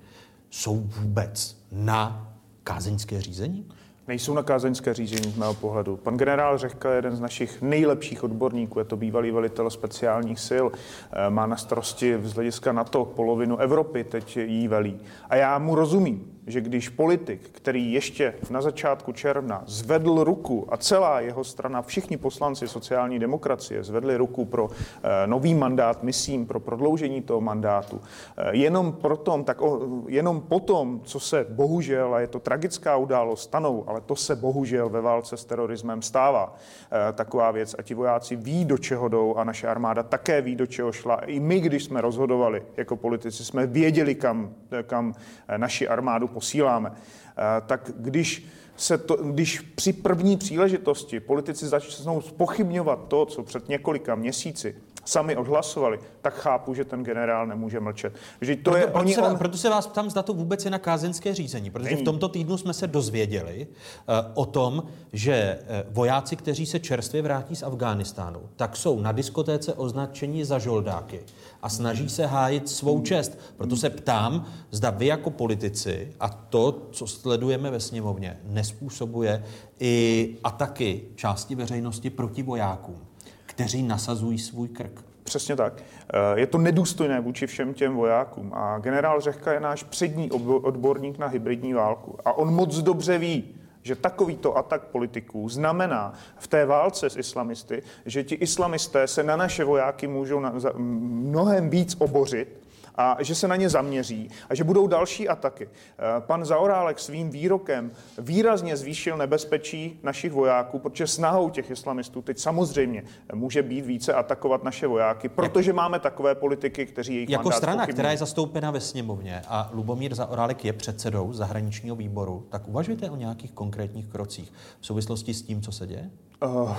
jsou 0.51 0.81
vůbec 0.81 1.57
na 1.73 2.33
kázeňské 2.65 3.21
řízení? 3.21 3.69
Nejsou 4.09 4.35
na 4.35 4.43
kázeňské 4.43 4.95
řízení 4.95 5.33
z 5.33 5.37
mého 5.37 5.55
pohledu. 5.55 5.97
Pan 5.97 6.17
generál 6.17 6.59
Řehka 6.59 6.91
je 6.91 6.97
jeden 6.97 7.17
z 7.17 7.21
našich 7.21 7.63
nejlepších 7.63 8.25
odborníků, 8.25 8.79
je 8.79 8.85
to 8.85 8.97
bývalý 8.97 9.31
velitel 9.31 9.71
speciálních 9.71 10.41
sil, 10.49 10.67
eh, 10.73 11.31
má 11.31 11.47
na 11.47 11.57
starosti 11.57 12.19
z 12.23 12.33
hlediska 12.33 12.73
NATO 12.73 13.05
polovinu 13.05 13.59
Evropy, 13.59 14.05
teď 14.05 14.37
jí 14.37 14.69
velí. 14.69 15.01
A 15.31 15.37
já 15.37 15.59
mu 15.59 15.75
rozumím 15.75 16.32
že 16.47 16.61
když 16.61 16.89
politik, 16.89 17.51
který 17.53 17.93
ještě 17.93 18.35
na 18.51 18.63
začátku 18.63 19.13
června 19.13 19.63
zvedl 19.67 20.25
ruku 20.25 20.67
a 20.69 20.77
celá 20.77 21.21
jeho 21.21 21.45
strana, 21.45 21.83
všichni 21.83 22.17
poslanci 22.17 22.69
sociální 22.69 23.19
demokracie 23.19 23.85
zvedli 23.85 24.17
ruku 24.17 24.45
pro 24.45 24.71
eh, 24.71 25.27
nový 25.27 25.55
mandát, 25.55 26.03
myslím, 26.03 26.47
pro 26.47 26.61
prodloužení 26.61 27.23
toho 27.23 27.41
mandátu, 27.41 28.01
eh, 28.37 28.57
jenom, 28.57 28.93
potom, 28.93 29.45
tak 29.45 29.63
o, 29.63 29.81
jenom 30.09 30.41
potom, 30.41 31.01
co 31.05 31.21
se 31.21 31.47
bohužel, 31.51 32.15
a 32.15 32.21
je 32.21 32.27
to 32.27 32.39
tragická 32.39 32.97
událost, 32.97 33.43
stanou, 33.43 33.85
ale 33.87 34.01
to 34.01 34.17
se 34.17 34.37
bohužel 34.37 34.89
ve 34.89 35.01
válce 35.01 35.37
s 35.37 35.45
terorismem 35.45 36.03
stává, 36.03 36.55
eh, 36.55 37.13
taková 37.13 37.51
věc 37.51 37.75
a 37.79 37.83
ti 37.83 37.95
vojáci 37.95 38.37
ví, 38.37 38.65
do 38.65 38.79
čeho 38.79 39.09
jdou 39.09 39.35
a 39.35 39.45
naše 39.45 39.69
armáda 39.69 40.03
také 40.03 40.43
ví, 40.43 40.57
do 40.57 40.67
čeho 40.67 40.93
šla. 40.93 41.17
I 41.17 41.41
my, 41.41 41.61
když 41.61 41.85
jsme 41.85 42.01
rozhodovali 42.01 42.63
jako 42.77 42.97
politici, 42.97 43.45
jsme 43.45 43.67
věděli, 43.67 44.15
kam, 44.15 44.55
kam 44.87 45.15
naši 45.57 45.89
armádu 45.89 46.32
posíláme. 46.33 46.93
Eh, 46.93 47.61
tak 47.67 47.91
když, 47.97 48.47
se 48.77 48.99
to, 48.99 49.17
když 49.17 49.61
při 49.61 49.93
první 49.93 50.37
příležitosti 50.37 51.21
politici 51.21 51.67
začnou 51.67 52.21
spochybňovat 52.21 53.09
to, 53.09 53.27
co 53.27 53.43
před 53.43 53.69
několika 53.69 54.15
měsíci 54.15 54.77
sami 55.05 55.37
odhlasovali, 55.37 55.99
tak 56.21 56.35
chápu, 56.35 56.75
že 56.75 56.85
ten 56.85 57.05
generál 57.05 57.47
nemůže 57.47 57.81
mlčet. 57.81 58.15
Že 58.41 58.57
to 58.57 58.63
proto, 58.63 58.77
je, 58.77 58.83
proto, 58.83 58.99
oni, 58.99 59.15
se, 59.15 59.23
on... 59.23 59.39
proto 59.39 59.59
se 59.59 59.71
vás 59.71 59.87
ptám, 59.87 60.11
zda 60.11 60.23
to 60.23 60.35
vůbec 60.35 60.65
je 60.65 60.71
na 60.71 60.79
kázenské 60.79 61.35
řízení, 61.35 61.71
protože 61.71 61.91
Není. 61.91 62.03
v 62.03 62.05
tomto 62.05 62.29
týdnu 62.29 62.57
jsme 62.57 62.75
se 62.75 62.87
dozvěděli 62.87 63.67
uh, 63.67 64.15
o 64.35 64.47
tom, 64.47 64.83
že 65.13 65.59
uh, 65.61 65.95
vojáci, 65.95 66.37
kteří 66.37 66.67
se 66.67 66.81
čerstvě 66.81 67.23
vrátí 67.23 67.57
z 67.57 67.63
Afghánistánu, 67.63 68.41
tak 68.57 68.77
jsou 68.77 69.01
na 69.01 69.13
diskotéce 69.13 69.75
označeni 69.75 70.45
za 70.45 70.59
žoldáky 70.59 71.21
a 71.63 71.69
snaží 71.69 72.09
se 72.09 72.27
hájit 72.27 72.69
svou 72.69 73.03
čest. 73.03 73.39
Proto 73.57 73.77
se 73.77 73.91
ptám, 73.91 74.47
zda 74.71 74.91
vy 74.91 75.07
jako 75.07 75.31
politici 75.31 76.15
a 76.21 76.29
to, 76.29 76.89
co 76.93 77.07
sledujeme 77.07 77.71
ve 77.71 77.81
sněmovně, 77.81 78.41
nespůsobuje 78.45 79.45
i 79.81 80.37
ataky 80.45 81.03
části 81.15 81.55
veřejnosti 81.55 82.11
proti 82.11 82.43
vojákům 82.43 83.12
kteří 83.53 83.83
nasazují 83.83 84.39
svůj 84.39 84.69
krk. 84.69 85.05
Přesně 85.25 85.57
tak. 85.57 85.73
Eh, 85.83 86.41
je 86.41 86.47
to 86.47 86.59
nedůstojné 86.59 87.21
vůči 87.21 87.47
všem 87.47 87.75
těm 87.75 87.95
vojákům. 87.95 88.53
A 88.55 88.79
generál 88.79 89.21
Řehka 89.21 89.53
je 89.53 89.61
náš 89.61 89.83
přední 89.83 90.31
odborník 90.31 91.19
na 91.19 91.27
hybridní 91.27 91.73
válku. 91.75 92.19
A 92.25 92.33
on 92.33 92.55
moc 92.55 92.79
dobře 92.79 93.19
ví, 93.19 93.55
že 93.83 93.97
takovýto 93.97 94.57
atak 94.57 94.85
politiků 94.85 95.49
znamená 95.49 96.13
v 96.39 96.47
té 96.47 96.67
válce 96.67 97.11
s 97.11 97.17
islamisty, 97.17 97.83
že 98.07 98.25
ti 98.25 98.35
islamisté 98.35 99.07
se 99.07 99.23
na 99.23 99.37
naše 99.37 99.65
vojáky 99.65 100.07
můžou 100.07 100.43
mnohem 100.77 101.71
víc 101.71 101.97
obořit, 101.99 102.62
a 102.95 103.17
že 103.21 103.35
se 103.35 103.49
na 103.49 103.57
ně 103.57 103.69
zaměří 103.69 104.31
a 104.51 104.55
že 104.55 104.65
budou 104.65 104.87
další 104.87 105.29
ataky. 105.29 105.69
Eh, 105.69 106.21
pan 106.21 106.45
Zaorálek 106.45 106.99
svým 106.99 107.31
výrokem 107.31 107.91
výrazně 108.19 108.77
zvýšil 108.77 109.17
nebezpečí 109.17 110.01
našich 110.03 110.33
vojáků, 110.33 110.79
protože 110.79 111.07
snahou 111.07 111.51
těch 111.51 111.71
islamistů 111.71 112.23
teď 112.23 112.39
samozřejmě 112.39 113.05
může 113.35 113.63
být 113.63 113.87
více 113.87 114.15
atakovat 114.15 114.65
naše 114.65 114.87
vojáky, 114.87 115.29
protože 115.29 115.73
máme 115.73 115.99
takové 115.99 116.35
politiky, 116.35 116.87
kteří 116.87 117.15
jejich 117.15 117.29
Jako 117.31 117.53
strana, 117.53 117.77
pochybní. 117.83 117.93
která 117.95 118.11
je 118.11 118.17
zastoupena 118.19 118.71
ve 118.71 118.81
sněmovně 118.81 119.43
a 119.49 119.71
Lubomír 119.73 120.15
Zaorálek 120.15 120.65
je 120.65 120.73
předsedou 120.73 121.33
zahraničního 121.33 121.97
výboru, 121.97 122.47
tak 122.51 122.69
uvažujete 122.69 123.11
o 123.11 123.17
nějakých 123.17 123.53
konkrétních 123.53 124.07
krocích 124.07 124.53
v 124.81 124.87
souvislosti 124.87 125.35
s 125.35 125.43
tím, 125.43 125.63
co 125.63 125.73
se 125.73 125.87
děje? 125.87 126.11
Uh, 126.45 126.77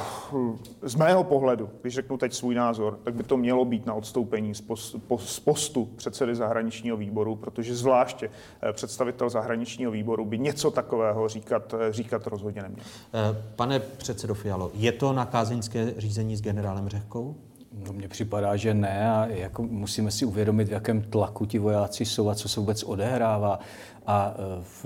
z 0.81 0.95
mého 0.95 1.23
pohledu, 1.23 1.69
když 1.81 1.93
řeknu 1.93 2.17
teď 2.17 2.33
svůj 2.33 2.55
názor, 2.55 2.99
tak 3.03 3.13
by 3.13 3.23
to 3.23 3.37
mělo 3.37 3.65
být 3.65 3.85
na 3.85 3.93
odstoupení 3.93 4.55
z, 4.55 4.61
post, 4.61 4.95
z 5.17 5.39
postu 5.39 5.85
předsedy 5.85 6.35
zahraničního 6.35 6.97
výboru, 6.97 7.35
protože 7.35 7.75
zvláště 7.75 8.29
eh, 8.61 8.73
představitel 8.73 9.29
zahraničního 9.29 9.91
výboru 9.91 10.25
by 10.25 10.39
něco 10.39 10.71
takového 10.71 11.27
říkat, 11.27 11.73
eh, 11.73 11.93
říkat 11.93 12.27
rozhodně 12.27 12.61
neměl. 12.61 12.85
Pane 13.55 13.79
předsedo 13.79 14.33
Fialo, 14.33 14.71
je 14.73 14.91
to 14.91 15.13
na 15.13 15.25
kázeňské 15.25 15.93
řízení 15.97 16.35
s 16.35 16.41
generálem 16.41 16.89
Řehkou? 16.89 17.35
No, 17.85 17.93
mně 17.93 18.07
připadá, 18.07 18.55
že 18.55 18.73
ne 18.73 19.11
a 19.11 19.25
jako 19.25 19.63
musíme 19.63 20.11
si 20.11 20.25
uvědomit, 20.25 20.67
v 20.67 20.71
jakém 20.71 21.01
tlaku 21.01 21.45
ti 21.45 21.59
vojáci 21.59 22.05
jsou 22.05 22.29
a 22.29 22.35
co 22.35 22.49
se 22.49 22.59
vůbec 22.59 22.83
odehrává. 22.83 23.59
A 24.07 24.33
v, 24.61 24.85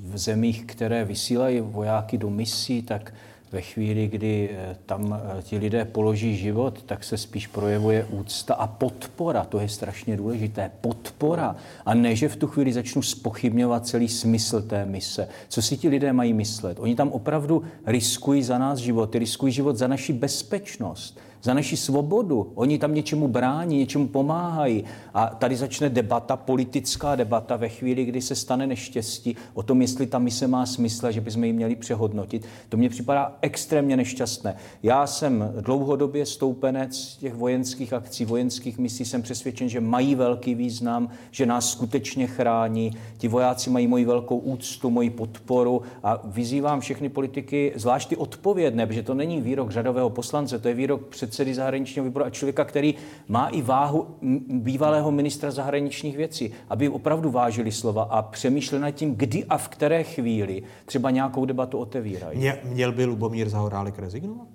v 0.00 0.18
zemích, 0.18 0.64
které 0.66 1.04
vysílají 1.04 1.60
vojáky 1.60 2.18
do 2.18 2.30
misí, 2.30 2.82
tak 2.82 3.14
ve 3.52 3.60
chvíli, 3.60 4.08
kdy 4.08 4.50
eh, 4.52 4.76
tam 4.86 5.20
eh, 5.38 5.42
ti 5.42 5.58
lidé 5.58 5.84
položí 5.84 6.36
život, 6.36 6.82
tak 6.82 7.04
se 7.04 7.16
spíš 7.16 7.46
projevuje 7.46 8.04
úcta 8.04 8.54
a 8.54 8.66
podpora. 8.66 9.44
To 9.44 9.60
je 9.60 9.68
strašně 9.68 10.16
důležité. 10.16 10.70
Podpora. 10.80 11.56
A 11.86 11.94
ne, 11.94 12.16
že 12.16 12.28
v 12.28 12.36
tu 12.36 12.46
chvíli 12.46 12.72
začnu 12.72 13.02
spochybňovat 13.02 13.86
celý 13.86 14.08
smysl 14.08 14.62
té 14.62 14.84
mise. 14.84 15.28
Co 15.48 15.62
si 15.62 15.76
ti 15.76 15.88
lidé 15.88 16.12
mají 16.12 16.32
myslet? 16.32 16.80
Oni 16.80 16.96
tam 16.96 17.08
opravdu 17.08 17.62
riskují 17.86 18.42
za 18.42 18.58
nás 18.58 18.78
životy, 18.78 19.18
riskují 19.18 19.52
život 19.52 19.76
za 19.76 19.86
naši 19.86 20.12
bezpečnost 20.12 21.18
za 21.42 21.54
naši 21.54 21.76
svobodu. 21.76 22.52
Oni 22.54 22.78
tam 22.78 22.94
něčemu 22.94 23.28
brání, 23.28 23.78
něčemu 23.78 24.08
pomáhají. 24.08 24.84
A 25.14 25.26
tady 25.26 25.56
začne 25.56 25.88
debata, 25.88 26.36
politická 26.36 27.16
debata 27.16 27.56
ve 27.56 27.68
chvíli, 27.68 28.04
kdy 28.04 28.22
se 28.22 28.34
stane 28.34 28.66
neštěstí 28.66 29.36
o 29.54 29.62
tom, 29.62 29.82
jestli 29.82 30.06
ta 30.06 30.18
mise 30.18 30.46
má 30.46 30.66
smysl 30.66 31.06
a 31.06 31.10
že 31.10 31.20
bychom 31.20 31.44
ji 31.44 31.52
měli 31.52 31.76
přehodnotit. 31.76 32.46
To 32.68 32.76
mně 32.76 32.88
připadá 32.88 33.38
extrémně 33.40 33.96
nešťastné. 33.96 34.56
Já 34.82 35.06
jsem 35.06 35.52
dlouhodobě 35.60 36.26
stoupenec 36.26 37.16
těch 37.16 37.34
vojenských 37.34 37.92
akcí, 37.92 38.24
vojenských 38.24 38.78
misí. 38.78 39.04
Jsem 39.04 39.22
přesvědčen, 39.22 39.68
že 39.68 39.80
mají 39.80 40.14
velký 40.14 40.54
význam, 40.54 41.08
že 41.30 41.46
nás 41.46 41.70
skutečně 41.70 42.26
chrání. 42.26 42.90
Ti 43.18 43.28
vojáci 43.28 43.70
mají 43.70 43.86
moji 43.86 44.04
velkou 44.04 44.38
úctu, 44.38 44.90
moji 44.90 45.10
podporu 45.10 45.82
a 46.02 46.20
vyzývám 46.24 46.80
všechny 46.80 47.08
politiky, 47.08 47.72
zvlášť 47.76 48.08
ty 48.08 48.16
odpovědné, 48.16 48.86
protože 48.86 49.02
to 49.02 49.14
není 49.14 49.40
výrok 49.40 49.70
řadového 49.70 50.10
poslance, 50.10 50.58
to 50.58 50.68
je 50.68 50.74
výrok 50.74 51.06
před 51.06 51.27
předsedy 51.28 51.54
zahraničního 51.54 52.04
výboru 52.04 52.24
a 52.24 52.30
člověka, 52.30 52.64
který 52.64 52.94
má 53.28 53.48
i 53.48 53.62
váhu 53.62 54.06
bývalého 54.48 55.10
ministra 55.10 55.50
zahraničních 55.50 56.16
věcí, 56.16 56.52
aby 56.68 56.88
opravdu 56.88 57.30
vážili 57.30 57.72
slova 57.72 58.02
a 58.02 58.22
přemýšleli 58.22 58.82
nad 58.82 58.90
tím, 58.90 59.14
kdy 59.14 59.44
a 59.44 59.58
v 59.58 59.68
které 59.68 60.04
chvíli 60.04 60.62
třeba 60.84 61.10
nějakou 61.10 61.44
debatu 61.44 61.78
otevírají. 61.78 62.38
Mě, 62.38 62.58
měl 62.64 62.92
by 62.92 63.04
Lubomír 63.04 63.48
Zahorálek 63.48 63.98
rezignovat? 63.98 64.46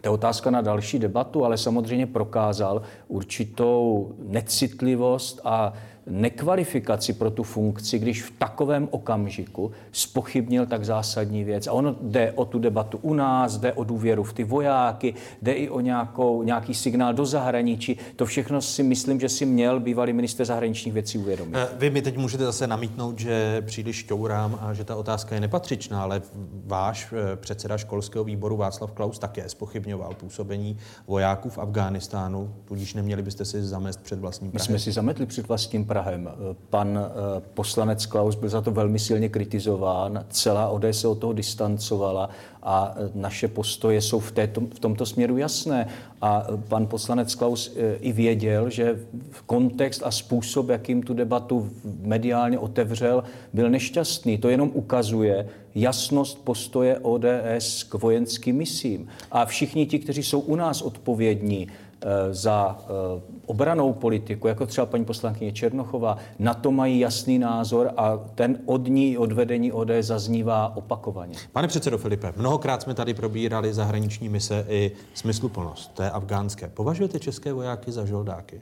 To 0.00 0.08
je 0.08 0.10
otázka 0.10 0.50
na 0.50 0.60
další 0.60 0.98
debatu, 0.98 1.44
ale 1.44 1.58
samozřejmě 1.58 2.06
prokázal 2.06 2.82
určitou 3.08 4.12
necitlivost 4.18 5.40
a 5.44 5.72
nekvalifikaci 6.08 7.12
pro 7.12 7.30
tu 7.30 7.42
funkci, 7.42 7.98
když 7.98 8.22
v 8.22 8.30
takovém 8.38 8.88
okamžiku 8.90 9.70
spochybnil 9.92 10.66
tak 10.66 10.84
zásadní 10.84 11.44
věc. 11.44 11.66
A 11.66 11.72
ono 11.72 11.96
jde 12.00 12.32
o 12.32 12.44
tu 12.44 12.58
debatu 12.58 12.98
u 13.02 13.14
nás, 13.14 13.58
jde 13.58 13.72
o 13.72 13.84
důvěru 13.84 14.24
v 14.24 14.32
ty 14.32 14.44
vojáky, 14.44 15.14
jde 15.42 15.52
i 15.52 15.68
o 15.68 15.80
nějakou, 15.80 16.42
nějaký 16.42 16.74
signál 16.74 17.14
do 17.14 17.26
zahraničí. 17.26 17.98
To 18.16 18.26
všechno 18.26 18.60
si 18.62 18.82
myslím, 18.82 19.20
že 19.20 19.28
si 19.28 19.46
měl 19.46 19.80
bývalý 19.80 20.12
minister 20.12 20.46
zahraničních 20.46 20.94
věcí 20.94 21.18
uvědomit. 21.18 21.54
Eh, 21.56 21.68
vy 21.78 21.90
mi 21.90 22.02
teď 22.02 22.16
můžete 22.16 22.44
zase 22.44 22.66
namítnout, 22.66 23.18
že 23.18 23.62
příliš 23.66 23.96
šťourám 23.96 24.58
a 24.62 24.74
že 24.74 24.84
ta 24.84 24.96
otázka 24.96 25.34
je 25.34 25.40
nepatřičná, 25.40 26.02
ale 26.02 26.22
váš 26.66 27.12
eh, 27.12 27.36
předseda 27.36 27.78
školského 27.78 28.24
výboru 28.24 28.56
Václav 28.56 28.92
Klaus 28.92 29.18
také 29.18 29.48
spochybňoval 29.48 30.14
působení 30.14 30.76
vojáků 31.06 31.50
v 31.50 31.58
Afghánistánu, 31.58 32.54
tudíž 32.64 32.94
neměli 32.94 33.22
byste 33.22 33.44
si 33.44 33.62
zamést 33.62 34.02
před 34.02 34.18
vlastním 34.18 34.50
Prahem. 34.50 34.62
My 34.62 34.66
jsme 34.66 34.78
si 34.78 34.92
zametli 34.92 35.26
před 35.26 35.48
vlastním 35.48 35.84
Prahem 35.84 35.97
Prahem. 36.02 36.28
Pan 36.70 36.98
eh, 36.98 37.42
poslanec 37.54 38.06
Klaus 38.06 38.34
byl 38.34 38.48
za 38.48 38.60
to 38.60 38.70
velmi 38.70 38.98
silně 38.98 39.28
kritizován, 39.28 40.24
celá 40.30 40.68
ODS 40.68 40.84
se 40.90 41.08
od 41.08 41.18
toho 41.18 41.32
distancovala 41.32 42.30
a 42.62 42.94
eh, 42.96 43.10
naše 43.14 43.48
postoje 43.48 44.00
jsou 44.00 44.20
v, 44.20 44.32
této, 44.32 44.60
v 44.60 44.78
tomto 44.78 45.06
směru 45.06 45.36
jasné. 45.36 45.88
A 46.20 46.46
eh, 46.48 46.56
pan 46.68 46.86
poslanec 46.86 47.34
Klaus 47.34 47.76
i 48.00 48.12
věděl, 48.12 48.70
že 48.70 49.00
kontext 49.46 50.02
a 50.04 50.10
způsob, 50.10 50.68
jakým 50.68 51.02
tu 51.02 51.14
debatu 51.14 51.70
mediálně 52.00 52.58
otevřel, 52.58 53.24
byl 53.52 53.70
nešťastný. 53.70 54.38
To 54.38 54.48
jenom 54.48 54.70
ukazuje 54.74 55.48
jasnost 55.74 56.44
postoje 56.44 56.98
ODS 56.98 57.82
k 57.82 57.94
vojenským 57.94 58.56
misím. 58.56 59.08
A 59.30 59.46
všichni 59.46 59.86
ti, 59.86 59.98
kteří 59.98 60.22
jsou 60.22 60.40
u 60.40 60.56
nás 60.56 60.82
odpovědní, 60.82 61.68
Eh, 61.68 61.87
za 62.30 62.78
eh, 62.80 63.22
obranou 63.46 63.92
politiku, 63.92 64.48
jako 64.48 64.66
třeba 64.66 64.86
paní 64.86 65.04
poslankyně 65.04 65.52
Černochová, 65.52 66.16
na 66.38 66.54
to 66.54 66.72
mají 66.72 66.98
jasný 66.98 67.38
názor 67.38 67.90
a 67.96 68.16
ten 68.34 68.58
od 68.64 68.88
ní, 68.88 69.18
od 69.18 69.32
vedení 69.32 69.72
ODS 69.72 69.88
zaznívá 70.00 70.76
opakovaně. 70.76 71.34
Pane 71.52 71.68
předsedo 71.68 71.98
Filipe, 71.98 72.32
mnohokrát 72.36 72.82
jsme 72.82 72.94
tady 72.94 73.14
probírali 73.14 73.74
zahraniční 73.74 74.28
mise 74.28 74.64
i 74.68 74.92
smysluplnost 75.14 75.94
té 75.94 76.10
afgánské. 76.10 76.68
Považujete 76.68 77.18
české 77.18 77.52
vojáky 77.52 77.92
za 77.92 78.06
žoldáky, 78.06 78.60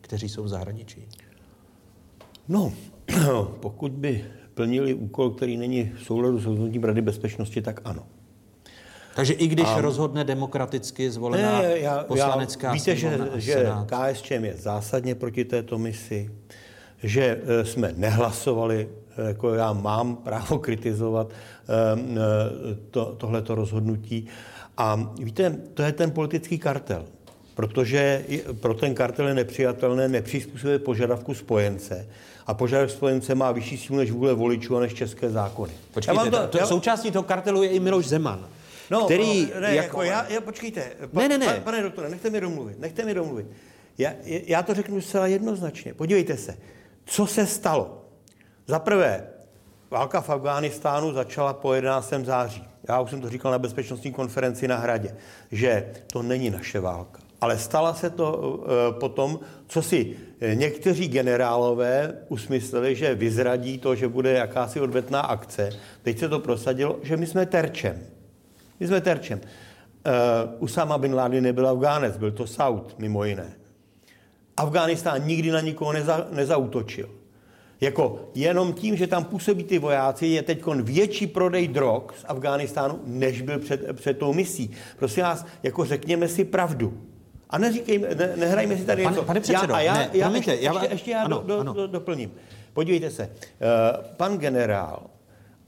kteří 0.00 0.28
jsou 0.28 0.42
v 0.42 0.48
zahraničí? 0.48 1.08
No, 2.48 2.72
pokud 3.60 3.92
by 3.92 4.24
plnili 4.54 4.94
úkol, 4.94 5.30
který 5.30 5.56
není 5.56 5.92
v 5.96 6.04
souladu 6.04 6.40
s 6.40 6.44
rozhodnutím 6.44 6.84
Rady 6.84 7.02
bezpečnosti, 7.02 7.62
tak 7.62 7.80
ano. 7.84 8.02
Takže 9.14 9.32
i 9.32 9.46
když 9.46 9.66
a... 9.68 9.80
rozhodne 9.80 10.24
demokraticky 10.24 11.10
zvolená 11.10 11.62
ne, 11.62 11.78
já, 11.78 12.04
poslanecká 12.04 12.66
já, 12.66 12.72
Víte, 12.72 12.96
že, 12.96 13.18
že 13.34 13.66
KSČM 13.86 14.44
je 14.44 14.54
zásadně 14.56 15.14
proti 15.14 15.44
této 15.44 15.78
misi, 15.78 16.30
že 17.02 17.40
e, 17.46 17.64
jsme 17.64 17.92
nehlasovali, 17.96 18.88
jako 19.26 19.54
já 19.54 19.72
mám 19.72 20.16
právo 20.16 20.58
kritizovat 20.64 21.30
e, 21.30 21.34
to, 22.90 23.04
tohleto 23.04 23.54
rozhodnutí. 23.54 24.26
A 24.76 25.12
víte, 25.18 25.58
to 25.74 25.82
je 25.82 25.92
ten 25.92 26.10
politický 26.10 26.58
kartel, 26.58 27.04
protože 27.54 28.24
pro 28.60 28.74
ten 28.74 28.94
kartel 28.94 29.28
je 29.28 29.34
nepřijatelné 29.34 30.08
nepřizpůsobit 30.08 30.84
požadavku 30.84 31.34
spojence. 31.34 32.06
A 32.46 32.54
požadavek 32.54 32.90
spojence 32.90 33.34
má 33.34 33.52
vyšší 33.52 33.76
sílu 33.76 33.98
než 33.98 34.10
vůle 34.10 34.34
voličů 34.34 34.76
a 34.76 34.80
než 34.80 34.94
české 34.94 35.30
zákony. 35.30 35.72
Počkejte, 35.94 36.30
to, 36.30 36.46
to, 36.48 36.58
já... 36.58 36.66
součástí 36.66 37.10
toho 37.10 37.22
kartelu 37.22 37.62
je 37.62 37.68
i 37.68 37.80
Miloš 37.80 38.06
Zeman. 38.06 38.48
No, 38.92 39.04
který... 39.04 39.46
No, 39.54 39.60
ne, 39.60 39.74
jako... 39.74 39.86
jako 39.86 40.02
já, 40.02 40.26
já, 40.28 40.40
počkejte, 40.40 40.92
pa, 41.12 41.20
ne, 41.20 41.28
ne, 41.28 41.38
ne. 41.38 41.46
Pane, 41.46 41.60
pane 41.60 41.82
doktore, 41.82 42.08
nechte 42.08 42.30
mi 42.30 42.40
domluvit, 42.40 42.78
nechte 42.78 43.04
mi 43.04 43.14
domluvit. 43.14 43.46
Já, 43.98 44.12
já 44.24 44.62
to 44.62 44.74
řeknu 44.74 45.00
zcela 45.00 45.26
jednoznačně. 45.26 45.94
Podívejte 45.94 46.36
se, 46.36 46.58
co 47.04 47.26
se 47.26 47.46
stalo. 47.46 48.04
Za 48.66 48.78
prvé, 48.78 49.26
válka 49.90 50.20
v 50.20 50.30
Afghánistánu 50.30 51.12
začala 51.12 51.52
po 51.52 51.74
11. 51.74 52.12
září. 52.24 52.64
Já 52.88 53.00
už 53.00 53.10
jsem 53.10 53.20
to 53.20 53.28
říkal 53.30 53.52
na 53.52 53.58
bezpečnostní 53.58 54.12
konferenci 54.12 54.68
na 54.68 54.76
Hradě, 54.76 55.16
že 55.52 55.92
to 56.06 56.22
není 56.22 56.50
naše 56.50 56.80
válka. 56.80 57.20
Ale 57.40 57.58
stala 57.58 57.94
se 57.94 58.10
to 58.10 58.32
uh, 58.32 58.98
potom, 59.00 59.40
co 59.66 59.82
si 59.82 60.16
eh, 60.40 60.54
někteří 60.54 61.08
generálové 61.08 62.14
usmysleli, 62.28 62.96
že 62.96 63.14
vyzradí 63.14 63.78
to, 63.78 63.94
že 63.94 64.08
bude 64.08 64.32
jakási 64.32 64.80
odvetná 64.80 65.20
akce. 65.20 65.70
Teď 66.02 66.18
se 66.18 66.28
to 66.28 66.38
prosadilo, 66.38 66.98
že 67.02 67.16
my 67.16 67.26
jsme 67.26 67.46
terčem. 67.46 68.06
My 68.82 68.88
jsme 68.88 69.00
terčem. 69.00 69.40
Uh, 69.40 70.62
Usama 70.62 70.98
bin 70.98 71.14
Laden 71.14 71.44
nebyl 71.44 71.68
Afgánec, 71.68 72.16
byl 72.16 72.32
to 72.32 72.46
Saud, 72.46 72.98
mimo 72.98 73.24
jiné. 73.24 73.52
Afghánistán 74.56 75.26
nikdy 75.26 75.50
na 75.50 75.60
nikoho 75.60 75.92
neza, 75.92 76.26
nezautočil. 76.30 77.08
Jako 77.80 78.30
jenom 78.34 78.72
tím, 78.72 78.96
že 78.96 79.06
tam 79.06 79.24
působí 79.24 79.64
ty 79.64 79.78
vojáci, 79.78 80.26
je 80.26 80.42
teď 80.42 80.62
větší 80.82 81.26
prodej 81.26 81.68
drog 81.68 82.02
z 82.20 82.24
Afghánistánu, 82.28 83.00
než 83.06 83.42
byl 83.42 83.58
před, 83.58 83.92
před 83.92 84.18
tou 84.18 84.32
misí. 84.32 84.70
Prosím 84.98 85.22
vás, 85.22 85.46
jako 85.62 85.84
řekněme 85.84 86.28
si 86.28 86.44
pravdu. 86.44 87.02
A 87.50 87.58
neříkejme, 87.58 88.08
ne, 88.14 88.32
nehrajme 88.36 88.76
si 88.76 88.84
tady 88.84 89.02
pane, 89.02 89.16
něco. 89.16 89.26
Pane 89.26 89.40
předsedo, 89.40 89.72
já, 89.72 89.78
a 89.78 89.80
já, 89.80 89.94
ne, 89.94 90.10
já, 90.12 90.26
promiňte, 90.26 90.50
ještě, 90.50 90.66
já, 90.66 90.72
ještě, 90.72 90.94
ještě 90.94 91.10
já 91.10 91.22
ano, 91.22 91.38
do, 91.38 91.54
do, 91.54 91.60
ano. 91.60 91.72
Do, 91.72 91.86
doplním. 91.86 92.32
Podívejte 92.72 93.10
se, 93.10 93.22
uh, 93.30 94.04
pan 94.16 94.38
generál 94.38 95.11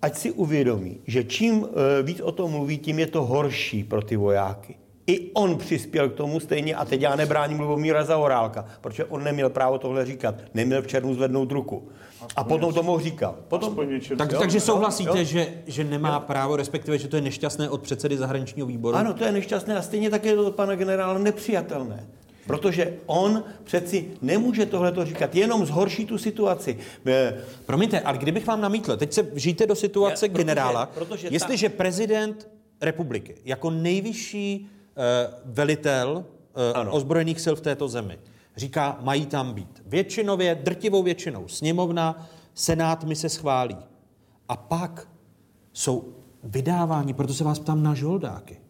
ať 0.04 0.16
si 0.16 0.30
uvědomí, 0.30 1.00
že 1.06 1.24
čím 1.24 1.64
eh, 1.64 2.02
víc 2.02 2.20
o 2.20 2.32
tom 2.32 2.50
mluví, 2.50 2.78
tím 2.78 2.98
je 2.98 3.06
to 3.06 3.24
horší 3.24 3.84
pro 3.84 4.02
ty 4.02 4.16
vojáky. 4.16 4.76
I 5.06 5.30
on 5.34 5.56
přispěl 5.58 6.08
k 6.08 6.14
tomu 6.14 6.40
stejně, 6.40 6.74
a 6.74 6.84
teď 6.84 7.00
já 7.00 7.16
nebráním 7.16 7.60
Lubomíra 7.60 8.04
Zaorálka, 8.04 8.64
protože 8.80 9.04
on 9.04 9.24
neměl 9.24 9.50
právo 9.50 9.78
tohle 9.78 10.04
říkat, 10.04 10.34
neměl 10.54 10.82
v 10.82 10.86
černu 10.86 11.14
zvednout 11.14 11.52
ruku. 11.52 11.88
A 12.36 12.44
potom 12.44 12.74
to 12.74 12.82
mohl 12.82 13.00
říkat. 13.00 13.34
Potom, 13.48 13.76
tak, 14.16 14.32
jo, 14.32 14.38
takže 14.38 14.60
souhlasíte, 14.60 15.18
jo, 15.18 15.24
Že, 15.24 15.46
že 15.66 15.84
nemá 15.84 16.14
jo. 16.14 16.20
právo, 16.20 16.56
respektive, 16.56 16.98
že 16.98 17.08
to 17.08 17.16
je 17.16 17.22
nešťastné 17.22 17.68
od 17.68 17.82
předsedy 17.82 18.16
zahraničního 18.16 18.66
výboru? 18.66 18.96
Ano, 18.96 19.14
to 19.14 19.24
je 19.24 19.32
nešťastné 19.32 19.76
a 19.76 19.82
stejně 19.82 20.10
také 20.10 20.36
to 20.36 20.46
od 20.46 20.54
pana 20.54 20.74
generála 20.74 21.18
nepřijatelné. 21.18 22.06
Protože 22.46 22.94
on 23.06 23.44
přeci 23.64 24.10
nemůže 24.22 24.66
tohle 24.66 24.92
říkat, 25.02 25.34
jenom 25.34 25.66
zhorší 25.66 26.06
tu 26.06 26.18
situaci. 26.18 26.78
Eh, 27.06 27.34
Promiňte, 27.66 28.00
ale 28.00 28.18
kdybych 28.18 28.46
vám 28.46 28.60
namítl, 28.60 28.96
teď 28.96 29.12
se 29.12 29.30
žijte 29.34 29.66
do 29.66 29.74
situace 29.74 30.26
Já, 30.26 30.32
protože, 30.32 30.44
generála, 30.44 30.86
protože 30.86 31.28
jestliže 31.30 31.68
ta... 31.68 31.76
prezident 31.76 32.48
republiky 32.80 33.34
jako 33.44 33.70
nejvyšší 33.70 34.66
uh, 34.66 35.04
velitel 35.44 36.24
uh, 36.84 36.94
ozbrojených 36.94 37.40
sil 37.44 37.54
v 37.56 37.60
této 37.60 37.88
zemi 37.88 38.18
říká, 38.56 38.98
mají 39.00 39.26
tam 39.26 39.54
být 39.54 39.82
většinově, 39.86 40.54
drtivou 40.54 41.02
většinou 41.02 41.48
sněmovna, 41.48 42.28
senát 42.54 43.04
mi 43.04 43.16
se 43.16 43.28
schválí. 43.28 43.76
A 44.48 44.56
pak 44.56 45.08
jsou 45.72 46.14
vydávání, 46.44 47.14
proto 47.14 47.34
se 47.34 47.44
vás 47.44 47.58
ptám 47.58 47.82
na 47.82 47.94
žoldáky. 47.94 48.60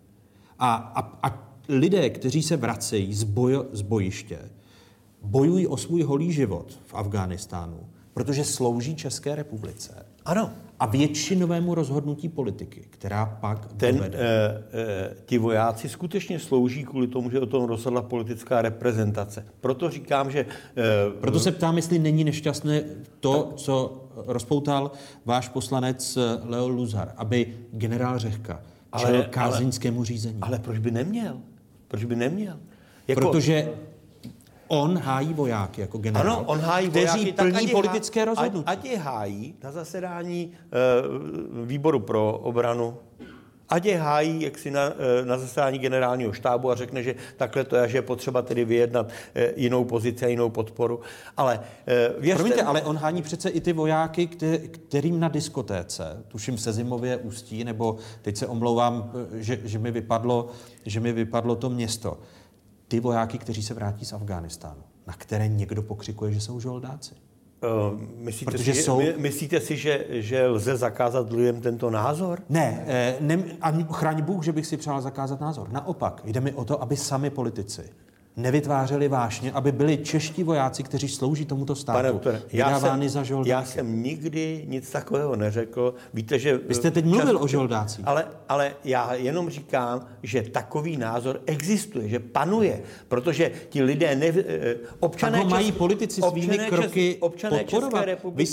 A, 0.58 0.74
a, 0.74 1.28
a 1.28 1.53
lidé, 1.68 2.10
kteří 2.10 2.42
se 2.42 2.56
vracejí 2.56 3.14
z, 3.14 3.22
bojo, 3.24 3.64
z 3.72 3.82
bojiště, 3.82 4.38
bojují 5.22 5.66
o 5.66 5.76
svůj 5.76 6.02
holý 6.02 6.32
život 6.32 6.78
v 6.86 6.94
Afghánistánu, 6.94 7.80
protože 8.14 8.44
slouží 8.44 8.96
České 8.96 9.34
republice. 9.34 10.06
Ano. 10.24 10.50
A 10.80 10.86
většinovému 10.86 11.74
rozhodnutí 11.74 12.28
politiky, 12.28 12.84
která 12.90 13.26
pak 13.40 13.72
Ten, 13.76 13.96
dovede. 13.96 14.18
e, 14.18 14.24
e, 14.80 15.14
ti 15.26 15.38
vojáci 15.38 15.88
skutečně 15.88 16.38
slouží 16.38 16.84
kvůli 16.84 17.06
tomu, 17.06 17.30
že 17.30 17.40
o 17.40 17.46
tom 17.46 17.64
rozhodla 17.64 18.02
politická 18.02 18.62
reprezentace. 18.62 19.46
Proto 19.60 19.90
říkám, 19.90 20.30
že... 20.30 20.40
E, 20.40 20.46
Proto 21.20 21.40
se 21.40 21.52
ptám, 21.52 21.76
jestli 21.76 21.98
není 21.98 22.24
nešťastné 22.24 22.82
to, 23.20 23.52
co 23.56 24.04
rozpoutal 24.26 24.90
váš 25.24 25.48
poslanec 25.48 26.18
Leo 26.44 26.68
Luzar, 26.68 27.12
aby 27.16 27.54
generál 27.72 28.18
Řehka 28.18 28.60
čelil 28.98 29.16
Ale- 29.16 29.28
kázeňskému 29.30 30.04
řízení. 30.04 30.38
Ale 30.40 30.58
proč 30.58 30.78
by 30.78 30.90
neměl? 30.90 31.38
Proč 31.94 32.04
by 32.04 32.16
neměl? 32.16 32.56
Jako- 33.08 33.20
Protože 33.20 33.70
on 34.68 34.98
hájí 34.98 35.34
vojáky 35.34 35.80
jako 35.80 35.98
generál, 35.98 36.36
Ano, 36.36 36.44
on 36.46 36.60
hájí 36.60 36.88
kteří 36.90 37.06
vojáky, 37.06 37.32
tak 37.32 37.52
plní 37.52 37.66
je 37.66 37.72
politické 37.72 38.24
rozhodnutí. 38.24 38.66
Ať, 38.66 38.78
ať 38.78 38.84
je 38.84 38.98
hájí 38.98 39.54
na 39.64 39.72
zasedání 39.72 40.52
e, 40.52 41.66
výboru 41.66 42.00
pro 42.00 42.32
obranu, 42.42 42.96
ať 43.68 43.84
je 43.84 43.98
hájí 43.98 44.42
jaksi 44.42 44.70
na, 44.70 44.92
e, 45.20 45.24
na 45.24 45.38
zasedání 45.38 45.78
generálního 45.78 46.32
štábu 46.32 46.70
a 46.70 46.74
řekne, 46.74 47.02
že 47.02 47.14
takhle 47.36 47.64
to 47.64 47.76
je, 47.76 47.88
že 47.88 47.98
je 47.98 48.02
potřeba 48.02 48.42
tedy 48.42 48.64
vyjednat 48.64 49.08
e, 49.34 49.52
jinou 49.56 49.84
pozici 49.84 50.24
a 50.24 50.28
jinou 50.28 50.50
podporu. 50.50 51.00
Ale 51.36 51.60
e, 51.86 52.12
věřte... 52.18 52.42
Promiňte, 52.42 52.62
ale 52.62 52.82
on 52.82 52.96
hání 52.96 53.22
přece 53.22 53.48
i 53.48 53.60
ty 53.60 53.72
vojáky, 53.72 54.26
kte- 54.26 54.68
kterým 54.68 55.20
na 55.20 55.28
diskotéce, 55.28 56.24
tuším 56.28 56.58
se 56.58 56.72
zimově 56.72 57.16
ústí, 57.16 57.64
nebo 57.64 57.96
teď 58.22 58.36
se 58.36 58.46
omlouvám, 58.46 59.12
že, 59.32 59.60
že, 59.64 59.78
mi 59.78 59.90
vypadlo, 59.90 60.48
že 60.86 61.00
mi 61.00 61.12
vypadlo 61.12 61.56
to 61.56 61.70
město. 61.70 62.18
Ty 62.88 63.00
vojáky, 63.00 63.38
kteří 63.38 63.62
se 63.62 63.74
vrátí 63.74 64.04
z 64.04 64.12
Afghánistánu, 64.12 64.82
na 65.06 65.14
které 65.14 65.48
někdo 65.48 65.82
pokřikuje, 65.82 66.32
že 66.32 66.40
jsou 66.40 66.60
žoldáci. 66.60 67.23
Uh, 67.64 68.00
myslíte, 68.18 68.50
Protože 68.50 68.74
si, 68.74 68.82
jsou- 68.82 68.98
my, 68.98 69.14
myslíte 69.16 69.60
si, 69.60 69.76
že, 69.76 70.06
že 70.10 70.46
lze 70.46 70.76
zakázat 70.76 71.32
lidem 71.32 71.60
tento 71.60 71.90
názor? 71.90 72.42
Ne, 72.48 72.84
eh, 72.86 73.16
ne, 73.20 73.44
a 73.60 73.70
chraň 73.92 74.22
Bůh, 74.22 74.44
že 74.44 74.52
bych 74.52 74.66
si 74.66 74.76
přál 74.76 75.00
zakázat 75.00 75.40
názor. 75.40 75.68
Naopak, 75.72 76.20
jde 76.24 76.40
mi 76.40 76.52
o 76.52 76.64
to, 76.64 76.82
aby 76.82 76.96
sami 76.96 77.30
politici 77.30 77.82
nevytvářeli 78.36 79.08
vášně, 79.08 79.52
aby 79.52 79.72
byli 79.72 79.96
čeští 79.96 80.44
vojáci, 80.44 80.82
kteří 80.82 81.08
slouží 81.08 81.44
tomuto 81.44 81.74
státu, 81.74 81.96
Pane 81.96 82.12
doktore, 82.12 82.42
já 82.52 82.80
jsem, 82.80 83.08
za 83.08 83.22
žoldáky. 83.22 83.50
já 83.50 83.64
jsem 83.64 84.02
nikdy 84.02 84.64
nic 84.68 84.90
takového 84.90 85.36
neřekl. 85.36 85.94
Víte, 86.14 86.38
že... 86.38 86.58
Vy 86.58 86.74
jste 86.74 86.90
teď 86.90 87.04
mluvil 87.04 87.38
o 87.42 87.46
žoldácích. 87.46 88.04
Ale, 88.08 88.26
ale 88.48 88.74
já 88.84 89.14
jenom 89.14 89.50
říkám, 89.50 90.06
že 90.22 90.42
takový 90.42 90.96
názor 90.96 91.40
existuje, 91.46 92.08
že 92.08 92.18
panuje, 92.18 92.82
protože 93.08 93.50
ti 93.68 93.82
lidé, 93.82 94.16
ne, 94.16 94.26
eh, 94.26 94.74
občané... 95.00 95.38
tak 95.38 95.44
ho 95.44 95.50
mají 95.50 95.72
politici 95.72 96.20
svými 96.22 96.46
občané 96.46 96.68
kroky 96.68 97.16
občané 97.20 97.58
podporovat. 97.58 97.90
České 97.90 98.10
republiky, 98.10 98.38
Vy 98.38 98.46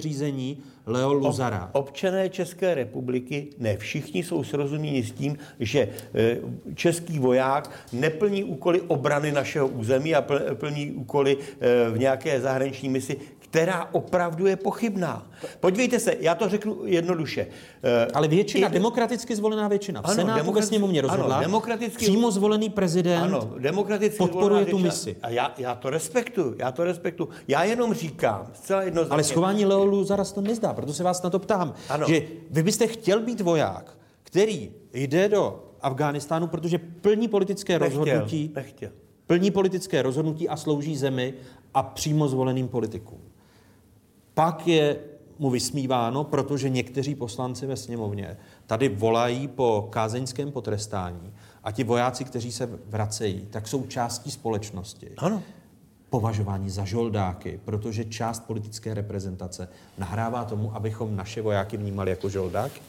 řízení 0.00 0.58
Leo 0.90 1.12
Luzara. 1.12 1.70
Občané 1.72 2.28
České 2.28 2.74
republiky, 2.74 3.48
ne 3.58 3.76
všichni 3.76 4.22
jsou 4.22 4.44
srozuměni 4.44 5.02
s 5.02 5.12
tím, 5.12 5.38
že 5.60 5.88
eh, 6.14 6.36
český 6.74 7.18
voják 7.18 7.70
neplní 7.92 8.44
úkoly 8.44 8.80
obrany 8.80 9.32
našeho 9.32 9.68
území 9.68 10.14
a 10.14 10.22
pl- 10.22 10.54
plní 10.54 10.92
úkoly 10.92 11.36
eh, 11.40 11.90
v 11.90 11.98
nějaké 11.98 12.40
zahraniční 12.40 12.88
misi, 12.88 13.16
která 13.50 13.88
opravdu 13.92 14.46
je 14.46 14.56
pochybná. 14.56 15.26
Podívejte 15.60 16.00
se, 16.00 16.14
já 16.20 16.34
to 16.34 16.48
řeknu 16.48 16.76
jednoduše. 16.84 17.46
Eh, 17.82 18.06
Ale 18.14 18.28
většina, 18.28 18.68
i- 18.68 18.72
demokraticky 18.72 19.36
zvolená 19.36 19.68
většina 19.68 20.02
v 20.02 20.04
Ano, 20.04 20.14
Senátu 20.14 20.32
ve 20.38 20.40
demokraticky- 20.42 20.68
sněmovně 20.68 21.00
rozhodla, 21.00 21.36
ano, 21.36 21.42
demokraticky- 21.44 22.04
přímo 22.04 22.30
zvolený 22.30 22.70
prezident 22.70 23.22
ano, 23.22 23.54
demokraticky 23.58 24.18
podporuje 24.18 24.66
tu 24.66 24.78
misi. 24.78 25.16
A 25.22 25.28
já, 25.28 25.54
já 25.58 25.74
to 25.74 25.90
respektuju, 25.90 26.54
já 26.58 26.72
to 26.72 26.84
respektuju. 26.84 27.28
Já 27.48 27.64
jenom 27.64 27.94
říkám, 27.94 28.46
zcela 28.54 28.82
jednoznačně. 28.82 29.12
Ale 29.14 29.24
schování 29.24 29.64
Leo 29.64 29.84
Luzara 29.84 30.24
se 30.24 30.34
to 30.34 30.40
nezdá, 30.40 30.72
proto 30.72 30.92
se 30.92 31.02
vás 31.04 31.22
na 31.22 31.30
to 31.30 31.38
ptám. 31.38 31.74
Ano. 31.88 32.06
Že 32.08 32.22
vy 32.50 32.62
byste 32.62 32.86
chtěl 32.86 33.20
být 33.20 33.40
voják, 33.40 33.96
který 34.22 34.70
jde 34.92 35.28
do 35.28 35.64
Afghánistánu, 35.82 36.46
protože 36.46 36.78
plní 36.78 37.28
politické 37.28 37.78
Nechtěl, 37.78 37.98
rozhodnutí, 38.04 38.52
nechtěl. 38.54 38.90
plní 39.26 39.50
politické 39.50 40.02
rozhodnutí 40.02 40.48
a 40.48 40.56
slouží 40.56 40.96
zemi 40.96 41.34
a 41.74 41.82
přímo 41.82 42.28
zvoleným 42.28 42.68
politikům. 42.68 43.18
Pak 44.34 44.66
je 44.66 44.96
mu 45.38 45.50
vysmíváno, 45.50 46.24
protože 46.24 46.68
někteří 46.68 47.14
poslanci 47.14 47.66
ve 47.66 47.76
sněmovně 47.76 48.36
tady 48.66 48.88
volají 48.88 49.48
po 49.48 49.88
kázeňském 49.90 50.52
potrestání 50.52 51.32
a 51.64 51.70
ti 51.70 51.84
vojáci, 51.84 52.24
kteří 52.24 52.52
se 52.52 52.68
vracejí, 52.86 53.46
tak 53.50 53.68
jsou 53.68 53.86
částí 53.86 54.30
společnosti. 54.30 55.10
Ano. 55.18 55.42
Považování 56.10 56.70
za 56.70 56.84
žoldáky, 56.84 57.60
protože 57.64 58.04
část 58.04 58.46
politické 58.46 58.94
reprezentace 58.94 59.68
nahrává 59.98 60.44
tomu, 60.44 60.76
abychom 60.76 61.16
naše 61.16 61.42
vojáky 61.42 61.76
vnímali 61.76 62.10
jako 62.10 62.28
žoldáky. 62.28 62.80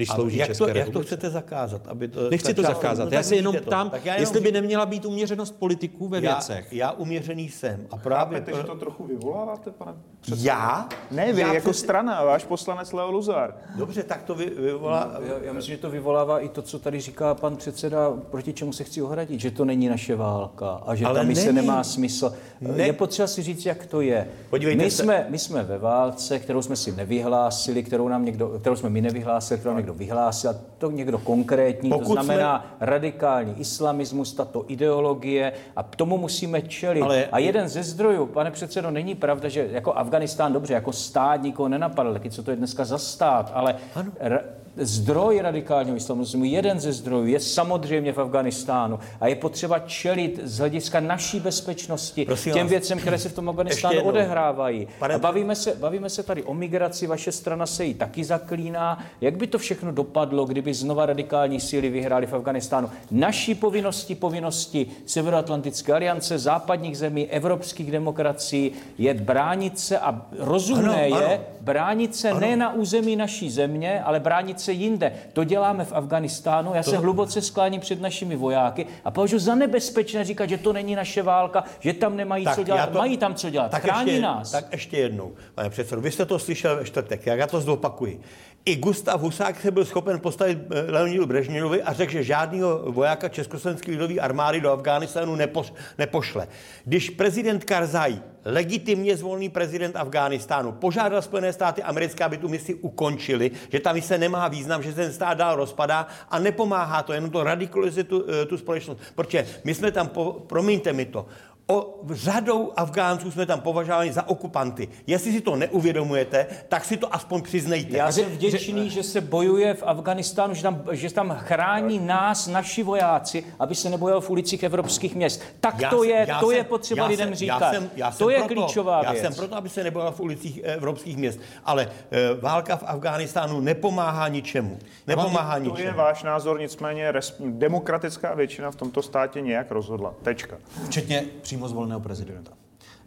Když 0.00 0.10
A 0.10 0.14
slouží 0.14 0.36
jak 0.38 0.48
České 0.48 0.58
to, 0.64 0.68
jak 0.68 0.74
to 0.74 0.78
republice. 0.80 1.06
chcete 1.06 1.30
zakázat? 1.30 1.86
Aby 1.88 2.08
to, 2.08 2.30
Nechci 2.30 2.54
to 2.54 2.62
zakázat. 2.62 3.04
no 3.10 3.16
já 3.16 3.22
se 3.22 3.36
jenom 3.36 3.56
ptám, 3.56 3.90
já 3.92 3.98
jenom 4.14 4.20
jestli 4.20 4.40
by 4.40 4.52
neměla 4.52 4.86
být 4.86 5.04
uměřenost 5.04 5.50
politiků 5.58 6.08
ve 6.08 6.20
věcech. 6.20 6.66
Já, 6.72 6.86
já 6.86 6.92
uměřený 6.92 7.48
jsem. 7.48 7.86
A 7.90 7.96
právě 7.96 8.38
Chápete, 8.40 8.56
že 8.58 8.64
to 8.64 8.74
trochu 8.74 9.04
vyvoláváte, 9.06 9.70
pane 9.70 9.92
předsedo? 10.20 10.48
Já? 10.48 10.88
Ne, 11.10 11.32
vy 11.32 11.40
Já 11.40 11.52
jako 11.54 11.70
přeci- 11.70 11.84
strana, 11.84 12.14
a 12.16 12.24
váš 12.24 12.44
poslanec 12.44 12.92
Leo 12.92 13.10
Luzar. 13.10 13.54
Dobře, 13.76 14.02
tak 14.02 14.22
to 14.22 14.34
vy, 14.34 14.50
vyvolá... 14.50 15.10
Já, 15.28 15.34
já 15.42 15.52
myslím, 15.52 15.74
že 15.76 15.80
to 15.82 15.90
vyvolává 15.90 16.40
i 16.40 16.48
to, 16.48 16.62
co 16.62 16.78
tady 16.78 17.00
říká 17.00 17.34
pan 17.34 17.56
předseda, 17.56 18.10
proti 18.30 18.52
čemu 18.52 18.72
se 18.72 18.84
chci 18.84 19.02
ohradit, 19.02 19.40
že 19.40 19.50
to 19.50 19.64
není 19.64 19.88
naše 19.88 20.16
válka 20.16 20.70
a 20.86 20.94
že 20.94 21.04
Ale 21.04 21.20
ta 21.20 21.22
mise 21.26 21.52
není. 21.52 21.66
nemá 21.66 21.84
smysl. 21.84 22.32
Ne. 22.60 22.86
Je 22.86 22.92
potřeba 22.92 23.28
si 23.28 23.42
říct, 23.42 23.66
jak 23.66 23.86
to 23.86 24.00
je. 24.00 24.28
Podívejte 24.50 24.84
my, 24.84 24.90
se. 24.90 25.02
jsme, 25.02 25.26
my 25.28 25.38
jsme 25.38 25.62
ve 25.62 25.78
válce, 25.78 26.38
kterou 26.38 26.62
jsme 26.62 26.76
si 26.76 26.92
nevyhlásili, 26.92 27.82
kterou, 27.82 28.08
nám 28.08 28.24
někdo, 28.24 28.48
kterou 28.48 28.76
jsme 28.76 28.90
my 28.90 29.00
nevyhlásili, 29.00 29.60
kterou 29.60 29.76
někdo 29.76 29.89
vyhlásil, 29.94 30.50
a 30.50 30.54
to 30.78 30.90
někdo 30.90 31.18
konkrétní, 31.18 31.90
Pokud 31.90 32.04
to 32.16 32.22
znamená 32.22 32.76
radikální 32.80 33.60
islamismus, 33.60 34.32
tato 34.32 34.64
ideologie 34.68 35.52
a 35.76 35.82
k 35.82 35.96
tomu 35.96 36.18
musíme 36.18 36.62
čelit. 36.62 37.02
Ale- 37.02 37.26
a 37.32 37.38
jeden 37.38 37.68
ze 37.68 37.82
zdrojů, 37.82 38.26
pane 38.26 38.50
předsedo, 38.50 38.90
není 38.90 39.14
pravda, 39.14 39.48
že 39.48 39.68
jako 39.70 39.92
Afganistán, 39.92 40.52
dobře, 40.52 40.74
jako 40.74 40.92
stát 40.92 41.42
nikoho 41.42 41.68
nenapadl, 41.68 42.12
taky 42.12 42.30
co 42.30 42.42
to 42.42 42.50
je 42.50 42.56
dneska 42.56 42.84
za 42.84 42.98
stát, 42.98 43.50
ale 43.54 43.74
ra- 44.20 44.40
zdroj 44.76 45.40
radikálního 45.40 45.96
islamismu, 45.96 46.44
jeden 46.44 46.80
ze 46.80 46.92
zdrojů 46.92 47.26
je 47.26 47.40
samozřejmě 47.40 48.12
v 48.12 48.18
Afganistánu 48.20 48.98
a 49.20 49.26
je 49.26 49.34
potřeba 49.34 49.78
čelit 49.78 50.40
z 50.44 50.58
hlediska 50.58 51.00
naší 51.00 51.40
bezpečnosti 51.40 52.24
Prosím 52.24 52.52
těm 52.52 52.62
vás. 52.66 52.70
věcem, 52.70 52.98
které 52.98 53.18
se 53.18 53.28
v 53.28 53.32
tom 53.34 53.48
Afganistánu 53.48 54.02
odehrávají. 54.02 54.88
Pane- 54.98 55.14
A 55.14 55.18
bavíme 55.18 55.54
se, 55.56 55.74
bavíme 55.74 56.10
se 56.10 56.22
tady 56.22 56.42
o 56.42 56.54
migraci, 56.54 57.06
vaše 57.06 57.32
strana 57.32 57.66
se 57.66 57.84
jí 57.84 57.94
taky 57.94 58.24
zaklíná. 58.24 59.04
Jak 59.20 59.36
by 59.36 59.46
to 59.46 59.58
všechno 59.58 59.92
dopadlo, 59.92 60.44
kdyby 60.44 60.74
znova 60.74 61.06
radikální 61.06 61.60
síly 61.60 61.88
vyhrály 61.88 62.26
v 62.26 62.34
Afganistánu? 62.34 62.90
Naší 63.10 63.54
povinnosti, 63.54 64.14
povinnosti 64.14 64.86
Severoatlantické 65.06 65.92
aliance, 65.92 66.38
západních 66.38 66.98
zemí, 66.98 67.26
evropských 67.26 67.90
demokracií 67.92 68.72
je 68.98 69.14
bránit 69.14 69.78
se 69.78 69.98
a 69.98 70.26
rozumné 70.38 71.06
Ano, 71.06 71.20
je 71.20 71.26
ano. 71.26 71.44
bránit 71.60 72.16
se 72.16 72.34
ne 72.34 72.56
na 72.56 72.72
území 72.74 73.16
naší 73.16 73.50
země, 73.50 74.02
ale 74.02 74.20
bránit 74.20 74.59
se 74.60 74.72
jinde. 74.72 75.12
To 75.32 75.44
děláme 75.44 75.84
v 75.84 75.92
Afganistánu. 75.92 76.74
Já 76.74 76.82
se 76.82 76.98
hluboce 76.98 77.42
skláním 77.42 77.80
před 77.80 78.00
našimi 78.00 78.36
vojáky 78.36 78.86
a 79.04 79.10
považuji 79.10 79.38
za 79.38 79.54
nebezpečné 79.54 80.24
říkat, 80.24 80.48
že 80.48 80.58
to 80.58 80.72
není 80.72 80.94
naše 80.94 81.22
válka, 81.22 81.64
že 81.80 81.92
tam 81.92 82.16
nemají 82.16 82.44
co 82.54 82.60
já 82.60 82.64
dělat. 82.64 82.92
Mají 82.92 83.16
tam 83.16 83.34
co 83.34 83.50
dělat. 83.50 83.74
Chrání 83.74 84.10
ještě, 84.10 84.22
nás. 84.22 84.50
Tak 84.50 84.64
ještě 84.72 84.96
jednou, 84.96 85.32
pane 85.54 85.70
předsedo. 85.70 86.00
Vy 86.00 86.10
jste 86.10 86.26
to 86.26 86.38
slyšel 86.38 86.76
ve 86.76 86.84
čtvrtek, 86.84 87.26
jak 87.26 87.38
já 87.38 87.46
to 87.46 87.60
zopakuji. 87.60 88.20
I 88.64 88.76
Gustav 88.76 89.20
Husák 89.20 89.60
se 89.60 89.70
byl 89.70 89.84
schopen 89.84 90.20
postavit 90.20 90.58
eh, 90.70 90.90
Leonidu 90.92 91.26
Brežněvovi 91.26 91.82
a 91.82 91.92
řekl, 91.92 92.12
že 92.12 92.22
žádného 92.22 92.92
vojáka 92.92 93.28
Československé 93.28 93.90
lidové 93.90 94.14
armády 94.14 94.60
do 94.60 94.72
Afghánistánu 94.72 95.36
nepoš, 95.36 95.72
nepošle. 95.98 96.48
Když 96.84 97.10
prezident 97.10 97.64
Karzai, 97.64 98.20
legitimně 98.44 99.16
zvolený 99.16 99.48
prezident 99.48 99.96
Afghánistánu, 99.96 100.72
požádal 100.72 101.22
Spojené 101.22 101.52
státy 101.52 101.82
americké, 101.82 102.24
aby 102.24 102.36
tu 102.36 102.48
misi 102.48 102.74
ukončili, 102.74 103.50
že 103.72 103.80
ta 103.80 103.92
mise 103.92 104.18
nemá 104.18 104.48
význam, 104.48 104.82
že 104.82 104.92
ten 104.92 105.12
stát 105.12 105.38
dál 105.38 105.56
rozpadá 105.56 106.06
a 106.30 106.38
nepomáhá 106.38 107.02
to, 107.02 107.12
jenom 107.12 107.30
to 107.30 107.44
radikalizuje 107.44 108.04
tu, 108.04 108.24
eh, 108.28 108.46
tu 108.46 108.58
společnost. 108.58 109.00
Protože 109.14 109.46
my 109.64 109.74
jsme 109.74 109.90
tam, 109.90 110.08
po, 110.08 110.32
promiňte 110.46 110.92
mi 110.92 111.04
to, 111.04 111.26
O, 111.70 111.94
řadou 112.10 112.72
Afgánců 112.76 113.30
jsme 113.30 113.46
tam 113.46 113.60
považováni 113.60 114.12
za 114.12 114.28
okupanty. 114.28 114.88
Jestli 115.06 115.32
si 115.32 115.40
to 115.40 115.56
neuvědomujete, 115.56 116.46
tak 116.68 116.84
si 116.84 116.96
to 116.96 117.14
aspoň 117.14 117.42
přiznejte. 117.42 117.96
Já 117.96 118.12
jsem 118.12 118.24
vděčný, 118.24 118.90
že 118.90 119.02
se 119.02 119.20
bojuje 119.20 119.74
v 119.74 119.82
Afganistánu, 119.86 120.54
že 120.54 120.62
tam, 120.62 120.82
že 120.92 121.12
tam 121.14 121.36
chrání 121.40 121.98
nás, 121.98 122.46
naši 122.46 122.82
vojáci, 122.82 123.44
aby 123.58 123.74
se 123.74 123.90
nebojovalo 123.90 124.20
v 124.20 124.30
ulicích 124.30 124.62
evropských 124.62 125.14
měst. 125.14 125.42
Tak 125.60 125.80
Já 125.80 125.90
to 125.90 126.00
jsem- 126.00 126.10
je, 126.10 126.24
já 126.28 126.40
to 126.40 126.46
jsem- 126.48 126.56
je 126.56 126.64
potřeba 126.64 127.02
já 127.02 127.08
lidem 127.08 127.28
jsem- 127.28 127.34
říkat. 127.34 127.60
Já 127.62 127.72
jsem, 127.72 127.90
já 127.96 128.10
jsem 128.10 128.18
to 128.18 128.30
je 128.30 128.38
proto, 128.38 128.54
klíčová 128.54 129.02
já 129.04 129.12
věc. 129.12 129.22
jsem 129.24 129.34
proto, 129.34 129.56
aby 129.56 129.68
se 129.68 129.84
nebojala 129.84 130.10
v 130.10 130.20
ulicích 130.20 130.60
eh, 130.64 130.74
evropských 130.74 131.16
měst. 131.16 131.40
Ale 131.64 131.82
e, 132.10 132.34
válka 132.40 132.76
v 132.76 132.82
Afghánistánu 132.86 133.60
nepomáhá 133.60 134.28
ničemu. 134.28 134.78
Nepomáhá 135.06 135.58
To 135.58 135.64
je 135.64 135.70
ničemu. 135.70 135.96
váš 135.98 136.22
názor, 136.22 136.60
nicméně 136.60 137.12
res, 137.12 137.36
demokratická 137.40 138.34
většina 138.34 138.70
v 138.70 138.76
tomto 138.76 139.02
státě 139.02 139.40
nějak 139.40 139.70
rozhodla. 139.70 140.14
Tečka. 140.22 140.56
Včetně 140.86 141.24
přímo 141.42 141.59
zvoleného 141.68 142.00
prezidenta. 142.00 142.50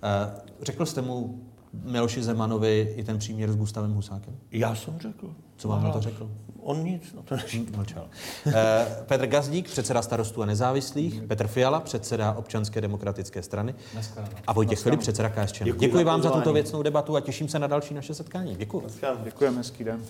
Eh, 0.03 0.41
Řekl 0.61 0.85
jste 0.85 1.01
mu 1.01 1.43
Miloši 1.83 2.23
Zemanovi 2.23 2.93
i 2.97 3.03
ten 3.03 3.17
příměr 3.17 3.51
s 3.51 3.55
Gustavem 3.55 3.93
Husákem? 3.93 4.35
Já 4.51 4.75
jsem 4.75 4.99
řekl. 4.99 5.35
Co 5.57 5.67
vám 5.67 5.83
na 5.83 5.91
to 5.91 6.01
řekl? 6.01 6.31
On 6.61 6.83
nic, 6.83 7.13
no 7.15 7.23
to 7.23 7.35
neříkal. 7.35 7.73
Mlčel. 7.77 8.07
Eh, 8.47 8.53
Petr 9.05 9.27
Gazdík, 9.27 9.69
předseda 9.69 10.01
starostů 10.01 10.41
a 10.41 10.45
nezávislých, 10.45 11.21
Petr 11.21 11.47
Fiala, 11.47 11.79
předseda 11.79 12.33
občanské 12.33 12.81
demokratické 12.81 13.43
strany 13.43 13.75
a 14.47 14.53
Vojtěch 14.53 14.79
Filip, 14.79 14.99
předseda 14.99 15.29
KSČM. 15.29 15.63
Děkuji 15.63 15.79
Děkuji 15.79 16.03
vám 16.03 16.21
za 16.21 16.31
tuto 16.31 16.53
věcnou 16.53 16.83
debatu 16.83 17.15
a 17.15 17.21
těším 17.21 17.49
se 17.49 17.59
na 17.59 17.67
další 17.67 17.93
naše 17.93 18.13
setkání. 18.13 18.55
Děkuji. 18.55 18.83
Děkujeme, 19.23 19.57
hezký 19.57 19.83
den. 19.83 20.01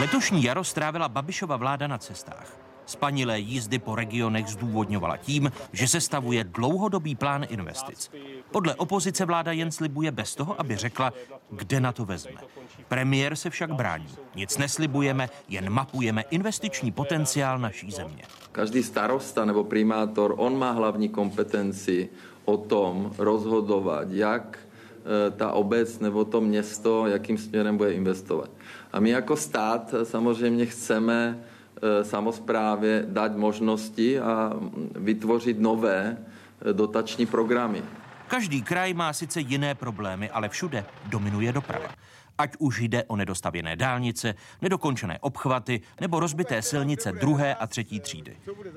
Letošní 0.00 0.44
jaro 0.44 0.64
strávila 0.64 1.08
Babišova 1.08 1.56
vláda 1.56 1.86
na 1.86 1.98
cestách. 1.98 2.58
Spanilé 2.86 3.38
jízdy 3.38 3.78
po 3.78 3.94
regionech 3.94 4.46
zdůvodňovala 4.46 5.16
tím, 5.16 5.52
že 5.72 5.88
se 5.88 6.00
stavuje 6.00 6.44
dlouhodobý 6.44 7.14
plán 7.14 7.46
investic. 7.48 8.10
Podle 8.50 8.74
opozice 8.74 9.24
vláda 9.24 9.52
jen 9.52 9.72
slibuje 9.72 10.12
bez 10.12 10.34
toho, 10.34 10.60
aby 10.60 10.76
řekla, 10.76 11.12
kde 11.50 11.80
na 11.80 11.92
to 11.92 12.04
vezme. 12.04 12.40
Premiér 12.88 13.36
se 13.36 13.50
však 13.50 13.72
brání. 13.72 14.08
Nic 14.34 14.58
neslibujeme, 14.58 15.28
jen 15.48 15.70
mapujeme 15.70 16.24
investiční 16.30 16.92
potenciál 16.92 17.58
naší 17.58 17.90
země. 17.90 18.22
Každý 18.52 18.82
starosta 18.82 19.44
nebo 19.44 19.64
primátor, 19.64 20.34
on 20.36 20.58
má 20.58 20.70
hlavní 20.70 21.08
kompetenci 21.08 22.08
o 22.44 22.56
tom 22.56 23.12
rozhodovat, 23.18 24.08
jak 24.10 24.58
eh, 24.58 25.30
ta 25.30 25.52
obec 25.52 25.98
nebo 25.98 26.24
to 26.24 26.40
město, 26.40 27.06
jakým 27.06 27.38
směrem 27.38 27.76
bude 27.76 27.92
investovat. 27.92 28.55
A 28.96 29.00
my 29.00 29.10
jako 29.10 29.36
stát 29.36 29.94
eh, 29.94 30.04
samozřejmě 30.04 30.66
chceme 30.66 31.38
eh, 31.38 32.04
samozprávě 32.04 33.04
dát 33.08 33.36
možnosti 33.36 34.20
a 34.20 34.52
mm, 34.54 34.92
vytvořit 34.94 35.60
nové 35.60 36.16
eh, 36.16 36.72
dotační 36.72 37.26
programy. 37.26 37.82
Každý 38.28 38.62
kraj 38.62 38.94
má 38.94 39.12
sice 39.12 39.40
jiné 39.40 39.74
problémy, 39.74 40.30
ale 40.30 40.48
všude 40.48 40.84
dominuje 41.04 41.52
doprava. 41.52 41.88
Ať 42.38 42.52
už 42.58 42.80
jde 42.80 43.04
o 43.04 43.16
nedostavěné 43.16 43.76
dálnice, 43.76 44.34
nedokončené 44.62 45.18
obchvaty 45.20 45.80
nebo 46.00 46.20
rozbité 46.20 46.62
silnice 46.62 47.12
druhé 47.12 47.54
a 47.54 47.66
třetí 47.66 48.00
třídy. 48.00 48.36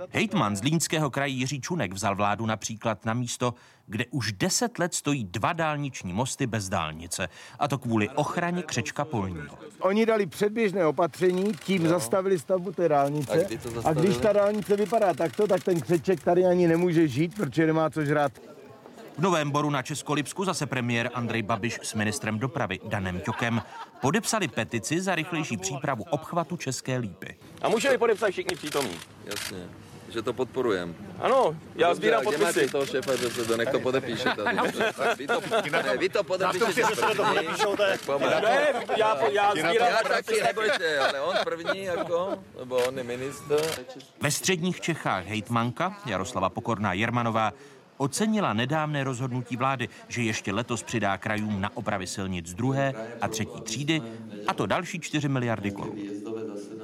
Hejtman 0.09 0.55
z 0.55 0.63
Línského 0.63 1.09
kraje 1.09 1.31
Jiří 1.33 1.61
Čunek 1.61 1.93
vzal 1.93 2.15
vládu 2.15 2.45
například 2.45 3.05
na 3.05 3.13
místo, 3.13 3.53
kde 3.87 4.05
už 4.11 4.31
deset 4.31 4.79
let 4.79 4.93
stojí 4.93 5.23
dva 5.23 5.53
dálniční 5.53 6.13
mosty 6.13 6.47
bez 6.47 6.69
dálnice, 6.69 7.29
a 7.59 7.67
to 7.67 7.77
kvůli 7.77 8.09
ochraně 8.09 8.63
křečka 8.63 9.05
polního. 9.05 9.57
Oni 9.79 10.05
dali 10.05 10.25
předběžné 10.25 10.85
opatření, 10.85 11.53
tím 11.53 11.83
Jo. 11.85 11.89
zastavili 11.89 12.39
stavbu 12.39 12.71
té 12.71 12.89
dálnice. 12.89 13.47
A 13.85 13.89
a 13.89 13.93
když 13.93 14.17
ta 14.17 14.33
dálnice 14.33 14.75
vypadá 14.75 15.13
takto, 15.13 15.47
tak 15.47 15.63
ten 15.63 15.81
křeček 15.81 16.23
tady 16.23 16.45
ani 16.45 16.67
nemůže 16.67 17.07
žít, 17.07 17.35
protože 17.35 17.67
nemá 17.67 17.89
co 17.89 18.05
žrát. 18.05 18.31
V 19.19 19.21
Novém 19.21 19.51
Boru 19.51 19.69
na 19.69 19.81
Českolipsku 19.81 20.45
zase 20.45 20.65
premiér 20.65 21.09
Andrej 21.13 21.41
Babiš 21.43 21.79
s 21.83 21.93
ministrem 21.93 22.39
dopravy 22.39 22.79
Danem 22.83 23.19
Ťokem 23.21 23.61
podepsali 24.01 24.47
petici 24.47 25.01
za 25.01 25.15
rychlejší 25.15 25.57
přípravu 25.57 26.03
obchvatu 26.09 26.57
České 26.57 26.97
lípy. 26.97 27.37
A 27.61 27.69
můžeme 27.69 27.97
podepsat 27.97 28.29
všichni 28.31 28.55
přítomní. 28.55 28.99
Jasně, 29.25 29.57
že 30.09 30.21
to 30.21 30.33
podporujeme. 30.33 30.93
Ano, 31.19 31.55
já 31.75 31.93
sbírám 31.95 32.19
a 32.19 32.21
kde 32.29 32.37
podpisy. 32.37 32.59
máte 32.59 32.71
toho 32.71 32.85
šéfa 32.85 33.11
ŘSD, 33.15 33.49
nech 33.57 33.69
to 33.69 33.79
podepíše 33.79 34.23
tady. 34.23 34.57
Tak 34.57 35.17
vy 35.17 35.27
to, 35.27 35.41
ne, 35.71 35.97
vy 35.97 36.09
to 36.09 36.23
podepíšete 36.23 36.73
to, 36.81 36.95
že 36.95 37.01
to 37.01 37.23
první. 37.23 37.25
podepíšete. 37.25 37.77
Tak 37.91 38.01
pomalu. 38.01 38.31
Ne, 38.43 38.73
já- 38.97 39.29
já 39.31 39.51
sbírám 39.51 39.87
Já 39.89 39.97
taky, 40.03 40.09
podpisy. 40.15 40.43
nebojte, 40.43 40.99
ale 40.99 41.21
on 41.21 41.35
první 41.43 41.83
jako, 41.83 42.37
nebo 42.59 42.75
on 42.77 42.97
je 42.97 43.03
minister. 43.03 43.59
Ve 44.21 44.31
středních 44.31 44.81
Čechách 44.81 45.25
hejtmanka 45.25 45.97
Jaroslava 46.05 46.49
Pokorná 46.49 46.93
Jermanová 46.93 47.53
ocenila 47.99 48.53
nedávné 48.53 49.03
rozhodnutí 49.03 49.57
vlády, 49.57 49.89
že 50.07 50.21
ještě 50.21 50.53
letos 50.53 50.83
přidá 50.83 51.17
krajům 51.17 51.61
na 51.61 51.77
opravy 51.77 52.07
silnic 52.07 52.53
druhé 52.53 52.93
a 53.21 53.27
třetí 53.27 53.61
třídy, 53.61 54.01
a 54.47 54.53
to 54.53 54.65
další 54.65 54.99
4 54.99 55.29
miliardy 55.29 55.71
korun. 55.71 55.95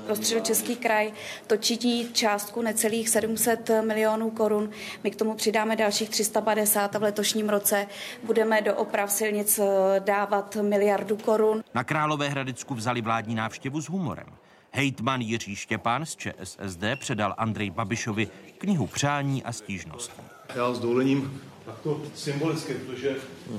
Pro 0.06 0.16
středočeský 0.16 0.76
kraj 0.76 1.12
to 1.48 1.58
činí 1.58 2.14
částku 2.14 2.62
necelých 2.62 3.10
700 3.10 3.70
milionů 3.88 4.30
korun. 4.30 4.70
My 5.04 5.12
k 5.12 5.16
tomu 5.16 5.34
přidáme 5.34 5.76
dalších 5.76 6.10
350 6.10 6.96
a 6.96 7.00
v 7.00 7.04
letošním 7.04 7.50
roce 7.50 7.88
budeme 8.24 8.62
do 8.62 8.76
oprav 8.76 9.12
silnic 9.12 9.60
eh, 9.60 10.00
dávat 10.00 10.58
miliardu 10.62 11.18
korun. 11.18 11.64
Na 11.74 11.84
Královéhradecku 11.84 12.76
vzali 12.76 13.02
vládní 13.02 13.36
návštěvu 13.36 13.82
s 13.82 13.90
humorem. 13.90 14.28
Hejtman 14.72 15.22
Jiří 15.22 15.56
Štěpán 15.56 16.06
z 16.06 16.16
ČSSD 16.16 16.84
předal 16.96 17.36
Andrej 17.38 17.70
Babišovi 17.70 18.28
knihu 18.58 18.88
přání 18.88 19.44
a 19.44 19.52
stížností. 19.52 20.25
Já 20.56 20.74
s 20.74 20.80
dovolením 20.80 21.42
takto 21.66 22.02
symbolicky, 22.16 22.74
protože 22.74 23.16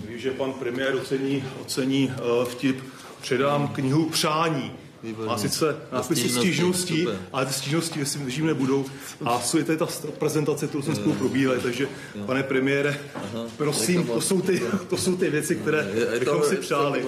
vím, 0.08 0.18
že 0.18 0.30
pan 0.30 0.52
premiér 0.52 0.94
ocení, 0.94 1.44
ocení 1.62 2.12
uh, 2.38 2.44
vtip, 2.44 2.84
předám 3.20 3.68
knihu 3.68 4.10
přání. 4.10 4.72
A 5.28 5.38
sice 5.38 5.76
nápisy 5.92 6.28
Stížností, 6.28 7.06
ale 7.32 7.46
ty 7.46 7.52
stížnosti, 7.52 7.98
jestli 7.98 8.20
držím, 8.20 8.46
nebudou. 8.46 8.84
A 9.24 9.38
co 9.38 9.58
je 9.58 9.64
tady 9.64 9.78
ta 9.78 9.86
prezentace, 10.18 10.66
kterou 10.66 10.82
jsme 10.82 10.94
spolu 10.94 11.14
probírali, 11.14 11.60
takže 11.60 11.88
pane 12.26 12.42
premiére, 12.42 13.00
prosím, 13.56 14.06
to 14.06 14.20
jsou 14.20 14.40
ty, 14.40 14.62
to 14.88 14.96
jsou 14.96 15.16
ty 15.16 15.30
věci, 15.30 15.56
které 15.56 15.88
bychom 16.18 16.42
si 16.42 16.56
přáli. 16.56 17.04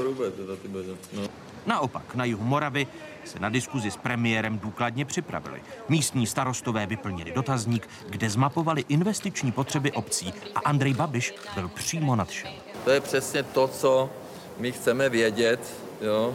No. 1.13 1.29
Naopak, 1.69 2.15
na 2.15 2.25
jihu 2.25 2.45
Moravy 2.45 2.87
se 3.25 3.39
na 3.39 3.49
diskuzi 3.49 3.91
s 3.91 3.97
premiérem 3.97 4.59
důkladně 4.59 5.05
připravili. 5.05 5.63
Místní 5.89 6.27
starostové 6.27 6.87
vyplnili 6.87 7.33
dotazník, 7.33 7.89
kde 8.09 8.31
zmapovali 8.31 8.85
investiční 8.89 9.53
potřeby 9.53 9.93
obcí 9.93 10.35
a 10.55 10.61
Andrej 10.61 10.95
Babiš 10.95 11.35
byl 11.55 11.69
přímo 11.69 12.17
nadšen. 12.17 12.51
To 12.85 12.91
je 12.91 13.01
přesně 13.01 13.43
to, 13.43 13.69
co 13.69 14.11
my 14.59 14.73
chceme 14.73 15.09
vědět, 15.09 15.77
jo. 16.01 16.35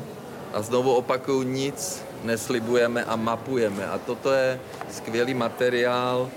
A 0.54 0.62
znovu 0.62 0.94
opakuju, 0.94 1.44
nic 1.44 2.06
neslibujeme 2.24 3.04
a 3.04 3.16
mapujeme. 3.16 3.88
A 3.88 3.98
toto 3.98 4.32
je 4.32 4.60
skvělý 4.92 5.34
materiál. 5.34 6.30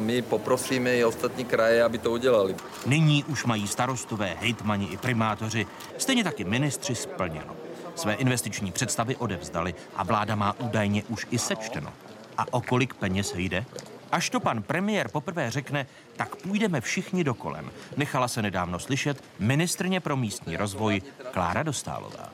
My 0.00 0.22
poprosíme 0.22 0.96
i 0.96 1.04
ostatní 1.04 1.44
kraje, 1.44 1.84
aby 1.84 1.98
to 1.98 2.10
udělali. 2.10 2.54
Nyní 2.86 3.24
už 3.24 3.44
mají 3.44 3.68
starostové, 3.68 4.36
hejtmani 4.40 4.86
i 4.86 4.96
primátoři, 4.96 5.66
stejně 5.98 6.24
taky 6.24 6.44
ministři 6.44 6.94
splněno. 6.94 7.65
Své 7.96 8.14
investiční 8.14 8.72
představy 8.72 9.16
odevzdali 9.16 9.74
a 9.96 10.04
vláda 10.04 10.34
má 10.34 10.60
údajně 10.60 11.04
už 11.04 11.26
i 11.30 11.38
sečteno. 11.38 11.92
A 12.38 12.44
o 12.50 12.60
kolik 12.60 12.94
peněz 12.94 13.34
jde? 13.36 13.64
Až 14.12 14.30
to 14.30 14.40
pan 14.40 14.62
premiér 14.62 15.08
poprvé 15.08 15.50
řekne, 15.50 15.86
tak 16.16 16.36
půjdeme 16.36 16.80
všichni 16.80 17.24
do 17.24 17.34
kolem. 17.34 17.70
Nechala 17.96 18.28
se 18.28 18.42
nedávno 18.42 18.78
slyšet 18.78 19.24
ministrně 19.38 20.00
pro 20.00 20.16
místní 20.16 20.56
rozvoj 20.56 21.02
Klára 21.30 21.62
Dostálová. 21.62 22.30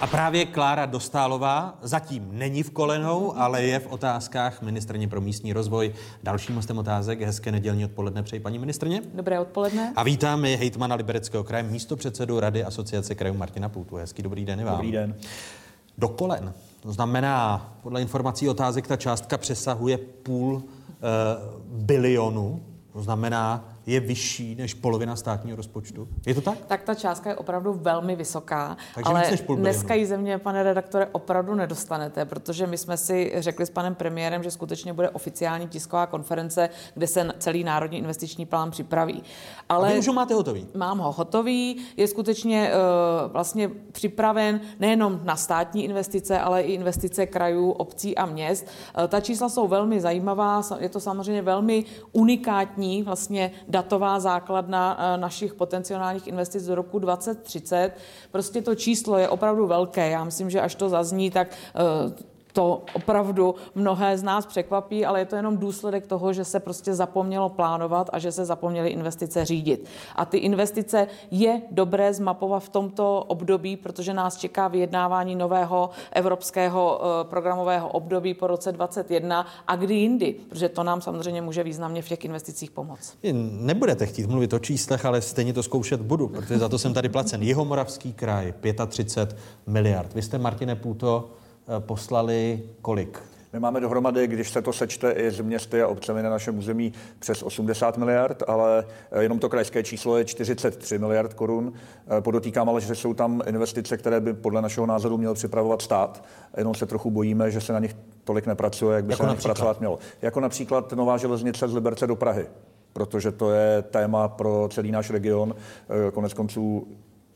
A 0.00 0.06
právě 0.06 0.46
Klára 0.46 0.86
Dostálová 0.86 1.78
zatím 1.82 2.28
není 2.32 2.62
v 2.62 2.70
kolenou, 2.70 3.36
ale 3.36 3.62
je 3.62 3.78
v 3.78 3.86
otázkách 3.86 4.62
ministrně 4.62 5.08
pro 5.08 5.20
místní 5.20 5.52
rozvoj. 5.52 5.94
Dalším 6.22 6.54
mostem 6.54 6.78
otázek, 6.78 7.20
hezké 7.20 7.52
nedělní 7.52 7.84
odpoledne 7.84 8.22
přeji 8.22 8.40
paní 8.40 8.58
ministrně. 8.58 9.02
Dobré 9.14 9.40
odpoledne. 9.40 9.92
A 9.96 10.02
vítáme 10.02 10.48
hejtmana 10.48 10.94
Libereckého 10.94 11.44
kraje, 11.44 11.62
místo 11.62 11.96
předsedu 11.96 12.40
Rady 12.40 12.64
asociace 12.64 13.14
krajů 13.14 13.34
Martina 13.34 13.68
Půtu. 13.68 13.96
Hezký 13.96 14.22
dobrý 14.22 14.44
den 14.44 14.60
i 14.60 14.64
vám. 14.64 14.74
Dobrý 14.74 14.92
den. 14.92 15.14
Do 15.98 16.08
kolen. 16.08 16.52
To 16.80 16.92
znamená, 16.92 17.72
podle 17.82 18.02
informací 18.02 18.48
otázek, 18.48 18.86
ta 18.86 18.96
částka 18.96 19.38
přesahuje 19.38 19.98
půl 19.98 20.62
e, 20.62 21.00
bilionu. 21.64 22.62
To 22.92 23.02
znamená, 23.02 23.75
je 23.86 24.00
vyšší 24.00 24.54
než 24.54 24.74
polovina 24.74 25.16
státního 25.16 25.56
rozpočtu. 25.56 26.08
Je 26.26 26.34
to 26.34 26.40
tak? 26.40 26.58
Tak 26.66 26.82
ta 26.82 26.94
částka 26.94 27.30
je 27.30 27.36
opravdu 27.36 27.72
velmi 27.72 28.16
vysoká, 28.16 28.76
Takže 28.94 29.10
ale 29.10 29.30
dneska 29.56 29.94
ji 29.94 30.06
země, 30.06 30.38
pane 30.38 30.62
redaktore, 30.62 31.08
opravdu 31.12 31.54
nedostanete, 31.54 32.24
protože 32.24 32.66
my 32.66 32.78
jsme 32.78 32.96
si 32.96 33.32
řekli 33.36 33.66
s 33.66 33.70
panem 33.70 33.94
premiérem, 33.94 34.42
že 34.42 34.50
skutečně 34.50 34.92
bude 34.92 35.10
oficiální 35.10 35.68
tisková 35.68 36.06
konference, 36.06 36.68
kde 36.94 37.06
se 37.06 37.30
celý 37.38 37.64
národní 37.64 37.98
investiční 37.98 38.46
plán 38.46 38.70
připraví. 38.70 39.22
Ale... 39.68 39.88
A 39.88 39.92
vy 39.92 39.98
už 39.98 40.08
ho 40.08 40.14
máte 40.14 40.34
hotový? 40.34 40.66
Mám 40.74 40.98
ho 40.98 41.12
hotový, 41.12 41.84
je 41.96 42.08
skutečně 42.08 42.70
uh, 42.70 43.32
vlastně 43.32 43.70
připraven 43.92 44.60
nejenom 44.80 45.20
na 45.24 45.36
státní 45.36 45.84
investice, 45.84 46.38
ale 46.38 46.62
i 46.62 46.72
investice 46.72 47.26
krajů, 47.26 47.70
obcí 47.70 48.16
a 48.16 48.26
měst. 48.26 48.66
Uh, 48.98 49.06
ta 49.06 49.20
čísla 49.20 49.48
jsou 49.48 49.68
velmi 49.68 50.00
zajímavá, 50.00 50.62
je 50.78 50.88
to 50.88 51.00
samozřejmě 51.00 51.42
velmi 51.42 51.84
unikátní 52.12 53.02
vlastně 53.02 53.50
datová 53.76 54.20
základna 54.20 54.96
uh, 54.96 55.20
našich 55.20 55.54
potenciálních 55.54 56.26
investic 56.26 56.64
do 56.64 56.74
roku 56.74 56.98
2030. 56.98 57.92
Prostě 58.32 58.62
to 58.62 58.74
číslo 58.74 59.18
je 59.18 59.28
opravdu 59.28 59.66
velké. 59.66 60.10
Já 60.10 60.24
myslím, 60.24 60.50
že 60.50 60.60
až 60.60 60.74
to 60.74 60.88
zazní, 60.88 61.30
tak 61.30 61.48
uh, 61.52 62.12
to 62.56 62.82
opravdu 62.92 63.54
mnohé 63.74 64.18
z 64.18 64.22
nás 64.22 64.46
překvapí, 64.46 65.06
ale 65.06 65.20
je 65.20 65.24
to 65.24 65.36
jenom 65.36 65.56
důsledek 65.56 66.06
toho, 66.06 66.32
že 66.32 66.44
se 66.44 66.60
prostě 66.60 66.94
zapomnělo 66.94 67.48
plánovat 67.48 68.10
a 68.12 68.18
že 68.18 68.32
se 68.32 68.44
zapomněly 68.44 68.88
investice 68.88 69.44
řídit. 69.44 69.88
A 70.14 70.24
ty 70.24 70.38
investice 70.38 71.06
je 71.30 71.62
dobré 71.70 72.14
zmapovat 72.14 72.62
v 72.62 72.68
tomto 72.68 73.24
období, 73.28 73.76
protože 73.76 74.14
nás 74.14 74.36
čeká 74.36 74.68
vyjednávání 74.68 75.36
nového 75.36 75.90
evropského 76.12 77.00
eh, 77.00 77.24
programového 77.24 77.88
období 77.88 78.34
po 78.34 78.46
roce 78.46 78.72
2021 78.72 79.46
a 79.66 79.76
kdy 79.76 79.94
jindy, 79.94 80.36
protože 80.48 80.68
to 80.68 80.82
nám 80.82 81.00
samozřejmě 81.00 81.42
může 81.42 81.62
významně 81.62 82.02
v 82.02 82.08
těch 82.08 82.24
investicích 82.24 82.70
pomoct. 82.70 83.18
Nebudete 83.52 84.06
chtít 84.06 84.26
mluvit 84.26 84.52
o 84.52 84.58
číslech, 84.58 85.04
ale 85.04 85.20
stejně 85.22 85.52
to 85.52 85.62
zkoušet 85.62 86.00
budu, 86.00 86.28
protože 86.28 86.58
za 86.58 86.68
to 86.68 86.78
jsem 86.78 86.94
tady 86.94 87.08
placen. 87.08 87.42
Jihomoravský 87.42 88.12
kraj, 88.12 88.54
35 88.88 89.38
miliard. 89.66 90.14
Vy 90.14 90.22
jste, 90.22 90.38
Martine 90.38 90.76
Půto, 90.76 91.30
poslali 91.78 92.62
kolik? 92.82 93.22
My 93.52 93.60
máme 93.60 93.80
dohromady, 93.80 94.26
když 94.26 94.50
se 94.50 94.62
to 94.62 94.72
sečte 94.72 95.10
i 95.12 95.30
z 95.30 95.40
městy 95.40 95.82
a 95.82 95.88
obcemi 95.88 96.22
na 96.22 96.30
našem 96.30 96.58
území, 96.58 96.92
přes 97.18 97.42
80 97.42 97.96
miliard, 97.98 98.42
ale 98.46 98.84
eh, 99.10 99.22
jenom 99.22 99.38
to 99.38 99.48
krajské 99.48 99.82
číslo 99.82 100.16
je 100.18 100.24
43 100.24 100.98
miliard 100.98 101.34
korun. 101.34 101.72
Eh, 102.18 102.20
Podotýkám 102.20 102.68
ale, 102.68 102.80
že 102.80 102.94
jsou 102.94 103.14
tam 103.14 103.42
investice, 103.46 103.96
které 103.96 104.20
by 104.20 104.34
podle 104.34 104.62
našeho 104.62 104.86
názoru 104.86 105.18
měl 105.18 105.34
připravovat 105.34 105.82
stát. 105.82 106.24
Jenom 106.56 106.74
se 106.74 106.86
trochu 106.86 107.10
bojíme, 107.10 107.50
že 107.50 107.60
se 107.60 107.72
na 107.72 107.78
nich 107.78 107.96
tolik 108.24 108.46
nepracuje, 108.46 108.96
jak 108.96 109.04
by 109.04 109.12
Jako 109.12 109.22
se 109.22 109.26
na 109.26 109.32
nich 109.32 109.36
například? 109.36 109.54
pracovat 109.54 109.78
mělo. 109.80 109.98
Jako 110.22 110.40
například 110.40 110.92
nová 110.92 111.16
železnice 111.16 111.68
z 111.68 111.74
Liberce 111.74 112.06
do 112.06 112.16
Prahy 112.16 112.46
protože 112.92 113.32
to 113.32 113.50
je 113.50 113.82
téma 113.82 114.28
pro 114.28 114.68
celý 114.72 114.90
náš 114.92 115.10
region. 115.10 115.54
Eh, 116.08 116.10
Konec 116.10 116.34
konců 116.34 116.86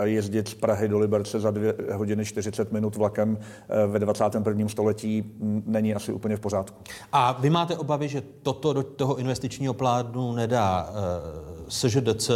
jezdit 0.04 0.48
z 0.48 0.54
Prahy 0.54 0.88
do 0.88 0.98
Liberce 0.98 1.40
za 1.40 1.50
2 1.50 1.72
hodiny 1.94 2.24
40 2.24 2.72
minut 2.72 2.96
vlakem 2.96 3.38
eh, 3.40 3.86
ve 3.86 3.98
21. 3.98 4.68
století 4.68 5.22
mm, 5.22 5.62
není 5.66 5.94
asi 5.94 6.12
úplně 6.12 6.36
v 6.36 6.40
pořádku. 6.40 6.76
A 7.12 7.32
vy 7.40 7.50
máte 7.50 7.76
obavy, 7.76 8.08
že 8.08 8.22
toto 8.42 8.72
do 8.72 8.82
toho 8.82 9.16
investičního 9.16 9.74
plánu 9.74 10.32
nedá 10.32 10.90
uh, 10.90 11.68
SŽDC, 11.68 12.30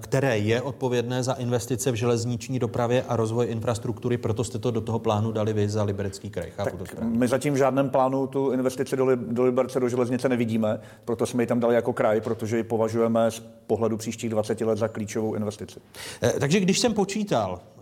které 0.00 0.38
je 0.38 0.62
odpovědné 0.62 1.22
za 1.22 1.32
investice 1.32 1.92
v 1.92 1.94
železniční 1.94 2.58
dopravě 2.58 3.04
a 3.08 3.16
rozvoj 3.16 3.46
infrastruktury, 3.50 4.18
proto 4.18 4.44
jste 4.44 4.58
to 4.58 4.70
do 4.70 4.80
toho 4.80 4.98
plánu 4.98 5.32
dali 5.32 5.52
vy 5.52 5.68
za 5.68 5.82
Liberecký 5.82 6.30
kraj. 6.30 6.50
Chápu 6.56 6.76
to 6.76 6.86
správně. 6.86 7.18
My 7.18 7.28
zatím 7.28 7.54
v 7.54 7.56
žádném 7.56 7.90
plánu 7.90 8.26
tu 8.26 8.50
investici 8.50 8.96
do, 8.96 9.16
do 9.16 9.44
Liberce, 9.44 9.80
do 9.80 9.88
železnice 9.88 10.28
nevidíme, 10.28 10.80
proto 11.04 11.26
jsme 11.26 11.42
ji 11.42 11.46
tam 11.46 11.60
dali 11.60 11.74
jako 11.74 11.92
kraj, 11.92 12.20
protože 12.20 12.56
ji 12.56 12.62
považujeme 12.62 13.30
z 13.30 13.42
pohledu 13.66 13.96
příštích 13.96 14.30
20 14.30 14.60
let 14.60 14.78
za 14.78 14.88
klíčovou 14.88 15.34
investici. 15.34 15.80
Eh, 16.22 16.32
Takže 16.40 16.60
když 16.60 16.78
jsem 16.78 16.94
počítal 16.94 17.60
eh, 17.60 17.80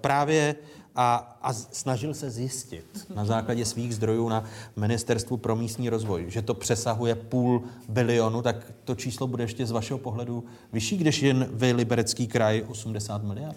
právě 0.00 0.54
a, 0.96 1.38
a 1.42 1.52
snažil 1.52 2.14
se 2.14 2.30
zjistit 2.30 3.06
na 3.14 3.24
základě 3.24 3.64
svých 3.64 3.94
zdrojů 3.94 4.28
na 4.28 4.44
Ministerstvu 4.76 5.36
pro 5.36 5.56
místní 5.56 5.88
rozvoj, 5.88 6.24
že 6.28 6.42
to 6.42 6.54
přesahuje 6.54 7.14
půl 7.14 7.62
bilionu, 7.88 8.42
tak 8.42 8.72
to 8.84 8.94
číslo 8.94 9.26
bude 9.26 9.44
ještě 9.44 9.66
z 9.66 9.70
vašeho 9.70 9.98
pohledu 9.98 10.44
vyšší, 10.72 10.96
když 10.96 11.22
jen 11.22 11.48
vy, 11.52 11.72
Liberecký 11.72 12.26
kraj, 12.26 12.64
80 12.68 13.24
miliard? 13.24 13.56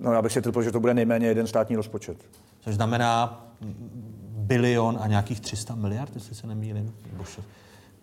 No 0.00 0.12
já 0.12 0.22
bych 0.22 0.32
si 0.32 0.42
typl, 0.42 0.62
že 0.62 0.72
to 0.72 0.80
bude 0.80 0.94
nejméně 0.94 1.26
jeden 1.26 1.46
státní 1.46 1.76
rozpočet. 1.76 2.16
Což 2.60 2.74
znamená 2.74 3.44
mm, 3.60 3.90
bilion 4.36 4.98
a 5.00 5.06
nějakých 5.06 5.40
300 5.40 5.74
miliard, 5.74 6.14
jestli 6.14 6.34
se 6.34 6.46
nemýlím. 6.46 6.94
Nebo. 7.12 7.24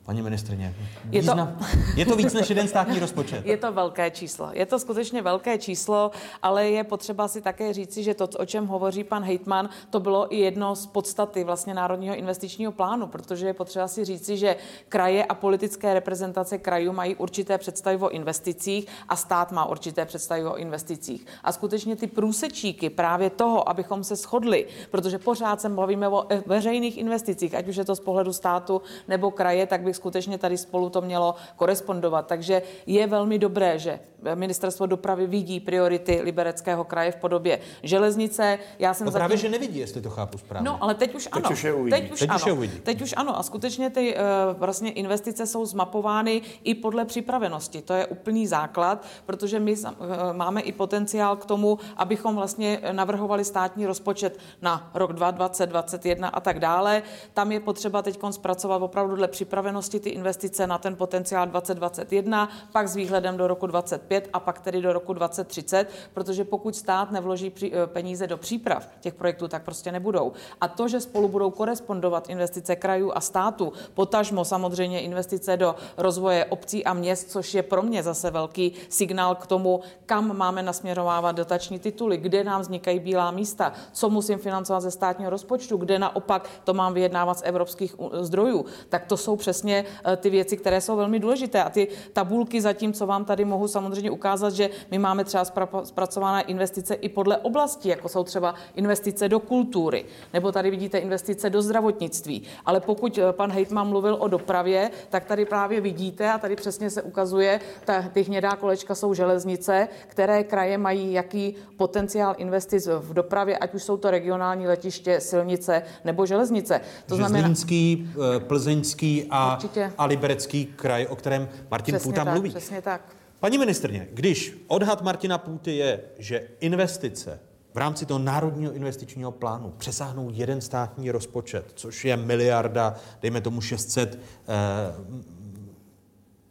Paní 0.05 0.21
ministrině, 0.21 0.75
Je 1.11 1.23
to- 1.23 1.47
je 1.95 2.05
to 2.05 2.15
víc 2.15 2.33
než 2.33 2.49
jeden 2.49 2.67
státní 2.67 2.99
rozpočet. 2.99 3.45
Je 3.45 3.57
to 3.57 3.71
velké 3.71 4.11
číslo. 4.11 4.49
Je 4.53 4.65
to 4.65 4.79
skutečně 4.79 5.21
velké 5.21 5.57
číslo, 5.57 6.11
ale 6.43 6.69
je 6.69 6.83
potřeba 6.83 7.27
si 7.27 7.41
také 7.41 7.73
říci, 7.73 8.03
že 8.03 8.13
to, 8.13 8.27
o 8.27 8.45
čem 8.45 8.67
hovoří 8.67 9.03
pan 9.03 9.23
Hejtman, 9.23 9.69
to 9.89 9.99
bylo 9.99 10.33
i 10.35 10.39
jedno 10.39 10.75
z 10.75 10.85
podstaty 10.85 11.43
vlastně 11.43 11.73
Národního 11.73 12.15
investičního 12.15 12.71
plánu, 12.71 13.07
protože 13.07 13.47
je 13.47 13.53
potřeba 13.53 13.87
si 13.87 14.05
říci, 14.05 14.37
že 14.37 14.55
kraje 14.89 15.25
a 15.25 15.35
politické 15.35 15.93
reprezentace 15.93 16.57
krajů 16.57 16.93
mají 16.93 17.15
určité 17.15 17.57
představy 17.57 17.97
o 17.97 18.09
investicích 18.09 18.87
a 19.09 19.15
stát 19.15 19.51
má 19.51 19.65
určité 19.65 20.05
představy 20.05 20.45
o 20.45 20.55
investicích. 20.57 21.25
A 21.43 21.51
skutečně 21.51 21.95
ty 21.95 22.07
průsečíky 22.07 22.89
právě 22.89 23.29
toho, 23.29 23.69
abychom 23.69 24.03
se 24.03 24.15
shodli, 24.15 24.67
protože 24.91 25.17
pořád 25.17 25.61
se 25.61 25.69
bavíme 25.69 26.07
o 26.07 26.25
e- 26.33 26.43
veřejných 26.45 26.97
investicích, 26.97 27.55
ať 27.55 27.67
už 27.67 27.75
je 27.75 27.85
to 27.85 27.95
z 27.95 27.99
pohledu 27.99 28.33
státu 28.33 28.81
nebo 29.07 29.31
kraje, 29.31 29.67
tak 29.67 29.81
by 29.81 29.90
skutečně 29.93 30.37
tady 30.37 30.57
spolu 30.57 30.89
to 30.89 31.01
mělo 31.01 31.35
korespondovat. 31.55 32.27
Takže 32.27 32.61
je 32.85 33.07
velmi 33.07 33.39
dobré, 33.39 33.79
že 33.79 33.99
ministerstvo 34.35 34.85
dopravy 34.85 35.27
vidí 35.27 35.59
priority 35.59 36.21
libereckého 36.23 36.83
kraje 36.83 37.11
v 37.11 37.15
podobě 37.15 37.59
železnice. 37.83 38.59
Já 38.79 38.93
jsem 38.93 39.05
No 39.05 39.11
zatím... 39.11 39.19
právě, 39.19 39.37
že 39.37 39.49
nevidí, 39.49 39.79
jestli 39.79 40.01
to 40.01 40.09
chápu 40.09 40.37
správně. 40.37 40.65
No, 40.65 40.83
ale 40.83 40.95
teď 40.95 41.15
už 41.15 41.29
ano. 41.31 41.49
už 41.51 41.63
je 41.63 41.73
uvidí. 41.73 41.91
Teď 41.91 42.11
už, 42.11 42.19
Teď 42.19 42.29
ano. 42.29 42.39
už 42.39 42.45
je 42.45 42.53
uvidí. 42.53 42.79
Teď 42.79 43.01
už 43.01 43.13
ano. 43.17 43.39
A 43.39 43.43
skutečně 43.43 43.89
ty 43.89 44.15
uh, 44.15 44.59
vlastně 44.59 44.91
investice 44.91 45.47
jsou 45.47 45.65
zmapovány 45.65 46.41
i 46.63 46.75
podle 46.75 47.05
připravenosti. 47.05 47.81
To 47.81 47.93
je 47.93 48.05
úplný 48.05 48.47
základ, 48.47 49.05
protože 49.25 49.59
my 49.59 49.75
uh, 49.77 49.91
máme 50.33 50.61
i 50.61 50.71
potenciál 50.71 51.35
k 51.35 51.45
tomu, 51.45 51.79
abychom 51.97 52.35
vlastně 52.35 52.79
navrhovali 52.91 53.45
státní 53.45 53.85
rozpočet 53.85 54.39
na 54.61 54.91
rok 54.93 55.13
2020, 55.13 55.71
2021 55.71 56.27
a 56.27 56.39
tak 56.39 56.59
dále. 56.59 57.03
Tam 57.33 57.51
je 57.51 57.59
potřeba 57.59 58.01
teď 58.01 58.19
zpracovat 58.31 58.81
opravdu 58.81 59.15
dle 59.15 59.27
připravenosti 59.27 59.80
ty 59.89 60.09
investice 60.09 60.67
na 60.67 60.77
ten 60.77 60.95
potenciál 60.95 61.47
2021, 61.47 62.49
pak 62.71 62.87
s 62.87 62.95
výhledem 62.95 63.37
do 63.37 63.47
roku 63.47 63.67
2025 63.67 64.29
a 64.33 64.39
pak 64.39 64.61
tedy 64.61 64.81
do 64.81 64.93
roku 64.93 65.13
2030, 65.13 65.87
protože 66.13 66.43
pokud 66.43 66.75
stát 66.75 67.11
nevloží 67.11 67.53
eh, 67.63 67.87
peníze 67.87 68.27
do 68.27 68.37
příprav 68.37 68.87
těch 68.99 69.13
projektů, 69.13 69.47
tak 69.47 69.63
prostě 69.63 69.91
nebudou. 69.91 70.31
A 70.61 70.67
to, 70.67 70.87
že 70.87 70.99
spolu 70.99 71.27
budou 71.27 71.51
korespondovat 71.51 72.29
investice 72.29 72.75
krajů 72.75 73.11
a 73.15 73.21
státu, 73.21 73.73
potažmo 73.93 74.45
samozřejmě 74.45 75.01
investice 75.01 75.57
do 75.57 75.75
rozvoje 75.97 76.45
obcí 76.45 76.85
a 76.85 76.93
měst, 76.93 77.31
což 77.31 77.53
je 77.53 77.63
pro 77.63 77.81
mě 77.81 78.03
zase 78.03 78.31
velký 78.31 78.73
signál 78.89 79.35
k 79.35 79.47
tomu, 79.47 79.81
kam 80.05 80.37
máme 80.37 80.63
nasměrovávat 80.63 81.35
dotační 81.35 81.79
tituly, 81.79 82.17
kde 82.17 82.43
nám 82.43 82.61
vznikají 82.61 82.99
bílá 82.99 83.31
místa, 83.31 83.73
co 83.91 84.09
musím 84.09 84.39
financovat 84.39 84.79
ze 84.79 84.91
státního 84.91 85.29
rozpočtu, 85.29 85.77
kde 85.77 85.99
naopak 85.99 86.49
to 86.63 86.73
mám 86.73 86.93
vyjednávat 86.93 87.39
z 87.39 87.41
evropských 87.45 87.99
u- 87.99 88.11
zdrojů. 88.21 88.65
Tak 88.89 89.05
to 89.05 89.17
jsou 89.17 89.35
přesně 89.35 89.70
eh, 89.73 90.17
ty 90.17 90.29
věci, 90.29 90.57
které 90.57 90.81
jsou 90.81 90.95
velmi 90.95 91.19
důležité. 91.19 91.63
A 91.63 91.69
ty 91.69 91.87
tabulky 92.13 92.61
zatím, 92.61 92.93
co 92.93 93.05
vám 93.05 93.25
tady 93.25 93.45
mohu 93.45 93.67
samozřejmě 93.67 94.11
ukázat, 94.11 94.53
že 94.53 94.69
my 94.91 94.99
máme 94.99 95.23
třeba 95.23 95.45
zpracované 95.83 96.41
investice 96.41 96.93
i 96.93 97.09
podle 97.09 97.37
oblasti, 97.37 97.89
jako 97.89 98.09
jsou 98.09 98.23
třeba 98.23 98.55
investice 98.75 99.29
do 99.29 99.39
kultury, 99.39 100.05
nebo 100.33 100.51
tady 100.51 100.71
vidíte 100.71 100.97
investice 100.97 101.49
do 101.49 101.61
zdravotnictví. 101.61 102.43
Ale 102.65 102.79
pokud 102.79 103.17
eh, 103.17 103.33
pan 103.33 103.51
Hejtman 103.51 103.89
mluvil 103.89 104.17
o 104.19 104.27
dopravě, 104.27 104.91
tak 105.09 105.25
tady 105.25 105.45
právě 105.45 105.81
vidíte, 105.81 106.31
a 106.31 106.37
tady 106.37 106.55
přesně 106.55 106.89
se 106.89 107.01
ukazuje, 107.01 107.59
ta, 107.85 108.01
ty 108.01 108.21
hnědá 108.23 108.55
kolečka 108.55 108.95
jsou 108.95 109.13
železnice, 109.13 109.87
které 110.07 110.43
kraje 110.43 110.77
mají 110.77 111.13
jaký 111.13 111.55
potenciál 111.77 112.35
investic 112.37 112.87
v 112.87 113.13
dopravě, 113.13 113.57
ať 113.57 113.73
už 113.73 113.83
jsou 113.83 113.97
to 113.97 114.11
regionální 114.11 114.67
letiště, 114.67 115.19
silnice 115.19 115.83
nebo 116.05 116.25
železnice. 116.25 116.81
To 117.05 117.15
znamená, 117.15 117.47
eh, 117.47 118.39
Plzeňský 118.39 119.25
a, 119.29 119.55
Určitě. 119.63 119.93
a 119.97 120.05
Liberecký 120.05 120.65
kraj, 120.65 121.07
o 121.09 121.15
kterém 121.15 121.49
Martin 121.71 121.95
přesně 121.95 122.11
Půta 122.11 122.25
tak, 122.25 122.33
mluví. 122.33 122.49
přesně 122.49 122.81
tak. 122.81 123.15
Paní 123.39 123.57
ministrně, 123.57 124.07
když 124.13 124.57
odhad 124.67 125.01
Martina 125.01 125.37
Půty 125.37 125.75
je, 125.77 126.01
že 126.17 126.47
investice 126.59 127.39
v 127.73 127.77
rámci 127.77 128.05
toho 128.05 128.19
národního 128.19 128.71
investičního 128.71 129.31
plánu 129.31 129.73
přesáhnou 129.77 130.29
jeden 130.33 130.61
státní 130.61 131.11
rozpočet, 131.11 131.71
což 131.75 132.05
je 132.05 132.17
miliarda, 132.17 132.95
dejme 133.21 133.41
tomu 133.41 133.61
600, 133.61 134.19
eh, 134.47 134.51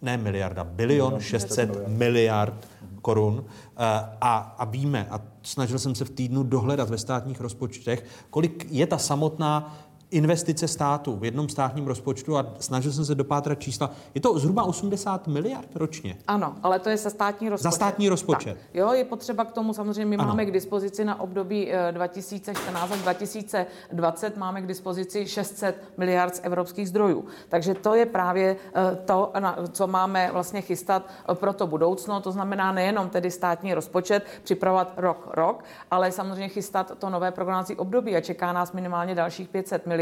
ne 0.02 0.16
miliarda, 0.16 0.64
bilion 0.64 1.08
Bilion, 1.08 1.20
600 1.20 1.88
miliard 1.88 2.68
korun 3.02 3.44
eh, 3.46 3.82
a, 4.20 4.54
a 4.58 4.64
víme, 4.64 5.06
a 5.10 5.20
snažil 5.42 5.78
jsem 5.78 5.94
se 5.94 6.04
v 6.04 6.10
týdnu 6.10 6.42
dohledat 6.42 6.90
ve 6.90 6.98
státních 6.98 7.40
rozpočtech, 7.40 8.04
kolik 8.30 8.66
je 8.70 8.86
ta 8.86 8.98
samotná 8.98 9.78
investice 10.10 10.68
státu 10.68 11.16
v 11.16 11.24
jednom 11.24 11.48
státním 11.48 11.86
rozpočtu 11.86 12.38
a 12.38 12.46
snažil 12.58 12.92
jsem 12.92 13.04
se 13.04 13.14
dopátrat 13.14 13.60
čísla. 13.60 13.90
Je 14.14 14.20
to 14.20 14.38
zhruba 14.38 14.62
80 14.62 15.26
miliard 15.26 15.68
ročně. 15.74 16.16
Ano, 16.26 16.54
ale 16.62 16.78
to 16.78 16.88
je 16.88 16.96
za 16.96 17.10
státní 17.10 17.48
rozpočet. 17.48 17.70
Za 17.72 17.76
státní 17.76 18.08
rozpočet. 18.08 18.56
Tak. 18.56 18.74
Jo, 18.74 18.92
je 18.92 19.04
potřeba 19.04 19.44
k 19.44 19.52
tomu 19.52 19.72
samozřejmě, 19.72 20.06
my 20.06 20.16
Ano. 20.16 20.28
máme 20.28 20.44
k 20.44 20.50
dispozici 20.50 21.04
na 21.04 21.20
období 21.20 21.72
eh, 21.72 21.92
2014 21.92 22.92
až 22.92 22.98
2020 23.02 24.36
máme 24.36 24.62
k 24.62 24.66
dispozici 24.66 25.26
600 25.26 25.82
miliard 25.96 26.36
z 26.36 26.40
evropských 26.42 26.88
zdrojů. 26.88 27.24
Takže 27.48 27.74
to 27.74 27.94
je 27.94 28.06
právě 28.06 28.56
eh, 28.74 28.96
to, 29.04 29.32
co 29.72 29.86
máme 29.86 30.30
vlastně 30.32 30.60
chystat 30.60 31.06
eh, 31.30 31.34
pro 31.34 31.52
to 31.52 31.66
budoucno. 31.66 32.20
To 32.20 32.32
znamená 32.32 32.72
nejenom 32.72 33.08
tedy 33.08 33.30
státní 33.30 33.74
rozpočet 33.74 34.26
připravovat 34.42 34.92
rok 34.96 35.28
rok, 35.32 35.64
ale 35.90 36.12
samozřejmě 36.12 36.48
chystat 36.48 36.92
to 36.98 37.10
nové 37.10 37.30
programovací 37.30 37.76
období 37.76 38.16
a 38.16 38.20
čeká 38.20 38.52
nás 38.52 38.72
minimálně 38.72 39.14
dalších 39.14 39.48
500 39.48 39.86
miliard 39.86 39.99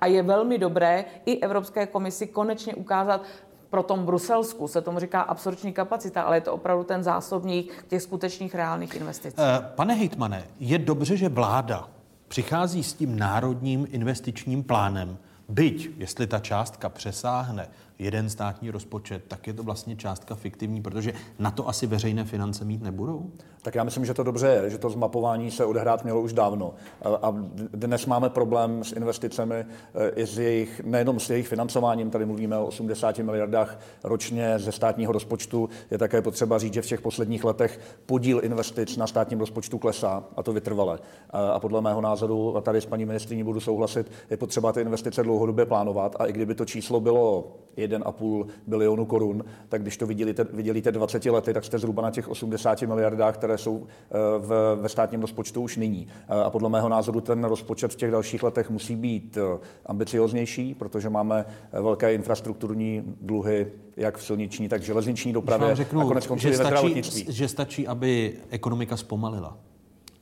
a 0.00 0.06
je 0.06 0.22
velmi 0.22 0.58
dobré 0.58 1.04
i 1.26 1.40
Evropské 1.40 1.86
komisi 1.86 2.26
konečně 2.26 2.74
ukázat 2.74 3.22
pro 3.70 3.82
tom 3.82 4.04
Bruselsku 4.04 4.68
se 4.68 4.80
tomu 4.80 4.98
říká 4.98 5.20
absorpční 5.20 5.72
kapacita, 5.72 6.22
ale 6.22 6.36
je 6.36 6.40
to 6.40 6.54
opravdu 6.54 6.84
ten 6.84 7.02
zásobník 7.02 7.84
těch 7.88 8.02
skutečných 8.02 8.54
reálných 8.54 8.94
investic. 8.94 9.34
Eh, 9.38 9.68
Pane 9.74 9.94
hejtmane, 9.94 10.44
je 10.60 10.78
dobře, 10.78 11.16
že 11.16 11.28
vláda 11.28 11.88
přichází 12.28 12.82
s 12.82 12.92
tím 12.92 13.18
národním 13.18 13.86
investičním 13.90 14.62
plánem, 14.62 15.18
byť, 15.48 15.90
jestli 15.96 16.26
ta 16.26 16.38
částka 16.38 16.88
přesáhne 16.88 17.68
jeden 17.98 18.30
státní 18.30 18.70
rozpočet, 18.70 19.24
tak 19.28 19.46
je 19.46 19.52
to 19.52 19.62
vlastně 19.62 19.96
částka 19.96 20.34
fiktivní, 20.34 20.82
protože 20.82 21.12
na 21.38 21.50
to 21.50 21.68
asi 21.68 21.86
veřejné 21.86 22.24
finance 22.24 22.64
mít 22.64 22.82
nebudou? 22.82 23.30
Tak 23.62 23.74
já 23.74 23.84
myslím, 23.84 24.04
že 24.04 24.14
to 24.14 24.22
dobře 24.22 24.46
je, 24.46 24.70
že 24.70 24.78
to 24.78 24.90
zmapování 24.90 25.50
se 25.50 25.64
odehrát 25.64 26.04
mělo 26.04 26.20
už 26.20 26.32
dávno. 26.32 26.74
A 27.22 27.34
dnes 27.56 28.06
máme 28.06 28.30
problém 28.30 28.84
s 28.84 28.92
investicemi, 28.92 29.54
e, 29.54 30.08
i 30.08 30.26
s 30.26 30.38
jejich, 30.38 30.80
nejenom 30.84 31.20
s 31.20 31.30
jejich 31.30 31.48
financováním, 31.48 32.10
tady 32.10 32.26
mluvíme 32.26 32.58
o 32.58 32.66
80 32.66 33.18
miliardách 33.18 33.78
ročně 34.04 34.58
ze 34.58 34.72
státního 34.72 35.12
rozpočtu. 35.12 35.68
Je 35.90 35.98
také 35.98 36.22
potřeba 36.22 36.58
říct, 36.58 36.74
že 36.74 36.82
v 36.82 36.86
těch 36.86 37.00
posledních 37.00 37.44
letech 37.44 37.80
podíl 38.06 38.40
investic 38.42 38.96
na 38.96 39.06
státním 39.06 39.40
rozpočtu 39.40 39.78
klesá, 39.78 40.24
a 40.36 40.42
to 40.42 40.52
vytrvale. 40.52 40.98
A 41.30 41.60
podle 41.60 41.80
mého 41.80 42.00
názoru, 42.00 42.56
a 42.56 42.60
tady 42.60 42.80
s 42.80 42.86
paní 42.86 43.04
ministriní 43.04 43.44
budu 43.44 43.60
souhlasit, 43.60 44.12
je 44.30 44.36
potřeba 44.36 44.72
ty 44.72 44.80
investice 44.80 45.22
dlouhodobě 45.22 45.66
plánovat. 45.66 46.16
A 46.18 46.26
i 46.26 46.32
kdyby 46.32 46.54
to 46.54 46.64
číslo 46.64 47.00
bylo 47.00 47.56
1,5 47.76 48.46
bilionu 48.66 49.04
korun, 49.06 49.44
tak 49.68 49.82
když 49.82 49.96
to 49.96 50.06
vydělíte, 50.06 50.44
vydělíte 50.44 50.92
20 50.92 51.24
lety, 51.24 51.54
tak 51.54 51.64
jste 51.64 51.78
zhruba 51.78 52.02
na 52.02 52.10
těch 52.10 52.28
80 52.28 52.82
miliardách, 52.82 53.34
které 53.34 53.49
jsou 53.58 53.86
eh, 53.86 54.14
v, 54.38 54.78
ve 54.80 54.88
státním 54.88 55.20
rozpočtu 55.20 55.62
už 55.62 55.76
nyní. 55.76 56.06
Eh, 56.28 56.42
a 56.42 56.50
podle 56.50 56.68
mého 56.68 56.88
názoru 56.88 57.20
ten 57.20 57.44
rozpočet 57.44 57.92
v 57.92 57.96
těch 57.96 58.10
dalších 58.10 58.42
letech 58.42 58.70
musí 58.70 58.96
být 58.96 59.36
eh, 59.36 59.58
ambicioznější, 59.86 60.74
protože 60.74 61.10
máme 61.10 61.44
velké 61.72 62.14
infrastrukturní 62.14 63.02
dluhy, 63.20 63.66
jak 63.96 64.18
v 64.18 64.24
silniční, 64.24 64.68
tak 64.68 64.80
v 64.80 64.84
železniční 64.84 65.32
dopravě. 65.32 65.74
Řeknu, 65.74 66.00
a 66.00 66.04
konec 66.04 66.26
konců 66.26 66.48
že, 66.48 66.54
stačí, 66.54 67.02
že 67.28 67.48
stačí, 67.48 67.86
aby 67.86 68.34
ekonomika 68.50 68.96
zpomalila 68.96 69.56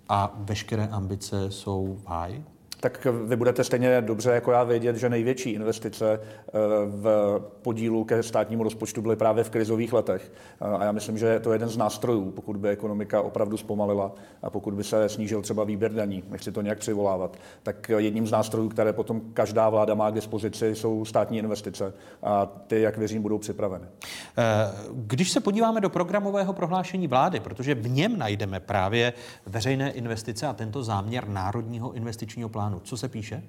a 0.09 0.34
veškeré 0.38 0.86
ambice 0.86 1.50
jsou 1.50 1.98
v 2.05 2.09
háji? 2.09 2.44
Tak 2.80 3.06
vy 3.24 3.36
budete 3.36 3.64
stejně 3.64 4.00
dobře 4.00 4.30
jako 4.30 4.52
já 4.52 4.64
vědět, 4.64 4.96
že 4.96 5.09
největší 5.09 5.50
investice 5.50 6.20
eh, 6.20 6.50
v 6.86 7.40
podílu 7.62 8.05
ke 8.05 8.22
státnímu 8.22 8.62
rozpočtu 8.62 9.02
byly 9.02 9.16
právě 9.16 9.44
v 9.44 9.50
krizových 9.50 9.92
letech. 9.92 10.32
Eh, 10.60 10.64
a 10.64 10.84
já 10.84 10.92
myslím, 10.92 11.18
že 11.18 11.26
je 11.26 11.40
to 11.40 11.52
jeden 11.52 11.68
z 11.68 11.76
nástrojů, 11.76 12.30
pokud 12.30 12.56
by 12.56 12.68
ekonomika 12.68 13.22
opravdu 13.22 13.56
zpomalila 13.56 14.12
a 14.42 14.50
pokud 14.50 14.74
by 14.74 14.84
se 14.84 15.09
snížil 15.09 15.42
třeba 15.42 15.64
výběr 15.64 15.92
daní, 15.92 16.24
nechci 16.30 16.52
to 16.52 16.62
nějak 16.62 16.78
přivolávat, 16.78 17.36
tak 17.62 17.88
jedním 17.96 18.26
z 18.26 18.30
nástrojů, 18.30 18.68
které 18.68 18.92
potom 18.92 19.20
každá 19.34 19.68
vláda 19.68 19.94
má 19.94 20.10
k 20.10 20.14
dispozici, 20.14 20.74
jsou 20.74 21.05
státní 21.05 21.38
investice 21.38 21.92
a 22.22 22.46
ty, 22.46 22.80
jak 22.80 22.98
věřím, 22.98 23.22
budou 23.22 23.38
připraveny. 23.38 23.84
Eh, 24.38 24.44
když 24.92 25.30
se 25.30 25.40
podíváme 25.40 25.80
do 25.80 25.90
programového 25.90 26.52
prohlášení 26.52 27.09
vlády, 27.09 27.40
protože 27.40 27.74
v 27.74 27.90
něm 27.90 28.18
najdeme 28.18 28.60
právě 28.60 29.12
veřejné 29.46 29.90
investice 29.90 30.46
a 30.46 30.52
tento 30.52 30.82
záměr 30.82 31.28
Národního 31.28 31.92
investičního 31.92 32.48
plánu, 32.48 32.67
plánu. 32.68 32.80
Co 32.84 32.96
se 32.96 33.08
píše? 33.08 33.42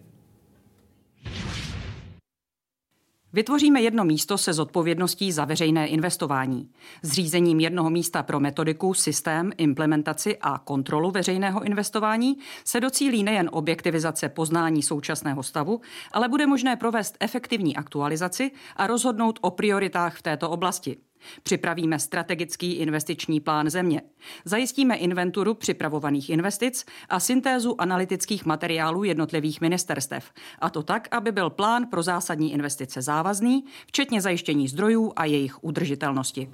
Vytvoříme 3.33 3.81
jedno 3.81 4.05
místo 4.05 4.37
se 4.37 4.53
zodpovědností 4.53 5.31
za 5.31 5.45
veřejné 5.45 5.87
investování. 5.87 6.69
Zřízením 7.01 7.59
jednoho 7.59 7.89
místa 7.89 8.23
pro 8.23 8.39
metodiku, 8.39 8.93
systém, 8.93 9.51
implementaci 9.57 10.37
a 10.41 10.57
kontrolu 10.57 11.11
veřejného 11.11 11.63
investování 11.63 12.37
se 12.65 12.79
docílí 12.79 13.23
nejen 13.23 13.49
objektivizace 13.53 14.29
poznání 14.29 14.83
současného 14.83 15.43
stavu, 15.43 15.81
ale 16.11 16.29
bude 16.29 16.47
možné 16.47 16.75
provést 16.75 17.17
efektivní 17.19 17.75
aktualizaci 17.75 18.51
a 18.75 18.87
rozhodnout 18.87 19.39
o 19.41 19.51
prioritách 19.51 20.17
v 20.17 20.21
této 20.21 20.49
oblasti– 20.49 20.97
Připravíme 21.43 21.99
strategický 21.99 22.73
investiční 22.73 23.39
plán 23.39 23.69
země. 23.69 24.01
Zajistíme 24.45 24.95
inventuru 24.95 25.53
připravovaných 25.53 26.29
investic 26.29 26.85
a 27.09 27.19
syntézu 27.19 27.81
analytických 27.81 28.45
materiálů 28.45 29.03
jednotlivých 29.03 29.61
ministerstev. 29.61 30.31
A 30.59 30.69
to 30.69 30.83
tak, 30.83 31.07
aby 31.11 31.31
byl 31.31 31.49
plán 31.49 31.85
pro 31.85 32.03
zásadní 32.03 32.53
investice 32.53 33.01
závazný, 33.01 33.65
včetně 33.87 34.21
zajištění 34.21 34.67
zdrojů 34.67 35.13
a 35.15 35.25
jejich 35.25 35.63
udržitelnosti. 35.63 36.49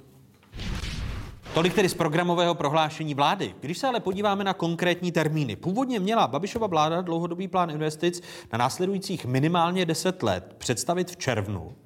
Tolik 1.56 1.74
tedy 1.74 1.88
z 1.88 1.94
programového 1.94 2.54
prohlášení 2.54 3.14
vlády. 3.14 3.54
Když 3.60 3.78
se 3.78 3.86
ale 3.86 4.00
podíváme 4.00 4.44
na 4.44 4.54
konkrétní 4.54 5.12
termíny. 5.12 5.56
Původně 5.56 6.00
měla 6.00 6.26
Babišova 6.26 6.66
vláda 6.66 7.00
dlouhodobý 7.00 7.48
plán 7.48 7.70
investic 7.70 8.22
na 8.52 8.58
následujících 8.58 9.26
minimálně 9.26 9.86
10 9.86 10.22
let 10.22 10.54
představit 10.58 11.10
v 11.10 11.16
červnu. 11.16 11.76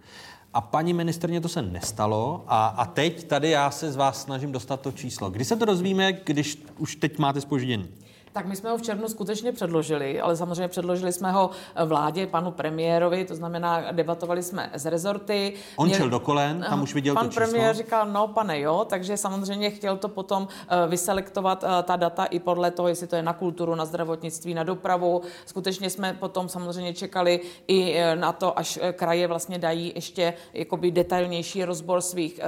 A 0.55 0.61
paní 0.61 0.93
ministrně 0.93 1.41
to 1.41 1.49
se 1.49 1.63
nestalo 1.63 2.45
a, 2.47 2.67
a 2.67 2.85
teď 2.85 3.25
tady 3.25 3.51
já 3.51 3.71
se 3.71 3.93
z 3.93 3.97
vás 3.97 4.23
snažím 4.23 4.53
dostat 4.53 4.81
to 4.81 4.93
číslo. 4.93 5.31
Kdy 5.31 5.45
se 5.45 5.57
to 5.57 5.65
dozvíme, 5.65 6.13
když 6.13 6.63
už 6.79 6.97
teď 6.97 7.19
máte 7.19 7.41
spoždění? 7.41 7.89
Tak 8.33 8.47
my 8.47 8.57
jsme 8.57 8.71
ho 8.71 8.79
v 8.79 8.83
červnu 8.83 9.09
skutečně 9.09 9.53
předložili, 9.53 10.21
ale 10.21 10.37
samozřejmě 10.37 10.69
předložili 10.69 11.13
jsme 11.13 11.33
ho 11.33 11.51
vládě, 11.85 12.27
panu 12.27 12.51
premiérovi, 12.51 13.25
to 13.25 13.35
znamená, 13.35 13.93
debatovali 13.93 14.43
jsme 14.43 14.71
z 14.75 14.91
rezorty. 14.91 15.53
On 15.77 15.87
Mě... 15.89 15.97
šel 15.97 16.11
do 16.11 16.21
kolen, 16.21 16.67
tam 16.71 16.83
už 16.83 16.95
viděl 16.95 17.15
Pan 17.15 17.25
to 17.25 17.31
číslo. 17.31 17.47
premiér 17.47 17.77
říkal, 17.77 18.07
no 18.07 18.29
pane 18.29 18.61
jo, 18.61 18.87
takže 18.89 19.17
samozřejmě 19.17 19.71
chtěl 19.71 19.97
to 19.97 20.09
potom 20.09 20.49
eh, 20.69 20.89
vyselektovat 20.89 21.65
eh, 21.65 21.83
ta 21.83 21.97
data 21.97 22.25
i 22.25 22.39
podle 22.39 22.71
toho, 22.71 22.89
jestli 22.89 23.07
to 23.07 23.17
je 23.17 23.23
na 23.23 23.33
kulturu, 23.33 23.75
na 23.75 23.85
zdravotnictví, 23.85 24.55
na 24.55 24.63
dopravu. 24.63 25.23
Skutečně 25.47 25.91
jsme 25.91 26.15
potom 26.15 26.49
samozřejmě 26.49 26.95
čekali 26.95 27.41
i 27.69 27.95
eh, 27.97 28.17
na 28.17 28.33
to, 28.33 28.59
až 28.59 28.79
kraje 28.93 29.27
vlastně 29.27 29.59
dají 29.59 29.93
ještě 29.95 30.35
jakoby 30.53 30.91
detailnější 30.91 31.65
rozbor 31.65 32.01
svých 32.01 32.41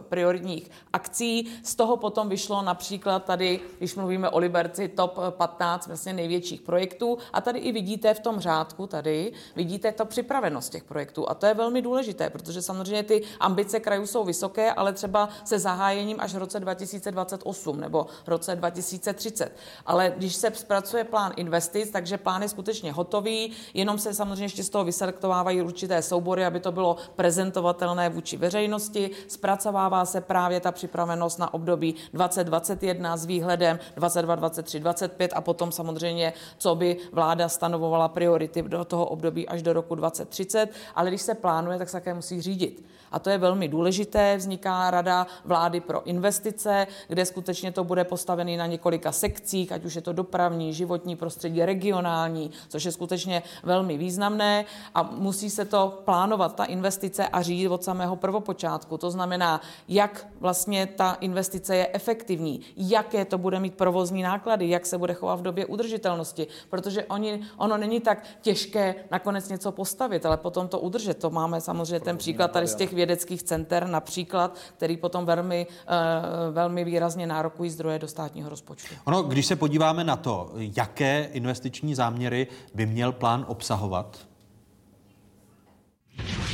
prioritních 0.00 0.70
akcí. 0.92 1.48
Z 1.62 1.74
toho 1.74 1.96
potom 1.96 2.28
vyšlo 2.28 2.62
například 2.62 3.24
tady, 3.24 3.60
když 3.78 3.94
mluvíme 3.94 4.28
o 4.28 4.38
Liberci, 4.38 4.88
top 4.88 5.19
15 5.30 5.86
vlastně 5.86 6.12
největších 6.12 6.60
projektů 6.60 7.18
a 7.32 7.40
tady 7.40 7.58
i 7.58 7.72
vidíte 7.72 8.14
v 8.14 8.20
tom 8.20 8.40
řádku, 8.40 8.86
tady 8.86 9.32
vidíte 9.56 9.92
to 9.92 10.04
připravenost 10.04 10.72
těch 10.72 10.84
projektů 10.84 11.30
a 11.30 11.34
to 11.34 11.46
je 11.46 11.54
velmi 11.54 11.82
důležité, 11.82 12.30
protože 12.30 12.62
samozřejmě 12.62 13.02
ty 13.02 13.22
ambice 13.40 13.80
krajů 13.80 14.06
jsou 14.06 14.24
vysoké, 14.24 14.72
ale 14.72 14.92
třeba 14.92 15.28
se 15.44 15.58
zahájením 15.58 16.20
až 16.20 16.34
v 16.34 16.38
roce 16.38 16.60
2028 16.60 17.80
nebo 17.80 18.06
roce 18.26 18.56
2030. 18.56 19.56
Ale 19.86 20.12
když 20.16 20.34
se 20.34 20.50
zpracuje 20.54 21.04
plán 21.04 21.32
investic, 21.36 21.90
takže 21.90 22.18
plán 22.18 22.42
je 22.42 22.48
skutečně 22.48 22.92
hotový, 22.92 23.52
jenom 23.74 23.98
se 23.98 24.14
samozřejmě 24.14 24.44
ještě 24.44 24.64
z 24.64 24.68
toho 24.70 24.84
vyselektovávají 24.84 25.62
určité 25.62 26.02
soubory, 26.02 26.44
aby 26.44 26.60
to 26.60 26.72
bylo 26.72 26.96
prezentovatelné 27.16 28.08
vůči 28.08 28.36
veřejnosti, 28.36 29.10
zpracovává 29.28 30.04
se 30.04 30.20
právě 30.20 30.60
ta 30.60 30.72
připravenost 30.72 31.38
na 31.38 31.54
období 31.54 31.94
2021 32.12 33.16
s 33.16 33.26
výhledem 33.26 33.78
22, 33.96 34.34
23, 34.34 34.80
20 34.80 35.09
25 35.10 35.32
a 35.34 35.40
potom 35.40 35.72
samozřejmě, 35.72 36.32
co 36.58 36.74
by 36.74 36.96
vláda 37.12 37.48
stanovovala 37.48 38.08
priority 38.08 38.62
do 38.62 38.84
toho 38.84 39.06
období 39.06 39.48
až 39.48 39.62
do 39.62 39.72
roku 39.72 39.94
2030, 39.94 40.70
ale 40.94 41.10
když 41.10 41.22
se 41.22 41.34
plánuje, 41.34 41.78
tak 41.78 41.88
se 41.88 41.96
také 41.96 42.14
musí 42.14 42.42
řídit. 42.42 42.84
A 43.12 43.18
to 43.18 43.30
je 43.30 43.38
velmi 43.38 43.68
důležité. 43.68 44.36
Vzniká 44.36 44.90
Rada 44.90 45.26
vlády 45.44 45.80
pro 45.80 46.02
investice, 46.06 46.86
kde 47.08 47.26
skutečně 47.26 47.72
to 47.72 47.84
bude 47.84 48.04
postavený 48.04 48.56
na 48.56 48.66
několika 48.66 49.12
sekcích, 49.12 49.72
ať 49.72 49.84
už 49.84 49.94
je 49.94 50.02
to 50.02 50.12
dopravní, 50.12 50.74
životní 50.74 51.16
prostředí, 51.16 51.64
regionální, 51.64 52.50
což 52.68 52.84
je 52.84 52.92
skutečně 52.92 53.42
velmi 53.62 53.98
významné 53.98 54.64
a 54.94 55.02
musí 55.02 55.50
se 55.50 55.64
to 55.64 56.02
plánovat, 56.04 56.54
ta 56.54 56.64
investice 56.64 57.28
a 57.28 57.42
řídit 57.42 57.68
od 57.68 57.84
samého 57.84 58.16
prvopočátku. 58.16 58.98
To 58.98 59.10
znamená, 59.10 59.60
jak 59.88 60.26
vlastně 60.40 60.86
ta 60.86 61.16
investice 61.20 61.76
je 61.76 61.88
efektivní, 61.92 62.60
jaké 62.76 63.24
to 63.24 63.38
bude 63.38 63.60
mít 63.60 63.74
provozní 63.74 64.22
náklady, 64.22 64.68
jak 64.68 64.86
se 64.86 64.98
bude 65.00 65.14
chovat 65.14 65.40
v 65.40 65.42
době 65.42 65.66
udržitelnosti, 65.66 66.46
protože 66.70 67.04
oni, 67.04 67.40
ono 67.56 67.76
není 67.76 68.00
tak 68.00 68.24
těžké 68.40 68.94
nakonec 69.10 69.48
něco 69.48 69.72
postavit, 69.72 70.26
ale 70.26 70.36
potom 70.36 70.68
to 70.68 70.78
udržet. 70.78 71.18
To 71.18 71.30
máme 71.30 71.60
samozřejmě 71.60 72.00
ten 72.00 72.16
příklad 72.16 72.50
tady 72.50 72.66
z 72.66 72.74
těch 72.74 72.92
vědeckých 72.92 73.42
center 73.42 73.86
například, 73.86 74.56
který 74.76 74.96
potom 74.96 75.26
velmi, 75.26 75.66
eh, 75.66 76.50
velmi 76.50 76.84
výrazně 76.84 77.26
nárokují 77.26 77.70
zdroje 77.70 77.98
do 77.98 78.08
státního 78.08 78.48
rozpočtu. 78.50 78.94
Ono, 79.04 79.22
když 79.22 79.46
se 79.46 79.56
podíváme 79.56 80.04
na 80.04 80.16
to, 80.16 80.52
jaké 80.56 81.28
investiční 81.32 81.94
záměry 81.94 82.46
by 82.74 82.86
měl 82.86 83.12
plán 83.12 83.44
obsahovat, 83.48 84.29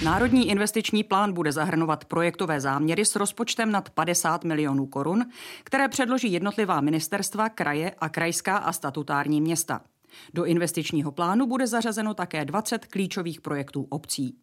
Národní 0.04 0.48
investiční 0.50 1.04
plán 1.04 1.32
bude 1.32 1.52
zahrnovat 1.52 2.04
projektové 2.04 2.60
záměry 2.60 3.04
s 3.04 3.16
rozpočtem 3.16 3.72
nad 3.72 3.90
50 3.90 4.44
milionů 4.44 4.86
korun, 4.86 5.24
které 5.64 5.88
předloží 5.88 6.32
jednotlivá 6.32 6.80
ministerstva, 6.80 7.48
kraje 7.48 7.92
a 7.98 8.08
krajská 8.08 8.56
a 8.56 8.72
statutární 8.72 9.40
města. 9.40 9.80
Do 10.34 10.44
investičního 10.44 11.12
plánu 11.12 11.46
bude 11.46 11.66
zařazeno 11.66 12.14
také 12.14 12.44
20 12.44 12.86
klíčových 12.86 13.40
projektů 13.40 13.86
obcí. 13.90 14.34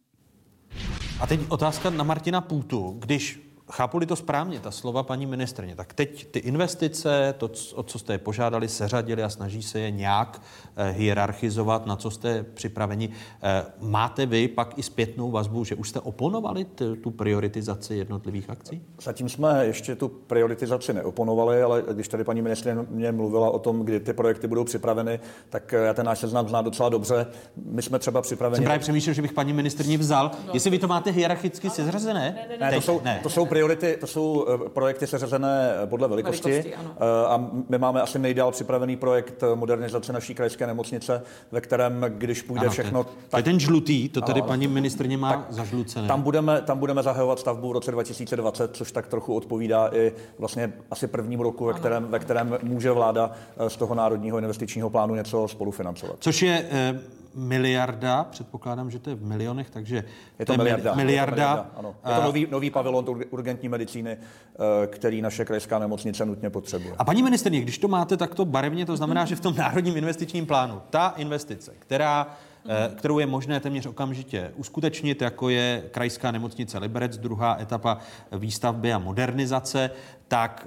A 1.20 1.26
teď 1.26 1.40
otázka 1.48 1.90
na 1.90 2.04
Martina 2.04 2.40
Půtu. 2.40 2.96
Když 2.98 3.40
chápu-li 3.70 4.06
to 4.06 4.16
správně, 4.16 4.60
ta 4.60 4.70
slova 4.70 5.02
paní 5.02 5.26
ministrně, 5.26 5.76
tak 5.76 5.94
teď 5.94 6.26
ty 6.30 6.38
investice, 6.38 7.34
to, 7.38 7.50
o 7.74 7.82
co 7.82 7.98
jste 7.98 8.12
je 8.12 8.18
požádali, 8.18 8.68
seřadili 8.68 9.22
a 9.22 9.28
snaží 9.28 9.62
se 9.62 9.78
je 9.80 9.90
nějak 9.90 10.42
eh, 10.76 10.90
hierarchizovat, 10.90 11.86
na 11.86 11.96
co 11.96 12.10
jste 12.10 12.42
připraveni. 12.42 13.08
Eh, 13.42 13.64
máte 13.80 14.26
vy 14.26 14.48
pak 14.48 14.78
i 14.78 14.82
zpětnou 14.82 15.30
vazbu, 15.30 15.64
že 15.64 15.74
už 15.74 15.88
jste 15.88 16.00
oponovali 16.00 16.64
t, 16.64 16.96
tu 16.96 17.10
prioritizaci 17.10 17.94
jednotlivých 17.94 18.50
akcí? 18.50 18.82
Zatím 19.02 19.28
jsme 19.28 19.66
ještě 19.66 19.96
tu 19.96 20.08
prioritizaci 20.08 20.92
neoponovali, 20.92 21.62
ale 21.62 21.82
když 21.92 22.08
tady 22.08 22.24
paní 22.24 22.42
ministrině 22.42 23.12
mluvila 23.12 23.50
o 23.50 23.58
tom, 23.58 23.80
kdy 23.80 24.00
ty 24.00 24.12
projekty 24.12 24.46
budou 24.46 24.64
připraveny, 24.64 25.20
tak 25.50 25.72
já 25.72 25.94
ten 25.94 26.06
náš 26.06 26.18
seznam 26.18 26.48
znám 26.48 26.64
docela 26.64 26.88
dobře. 26.88 27.26
My 27.64 27.82
jsme 27.82 27.98
třeba 27.98 28.22
připraveni. 28.22 28.56
Jsem 28.56 28.64
právě 28.64 28.78
přemýšlel, 28.80 29.14
že 29.14 29.22
bych 29.22 29.32
paní 29.32 29.52
ministrně 29.52 29.98
vzal. 29.98 30.30
No. 30.46 30.50
Jestli 30.54 30.70
vy 30.70 30.78
to 30.78 30.88
máte 30.88 31.10
hierarchicky 31.10 31.70
seřazené? 31.70 32.20
Ne, 32.20 32.56
ne, 32.58 32.70
ne, 32.70 32.74
to, 32.74 32.80
jsou, 32.80 33.00
ne. 33.04 33.20
to 33.22 33.30
jsou 33.30 33.46
priority, 33.54 33.96
to 34.00 34.06
jsou 34.06 34.46
eh, 34.48 34.68
projekty 34.68 35.06
seřazené 35.06 35.72
podle 35.86 36.08
velikosti. 36.08 36.50
velikosti 36.50 36.74
eh, 36.74 37.26
a 37.26 37.50
my 37.68 37.78
máme 37.78 38.02
asi 38.02 38.18
nejdál 38.18 38.52
připravený 38.52 38.96
projekt 38.96 39.44
modernizace 39.54 40.12
naší 40.12 40.34
krajské 40.34 40.66
nemocnice, 40.66 41.22
ve 41.52 41.60
kterém, 41.60 42.04
když 42.08 42.42
půjde 42.42 42.60
ano, 42.60 42.70
všechno... 42.70 43.04
Ten, 43.04 43.12
tak, 43.14 43.30
to 43.30 43.36
je 43.36 43.42
ten 43.42 43.60
žlutý, 43.60 44.08
to 44.08 44.20
tady 44.20 44.40
ano, 44.40 44.48
paní 44.48 44.66
ministrně 44.66 45.18
má 45.18 45.46
zažlucené. 45.50 46.08
Tam 46.08 46.22
budeme, 46.22 46.62
tam 46.62 46.78
budeme 46.78 47.02
zahajovat 47.02 47.38
stavbu 47.38 47.68
v 47.68 47.72
roce 47.72 47.90
2020, 47.90 48.76
což 48.76 48.92
tak 48.92 49.06
trochu 49.06 49.34
odpovídá 49.34 49.90
i 49.92 50.12
vlastně 50.38 50.72
asi 50.90 51.06
prvním 51.06 51.40
roku, 51.40 51.64
ve 51.64 51.72
kterém, 51.72 52.06
ve 52.06 52.18
kterém 52.18 52.58
může 52.62 52.90
vláda 52.90 53.30
eh, 53.56 53.70
z 53.70 53.76
toho 53.76 53.94
národního 53.94 54.38
investičního 54.38 54.90
plánu 54.90 55.14
něco 55.14 55.48
spolufinancovat. 55.48 56.16
Což 56.18 56.42
je 56.42 56.66
eh, 56.70 57.00
miliarda, 57.34 58.24
předpokládám, 58.24 58.90
že 58.90 58.98
to 58.98 59.10
je 59.10 59.16
v 59.16 59.24
milionech, 59.24 59.70
takže 59.70 59.96
je 59.96 60.02
to, 60.38 60.44
to 60.44 60.52
je 60.52 60.58
miliarda. 60.58 60.94
miliarda. 60.94 61.42
Je 61.42 61.46
to, 61.46 61.52
miliarda 61.54 61.70
ano. 61.76 61.94
Je 62.08 62.14
to 62.14 62.22
nový, 62.22 62.46
nový 62.50 62.70
pavilon 62.70 63.04
urgentní 63.30 63.68
medicíny, 63.68 64.10
eh, 64.10 64.86
který 64.86 65.22
naše 65.22 65.44
krajská 65.44 65.78
nemocnice 65.78 66.26
nutně 66.26 66.50
potřebuje. 66.50 66.94
A 66.98 67.04
paní 67.04 67.22
ministrně, 67.22 67.60
když 67.60 67.78
to 67.78 67.88
máte 67.88 68.16
takto 68.16 68.44
barevně, 68.44 68.86
to 68.86 68.96
znamená, 68.96 69.24
že 69.24 69.36
v 69.36 69.40
tom 69.40 69.56
národním 69.56 69.96
investičním 69.96 70.46
plánu 70.46 70.82
ta 70.90 71.14
investice, 71.16 71.72
která 71.78 72.36
eh, 72.68 72.94
kterou 72.94 73.18
je 73.18 73.26
možné 73.26 73.60
téměř 73.60 73.86
okamžitě 73.86 74.52
uskutečnit, 74.56 75.22
jako 75.22 75.48
je 75.48 75.84
krajská 75.90 76.30
nemocnice 76.30 76.78
Liberec, 76.78 77.18
druhá 77.18 77.56
etapa 77.60 77.98
výstavby 78.32 78.92
a 78.92 78.98
modernizace, 78.98 79.90
tak 80.28 80.66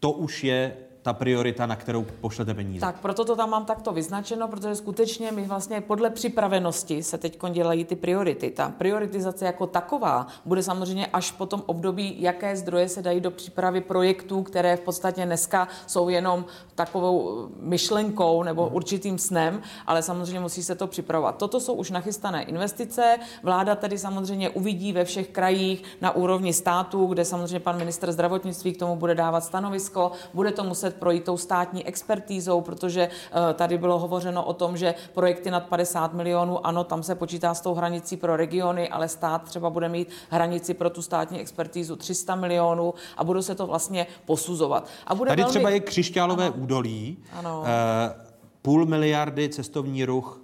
to 0.00 0.10
už 0.10 0.44
je 0.44 0.76
ta 1.02 1.12
priorita, 1.12 1.66
na 1.66 1.76
kterou 1.76 2.06
pošlete 2.20 2.54
peníze. 2.54 2.80
Tak, 2.80 3.00
proto 3.00 3.24
to 3.24 3.36
tam 3.36 3.50
mám 3.50 3.64
takto 3.64 3.92
vyznačeno, 3.92 4.48
protože 4.48 4.74
skutečně 4.74 5.32
my 5.32 5.42
vlastně 5.42 5.80
podle 5.80 6.10
připravenosti 6.10 7.02
se 7.02 7.18
teď 7.18 7.38
dělají 7.50 7.84
ty 7.84 7.96
priority. 7.96 8.50
Ta 8.50 8.68
prioritizace 8.78 9.44
jako 9.44 9.66
taková 9.66 10.26
bude 10.44 10.62
samozřejmě 10.62 11.06
až 11.06 11.30
po 11.30 11.46
tom 11.46 11.62
období, 11.66 12.16
jaké 12.18 12.56
zdroje 12.56 12.88
se 12.88 13.02
dají 13.02 13.20
do 13.20 13.30
přípravy 13.30 13.80
projektů, 13.80 14.42
které 14.42 14.76
v 14.76 14.80
podstatě 14.80 15.26
dneska 15.26 15.68
jsou 15.86 16.08
jenom 16.08 16.44
takovou 16.74 17.48
myšlenkou 17.60 18.42
nebo 18.42 18.68
určitým 18.68 19.18
snem, 19.18 19.62
ale 19.86 20.02
samozřejmě 20.02 20.40
musí 20.40 20.62
se 20.62 20.74
to 20.74 20.86
připravovat. 20.86 21.36
Toto 21.36 21.60
jsou 21.60 21.74
už 21.74 21.90
nachystané 21.90 22.42
investice. 22.42 23.18
Vláda 23.42 23.74
tedy 23.74 23.98
samozřejmě 23.98 24.50
uvidí 24.50 24.92
ve 24.92 25.04
všech 25.04 25.28
krajích 25.28 25.82
na 26.00 26.10
úrovni 26.16 26.52
státu, 26.52 27.06
kde 27.06 27.24
samozřejmě 27.24 27.60
pan 27.60 27.78
minister 27.78 28.12
zdravotnictví 28.12 28.72
k 28.72 28.78
tomu 28.78 28.96
bude 28.96 29.14
dávat 29.14 29.44
stanovisko, 29.44 30.12
bude 30.34 30.52
to 30.52 30.64
muset 30.64 30.91
muset 30.92 31.00
projít 31.00 31.24
tou 31.24 31.36
státní 31.36 31.86
expertízou, 31.86 32.60
protože 32.60 33.08
eh, 33.08 33.54
tady 33.54 33.78
bylo 33.78 33.98
hovořeno 33.98 34.44
o 34.44 34.52
tom, 34.52 34.76
že 34.76 34.94
projekty 35.14 35.50
nad 35.50 35.68
50 35.68 36.14
milionů, 36.14 36.66
ano, 36.66 36.84
tam 36.84 37.02
se 37.02 37.14
počítá 37.14 37.54
s 37.54 37.60
tou 37.60 37.74
hranicí 37.74 38.16
pro 38.16 38.36
regiony, 38.36 38.88
ale 38.88 39.08
stát 39.08 39.42
třeba 39.42 39.70
bude 39.70 39.88
mít 39.88 40.08
hranici 40.30 40.74
pro 40.74 40.90
tu 40.90 41.02
státní 41.02 41.40
expertízu 41.40 41.96
300 41.96 42.36
milionů 42.36 42.94
a 43.16 43.24
budou 43.24 43.42
se 43.42 43.54
to 43.54 43.66
vlastně 43.66 44.06
posuzovat. 44.24 44.88
A 45.06 45.14
bude 45.14 45.28
tady 45.28 45.42
velmi... 45.42 45.50
třeba 45.50 45.70
je 45.70 45.80
křišťálové 45.80 46.46
ano. 46.46 46.54
údolí, 46.56 47.16
ano. 47.32 47.64
Eh, 47.66 48.14
půl 48.62 48.86
miliardy 48.86 49.48
cestovní 49.48 50.04
ruch, 50.04 50.40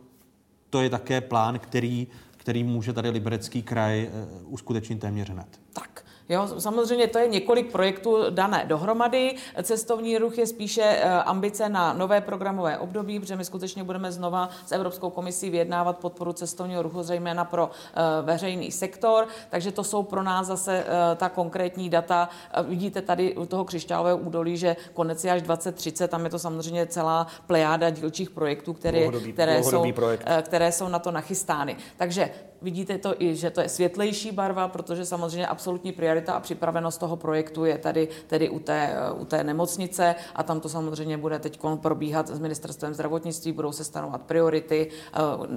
to 0.70 0.80
je 0.80 0.90
také 0.90 1.20
plán, 1.20 1.58
který 1.58 2.08
který 2.36 2.64
může 2.64 2.92
tady 2.92 3.10
Liberecký 3.10 3.62
kraj 3.62 4.08
eh, 4.08 4.26
uskutečnit 4.44 5.00
téměř 5.00 5.30
hned. 5.30 5.60
Tak, 5.72 6.04
Jo, 6.28 6.48
samozřejmě 6.58 7.06
to 7.06 7.18
je 7.18 7.28
několik 7.28 7.72
projektů 7.72 8.16
dané 8.30 8.64
dohromady. 8.66 9.34
Cestovní 9.62 10.18
ruch 10.18 10.38
je 10.38 10.46
spíše 10.46 10.82
eh, 10.82 11.22
ambice 11.22 11.68
na 11.68 11.92
nové 11.92 12.20
programové 12.20 12.78
období, 12.78 13.20
protože 13.20 13.36
my 13.36 13.44
skutečně 13.44 13.84
budeme 13.84 14.12
znova 14.12 14.48
s 14.66 14.72
Evropskou 14.72 15.10
komisí 15.10 15.50
vyjednávat 15.50 15.98
podporu 15.98 16.32
cestovního 16.32 16.82
ruchu, 16.82 17.02
zejména 17.02 17.44
pro 17.44 17.70
eh, 17.70 18.02
veřejný 18.22 18.72
sektor. 18.72 19.26
Takže 19.50 19.72
to 19.72 19.84
jsou 19.84 20.02
pro 20.02 20.22
nás 20.22 20.46
zase 20.46 20.84
eh, 20.86 21.16
ta 21.16 21.28
konkrétní 21.28 21.90
data. 21.90 22.28
Vidíte 22.62 23.02
tady 23.02 23.36
u 23.36 23.46
toho 23.46 23.64
křišťálového 23.64 24.18
údolí, 24.18 24.56
že 24.56 24.76
konec 24.92 25.24
je 25.24 25.32
až 25.32 25.42
2030, 25.42 26.08
tam 26.08 26.24
je 26.24 26.30
to 26.30 26.38
samozřejmě 26.38 26.86
celá 26.86 27.26
plejáda 27.46 27.90
dílčích 27.90 28.30
projektů, 28.30 28.72
které, 28.72 28.98
dlouhodobý, 28.98 29.32
které, 29.32 29.60
dlouhodobý 29.60 29.92
jsou, 29.92 30.42
které 30.42 30.72
jsou 30.72 30.88
na 30.88 30.98
to 30.98 31.10
nachystány. 31.10 31.76
Takže 31.96 32.30
vidíte 32.62 32.98
to 32.98 33.22
i, 33.22 33.36
že 33.36 33.50
to 33.50 33.60
je 33.60 33.68
světlejší 33.68 34.32
barva, 34.32 34.68
protože 34.68 35.04
samozřejmě 35.04 35.46
absolutní 35.46 35.92
priorita 35.92 36.32
a 36.32 36.40
připravenost 36.40 37.00
toho 37.00 37.16
projektu 37.16 37.64
je 37.64 37.78
tady 37.78 38.08
tedy 38.26 38.48
u 38.50 38.58
té, 38.58 38.96
u 39.18 39.24
té 39.24 39.44
nemocnice 39.44 40.14
a 40.34 40.42
tam 40.42 40.60
to 40.60 40.68
samozřejmě 40.68 41.18
bude 41.18 41.38
teď 41.38 41.60
probíhat 41.80 42.28
s 42.28 42.38
ministerstvem 42.38 42.94
zdravotnictví, 42.94 43.52
budou 43.52 43.72
se 43.72 43.84
stanovat 43.84 44.22
priority 44.22 44.90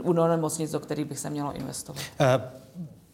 uh, 0.04 0.10
u 0.10 0.14
nemocnic, 0.14 0.72
do 0.72 0.80
kterých 0.80 1.06
bych 1.06 1.20
se 1.20 1.30
mělo 1.30 1.54
investovat. 1.54 2.02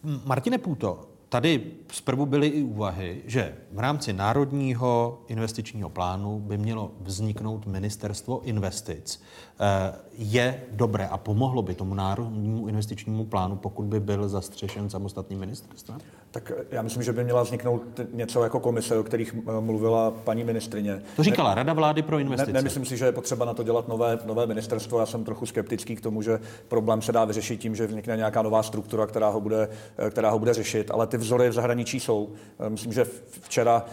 Uh, 0.04 0.18
Martine 0.24 0.58
Půto, 0.58 1.17
Tady 1.28 1.72
zprvu 1.92 2.26
byly 2.26 2.46
i 2.46 2.62
úvahy, 2.62 3.22
že 3.26 3.56
v 3.72 3.78
rámci 3.78 4.12
národního 4.12 5.20
investičního 5.28 5.90
plánu 5.90 6.40
by 6.40 6.58
mělo 6.58 6.90
vzniknout 7.00 7.66
ministerstvo 7.66 8.40
investic. 8.42 9.22
Eh, 9.60 9.94
je 10.18 10.62
dobré 10.70 11.08
a 11.08 11.16
pomohlo 11.16 11.62
by 11.62 11.74
tomu 11.74 11.94
národnímu 11.94 12.68
investičnímu 12.68 13.24
plánu, 13.24 13.56
pokud 13.56 13.86
by 13.86 14.00
byl 14.00 14.28
zastřešen 14.28 14.90
samostatným 14.90 15.40
ministerstvem? 15.40 15.98
Tak 16.30 16.52
já 16.70 16.82
myslím, 16.82 17.02
že 17.02 17.12
by 17.12 17.24
měla 17.24 17.42
vzniknout 17.42 17.82
něco 18.12 18.42
jako 18.42 18.60
komise, 18.60 18.98
o 18.98 19.02
kterých 19.02 19.34
eh, 19.34 19.60
mluvila 19.60 20.10
paní 20.10 20.44
ministrině. 20.44 21.02
To 21.16 21.22
říkala 21.22 21.48
ne, 21.48 21.54
Rada 21.54 21.72
vlády 21.72 22.02
pro 22.02 22.18
investice. 22.18 22.52
Ne, 22.52 22.58
nemyslím 22.58 22.84
si, 22.84 22.96
že 22.96 23.04
je 23.04 23.12
potřeba 23.12 23.44
na 23.44 23.54
to 23.54 23.62
dělat 23.62 23.88
nové, 23.88 24.18
nové 24.24 24.46
ministerstvo. 24.46 25.00
Já 25.00 25.06
jsem 25.06 25.24
trochu 25.24 25.46
skeptický 25.46 25.96
k 25.96 26.00
tomu, 26.00 26.22
že 26.22 26.40
problém 26.68 27.02
se 27.02 27.12
dá 27.12 27.24
vyřešit 27.24 27.60
tím, 27.60 27.76
že 27.76 27.86
vznikne 27.86 28.16
nějaká 28.16 28.42
nová 28.42 28.62
struktura, 28.62 29.06
která 29.06 29.28
ho 29.28 29.40
bude, 29.40 29.68
eh, 29.98 30.10
která 30.10 30.30
ho 30.30 30.38
bude 30.38 30.54
řešit. 30.54 30.90
Ale 30.90 31.06
ty 31.06 31.16
vzory 31.16 31.48
v 31.48 31.52
zahraničí 31.52 32.00
jsou. 32.00 32.28
Eh, 32.60 32.70
myslím, 32.70 32.92
že 32.92 33.06
včera, 33.40 33.84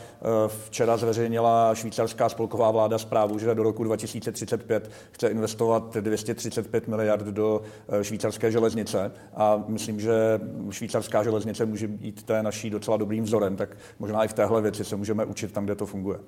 včera 0.47 0.97
zveřejnila 0.97 1.75
švýcarská 1.75 2.29
spolková 2.29 2.71
vláda 2.71 2.97
zprávu, 2.97 3.39
že 3.39 3.55
do 3.55 3.63
roku 3.63 3.83
2035 3.83 4.91
chce 5.11 5.27
investovat 5.27 5.97
235 6.01 6.87
miliard 6.87 7.25
do 7.25 7.61
švýcarské 8.01 8.51
železnice. 8.51 9.11
A 9.35 9.63
myslím, 9.67 9.99
že 9.99 10.39
švýcarská 10.71 11.23
železnice 11.23 11.65
může 11.65 11.87
být 11.87 12.24
té 12.25 12.43
naší 12.43 12.69
docela 12.69 12.97
dobrým 12.97 13.23
vzorem, 13.23 13.55
tak 13.55 13.77
možná 13.99 14.23
i 14.23 14.27
v 14.27 14.33
téhle 14.33 14.61
věci 14.61 14.85
se 14.85 14.95
můžeme 14.95 15.25
učit 15.25 15.51
tam, 15.51 15.65
kde 15.65 15.75
to 15.75 15.85
funguje. 15.85 16.17
Uh, 16.17 16.23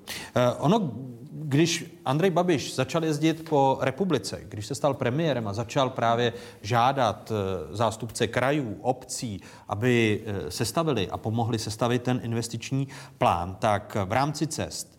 ono, 0.57 0.91
když 1.31 1.99
Andrej 2.05 2.31
Babiš 2.31 2.75
začal 2.75 3.05
jezdit 3.05 3.49
po 3.49 3.77
republice, 3.81 4.41
když 4.49 4.65
se 4.65 4.75
stal 4.75 4.93
premiérem 4.93 5.47
a 5.47 5.53
začal 5.53 5.89
právě 5.89 6.33
žádat 6.61 7.31
uh, 7.31 7.75
zástupce 7.75 8.27
krajů, 8.27 8.77
obcí, 8.81 9.41
aby 9.67 10.23
uh, 10.25 10.49
sestavili 10.49 11.09
a 11.09 11.17
pomohli 11.17 11.59
sestavit 11.59 12.03
ten 12.03 12.19
investiční 12.23 12.87
plán, 13.17 13.55
tak 13.59 13.97
v 14.05 14.11
rámci 14.11 14.47
cest 14.47 14.97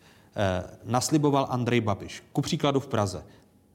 nasliboval 0.84 1.46
Andrej 1.50 1.80
Babiš. 1.80 2.22
Ku 2.32 2.42
příkladu 2.42 2.80
v 2.80 2.86
Praze 2.86 3.24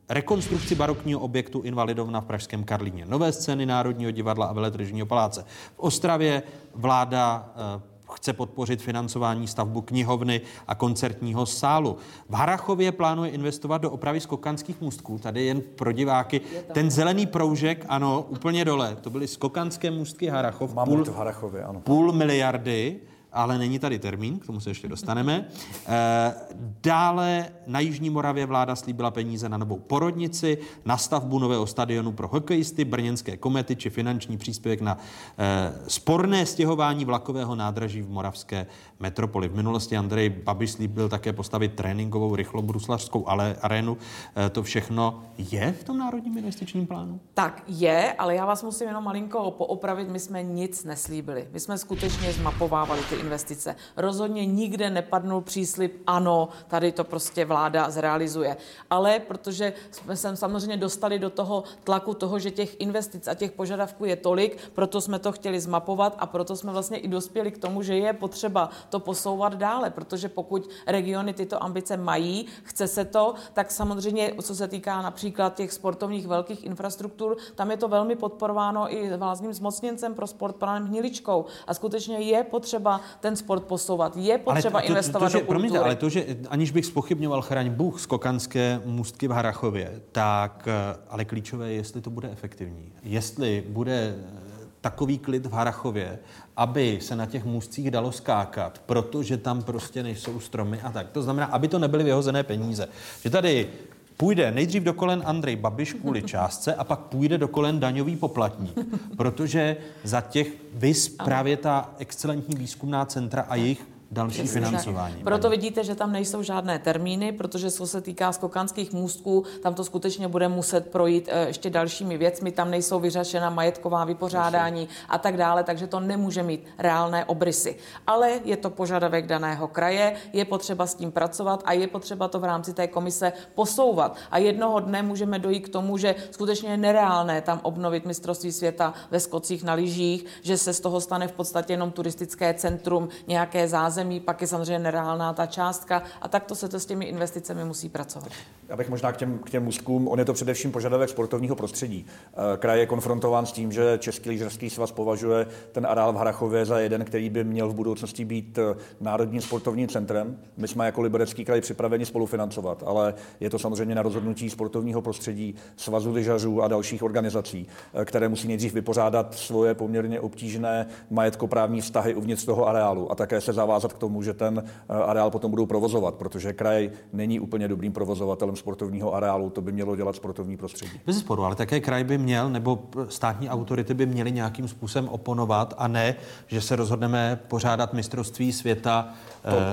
rekonstrukci 0.09 0.75
barokního 0.75 1.19
objektu 1.19 1.61
Invalidovna 1.61 2.21
v 2.21 2.25
Pražském 2.25 2.63
Karlíně, 2.63 3.05
nové 3.05 3.31
scény 3.31 3.65
Národního 3.65 4.11
divadla 4.11 4.45
a 4.45 4.53
veletržního 4.53 5.05
paláce. 5.05 5.45
V 5.75 5.79
Ostravě 5.79 6.43
vláda 6.75 7.53
eh, 7.55 7.81
chce 8.13 8.33
podpořit 8.33 8.81
financování 8.81 9.47
stavbu 9.47 9.81
knihovny 9.81 10.41
a 10.67 10.75
koncertního 10.75 11.45
sálu. 11.45 11.97
V 12.29 12.33
Harachově 12.33 12.91
plánuje 12.91 13.31
investovat 13.31 13.77
do 13.77 13.91
opravy 13.91 14.19
skokanských 14.19 14.81
můstků. 14.81 15.19
Tady 15.19 15.45
jen 15.45 15.61
pro 15.61 15.91
diváky. 15.91 16.41
Ten 16.71 16.91
zelený 16.91 17.25
proužek, 17.25 17.85
ano, 17.89 18.25
úplně 18.29 18.65
dole. 18.65 18.97
To 19.01 19.09
byly 19.09 19.27
skokanské 19.27 19.91
můstky 19.91 20.27
Harachov. 20.27 20.73
Mám 20.73 20.87
půl, 20.87 21.05
v 21.05 21.15
Harachově, 21.15 21.63
ano. 21.63 21.79
Půl 21.79 22.11
miliardy 22.11 22.99
ale 23.33 23.57
není 23.57 23.79
tady 23.79 23.99
termín, 23.99 24.39
k 24.39 24.45
tomu 24.45 24.59
se 24.59 24.69
ještě 24.69 24.87
dostaneme. 24.87 25.45
Eh, 25.87 26.33
dále 26.81 27.49
na 27.67 27.79
Jižní 27.79 28.09
Moravě 28.09 28.45
vláda 28.45 28.75
slíbila 28.75 29.11
peníze 29.11 29.49
na 29.49 29.57
novou 29.57 29.79
porodnici, 29.79 30.57
na 30.85 30.97
stavbu 30.97 31.39
nového 31.39 31.67
stadionu 31.67 32.11
pro 32.11 32.27
hokejisty, 32.27 32.85
brněnské 32.85 33.37
komety 33.37 33.75
či 33.75 33.89
finanční 33.89 34.37
příspěvek 34.37 34.81
na 34.81 34.97
eh, 35.37 35.73
sporné 35.87 36.45
stěhování 36.45 37.05
vlakového 37.05 37.55
nádraží 37.55 38.01
v 38.01 38.09
moravské 38.09 38.67
metropoli. 38.99 39.47
V 39.47 39.55
minulosti 39.55 39.97
Andrej 39.97 40.29
Babiš 40.29 40.71
slíbil 40.71 41.09
také 41.09 41.33
postavit 41.33 41.73
tréninkovou 41.73 42.35
rychlobruslařskou 42.35 43.27
arénu. 43.61 43.97
Eh, 44.35 44.49
to 44.49 44.63
všechno 44.63 45.23
je 45.37 45.71
v 45.71 45.83
tom 45.83 45.97
národním 45.97 46.37
investičním 46.37 46.87
plánu? 46.87 47.19
Tak 47.33 47.63
je, 47.67 48.13
ale 48.13 48.35
já 48.35 48.45
vás 48.45 48.63
musím 48.63 48.87
jenom 48.87 49.03
malinko 49.03 49.51
poopravit. 49.51 50.09
My 50.09 50.19
jsme 50.19 50.43
nic 50.43 50.83
neslíbili. 50.83 51.47
My 51.51 51.59
jsme 51.59 51.77
skutečně 51.77 52.33
zmapovávali 52.33 53.01
ty 53.09 53.22
investice. 53.23 53.75
Rozhodně 53.97 54.45
nikde 54.45 54.89
nepadnul 54.89 55.41
příslip, 55.41 56.03
ano, 56.07 56.49
tady 56.67 56.91
to 56.91 57.03
prostě 57.03 57.45
vláda 57.45 57.89
zrealizuje. 57.89 58.57
Ale 58.89 59.19
protože 59.19 59.73
jsme 59.91 60.15
se 60.15 60.35
samozřejmě 60.35 60.77
dostali 60.77 61.19
do 61.19 61.29
toho 61.29 61.63
tlaku 61.83 62.13
toho, 62.13 62.39
že 62.39 62.51
těch 62.51 62.81
investic 62.81 63.27
a 63.27 63.33
těch 63.33 63.51
požadavků 63.51 64.05
je 64.05 64.15
tolik, 64.15 64.57
proto 64.73 65.01
jsme 65.01 65.19
to 65.19 65.31
chtěli 65.31 65.59
zmapovat 65.59 66.15
a 66.19 66.25
proto 66.25 66.55
jsme 66.55 66.71
vlastně 66.71 66.97
i 66.97 67.07
dospěli 67.07 67.51
k 67.51 67.57
tomu, 67.57 67.81
že 67.81 67.95
je 67.95 68.13
potřeba 68.13 68.69
to 68.89 68.99
posouvat 68.99 69.55
dále, 69.55 69.89
protože 69.89 70.29
pokud 70.29 70.69
regiony 70.87 71.33
tyto 71.33 71.63
ambice 71.63 71.97
mají, 71.97 72.45
chce 72.63 72.87
se 72.87 73.05
to, 73.05 73.33
tak 73.53 73.71
samozřejmě, 73.71 74.33
co 74.41 74.55
se 74.55 74.67
týká 74.67 75.01
například 75.01 75.55
těch 75.55 75.71
sportovních 75.71 76.27
velkých 76.27 76.63
infrastruktur, 76.63 77.37
tam 77.55 77.71
je 77.71 77.77
to 77.77 77.87
velmi 77.87 78.15
podporováno 78.15 78.93
i 78.93 79.17
vládním 79.17 79.53
zmocněncem 79.53 80.13
pro 80.13 80.27
sport 80.27 80.55
panem 80.55 80.87
Hniličkou. 80.87 81.45
A 81.67 81.73
skutečně 81.73 82.17
je 82.17 82.43
potřeba 82.43 83.01
ten 83.19 83.35
sport 83.35 83.63
posouvat, 83.63 84.17
je 84.17 84.37
potřeba 84.37 84.79
ale 84.79 84.81
to, 84.81 84.87
to, 84.87 84.91
investovat 84.91 85.19
to, 85.19 85.25
to, 85.25 85.29
že, 85.29 85.37
do 85.37 85.39
kultury. 85.39 85.59
Promiňte, 85.59 85.79
ale 85.79 85.95
to, 85.95 86.09
že 86.09 86.25
aniž 86.49 86.71
bych 86.71 86.85
spochybňoval 86.85 87.41
chraň 87.41 87.69
Bůh 87.69 88.01
skokanské 88.01 88.81
můstky 88.85 89.27
v 89.27 89.31
Harachově, 89.31 90.01
tak 90.11 90.67
eh, 90.67 90.97
ale 91.09 91.25
klíčové 91.25 91.69
je, 91.69 91.75
jestli 91.75 92.01
to 92.01 92.09
bude 92.09 92.29
efektivní. 92.31 92.91
Jestli 93.03 93.63
bude 93.67 94.15
eh, 94.17 94.43
takový 94.81 95.17
klid 95.17 95.45
v 95.45 95.51
Harachově, 95.51 96.19
aby 96.57 96.99
se 97.01 97.15
na 97.15 97.25
těch 97.25 97.45
můstcích 97.45 97.91
dalo 97.91 98.11
skákat, 98.11 98.81
protože 98.85 99.37
tam 99.37 99.63
prostě 99.63 100.03
nejsou 100.03 100.39
stromy 100.39 100.81
a 100.81 100.91
tak. 100.91 101.09
To 101.09 101.21
znamená, 101.21 101.47
aby 101.47 101.67
to 101.67 101.79
nebyly 101.79 102.03
vyhozené 102.03 102.43
peníze. 102.43 102.87
Že 103.23 103.29
tady 103.29 103.69
půjde 104.17 104.51
nejdřív 104.51 104.83
do 104.83 104.93
kolen 104.93 105.23
Andrej 105.25 105.55
Babiš 105.55 105.93
kvůli 105.93 106.21
částce 106.21 106.75
a 106.75 106.83
pak 106.83 106.99
půjde 106.99 107.37
do 107.37 107.47
kolen 107.47 107.79
daňový 107.79 108.15
poplatník, 108.15 108.79
protože 109.17 109.77
za 110.03 110.21
těch 110.21 110.47
vys 110.73 111.09
právě 111.09 111.57
ta 111.57 111.93
excelentní 111.97 112.55
výzkumná 112.55 113.05
centra 113.05 113.41
a 113.41 113.55
jejich 113.55 113.92
další 114.13 114.43
Přesně 114.43 114.61
tak. 114.61 114.69
financování. 114.69 115.15
Proto 115.23 115.49
vidíte, 115.49 115.83
že 115.83 115.95
tam 115.95 116.11
nejsou 116.11 116.43
žádné 116.43 116.79
termíny, 116.79 117.31
protože 117.31 117.71
co 117.71 117.87
se 117.87 118.01
týká 118.01 118.31
skokanských 118.31 118.93
můstků, 118.93 119.43
tam 119.63 119.73
to 119.73 119.83
skutečně 119.83 120.27
bude 120.27 120.47
muset 120.47 120.91
projít 120.91 121.29
eh, 121.31 121.47
ještě 121.47 121.69
dalšími 121.69 122.17
věcmi, 122.17 122.51
tam 122.51 122.71
nejsou 122.71 122.99
vyřešena 122.99 123.49
majetková 123.49 124.05
vypořádání 124.05 124.87
a 125.09 125.17
tak 125.17 125.37
dále, 125.37 125.63
takže 125.63 125.87
to 125.87 125.99
nemůže 125.99 126.43
mít 126.43 126.65
reálné 126.77 127.25
obrysy. 127.25 127.75
Ale 128.07 128.39
je 128.45 128.57
to 128.57 128.69
požadavek 128.69 129.27
daného 129.27 129.67
kraje, 129.67 130.15
je 130.33 130.45
potřeba 130.45 130.87
s 130.87 130.95
tím 130.95 131.11
pracovat 131.11 131.63
a 131.65 131.73
je 131.73 131.87
potřeba 131.87 132.27
to 132.27 132.39
v 132.39 132.43
rámci 132.43 132.73
té 132.73 132.87
komise 132.87 133.33
posouvat. 133.55 134.17
A 134.31 134.37
jednoho 134.37 134.79
dne 134.79 135.01
můžeme 135.01 135.39
dojít 135.39 135.59
k 135.59 135.69
tomu, 135.69 135.97
že 135.97 136.15
skutečně 136.31 136.69
je 136.69 136.77
nereálné 136.77 137.41
tam 137.41 137.59
obnovit 137.63 138.05
mistrovství 138.05 138.51
světa 138.51 138.93
ve 139.11 139.19
skocích 139.19 139.63
na 139.63 139.73
lyžích, 139.73 140.25
že 140.41 140.57
se 140.57 140.73
z 140.73 140.79
toho 140.79 141.01
stane 141.01 141.27
v 141.27 141.31
podstatě 141.31 141.73
jenom 141.73 141.91
turistické 141.91 142.53
centrum, 142.53 143.09
nějaké 143.27 143.67
zázemí, 143.67 144.02
pak 144.19 144.41
je 144.41 144.47
samozřejmě 144.47 144.79
nereálná 144.79 145.33
ta 145.33 145.45
částka 145.45 146.03
a 146.21 146.27
takto 146.27 146.55
se 146.55 146.69
to 146.69 146.79
s 146.79 146.85
těmi 146.85 147.05
investicemi 147.05 147.65
musí 147.65 147.89
pracovat. 147.89 148.29
Já 148.73 148.77
bych 148.77 148.89
možná 148.89 149.11
k 149.11 149.17
těm, 149.17 149.39
k 149.39 149.49
těm 149.49 149.67
úzkům, 149.67 150.07
on 150.07 150.19
je 150.19 150.25
to 150.25 150.33
především 150.33 150.71
požadavek 150.71 151.09
sportovního 151.09 151.55
prostředí. 151.55 152.05
Eh, 152.33 152.57
Kraj 152.57 152.79
je 152.79 152.85
konfrontován 152.85 153.45
s 153.45 153.51
tím, 153.51 153.71
že 153.71 153.97
Český 153.97 154.29
lyžařský 154.29 154.69
svaz 154.69 154.91
považuje 154.91 155.47
ten 155.71 155.85
areál 155.85 156.13
v 156.13 156.15
Harachově 156.15 156.65
za 156.65 156.79
jeden, 156.79 157.05
který 157.05 157.29
by 157.29 157.43
měl 157.43 157.69
v 157.69 157.75
budoucnosti 157.75 158.25
být 158.25 158.57
eh, 158.57 158.75
národním 159.01 159.41
sportovním 159.41 159.87
centrem. 159.87 160.37
My 160.57 160.67
jsme 160.67 160.85
jako 160.85 161.01
Liberecký 161.01 161.45
kraj 161.45 161.61
připraveni 161.61 162.05
spolufinancovat, 162.05 162.83
ale 162.85 163.13
je 163.39 163.49
to 163.49 163.59
samozřejmě 163.59 163.95
na 163.95 164.01
rozhodnutí 164.01 164.49
sportovního 164.49 165.01
prostředí, 165.01 165.55
svazu 165.75 166.11
lyžařů 166.11 166.61
a 166.61 166.67
dalších 166.67 167.03
organizací, 167.03 167.67
eh, 167.93 168.05
které 168.05 168.29
musí 168.29 168.47
nejdřív 168.47 168.73
vypořádat 168.73 169.33
svoje 169.33 169.73
poměrně 169.73 170.19
obtížné 170.19 170.85
majetkoprávní 171.09 171.81
vztahy 171.81 172.15
uvnitř 172.15 172.45
toho 172.45 172.67
areálu 172.67 173.11
a 173.11 173.15
také 173.15 173.41
se 173.41 173.53
zavázat 173.53 173.93
k 173.93 173.97
tomu, 173.97 174.21
že 174.21 174.33
ten 174.33 174.63
areál 174.89 175.31
potom 175.31 175.51
budou 175.51 175.65
provozovat, 175.65 176.15
protože 176.15 176.53
kraj 176.53 176.91
není 177.13 177.39
úplně 177.39 177.67
dobrým 177.67 177.91
provozovatelem 177.91 178.55
sportovního 178.63 179.13
areálu, 179.13 179.49
to 179.49 179.61
by 179.61 179.71
mělo 179.71 179.95
dělat 179.95 180.15
sportovní 180.15 180.57
prostředí. 180.57 180.99
Bez 181.05 181.19
sporu, 181.19 181.43
ale 181.45 181.55
také 181.55 181.79
kraj 181.79 182.03
by 182.03 182.17
měl, 182.17 182.49
nebo 182.49 182.83
státní 183.09 183.49
autority 183.49 183.93
by 183.93 184.05
měly 184.05 184.31
nějakým 184.31 184.67
způsobem 184.67 185.09
oponovat 185.09 185.73
a 185.77 185.87
ne, 185.87 186.15
že 186.47 186.61
se 186.61 186.75
rozhodneme 186.75 187.39
pořádat 187.47 187.93
mistrovství 187.93 188.53
světa 188.53 189.13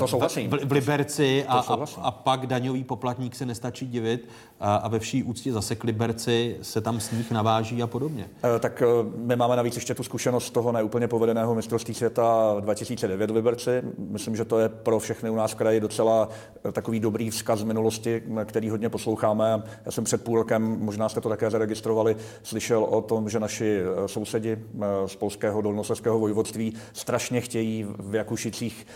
To- 0.00 0.06
to 0.08 0.24
eh, 0.26 0.48
v, 0.48 0.64
v 0.64 0.72
Liberci 0.72 1.44
a, 1.48 1.58
a, 1.58 1.76
a 2.02 2.10
pak 2.10 2.46
daňový 2.46 2.84
poplatník 2.84 3.34
se 3.34 3.46
nestačí 3.46 3.86
divit 3.86 4.28
a, 4.60 4.74
a 4.74 4.88
ve 4.88 4.98
vší 4.98 5.22
úctě 5.22 5.52
zase 5.52 5.76
k 5.76 5.84
Liberci 5.84 6.56
se 6.62 6.80
tam 6.80 7.00
sníh 7.00 7.30
naváží 7.30 7.82
a 7.82 7.86
podobně. 7.86 8.28
Eh, 8.56 8.58
Tak 8.58 8.82
eh, 8.82 8.86
my 9.16 9.36
máme 9.36 9.56
navíc 9.56 9.74
ještě 9.74 9.94
tu 9.94 10.02
zkušenost 10.02 10.50
toho 10.50 10.72
neúplně 10.72 11.08
povedeného 11.08 11.54
mistrovství 11.54 11.94
světa 11.94 12.56
2009 12.60 13.30
v 13.30 13.34
Liberci. 13.34 13.82
Myslím, 13.98 14.36
že 14.36 14.44
to 14.44 14.58
je 14.58 14.68
pro 14.68 14.98
všechny 14.98 15.30
u 15.30 15.34
nás 15.34 15.52
v 15.52 15.54
kraji 15.54 15.80
docela 15.80 16.28
eh, 16.68 16.72
takový 16.72 17.00
dobrý 17.00 17.30
vzkaz 17.30 17.62
minulosti, 17.62 18.22
který 18.44 18.70
hodně 18.70 18.88
posloucháme. 18.88 19.62
Já 19.84 19.92
jsem 19.92 20.04
před 20.04 20.24
půl 20.24 20.36
rokem, 20.36 20.76
možná 20.80 21.08
jste 21.08 21.20
to 21.20 21.28
také 21.28 21.50
zaregistrovali, 21.50 22.16
slyšel 22.42 22.84
o 22.84 23.02
tom, 23.02 23.28
že 23.28 23.40
naši 23.40 23.80
sousedi 24.06 24.58
z 25.06 25.16
polského 25.16 25.62
dolnoslezského 25.62 26.18
vojvodství 26.18 26.74
strašně 26.92 27.40
chtějí 27.40 27.86
v 27.98 28.14
Jakušicích 28.14 28.86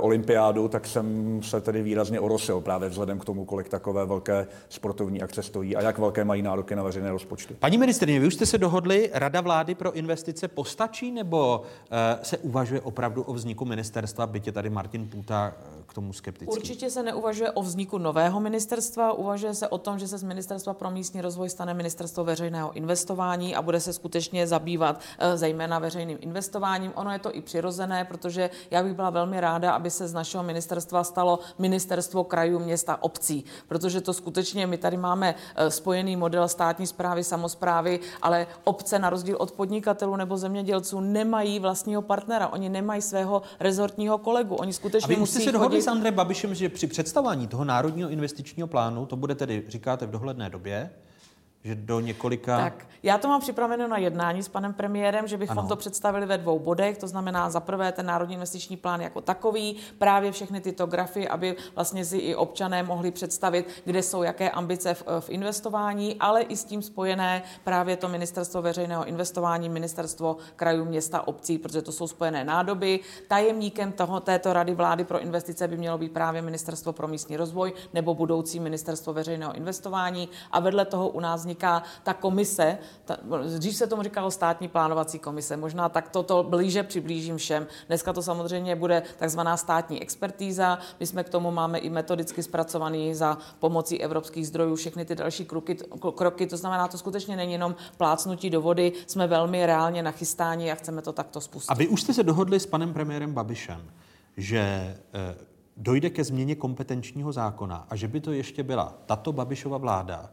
olympiádu, 0.00 0.68
tak 0.68 0.86
jsem 0.86 1.40
se 1.42 1.60
tedy 1.60 1.82
výrazně 1.82 2.20
orosil 2.20 2.60
právě 2.60 2.88
vzhledem 2.88 3.18
k 3.18 3.24
tomu, 3.24 3.44
kolik 3.44 3.68
takové 3.68 4.06
velké 4.06 4.46
sportovní 4.68 5.11
akce 5.20 5.42
stojí 5.42 5.76
a 5.76 5.82
jak 5.82 5.98
velké 5.98 6.24
mají 6.24 6.42
nároky 6.42 6.76
na 6.76 6.82
veřejné 6.82 7.10
rozpočty. 7.10 7.54
Paní 7.54 7.78
ministrině, 7.78 8.20
vy 8.20 8.26
už 8.26 8.34
jste 8.34 8.46
se 8.46 8.58
dohodli, 8.58 9.10
Rada 9.12 9.40
vlády 9.40 9.74
pro 9.74 9.92
investice 9.92 10.48
postačí, 10.48 11.10
nebo 11.10 11.58
uh, 11.58 11.96
se 12.22 12.38
uvažuje 12.38 12.80
opravdu 12.80 13.22
o 13.22 13.34
vzniku 13.34 13.64
ministerstva, 13.64 14.26
byť 14.26 14.46
je 14.46 14.52
tady 14.52 14.70
Martin 14.70 15.08
Půta 15.08 15.54
eh, 15.56 15.82
k 15.86 15.94
tomu 15.94 16.12
skeptický? 16.12 16.56
Určitě 16.56 16.90
se 16.90 17.02
neuvažuje 17.02 17.50
o 17.50 17.62
vzniku 17.62 17.98
nového 17.98 18.40
ministerstva, 18.40 19.12
uvažuje 19.12 19.54
se 19.54 19.68
o 19.68 19.78
tom, 19.78 19.98
že 19.98 20.08
se 20.08 20.18
z 20.18 20.22
Ministerstva 20.22 20.74
pro 20.74 20.90
místní 20.90 21.20
rozvoj 21.20 21.50
stane 21.50 21.74
Ministerstvo 21.74 22.24
veřejného 22.24 22.72
investování 22.72 23.56
a 23.56 23.62
bude 23.62 23.80
se 23.80 23.92
skutečně 23.92 24.46
zabývat 24.46 25.00
eh, 25.18 25.36
zejména 25.36 25.78
veřejným 25.78 26.18
investováním. 26.20 26.92
Ono 26.94 27.12
je 27.12 27.18
to 27.18 27.36
i 27.36 27.40
přirozené, 27.40 28.04
protože 28.04 28.50
já 28.70 28.82
bych 28.82 28.94
byla 28.94 29.10
velmi 29.10 29.40
ráda, 29.40 29.72
aby 29.72 29.90
se 29.90 30.08
z 30.08 30.14
našeho 30.14 30.44
ministerstva 30.44 31.04
stalo 31.04 31.38
Ministerstvo 31.58 32.24
krajů, 32.24 32.58
města, 32.58 33.02
obcí, 33.02 33.44
protože 33.68 34.00
to 34.00 34.12
skutečně 34.12 34.66
my 34.66 34.78
tady 34.78 34.96
máme 35.02 35.34
eh, 35.34 35.70
spojený 35.70 36.16
model 36.16 36.48
státní 36.48 36.86
zprávy, 36.86 37.24
samozprávy, 37.24 38.00
ale 38.22 38.46
obce 38.64 38.98
na 38.98 39.10
rozdíl 39.10 39.36
od 39.40 39.50
podnikatelů 39.52 40.16
nebo 40.16 40.36
zemědělců 40.36 41.00
nemají 41.00 41.58
vlastního 41.58 42.02
partnera, 42.02 42.48
oni 42.48 42.68
nemají 42.68 43.02
svého 43.02 43.42
rezortního 43.60 44.18
kolegu, 44.18 44.54
oni 44.54 44.70
A 44.70 44.72
skutečně 44.72 45.08
vy 45.08 45.14
už 45.14 45.20
musí 45.20 45.32
jste 45.32 45.40
se 45.44 45.52
dohodli 45.52 45.76
chodit- 45.78 45.84
s 45.84 45.88
Andrejem 45.88 46.14
Babišem, 46.14 46.54
že 46.54 46.68
při 46.68 46.86
představování 46.86 47.46
toho 47.46 47.64
národního 47.64 48.08
investičního 48.08 48.68
plánu, 48.68 49.06
to 49.06 49.16
bude 49.16 49.34
tedy, 49.34 49.64
říkáte, 49.68 50.06
v 50.06 50.10
dohledné 50.10 50.50
době, 50.50 50.90
že 51.64 51.74
do 51.74 52.00
několika... 52.00 52.58
Tak, 52.58 52.86
já 53.02 53.18
to 53.18 53.28
mám 53.28 53.40
připraveno 53.40 53.88
na 53.88 53.98
jednání 53.98 54.42
s 54.42 54.48
panem 54.48 54.74
premiérem, 54.74 55.26
že 55.26 55.36
bychom 55.36 55.58
Ano. 55.58 55.68
to 55.68 55.76
představili 55.76 56.26
ve 56.26 56.38
dvou 56.38 56.58
bodech, 56.58 56.98
to 56.98 57.08
znamená 57.08 57.50
za 57.50 57.60
prvé 57.60 57.92
ten 57.92 58.06
národní 58.06 58.34
investiční 58.34 58.76
plán 58.76 59.00
jako 59.00 59.20
takový, 59.20 59.76
právě 59.98 60.32
všechny 60.32 60.60
tyto 60.60 60.86
grafy, 60.86 61.28
aby 61.28 61.56
vlastně 61.74 62.04
si 62.04 62.18
i 62.18 62.34
občané 62.34 62.82
mohli 62.82 63.10
představit, 63.10 63.68
kde 63.84 64.02
jsou 64.02 64.22
jaké 64.22 64.50
ambice 64.50 64.94
v, 64.94 65.04
v 65.20 65.30
investování, 65.30 66.16
ale 66.20 66.42
i 66.42 66.56
s 66.56 66.64
tím 66.64 66.82
spojené 66.82 67.42
právě 67.64 67.96
to 67.96 68.08
ministerstvo 68.08 68.62
veřejného 68.62 69.04
investování, 69.04 69.68
ministerstvo 69.68 70.36
krajů, 70.56 70.84
města, 70.84 71.28
obcí, 71.28 71.58
protože 71.58 71.82
to 71.82 71.92
jsou 71.92 72.08
spojené 72.08 72.44
nádoby. 72.44 73.00
Tajemníkem 73.28 73.92
toho, 73.92 74.20
této 74.20 74.52
rady 74.52 74.74
vlády 74.74 75.04
pro 75.04 75.20
investice 75.20 75.68
by 75.68 75.76
mělo 75.76 75.98
být 75.98 76.12
právě 76.12 76.42
ministerstvo 76.42 76.92
pro 76.92 77.08
místní 77.08 77.36
rozvoj 77.36 77.72
nebo 77.94 78.14
budoucí 78.14 78.60
ministerstvo 78.60 79.12
veřejného 79.12 79.52
investování 79.52 80.28
a 80.52 80.60
vedle 80.60 80.84
toho 80.84 81.08
u 81.08 81.20
nás 81.20 81.51
vzniká 81.52 81.82
ta 82.02 82.14
komise, 82.14 82.78
ta, 83.04 83.16
dřív 83.58 83.76
se 83.76 83.86
tomu 83.86 84.02
říkalo 84.02 84.30
státní 84.30 84.68
plánovací 84.68 85.18
komise, 85.18 85.56
možná 85.56 85.88
tak 85.88 86.08
toto 86.08 86.42
blíže 86.42 86.82
přiblížím 86.82 87.36
všem. 87.36 87.66
Dneska 87.88 88.12
to 88.12 88.22
samozřejmě 88.22 88.76
bude 88.76 89.02
takzvaná 89.18 89.56
státní 89.56 90.02
expertíza, 90.02 90.78
my 91.00 91.06
jsme 91.06 91.24
k 91.24 91.28
tomu 91.28 91.50
máme 91.50 91.78
i 91.78 91.90
metodicky 91.90 92.42
zpracovaný 92.42 93.14
za 93.14 93.38
pomocí 93.58 94.00
evropských 94.00 94.48
zdrojů 94.48 94.76
všechny 94.76 95.04
ty 95.04 95.14
další 95.14 95.44
kroky, 95.44 95.76
kroky, 96.14 96.46
to 96.46 96.56
znamená, 96.56 96.88
to 96.88 96.98
skutečně 96.98 97.36
není 97.36 97.52
jenom 97.52 97.74
plácnutí 97.96 98.50
do 98.50 98.60
vody, 98.60 98.92
jsme 99.06 99.26
velmi 99.26 99.66
reálně 99.66 100.02
nachystáni 100.02 100.72
a 100.72 100.74
chceme 100.74 101.02
to 101.02 101.12
takto 101.12 101.40
spustit. 101.40 101.70
A 101.70 101.74
vy 101.74 101.88
už 101.88 102.02
jste 102.02 102.14
se 102.14 102.22
dohodli 102.22 102.60
s 102.60 102.66
panem 102.66 102.92
premiérem 102.92 103.34
Babišem, 103.34 103.80
že 104.36 104.58
eh, 104.58 105.34
dojde 105.76 106.10
ke 106.10 106.24
změně 106.24 106.54
kompetenčního 106.54 107.32
zákona 107.32 107.86
a 107.90 107.96
že 107.96 108.08
by 108.08 108.20
to 108.20 108.32
ještě 108.32 108.62
byla 108.62 108.94
tato 109.06 109.32
Babišova 109.32 109.78
vláda, 109.78 110.30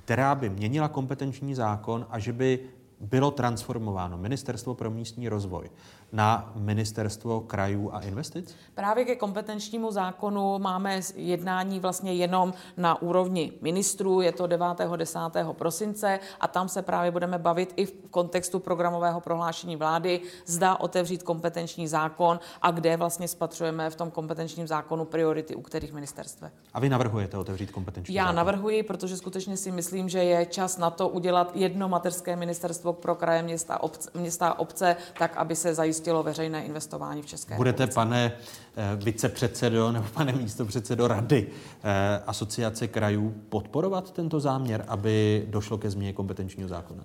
která 0.00 0.34
by 0.34 0.50
měnila 0.50 0.88
kompetenční 0.88 1.54
zákon 1.54 2.06
a 2.10 2.18
že 2.18 2.32
by 2.32 2.58
bylo 3.00 3.30
transformováno 3.30 4.18
Ministerstvo 4.18 4.74
pro 4.74 4.90
místní 4.90 5.28
rozvoj 5.28 5.70
na 6.12 6.52
ministerstvo 6.54 7.40
krajů 7.40 7.90
a 7.92 8.00
investic? 8.00 8.54
Právě 8.74 9.04
ke 9.04 9.16
kompetenčnímu 9.16 9.90
zákonu 9.92 10.58
máme 10.58 11.00
jednání 11.16 11.80
vlastně 11.80 12.12
jenom 12.12 12.54
na 12.76 13.02
úrovni 13.02 13.52
ministrů, 13.60 14.20
je 14.20 14.32
to 14.32 14.46
9. 14.46 14.66
10. 14.96 15.18
prosince 15.52 16.20
a 16.40 16.48
tam 16.48 16.68
se 16.68 16.82
právě 16.82 17.10
budeme 17.10 17.38
bavit 17.38 17.72
i 17.76 17.86
v 17.86 17.92
kontextu 18.10 18.58
programového 18.58 19.20
prohlášení 19.20 19.76
vlády, 19.76 20.20
zda 20.46 20.76
otevřít 20.76 21.22
kompetenční 21.22 21.88
zákon 21.88 22.40
a 22.62 22.70
kde 22.70 22.96
vlastně 22.96 23.28
spatřujeme 23.28 23.90
v 23.90 23.96
tom 23.96 24.10
kompetenčním 24.10 24.66
zákonu 24.66 25.04
priority 25.04 25.54
u 25.54 25.62
kterých 25.62 25.92
ministerstv. 25.92 26.44
A 26.74 26.80
vy 26.80 26.88
navrhujete 26.88 27.38
otevřít 27.38 27.70
kompetenční 27.70 28.14
Já 28.14 28.22
zákon? 28.24 28.36
navrhuji, 28.36 28.82
protože 28.82 29.16
skutečně 29.16 29.56
si 29.56 29.70
myslím, 29.70 30.08
že 30.08 30.24
je 30.24 30.46
čas 30.46 30.78
na 30.78 30.90
to 30.90 31.08
udělat 31.08 31.50
jedno 31.54 31.88
mateřské 31.88 32.36
ministerstvo 32.36 32.92
pro 32.92 33.14
kraje, 33.14 33.42
města, 33.42 33.82
obce, 33.82 34.10
města 34.14 34.58
obce, 34.58 34.96
tak, 35.18 35.36
aby 35.36 35.56
se 35.56 35.74
zajistilo 35.74 35.99
veřejné 36.22 36.64
investování 36.64 37.22
v 37.22 37.26
České 37.26 37.56
Budete, 37.56 37.82
republice. 37.82 37.94
pane 37.94 38.32
eh, 38.76 38.96
vicepředsedo 38.96 39.92
nebo 39.92 40.06
pane 40.14 40.32
místopředsedo 40.32 41.08
rady 41.08 41.46
eh, 41.82 42.22
asociace 42.26 42.88
krajů, 42.88 43.34
podporovat 43.48 44.10
tento 44.10 44.40
záměr, 44.40 44.84
aby 44.88 45.44
došlo 45.48 45.78
ke 45.78 45.90
změně 45.90 46.12
kompetenčního 46.12 46.68
zákona? 46.68 47.04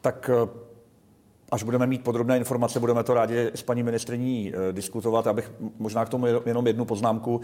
Tak 0.00 0.30
eh, 0.32 0.68
až 1.50 1.62
budeme 1.62 1.86
mít 1.86 2.04
podrobné 2.04 2.36
informace, 2.36 2.80
budeme 2.80 3.04
to 3.04 3.14
rádi 3.14 3.50
s 3.54 3.62
paní 3.62 3.82
ministriní 3.82 4.52
diskutovat. 4.72 5.26
Já 5.26 5.32
bych 5.32 5.52
možná 5.78 6.04
k 6.04 6.08
tomu 6.08 6.26
jenom 6.26 6.66
jednu 6.66 6.84
poznámku. 6.84 7.40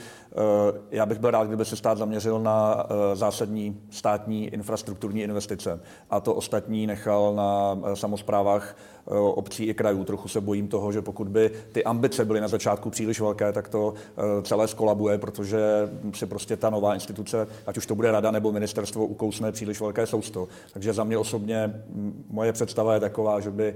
Já 0.90 1.06
bych 1.06 1.18
byl 1.18 1.30
rád, 1.30 1.46
kdyby 1.46 1.64
se 1.64 1.76
stát 1.76 1.98
zaměřil 1.98 2.40
na 2.40 2.86
zásadní 3.14 3.80
státní 3.90 4.48
infrastrukturní 4.48 5.22
investice 5.22 5.80
a 6.10 6.20
to 6.20 6.34
ostatní 6.34 6.86
nechal 6.86 7.34
na 7.34 7.78
samozprávách 7.94 8.76
obcí 9.06 9.64
i 9.64 9.74
krajů. 9.74 10.04
Trochu 10.04 10.28
se 10.28 10.40
bojím 10.40 10.68
toho, 10.68 10.92
že 10.92 11.02
pokud 11.02 11.28
by 11.28 11.50
ty 11.72 11.84
ambice 11.84 12.24
byly 12.24 12.40
na 12.40 12.48
začátku 12.48 12.90
příliš 12.90 13.20
velké, 13.20 13.52
tak 13.52 13.68
to 13.68 13.94
eh, 14.16 14.42
celé 14.42 14.68
skolabuje, 14.68 15.18
protože 15.18 15.58
si 16.14 16.26
prostě 16.26 16.56
ta 16.56 16.70
nová 16.70 16.94
instituce, 16.94 17.46
ať 17.66 17.76
už 17.76 17.86
to 17.86 17.94
bude 17.94 18.12
rada 18.12 18.30
nebo 18.30 18.52
ministerstvo, 18.52 19.06
ukousne 19.06 19.52
příliš 19.52 19.80
velké 19.80 20.06
sousto. 20.06 20.48
Takže 20.72 20.92
za 20.92 21.04
mě 21.04 21.18
osobně 21.18 21.84
moje 22.30 22.52
představa 22.52 22.94
je 22.94 23.00
taková, 23.00 23.40
že 23.40 23.50
by 23.50 23.64
eh, 23.64 23.74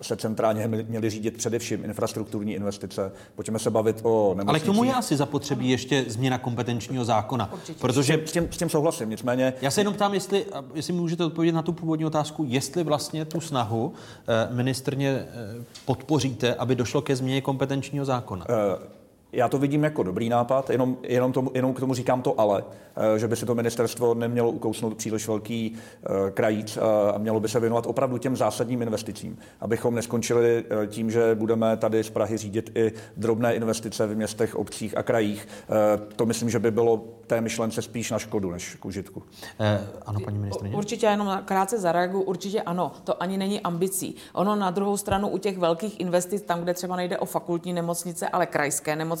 se 0.00 0.16
centrálně 0.16 0.68
měly 0.68 1.10
řídit 1.10 1.36
především 1.36 1.84
infrastrukturní 1.84 2.54
investice. 2.54 3.12
Pojďme 3.34 3.58
se 3.58 3.70
bavit 3.70 4.00
o 4.02 4.34
nemocnicích. 4.34 4.48
Ale 4.48 4.60
k 4.60 4.76
tomu 4.76 4.84
je 4.84 4.94
asi 4.94 5.16
zapotřebí 5.16 5.70
ještě 5.70 6.04
změna 6.08 6.38
kompetenčního 6.38 7.04
zákona. 7.04 7.54
Protože 7.80 8.22
s 8.26 8.32
tím, 8.32 8.48
s 8.50 8.56
tím 8.56 8.68
souhlasím, 8.68 9.10
nicméně... 9.10 9.52
Já 9.62 9.70
se 9.70 9.80
jenom 9.80 9.94
ptám, 9.94 10.14
jestli, 10.14 10.44
jestli 10.74 10.92
můžete 10.92 11.24
odpovědět 11.24 11.54
na 11.54 11.62
tu 11.62 11.72
původní 11.72 12.06
otázku, 12.06 12.44
jestli 12.48 12.84
vlastně 12.84 13.24
tu 13.24 13.40
snahu 13.40 13.92
eh, 14.27 14.27
ministrně 14.50 15.08
eh, 15.10 15.26
podpoříte, 15.84 16.54
aby 16.54 16.74
došlo 16.74 17.02
ke 17.02 17.16
změně 17.16 17.40
kompetenčního 17.40 18.04
zákona. 18.04 18.46
Eh, 18.48 18.97
Já 19.32 19.48
to 19.48 19.58
vidím 19.58 19.84
jako 19.84 20.02
dobrý 20.02 20.28
nápad, 20.28 20.70
jenom, 20.70 20.96
jenom, 21.02 21.32
tomu, 21.32 21.50
jenom 21.54 21.74
k 21.74 21.80
tomu 21.80 21.94
říkám 21.94 22.22
to 22.22 22.40
ale, 22.40 22.64
eh, 23.14 23.18
že 23.18 23.28
by 23.28 23.36
si 23.36 23.46
to 23.46 23.54
ministerstvo 23.54 24.14
nemělo 24.14 24.50
ukousnout 24.50 24.96
příliš 24.96 25.28
velký 25.28 25.74
eh, 25.76 26.30
krajíc 26.30 26.76
eh, 26.76 27.12
a 27.12 27.18
mělo 27.18 27.40
by 27.40 27.48
se 27.48 27.60
věnovat 27.60 27.86
opravdu 27.86 28.18
těm 28.18 28.36
zásadním 28.36 28.82
investicím, 28.82 29.38
abychom 29.60 29.94
neskončili 29.94 30.64
tím, 30.86 31.10
že 31.10 31.34
budeme 31.34 31.76
tady 31.76 32.04
z 32.04 32.10
Prahy 32.10 32.36
řídit 32.36 32.70
i 32.74 32.92
drobné 33.16 33.54
investice 33.54 34.06
v 34.06 34.16
městech, 34.16 34.56
obcích 34.56 34.96
a 34.96 35.02
krajích. 35.02 35.48
To 36.16 36.26
myslím, 36.26 36.50
že 36.50 36.58
by 36.58 36.70
bylo 36.70 37.04
té 37.28 37.40
myšlence 37.40 37.82
spíš 37.82 38.10
na 38.10 38.18
škodu 38.18 38.50
než 38.50 38.74
k 38.74 38.84
užitku. 38.84 39.22
Eh, 39.60 39.86
ano, 40.06 40.20
paní 40.20 40.38
ministrině? 40.38 40.76
Určitě 40.76 41.06
jenom 41.06 41.42
krátce 41.44 41.78
zareaguju, 41.78 42.22
určitě 42.22 42.62
ano, 42.62 42.92
to 43.04 43.22
ani 43.22 43.38
není 43.38 43.60
ambicí. 43.60 44.14
Ono 44.32 44.56
na 44.56 44.70
druhou 44.70 44.96
stranu 44.96 45.28
u 45.28 45.38
těch 45.38 45.58
velkých 45.58 46.00
investic, 46.00 46.42
tam, 46.42 46.60
kde 46.60 46.74
třeba 46.74 46.96
nejde 46.96 47.18
o 47.18 47.24
fakultní 47.24 47.72
nemocnice, 47.72 48.28
ale 48.28 48.46
krajské 48.46 48.96
nemocnice, 48.96 49.17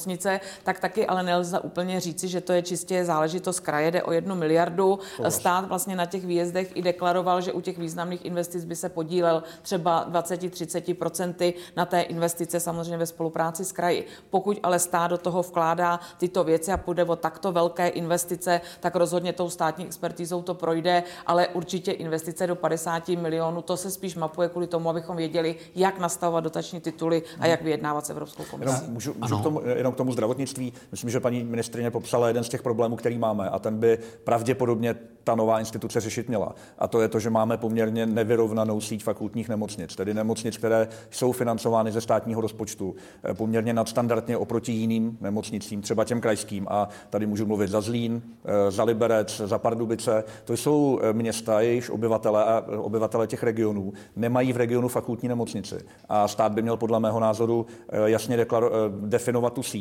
tak 0.64 0.80
taky 0.80 1.06
ale 1.06 1.22
nelze 1.22 1.60
úplně 1.60 2.00
říci, 2.00 2.28
že 2.28 2.40
to 2.40 2.52
je 2.52 2.62
čistě 2.62 3.04
záležitost 3.04 3.60
kraje, 3.60 3.90
jde 3.90 4.02
o 4.02 4.12
jednu 4.12 4.34
miliardu. 4.34 4.98
Stát 5.28 5.68
vlastně 5.68 5.96
na 5.96 6.06
těch 6.06 6.26
výjezdech 6.26 6.76
i 6.76 6.82
deklaroval, 6.82 7.40
že 7.40 7.52
u 7.52 7.60
těch 7.60 7.78
významných 7.78 8.24
investic 8.24 8.64
by 8.64 8.76
se 8.76 8.88
podílel 8.88 9.42
třeba 9.62 10.06
20-30% 10.10 11.54
na 11.76 11.86
té 11.86 12.00
investice 12.00 12.60
samozřejmě 12.60 12.96
ve 12.96 13.06
spolupráci 13.06 13.64
s 13.64 13.72
kraji. 13.72 14.06
Pokud 14.30 14.58
ale 14.62 14.78
stát 14.78 15.08
do 15.08 15.18
toho 15.18 15.42
vkládá 15.42 16.00
tyto 16.18 16.44
věci 16.44 16.72
a 16.72 16.76
půjde 16.76 17.04
o 17.04 17.16
takto 17.16 17.52
velké 17.52 17.88
investice, 17.88 18.60
tak 18.80 18.96
rozhodně 18.96 19.32
tou 19.32 19.50
státní 19.50 19.86
expertizou 19.86 20.42
to 20.42 20.54
projde, 20.54 21.02
ale 21.26 21.48
určitě 21.48 21.92
investice 21.92 22.46
do 22.46 22.56
50 22.56 23.08
milionů, 23.08 23.62
to 23.62 23.76
se 23.76 23.90
spíš 23.90 24.14
mapuje 24.16 24.48
kvůli 24.48 24.66
tomu, 24.66 24.90
abychom 24.90 25.16
věděli, 25.16 25.56
jak 25.74 25.98
nastavovat 25.98 26.44
dotační 26.44 26.80
tituly 26.80 27.22
a 27.40 27.46
jak 27.46 27.62
vyjednávat 27.62 28.06
s 28.06 28.10
Evropskou 28.10 28.44
komisí. 28.50 28.74
Jenom, 28.74 28.92
můžu, 28.92 29.14
můžu 29.18 29.38
k 29.38 29.42
tomu, 29.42 29.60
jenom 29.60 29.87
k 29.92 29.96
tomu 29.96 30.12
zdravotnictví. 30.12 30.72
Myslím, 30.90 31.10
že 31.10 31.20
paní 31.20 31.44
ministrině 31.44 31.90
popsala 31.90 32.28
jeden 32.28 32.44
z 32.44 32.48
těch 32.48 32.62
problémů, 32.62 32.96
který 32.96 33.18
máme 33.18 33.48
a 33.48 33.58
ten 33.58 33.78
by 33.78 33.98
pravděpodobně 34.24 34.94
ta 35.28 35.34
nová 35.34 35.58
instituce 35.58 36.00
řešit 36.00 36.28
měla. 36.28 36.54
A 36.78 36.88
to 36.88 37.00
je 37.00 37.08
to, 37.08 37.20
že 37.20 37.30
máme 37.30 37.56
poměrně 37.56 38.06
nevyrovnanou 38.06 38.80
síť 38.80 39.04
fakultních 39.04 39.48
nemocnic, 39.48 39.96
tedy 39.96 40.14
nemocnic, 40.14 40.56
které 40.56 40.88
jsou 41.10 41.32
financovány 41.32 41.92
ze 41.92 42.00
státního 42.00 42.40
rozpočtu 42.40 42.94
eh, 43.24 43.34
poměrně 43.34 43.72
nadstandardně 43.72 44.36
oproti 44.36 44.72
jiným 44.72 45.18
nemocnicím, 45.20 45.82
třeba 45.82 46.04
těm 46.04 46.20
krajským. 46.20 46.66
A 46.70 46.88
tady 47.10 47.26
můžu 47.26 47.46
mluvit 47.46 47.70
za 47.70 47.80
Zlín, 47.80 48.22
eh, 48.44 48.70
za 48.70 48.84
Liberec, 48.84 49.40
za 49.44 49.58
Pardubice. 49.58 50.24
To 50.44 50.56
jsou 50.56 51.00
eh, 51.02 51.12
města, 51.12 51.60
jejichž 51.60 51.90
obyvatele 51.90 52.44
a 52.44 52.64
obyvatele 52.78 53.26
těch 53.26 53.42
regionů 53.42 53.92
nemají 54.16 54.52
v 54.52 54.56
regionu 54.56 54.88
fakultní 54.88 55.28
nemocnici. 55.28 55.78
A 56.08 56.28
stát 56.28 56.52
by 56.52 56.62
měl 56.62 56.76
podle 56.76 57.00
mého 57.00 57.20
názoru 57.20 57.66
jasně 58.04 58.36
deklaro- 58.36 58.70
definovat 59.00 59.52
tu 59.52 59.62
síť 59.62 59.77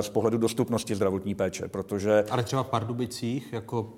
z 0.00 0.08
pohledu 0.08 0.38
dostupnosti 0.38 0.94
zdravotní 0.94 1.34
péče, 1.34 1.68
protože 1.68 2.24
Ale 2.30 2.42
třeba 2.42 2.62
v 2.62 2.66
Pardubicích, 2.68 3.52
jako 3.52 3.92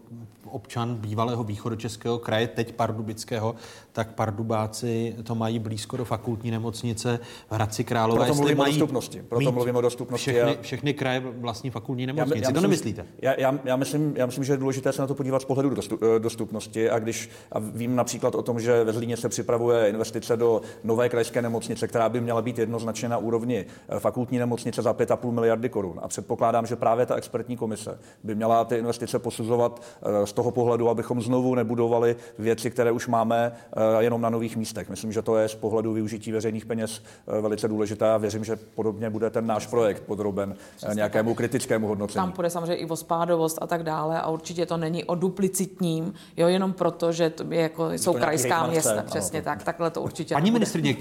občan 0.54 0.94
bývalého 0.94 1.44
východočeského 1.44 2.18
kraje, 2.18 2.48
teď 2.48 2.72
pardubického, 2.74 3.54
tak 3.92 4.14
pardubáci 4.14 5.16
to 5.22 5.34
mají 5.34 5.58
blízko 5.58 5.96
do 5.96 6.04
fakultní 6.04 6.50
nemocnice 6.50 7.20
v 7.50 7.52
Hradci 7.52 7.84
Králové. 7.84 8.24
Proto 8.26 8.34
mluvím 8.34 8.60
o 8.60 8.64
dostupnosti. 8.64 9.22
Proto 9.28 9.52
mluvím 9.52 9.76
o 9.76 9.80
dostupnosti 9.80 10.30
Všechny, 10.30 10.56
a- 10.56 10.62
všechny 10.62 10.94
kraje 10.94 11.20
vlastní 11.20 11.70
fakultní 11.70 12.02
Já, 12.02 12.06
nemocnici. 12.06 12.44
já 12.44 12.52
to 12.52 12.60
nemyslíte? 12.60 13.06
Já, 13.22 13.40
já, 13.40 13.58
já, 13.64 13.76
myslím, 13.76 14.12
já 14.16 14.26
myslím, 14.26 14.44
že 14.44 14.52
je 14.52 14.56
důležité 14.56 14.92
se 14.92 15.02
na 15.02 15.06
to 15.08 15.14
podívat 15.14 15.42
z 15.42 15.44
pohledu 15.44 15.76
eh, 15.92 16.18
dostupnosti 16.18 16.90
a 16.90 16.98
když 16.98 17.30
a 17.52 17.58
vím 17.58 17.96
například 17.96 18.34
o 18.34 18.42
tom, 18.42 18.60
že 18.60 18.84
ve 18.84 18.92
Zlíně 18.92 19.16
se 19.16 19.28
připravuje 19.28 19.88
investice 19.88 20.36
do 20.36 20.60
nové 20.84 21.08
krajské 21.08 21.42
nemocnice, 21.42 21.88
která 21.88 22.08
by 22.08 22.20
měla 22.20 22.42
být 22.42 22.58
jednoznačně 22.58 23.08
na 23.08 23.18
úrovni 23.18 23.66
eh, 23.88 24.00
fakultní 24.00 24.38
nemocnice 24.38 24.82
za 24.82 24.92
5,5 24.92 25.30
miliardy 25.30 25.68
korun. 25.68 26.00
A 26.02 26.08
předpokládám, 26.08 26.66
že 26.66 26.76
právě 26.76 27.06
ta 27.06 27.14
expertní 27.14 27.56
komise 27.56 27.98
by 28.24 28.34
měla 28.34 28.64
ty 28.64 28.76
investice 28.76 29.18
posuzovat 29.18 29.82
eh, 30.02 30.26
z 30.26 30.32
toho 30.32 30.43
pohledu, 30.50 30.88
abychom 30.88 31.22
znovu 31.22 31.54
nebudovali 31.54 32.16
věci, 32.38 32.70
které 32.70 32.92
už 32.92 33.06
máme 33.06 33.52
eh, 33.52 34.02
jenom 34.04 34.20
na 34.20 34.30
nových 34.30 34.56
místech. 34.56 34.90
Myslím, 34.90 35.12
že 35.12 35.22
to 35.22 35.36
je 35.36 35.48
z 35.48 35.54
pohledu 35.54 35.92
využití 35.92 36.32
veřejných 36.32 36.66
peněz 36.66 37.02
eh, 37.28 37.40
velice 37.40 37.68
důležité 37.68 38.10
a 38.10 38.16
věřím, 38.16 38.44
že 38.44 38.56
podobně 38.74 39.10
bude 39.10 39.30
ten 39.30 39.46
náš 39.46 39.66
projekt 39.66 40.02
podroben 40.02 40.56
eh, 40.82 40.94
nějakému 40.94 41.34
kritickému 41.34 41.86
hodnocení. 41.86 42.22
Tam 42.22 42.32
půjde 42.32 42.50
samozřejmě 42.50 42.74
i 42.74 42.86
o 42.86 42.96
spádovost 42.96 43.58
a 43.60 43.66
tak 43.66 43.82
dále 43.82 44.20
a 44.20 44.28
určitě 44.28 44.66
to 44.66 44.76
není 44.76 45.04
o 45.04 45.14
duplicitním, 45.14 46.14
jo, 46.36 46.48
jenom 46.48 46.72
proto, 46.72 47.12
že 47.12 47.30
to 47.30 47.44
je 47.50 47.60
jako, 47.60 47.90
jsou 47.90 48.10
nějaký 48.12 48.24
krajská 48.24 48.66
města, 48.66 48.90
chce, 48.90 48.98
ano, 48.98 49.06
přesně 49.06 49.40
to- 49.40 49.44
tak, 49.44 49.62
takhle 49.62 49.90
to 49.90 50.02
určitě 50.02 50.34
Paní 50.34 50.50
ministrině, 50.50 50.96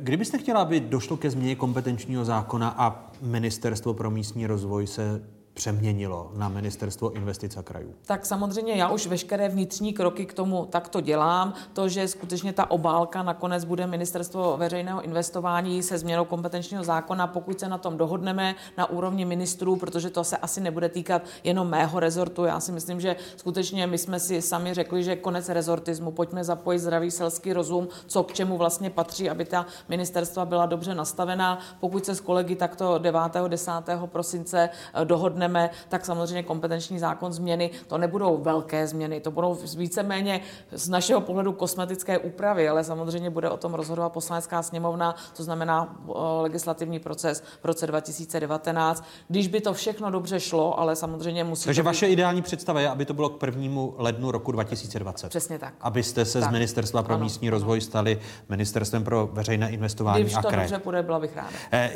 kdybyste 0.00 0.38
chtěla, 0.38 0.60
aby 0.60 0.80
došlo 0.80 1.16
ke 1.16 1.30
změně 1.30 1.56
kompetenčního 1.56 2.24
zákona 2.24 2.74
a 2.78 3.10
Ministerstvo 3.22 3.94
pro 3.94 4.10
místní 4.10 4.46
rozvoj 4.46 4.86
se 4.86 5.22
přeměnilo 5.54 6.30
na 6.34 6.48
Ministerstvo 6.48 7.10
investic 7.10 7.56
a 7.56 7.62
krajů? 7.62 7.94
Tak 8.06 8.26
samozřejmě 8.26 8.74
já 8.74 8.88
už 8.88 9.06
veškeré 9.06 9.48
vnitřní 9.48 9.92
kroky 9.92 10.26
k 10.26 10.32
tomu 10.32 10.66
takto 10.70 11.00
dělám. 11.00 11.54
To, 11.72 11.88
že 11.88 12.08
skutečně 12.08 12.52
ta 12.52 12.70
obálka 12.70 13.22
nakonec 13.22 13.64
bude 13.64 13.86
ministerstvo 13.86 14.56
veřejného 14.56 15.02
investování 15.02 15.82
se 15.82 15.98
změnou 15.98 16.24
kompetenčního 16.24 16.84
zákona, 16.84 17.26
pokud 17.26 17.60
se 17.60 17.68
na 17.68 17.78
tom 17.78 17.96
dohodneme 17.96 18.54
na 18.78 18.90
úrovni 18.90 19.24
ministrů, 19.24 19.76
protože 19.76 20.10
to 20.10 20.24
se 20.24 20.36
asi 20.36 20.60
nebude 20.60 20.88
týkat 20.88 21.22
jenom 21.44 21.68
mého 21.68 22.00
rezortu. 22.00 22.44
Já 22.44 22.60
si 22.60 22.72
myslím, 22.72 23.00
že 23.00 23.16
skutečně 23.36 23.86
my 23.86 23.98
jsme 23.98 24.20
si 24.20 24.42
sami 24.42 24.74
řekli, 24.74 25.04
že 25.04 25.16
konec 25.16 25.48
rezortismu, 25.48 26.10
pojďme 26.10 26.44
zapojit 26.44 26.78
zdravý 26.78 27.10
selský 27.10 27.52
rozum, 27.52 27.88
co 28.06 28.22
k 28.22 28.32
čemu 28.32 28.58
vlastně 28.58 28.90
patří, 28.90 29.30
aby 29.30 29.44
ta 29.44 29.66
ministerstva 29.88 30.44
byla 30.44 30.66
dobře 30.66 30.94
nastavená. 30.94 31.58
Pokud 31.80 32.04
se 32.04 32.14
s 32.14 32.20
kolegy 32.20 32.56
takto 32.56 32.98
9. 32.98 33.20
10. 33.48 33.72
prosince 34.06 34.68
eh, 34.94 35.04
rozhodneme, 35.44 35.70
tak 35.88 36.04
samozřejmě 36.04 36.42
kompetenční 36.42 36.98
zákon 36.98 37.32
změny, 37.32 37.70
to 37.86 37.98
nebudou 37.98 38.38
velké 38.42 38.86
změny, 38.86 39.20
to 39.20 39.30
budou 39.30 39.58
víceméně 39.76 40.40
z 40.72 40.88
našeho 40.88 41.20
pohledu 41.20 41.52
kosmetické 41.52 42.18
úpravy, 42.18 42.68
ale 42.68 42.84
samozřejmě 42.84 43.30
bude 43.30 43.50
o 43.50 43.56
tom 43.56 43.74
rozhodovat 43.74 44.12
poslanecká 44.12 44.62
sněmovna, 44.62 45.14
to 45.36 45.42
znamená 45.42 45.96
legislativní 46.40 46.98
proces 46.98 47.42
v 47.62 47.64
roce 47.64 47.86
2019. 47.86 49.04
Když 49.28 49.48
by 49.48 49.60
to 49.60 49.74
všechno 49.74 50.10
dobře 50.10 50.40
šlo, 50.40 50.80
ale 50.80 50.96
samozřejmě 50.96 51.44
musí. 51.44 51.64
Takže 51.64 51.82
to 51.82 51.84
být... 51.84 51.86
vaše 51.86 52.06
ideální 52.06 52.42
představa 52.42 52.80
je, 52.80 52.88
aby 52.88 53.04
to 53.04 53.14
bylo 53.14 53.28
k 53.28 53.38
prvnímu 53.38 53.94
lednu 53.98 54.30
roku 54.30 54.52
2020. 54.52 55.28
Přesně 55.28 55.58
tak. 55.58 55.74
Abyste 55.80 56.24
se 56.24 56.40
tak. 56.40 56.48
z 56.48 56.52
Ministerstva 56.52 57.02
pro 57.02 57.14
ano. 57.14 57.24
místní 57.24 57.50
rozvoj 57.50 57.80
stali 57.80 58.20
Ministerstvem 58.48 59.04
pro 59.04 59.28
veřejné 59.32 59.70
investování 59.70 60.22
Když 60.22 60.34
a 60.34 60.42
to 60.42 60.48
kraje. 60.48 60.68
dobře 60.68 60.78
půjde, 60.78 61.02
byla 61.02 61.20
bych 61.20 61.36
ráda. 61.36 61.48
Eh, 61.72 61.90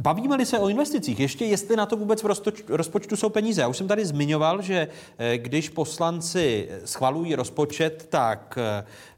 Bavíme-li 0.00 0.46
se 0.46 0.58
o 0.58 0.68
investicích, 0.68 1.20
ještě 1.20 1.44
jestli 1.44 1.76
na 1.76 1.86
to 1.86 1.96
vůbec 1.96 2.22
v 2.22 2.26
rozpočtu 2.68 3.16
jsou 3.16 3.28
peníze. 3.28 3.60
Já 3.60 3.68
už 3.68 3.76
jsem 3.76 3.88
tady 3.88 4.06
zmiňoval, 4.06 4.62
že 4.62 4.88
eh, 5.18 5.38
když 5.38 5.68
poslanci 5.68 6.68
schvalují 6.84 7.34
rozpočet, 7.34 8.06
tak 8.10 8.58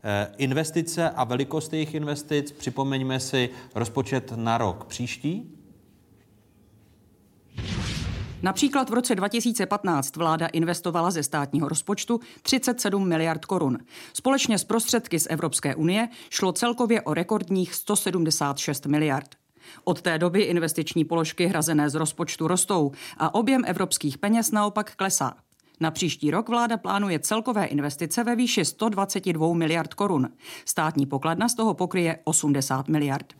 eh, 0.04 0.32
investice 0.36 1.10
a 1.10 1.24
velikost 1.24 1.72
jejich 1.72 1.94
investic, 1.94 2.52
připomeňme 2.52 3.20
si 3.20 3.50
rozpočet 3.74 4.32
na 4.36 4.59
rok 4.59 4.84
příští, 4.84 5.59
Například 8.44 8.90
v 8.90 8.92
roce 8.92 9.14
2015 9.14 10.16
vláda 10.16 10.46
investovala 10.46 11.10
ze 11.10 11.22
státního 11.22 11.68
rozpočtu 11.68 12.20
37 12.42 13.09
miliard 13.09 13.44
korun. 13.44 13.78
Společně 14.12 14.59
s 14.59 14.64
prostředky 14.64 15.20
z 15.20 15.26
Evropské 15.30 15.74
unie 15.74 16.09
šlo 16.30 16.52
celkově 16.52 17.02
o 17.02 17.14
rekordních 17.14 17.74
176 17.74 18.86
miliard. 18.86 19.41
Od 19.85 20.03
té 20.03 20.19
doby 20.19 20.40
investiční 20.40 21.05
položky 21.05 21.47
hrazené 21.47 21.90
z 21.90 21.94
rozpočtu 21.94 22.49
rostou 22.49 22.93
a 23.19 23.35
objem 23.35 23.62
evropských 23.66 24.19
peněz 24.19 24.51
naopak 24.51 24.97
klesá. 24.97 25.35
Na 25.81 25.90
příští 25.90 26.31
rok 26.31 26.49
vláda 26.49 26.77
plánuje 26.77 27.19
celkové 27.19 27.65
investice 27.65 28.24
ve 28.24 28.36
výši 28.36 28.65
122 28.65 29.55
miliard 29.55 29.94
korun. 29.94 30.28
Státní 30.65 31.07
pokladna 31.07 31.49
z 31.49 31.55
toho 31.55 31.74
pokryje 31.74 32.19
80 32.24 32.89
miliard. 32.89 33.32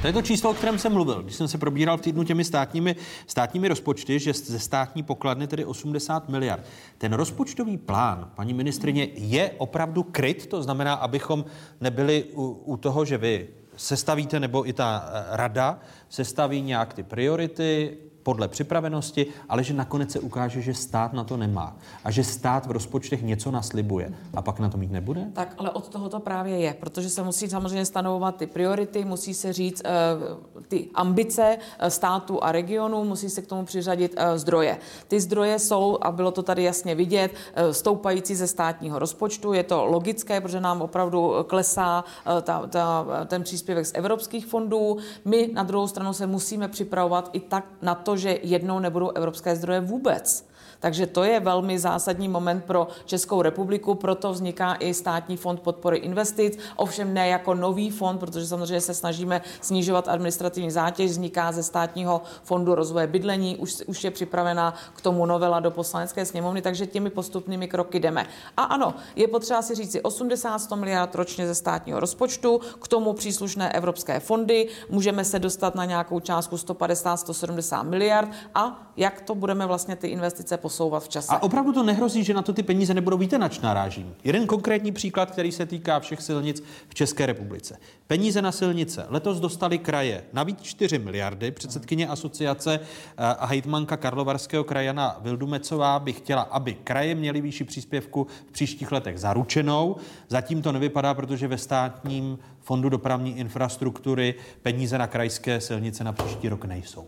To 0.00 0.06
je 0.06 0.12
to 0.12 0.22
číslo, 0.22 0.50
o 0.50 0.54
kterém 0.54 0.78
jsem 0.78 0.92
mluvil, 0.92 1.22
když 1.22 1.36
jsem 1.36 1.48
se 1.48 1.58
probíral 1.58 1.96
v 1.96 2.00
týdnu 2.00 2.24
těmi 2.24 2.44
státními, 2.44 2.96
státními 3.26 3.68
rozpočty, 3.68 4.18
že 4.18 4.32
ze 4.32 4.58
státní 4.58 5.02
pokladny 5.02 5.46
tedy 5.46 5.64
80 5.64 6.28
miliard. 6.28 6.64
Ten 6.98 7.12
rozpočtový 7.12 7.76
plán, 7.76 8.30
paní 8.34 8.54
ministrině, 8.54 9.08
je 9.14 9.50
opravdu 9.58 10.02
kryt, 10.02 10.46
to 10.46 10.62
znamená, 10.62 10.94
abychom 10.94 11.44
nebyli 11.80 12.24
u, 12.34 12.62
u 12.64 12.76
toho, 12.76 13.04
že 13.04 13.18
vy 13.18 13.48
sestavíte, 13.76 14.40
nebo 14.40 14.68
i 14.68 14.72
ta 14.72 15.08
eh, 15.08 15.36
rada 15.36 15.78
sestaví 16.08 16.60
nějak 16.60 16.94
ty 16.94 17.02
priority, 17.02 17.98
podle 18.26 18.48
připravenosti, 18.48 19.26
ale 19.48 19.64
že 19.64 19.74
nakonec 19.74 20.10
se 20.10 20.20
ukáže, 20.20 20.60
že 20.60 20.74
stát 20.74 21.12
na 21.12 21.24
to 21.24 21.36
nemá 21.36 21.76
a 22.04 22.10
že 22.10 22.24
stát 22.24 22.66
v 22.66 22.70
rozpočtech 22.70 23.22
něco 23.22 23.50
naslibuje 23.50 24.14
a 24.34 24.42
pak 24.42 24.58
na 24.58 24.68
to 24.68 24.78
mít 24.78 24.90
nebude? 24.90 25.30
Tak, 25.32 25.54
ale 25.58 25.70
od 25.70 25.88
toho 25.88 26.08
to 26.08 26.20
právě 26.20 26.58
je, 26.58 26.74
protože 26.74 27.10
se 27.10 27.22
musí 27.22 27.48
samozřejmě 27.48 27.86
stanovovat 27.86 28.36
ty 28.36 28.46
priority, 28.46 29.04
musí 29.04 29.34
se 29.34 29.52
říct 29.52 29.82
uh, 29.86 30.62
ty 30.68 30.88
ambice 30.94 31.58
uh, 31.58 31.88
státu 31.88 32.44
a 32.44 32.52
regionu, 32.52 33.04
musí 33.04 33.30
se 33.30 33.42
k 33.42 33.46
tomu 33.46 33.64
přiřadit 33.64 34.14
uh, 34.18 34.38
zdroje. 34.38 34.78
Ty 35.08 35.20
zdroje 35.20 35.58
jsou, 35.58 35.98
a 36.02 36.10
bylo 36.10 36.30
to 36.30 36.42
tady 36.42 36.62
jasně 36.62 36.94
vidět, 36.94 37.30
stoupající 37.70 38.34
ze 38.34 38.46
státního 38.46 38.98
rozpočtu. 38.98 39.52
Je 39.52 39.62
to 39.62 39.84
logické, 39.84 40.40
protože 40.40 40.60
nám 40.60 40.82
opravdu 40.82 41.34
klesá 41.46 42.04
ta, 42.42 42.66
ta, 42.66 43.06
ten 43.26 43.42
příspěvek 43.42 43.86
z 43.86 43.92
evropských 43.94 44.46
fondů. 44.46 44.96
My 45.24 45.50
na 45.52 45.62
druhou 45.62 45.86
stranu 45.86 46.12
se 46.12 46.26
musíme 46.26 46.68
připravovat 46.68 47.30
i 47.32 47.40
tak 47.40 47.64
na 47.82 47.94
to, 47.94 48.15
že 48.16 48.38
jednou 48.42 48.78
nebudou 48.78 49.10
evropské 49.10 49.56
zdroje 49.56 49.80
vůbec. 49.80 50.48
Takže 50.80 51.06
to 51.06 51.24
je 51.24 51.40
velmi 51.40 51.78
zásadní 51.78 52.28
moment 52.28 52.64
pro 52.64 52.88
Českou 53.04 53.42
republiku, 53.42 53.94
proto 53.94 54.32
vzniká 54.32 54.74
i 54.74 54.94
státní 54.94 55.36
fond 55.36 55.60
podpory 55.60 55.98
investic, 55.98 56.58
ovšem 56.76 57.14
ne 57.14 57.28
jako 57.28 57.54
nový 57.54 57.90
fond, 57.90 58.18
protože 58.18 58.46
samozřejmě 58.46 58.80
se 58.80 58.94
snažíme 58.94 59.42
snižovat 59.60 60.08
administrativní 60.08 60.70
zátěž, 60.70 61.10
vzniká 61.10 61.52
ze 61.52 61.62
státního 61.62 62.22
fondu 62.42 62.74
rozvoje 62.74 63.06
bydlení, 63.06 63.56
už, 63.56 63.82
už 63.86 64.04
je 64.04 64.10
připravena 64.10 64.74
k 64.96 65.00
tomu 65.00 65.26
novela 65.26 65.60
do 65.60 65.70
poslanecké 65.70 66.24
sněmovny, 66.24 66.62
takže 66.62 66.86
těmi 66.86 67.10
postupnými 67.10 67.68
kroky 67.68 68.00
jdeme. 68.00 68.26
A 68.56 68.62
ano, 68.62 68.94
je 69.16 69.28
potřeba 69.28 69.62
si 69.62 69.74
říci 69.74 70.00
80-100 70.00 70.76
miliard 70.76 71.14
ročně 71.14 71.46
ze 71.46 71.54
státního 71.54 72.00
rozpočtu, 72.00 72.60
k 72.82 72.88
tomu 72.88 73.12
příslušné 73.12 73.72
evropské 73.72 74.20
fondy, 74.20 74.68
můžeme 74.90 75.24
se 75.24 75.38
dostat 75.38 75.74
na 75.74 75.84
nějakou 75.84 76.20
částku 76.20 76.56
150-170 76.56 77.84
miliard 77.88 78.28
a 78.54 78.92
jak 78.96 79.20
to 79.20 79.34
budeme 79.34 79.66
vlastně 79.66 79.96
ty 79.96 80.08
investice 80.08 80.56
posouvat 80.66 81.04
v 81.04 81.08
čase. 81.08 81.32
A 81.32 81.42
opravdu 81.42 81.72
to 81.72 81.82
nehrozí, 81.82 82.24
že 82.24 82.34
na 82.34 82.42
to 82.42 82.52
ty 82.52 82.62
peníze 82.62 82.94
nebudou 82.94 83.16
víte, 83.18 83.38
nač 83.38 83.60
narážím. 83.60 84.14
Jeden 84.24 84.46
konkrétní 84.46 84.92
příklad, 84.92 85.30
který 85.30 85.52
se 85.52 85.66
týká 85.66 86.00
všech 86.00 86.22
silnic 86.22 86.62
v 86.88 86.94
České 86.94 87.26
republice. 87.26 87.78
Peníze 88.06 88.42
na 88.42 88.52
silnice. 88.52 89.06
Letos 89.08 89.40
dostali 89.40 89.78
kraje 89.78 90.24
navíc 90.32 90.62
4 90.62 90.98
miliardy. 90.98 91.50
Předsedkyně 91.50 92.08
asociace 92.08 92.80
eh, 92.80 93.14
a 93.16 93.46
hejtmanka 93.46 93.96
Karlovarského 93.96 94.64
kraje 94.64 94.86
Jana 94.86 95.16
Vildumecová 95.20 95.98
by 95.98 96.12
chtěla, 96.12 96.42
aby 96.42 96.74
kraje 96.74 97.14
měly 97.14 97.40
výši 97.40 97.64
příspěvku 97.64 98.26
v 98.48 98.52
příštích 98.52 98.92
letech 98.92 99.18
zaručenou. 99.18 99.96
Zatím 100.28 100.62
to 100.62 100.72
nevypadá, 100.72 101.14
protože 101.14 101.48
ve 101.48 101.58
státním 101.58 102.38
fondu 102.60 102.88
dopravní 102.88 103.38
infrastruktury 103.38 104.34
peníze 104.62 104.98
na 104.98 105.06
krajské 105.06 105.60
silnice 105.60 106.04
na 106.04 106.12
příští 106.12 106.48
rok 106.48 106.64
nejsou. 106.64 107.06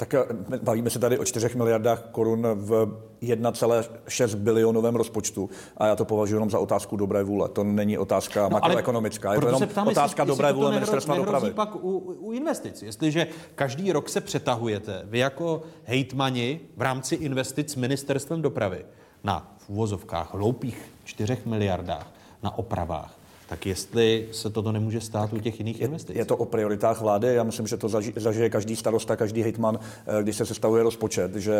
Tak 0.00 0.14
eh, 0.14 0.24
bavíme 0.62 0.90
se 0.90 0.98
tady 0.98 1.18
o 1.18 1.24
4 1.24 1.48
miliardách 1.56 2.02
korun 2.12 2.46
v 2.54 2.86
1,6 3.22 4.34
bilionovém 4.34 4.96
rozpočtu 4.96 5.50
a 5.76 5.86
já 5.86 5.96
to 5.96 6.04
považuji 6.04 6.36
jenom 6.36 6.50
za 6.50 6.58
otázku 6.58 6.96
dobré 6.96 7.22
vůle. 7.22 7.48
To 7.48 7.64
není 7.64 7.98
otázka 7.98 8.42
no, 8.42 8.50
makroekonomická, 8.50 9.34
je 9.34 9.40
to 9.40 9.46
jenom 9.46 9.62
ptám, 9.62 9.88
otázka 9.88 10.22
jestli, 10.22 10.32
dobré 10.32 10.48
jestli 10.48 10.56
vůle 10.56 10.72
ministerstva 10.72 11.16
dopravy. 11.16 11.50
pak 11.50 11.74
u, 11.74 11.98
u 12.20 12.32
investic. 12.32 12.82
Jestliže 12.82 13.26
každý 13.54 13.92
rok 13.92 14.08
se 14.08 14.20
přetahujete, 14.20 15.02
vy 15.04 15.18
jako 15.18 15.62
hejtmani 15.84 16.60
v 16.76 16.82
rámci 16.82 17.14
investic 17.14 17.72
s 17.72 17.76
ministerstvem 17.76 18.42
dopravy 18.42 18.84
na 19.24 19.56
v 19.58 19.70
uvozovkách 19.70 20.34
hloupých 20.34 20.92
4 21.04 21.38
miliardách 21.46 22.06
na 22.42 22.58
opravách, 22.58 23.19
tak 23.50 23.66
jestli 23.66 24.28
se 24.32 24.50
toto 24.50 24.72
nemůže 24.72 25.00
stát 25.00 25.32
u 25.32 25.38
těch 25.38 25.60
jiných 25.60 25.80
investic? 25.80 26.16
Je 26.16 26.24
to 26.24 26.36
o 26.36 26.44
prioritách 26.44 27.00
vlády. 27.00 27.34
Já 27.34 27.42
myslím, 27.42 27.66
že 27.66 27.76
to 27.76 27.88
zažije 28.16 28.50
každý 28.50 28.76
starosta, 28.76 29.16
každý 29.16 29.42
hejtman, 29.42 29.78
eh, 29.78 30.22
když 30.22 30.36
se 30.36 30.46
sestavuje 30.46 30.82
rozpočet, 30.82 31.36
že 31.36 31.54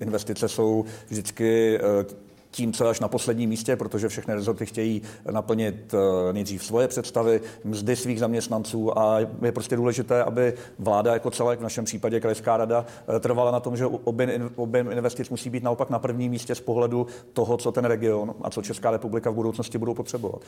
investice 0.00 0.48
jsou 0.48 0.84
vždycky 1.08 1.78
eh, 1.78 2.04
tím, 2.52 2.72
co 2.72 2.84
je 2.84 2.90
až 2.90 3.00
na 3.00 3.08
posledním 3.08 3.50
místě, 3.50 3.76
protože 3.76 4.08
všechny 4.08 4.34
rezorty 4.34 4.66
chtějí 4.66 5.02
naplnit 5.30 5.94
eh, 5.94 6.32
nejdřív 6.32 6.64
svoje 6.64 6.88
představy, 6.88 7.40
mzdy 7.64 7.96
svých 7.96 8.20
zaměstnanců 8.20 8.98
a 8.98 9.18
je 9.42 9.52
prostě 9.52 9.76
důležité, 9.76 10.24
aby 10.24 10.54
vláda 10.78 11.12
jako 11.12 11.30
celek, 11.30 11.60
v 11.60 11.62
našem 11.62 11.84
případě 11.84 12.20
Krajská 12.20 12.56
rada, 12.56 12.86
eh, 13.16 13.20
trvala 13.20 13.50
na 13.50 13.60
tom, 13.60 13.76
že 13.76 13.86
objem, 13.86 14.92
investic 14.92 15.30
musí 15.30 15.50
být 15.50 15.62
naopak 15.62 15.90
na 15.90 15.98
prvním 15.98 16.30
místě 16.30 16.54
z 16.54 16.60
pohledu 16.60 17.06
toho, 17.32 17.56
co 17.56 17.72
ten 17.72 17.84
region 17.84 18.34
a 18.42 18.50
co 18.50 18.62
Česká 18.62 18.90
republika 18.90 19.30
v 19.30 19.34
budoucnosti 19.34 19.78
budou 19.78 19.94
potřebovat. 19.94 20.42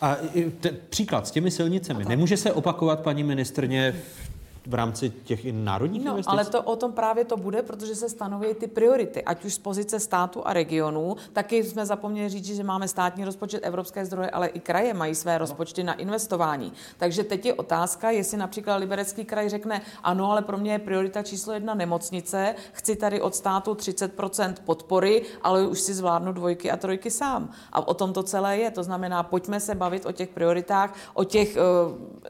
A 0.00 0.16
te, 0.60 0.70
příklad 0.88 1.26
s 1.26 1.30
těmi 1.30 1.50
silnicemi. 1.50 2.04
Nemůže 2.04 2.36
se 2.36 2.52
opakovat, 2.52 3.00
paní 3.00 3.24
ministrně, 3.24 3.94
v 4.70 4.74
rámci 4.74 5.10
těch 5.10 5.44
i 5.44 5.52
národních 5.52 6.04
no, 6.04 6.10
investic? 6.10 6.32
ale 6.32 6.44
to 6.44 6.62
o 6.62 6.76
tom 6.76 6.92
právě 6.92 7.24
to 7.24 7.36
bude, 7.36 7.62
protože 7.62 7.94
se 7.94 8.08
stanoví 8.08 8.54
ty 8.54 8.66
priority, 8.66 9.24
ať 9.24 9.44
už 9.44 9.54
z 9.54 9.58
pozice 9.58 10.00
státu 10.00 10.46
a 10.46 10.52
regionů. 10.52 11.16
Taky 11.32 11.64
jsme 11.64 11.86
zapomněli 11.86 12.28
říct, 12.28 12.46
že 12.46 12.64
máme 12.64 12.88
státní 12.88 13.24
rozpočet, 13.24 13.60
evropské 13.62 14.06
zdroje, 14.06 14.30
ale 14.30 14.48
i 14.48 14.60
kraje 14.60 14.94
mají 14.94 15.14
své 15.14 15.38
rozpočty 15.38 15.84
na 15.84 15.94
investování. 15.94 16.72
Takže 16.98 17.24
teď 17.24 17.46
je 17.46 17.54
otázka, 17.54 18.10
jestli 18.10 18.38
například 18.38 18.76
Liberecký 18.76 19.24
kraj 19.24 19.48
řekne, 19.48 19.82
ano, 20.02 20.30
ale 20.30 20.42
pro 20.42 20.58
mě 20.58 20.72
je 20.72 20.78
priorita 20.78 21.22
číslo 21.22 21.52
jedna 21.52 21.74
nemocnice, 21.74 22.54
chci 22.72 22.96
tady 22.96 23.20
od 23.20 23.34
státu 23.34 23.74
30% 23.74 24.54
podpory, 24.64 25.22
ale 25.42 25.66
už 25.66 25.80
si 25.80 25.94
zvládnu 25.94 26.32
dvojky 26.32 26.70
a 26.70 26.76
trojky 26.76 27.10
sám. 27.10 27.50
A 27.72 27.88
o 27.88 27.94
tom 27.94 28.12
to 28.12 28.22
celé 28.22 28.58
je. 28.58 28.70
To 28.70 28.82
znamená, 28.82 29.22
pojďme 29.22 29.60
se 29.60 29.74
bavit 29.74 30.06
o 30.06 30.12
těch 30.12 30.28
prioritách, 30.28 30.94
o 31.14 31.24
těch 31.24 31.56
uh, 31.56 31.62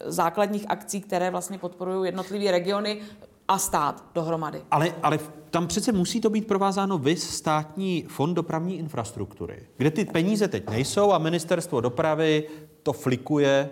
základních 0.05 0.65
akcí, 0.69 1.01
které 1.01 1.31
vlastně 1.31 1.59
podporují 1.59 2.09
jedno 2.09 2.23
jednotlivé 2.31 2.51
regiony 2.59 3.01
a 3.49 3.59
stát 3.59 4.05
dohromady. 4.15 4.63
Ale, 4.71 4.95
ale 5.03 5.19
tam 5.51 5.67
přece 5.67 5.93
musí 5.93 6.21
to 6.21 6.31
být 6.31 6.47
provázáno 6.47 6.99
vys 6.99 7.31
státní 7.31 8.05
fond 8.09 8.35
dopravní 8.35 8.79
infrastruktury, 8.79 9.67
kde 9.77 9.91
ty 9.91 10.05
peníze 10.05 10.49
teď 10.49 10.71
nejsou 10.71 11.13
a 11.13 11.19
ministerstvo 11.19 11.81
dopravy 11.81 12.49
to 12.83 12.93
flikuje 12.93 13.71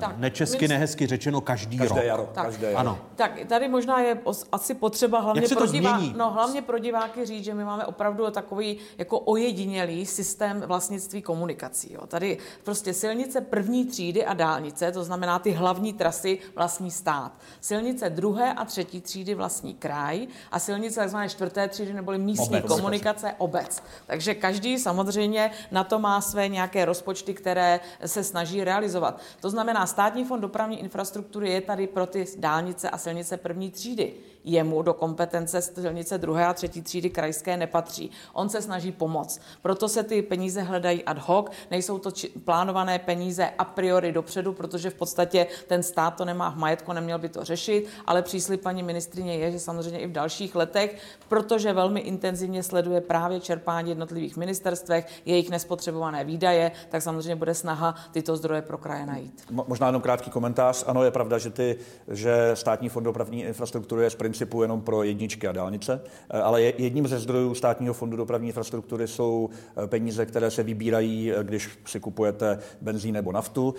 Tak, 0.00 0.18
Nečesky, 0.18 0.58
minst- 0.64 0.68
nehezky 0.68 1.06
řečeno 1.06 1.40
každý, 1.40 1.78
Každé 1.78 1.94
rok. 1.96 2.04
jaro, 2.04 2.30
Tak. 2.34 2.44
každé 2.44 2.66
jaro. 2.66 2.78
Ano. 2.78 2.98
Tak 3.16 3.40
tady 3.48 3.68
možná 3.68 4.00
je 4.00 4.14
os- 4.24 4.46
asi 4.52 4.74
potřeba 4.74 5.20
hlavně 5.20 5.48
pro, 5.48 5.66
divá... 5.66 6.00
no, 6.16 6.30
hlavně 6.30 6.62
pro 6.62 6.78
diváky 6.78 7.26
říct, 7.26 7.44
že 7.44 7.54
my 7.54 7.64
máme 7.64 7.86
opravdu 7.86 8.30
takový 8.30 8.78
jako 8.98 9.18
ojedinělý 9.20 10.06
systém 10.06 10.60
vlastnictví 10.66 11.22
komunikací. 11.22 11.92
Jo. 11.92 12.06
Tady 12.06 12.38
prostě 12.64 12.94
silnice 12.94 13.40
první 13.40 13.84
třídy 13.86 14.24
a 14.26 14.34
dálnice, 14.34 14.92
to 14.92 15.04
znamená 15.04 15.38
ty 15.38 15.50
hlavní 15.50 15.92
trasy 15.92 16.38
vlastní 16.56 16.90
stát. 16.90 17.32
Silnice 17.60 18.10
druhé 18.10 18.52
a 18.52 18.64
třetí 18.64 19.00
třídy 19.00 19.34
vlastní 19.34 19.74
kraj 19.74 20.26
a 20.52 20.58
silnice 20.58 21.00
takzvané 21.00 21.28
čtvrté 21.28 21.68
třídy 21.68 21.92
neboli 21.92 22.18
místní 22.18 22.58
Obec. 22.58 22.72
komunikace 22.72 23.34
obec. 23.38 23.82
Takže 24.06 24.34
každý 24.34 24.78
samozřejmě 24.78 25.50
na 25.70 25.84
to 25.84 25.98
má 25.98 26.20
své 26.20 26.48
nějaké 26.48 26.84
rozpočty, 26.84 27.34
které 27.34 27.80
se 28.06 28.24
snaží 28.24 28.64
realizovat. 28.64 29.20
To 29.40 29.50
znamená, 29.50 29.63
státní 29.86 30.24
fond 30.24 30.40
dopravní 30.40 30.80
infrastruktury 30.80 31.50
je 31.50 31.60
tady 31.60 31.86
pro 31.86 32.06
ty 32.06 32.24
dálnice 32.38 32.90
a 32.90 32.98
silnice 32.98 33.36
první 33.36 33.70
třídy. 33.70 34.14
Jemu 34.44 34.82
do 34.82 34.94
kompetence 34.94 35.62
silnice 35.62 36.18
druhé 36.18 36.46
a 36.46 36.54
třetí 36.54 36.82
třídy 36.82 37.10
krajské 37.10 37.56
nepatří. 37.56 38.10
On 38.32 38.48
se 38.48 38.62
snaží 38.62 38.92
pomoct. 38.92 39.40
Proto 39.62 39.88
se 39.88 40.02
ty 40.02 40.22
peníze 40.22 40.62
hledají 40.62 41.04
ad 41.04 41.18
hoc, 41.18 41.46
nejsou 41.70 41.98
to 41.98 42.10
či- 42.10 42.28
plánované 42.28 42.98
peníze 42.98 43.50
a 43.58 43.64
priori 43.64 44.12
dopředu, 44.12 44.52
protože 44.52 44.90
v 44.90 44.94
podstatě 44.94 45.46
ten 45.66 45.82
stát 45.82 46.10
to 46.10 46.24
nemá 46.24 46.50
v 46.50 46.56
majetku, 46.56 46.92
neměl 46.92 47.18
by 47.18 47.28
to 47.28 47.44
řešit, 47.44 47.86
ale 48.06 48.22
příslip 48.22 48.62
paní 48.62 48.82
ministrině 48.82 49.36
je, 49.36 49.52
že 49.52 49.58
samozřejmě 49.60 49.98
i 50.00 50.06
v 50.06 50.12
dalších 50.12 50.54
letech, 50.54 50.96
protože 51.28 51.72
velmi 51.72 52.00
intenzivně 52.00 52.62
sleduje 52.62 53.00
právě 53.00 53.40
čerpání 53.40 53.88
jednotlivých 53.90 54.36
ministerstvech, 54.36 55.06
jejich 55.24 55.50
nespotřebované 55.50 56.24
výdaje, 56.24 56.72
tak 56.88 57.02
samozřejmě 57.02 57.36
bude 57.36 57.54
snaha 57.54 57.94
tyto 58.12 58.36
zdroje 58.36 58.62
pro 58.62 58.78
kraje 58.78 59.06
najít. 59.06 59.42
Mo- 59.52 59.64
Možná 59.68 59.86
jenom 59.86 60.02
krátký 60.02 60.30
komentář. 60.30 60.84
Ano, 60.86 61.04
je 61.04 61.10
pravda, 61.10 61.38
že, 61.38 61.50
ty, 61.50 61.76
že 62.08 62.50
státní 62.54 62.88
fond 62.88 63.04
dopravní 63.04 63.42
infrastruktury 63.42 64.02
je 64.04 64.10
z 64.10 64.14
principu 64.34 64.62
jenom 64.62 64.80
pro 64.80 65.02
jedničky 65.02 65.48
a 65.48 65.52
dálnice, 65.52 66.00
eh, 66.30 66.40
ale 66.42 66.62
je- 66.62 66.72
jedním 66.78 67.06
ze 67.06 67.18
zdrojů 67.18 67.54
státního 67.54 67.94
fondu 67.94 68.16
dopravní 68.16 68.46
infrastruktury 68.48 69.08
jsou 69.08 69.48
eh, 69.50 69.86
peníze, 69.86 70.26
které 70.26 70.50
se 70.50 70.62
vybírají, 70.62 71.32
eh, 71.32 71.44
když 71.44 71.70
si 71.86 72.00
kupujete 72.00 72.58
benzín 72.80 73.14
nebo 73.14 73.32
naftu. 73.32 73.74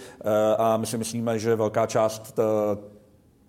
A 0.58 0.78
my 0.78 0.86
si 0.86 0.98
myslíme, 0.98 1.40
že 1.40 1.56
velká 1.56 1.86
část 1.86 2.40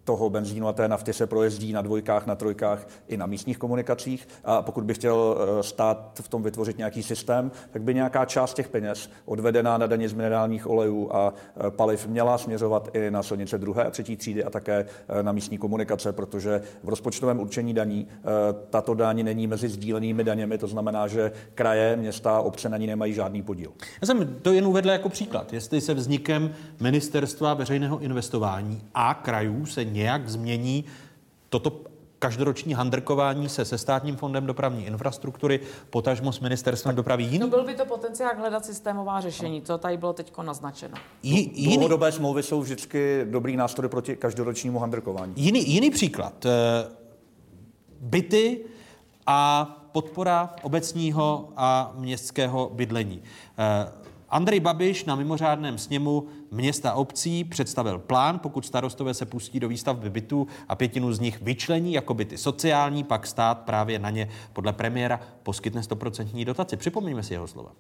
toho 0.07 0.31
benzínu 0.31 0.69
a 0.69 0.73
té 0.73 0.89
nafty 0.89 1.13
se 1.13 1.27
projezdí 1.27 1.73
na 1.73 1.83
dvojkách, 1.83 2.27
na 2.27 2.35
trojkách 2.35 2.87
i 3.09 3.17
na 3.17 3.27
místních 3.27 3.59
komunikacích. 3.59 4.29
A 4.45 4.63
pokud 4.63 4.85
by 4.85 4.95
chtěl 4.95 5.37
eh, 5.39 5.63
stát 5.63 6.21
v 6.23 6.29
tom 6.29 6.43
vytvořit 6.43 6.79
nějaký 6.79 7.03
systém, 7.03 7.51
tak 7.71 7.83
by 7.83 7.95
nějaká 7.95 8.25
část 8.25 8.55
těch 8.55 8.69
peněz 8.69 9.11
odvedená 9.25 9.79
na 9.79 9.87
daně 9.87 10.09
z 10.09 10.13
minerálních 10.13 10.71
olejů 10.71 11.11
a 11.13 11.35
eh, 11.35 11.71
paliv 11.71 12.07
měla 12.07 12.39
směřovat 12.39 12.89
i 12.93 13.11
na 13.11 13.23
silnice 13.23 13.59
druhé 13.59 13.85
a 13.85 13.91
třetí 13.91 14.17
třídy 14.17 14.45
a 14.45 14.51
také 14.51 14.87
eh, 15.09 15.23
na 15.23 15.33
místní 15.33 15.59
komunikace, 15.59 16.13
protože 16.13 16.63
v 16.83 16.89
rozpočtovém 16.89 17.41
určení 17.41 17.75
daní 17.75 18.07
tato 18.71 18.95
daň 18.95 19.25
není 19.25 19.47
mezi 19.47 19.69
sdílenými 19.69 20.25
daněmi, 20.25 20.59
to 20.59 20.67
znamená, 20.67 21.09
že 21.09 21.33
kraje, 21.55 21.97
města, 21.97 22.41
obce 22.41 22.69
na 22.69 22.77
ní 22.77 22.87
nemají 22.87 23.15
žádný 23.15 23.43
podíl. 23.43 23.73
Já 24.01 24.07
jsem 24.07 24.37
to 24.43 24.53
jen 24.53 24.67
uvedl 24.67 24.91
jako 24.91 25.09
příklad. 25.09 25.53
Jestli 25.53 25.81
se 25.81 25.95
vznikem 25.95 26.51
ministerstva 26.81 27.55
veřejného 27.55 27.99
investování 27.99 28.83
a 28.95 29.15
krajů 29.15 29.67
se 29.67 29.85
nějak 29.97 30.29
změní 30.29 30.85
toto 31.49 31.81
každoroční 32.19 32.75
handrkování 32.75 33.49
se 33.49 33.65
se 33.65 33.79
státním 33.79 34.17
fondem 34.17 34.47
dopravní 34.47 34.87
infrastruktury, 34.87 35.61
potažmo 35.91 36.33
s 36.33 36.41
ministerstvem 36.41 36.95
dopravy 36.97 37.25
No 37.25 37.31
jiný. 37.33 37.51
byl 37.51 37.65
by 37.65 37.75
to 37.75 37.85
potenciál 37.87 38.33
hledat 38.39 38.65
systémová 38.65 39.21
řešení, 39.21 39.61
to 39.61 39.79
tady 39.79 39.97
bylo 39.97 40.13
teď 40.13 40.33
naznačeno. 40.43 40.95
Ji- 41.23 41.51
jiný, 41.55 41.75
Dlouhodobé 41.77 42.13
smlouvy 42.13 42.43
jsou 42.43 42.61
vždycky 42.61 43.27
dobrý 43.31 43.57
nástroj 43.57 43.89
proti 43.89 44.17
každoročnímu 44.17 44.79
handrkování. 44.79 45.33
jiný, 45.37 45.71
jiný 45.71 45.91
příklad. 45.91 46.47
Eh, 46.47 46.51
Byty 48.01 48.65
a 49.27 49.65
podpora 49.93 50.55
obecního 50.63 51.49
a 51.57 51.93
městského 51.97 52.71
bydlení. 52.75 53.23
Andrej 54.37 54.61
Babiš 54.61 55.05
na 55.05 55.17
mimořádném 55.17 55.79
sněmu 55.79 56.27
města 56.51 56.93
obcí 56.93 57.45
představil 57.45 57.99
plán, 57.99 58.39
pokud 58.39 58.67
starostové 58.67 59.15
se 59.15 59.27
pustí 59.27 59.61
do 59.61 59.69
výstavby 59.69 60.11
bytů 60.11 60.47
a 60.69 60.75
pětinu 60.75 61.13
z 61.13 61.21
nich 61.21 61.43
vyčlení 61.43 61.93
jako 61.93 62.15
byty 62.15 62.39
sociální, 62.39 63.05
pak 63.05 63.27
stát 63.27 63.59
právě 63.59 63.99
na 63.99 64.11
ně 64.11 64.29
podle 64.53 64.73
premiéra 64.73 65.21
poskytne 65.43 65.81
100% 65.81 66.45
dotaci. 66.45 66.77
Připomeňme 66.77 67.23
si 67.23 67.35
jeho 67.35 67.47
slova. 67.47 67.73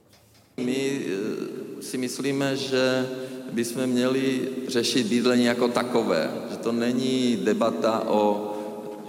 My 0.57 1.01
eh, 1.07 1.83
si 1.83 1.99
myslíme, 1.99 2.57
že 2.57 3.09
bychom 3.53 3.87
měli 3.87 4.49
řešit 4.69 5.07
bydlení 5.07 5.45
jako 5.45 5.69
takové, 5.69 6.31
že 6.51 6.57
to 6.57 6.73
není 6.73 7.37
debata 7.37 8.09
o 8.09 8.53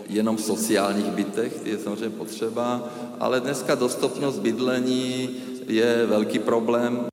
jenom 0.10 0.38
sociálních 0.38 1.12
bytech, 1.12 1.54
ty 1.54 1.70
je 1.70 1.78
samozřejmě 1.78 2.18
potřeba, 2.18 2.90
ale 3.20 3.40
dneska 3.40 3.76
dostupnost 3.76 4.40
bydlení 4.40 5.30
je 5.68 6.06
velký 6.06 6.40
problém. 6.40 7.08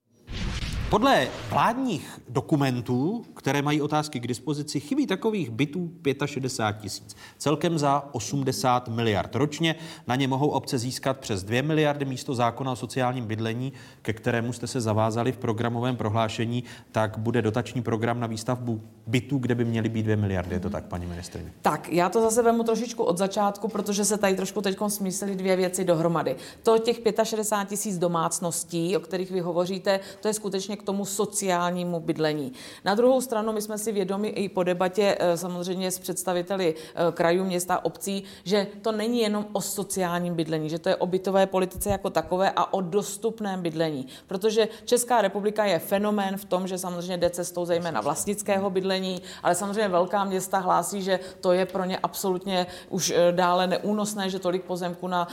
Podle 0.89 1.27
vládních 1.49 2.19
dokumentů, 2.29 3.25
které 3.35 3.61
mají 3.61 3.81
otázky 3.81 4.19
k 4.19 4.27
dispozici, 4.27 4.79
chybí 4.79 5.07
takových 5.07 5.49
bytů 5.49 5.91
65 6.25 6.81
tisíc. 6.81 7.15
Celkem 7.37 7.77
za 7.77 8.09
80 8.11 8.87
miliard 8.87 9.35
ročně. 9.35 9.75
Na 10.07 10.15
ně 10.15 10.27
mohou 10.27 10.47
obce 10.47 10.77
získat 10.77 11.19
přes 11.19 11.43
2 11.43 11.61
miliardy 11.61 12.05
místo 12.05 12.35
zákona 12.35 12.71
o 12.71 12.75
sociálním 12.75 13.25
bydlení, 13.25 13.73
ke 14.01 14.13
kterému 14.13 14.53
jste 14.53 14.67
se 14.67 14.81
zavázali 14.81 15.31
v 15.31 15.37
programovém 15.37 15.95
prohlášení, 15.95 16.63
tak 16.91 17.17
bude 17.17 17.41
dotační 17.41 17.81
program 17.81 18.19
na 18.19 18.27
výstavbu 18.27 18.81
bytů, 19.07 19.37
kde 19.37 19.55
by 19.55 19.65
měly 19.65 19.89
být 19.89 20.03
2 20.03 20.15
miliardy. 20.15 20.55
Je 20.55 20.59
to 20.59 20.69
tak, 20.69 20.85
paní 20.85 21.05
ministrině? 21.05 21.53
Tak, 21.61 21.89
já 21.89 22.09
to 22.09 22.21
zase 22.21 22.43
vemu 22.43 22.63
trošičku 22.63 23.03
od 23.03 23.17
začátku, 23.17 23.67
protože 23.67 24.05
se 24.05 24.17
tady 24.17 24.35
trošku 24.35 24.61
teď 24.61 24.77
smísily 24.87 25.35
dvě 25.35 25.55
věci 25.55 25.83
dohromady. 25.83 26.35
To 26.63 26.77
těch 26.77 27.01
65 27.23 27.69
tisíc 27.69 27.97
domácností, 27.97 28.97
o 28.97 28.99
kterých 28.99 29.31
vy 29.31 29.39
hovoříte, 29.39 29.99
to 30.21 30.27
je 30.27 30.33
skutečně 30.33 30.74
k 30.75 30.83
tomu 30.83 31.05
sociálnímu 31.05 31.99
bydlení. 31.99 32.53
Na 32.85 32.95
druhou 32.95 33.21
stranu, 33.21 33.53
my 33.53 33.61
jsme 33.61 33.77
si 33.77 33.91
vědomi 33.91 34.27
i 34.27 34.49
po 34.49 34.63
debatě 34.63 35.17
eh, 35.19 35.37
samozřejmě 35.37 35.91
s 35.91 35.99
představiteli 35.99 36.75
eh, 36.75 37.11
krajů, 37.11 37.43
města, 37.43 37.85
obcí, 37.85 38.23
že 38.43 38.67
to 38.81 38.91
není 38.91 39.19
jenom 39.19 39.45
o 39.53 39.61
sociálním 39.61 40.35
bydlení, 40.35 40.69
že 40.69 40.79
to 40.79 40.89
je 40.89 40.95
o 40.95 41.05
bytové 41.05 41.45
politice 41.45 41.89
jako 41.89 42.09
takové 42.09 42.51
a 42.55 42.73
o 42.73 42.81
dostupném 42.81 43.61
bydlení. 43.61 44.07
Protože 44.27 44.67
Česká 44.85 45.21
republika 45.21 45.65
je 45.65 45.79
fenomén 45.79 46.37
v 46.37 46.45
tom, 46.45 46.67
že 46.67 46.77
samozřejmě 46.77 47.17
jde 47.17 47.29
cestou 47.29 47.65
zejména 47.65 48.01
vlastnického 48.01 48.69
bydlení, 48.69 49.21
ale 49.43 49.55
samozřejmě 49.55 49.87
velká 49.87 50.23
města 50.23 50.57
hlásí, 50.57 51.01
že 51.01 51.19
to 51.41 51.51
je 51.51 51.65
pro 51.65 51.85
ně 51.85 51.97
absolutně 51.97 52.67
už 52.89 53.13
eh, 53.15 53.31
dále 53.31 53.67
neúnosné, 53.67 54.29
že 54.29 54.39
tolik 54.39 54.63
pozemku 54.63 55.07
na 55.07 55.27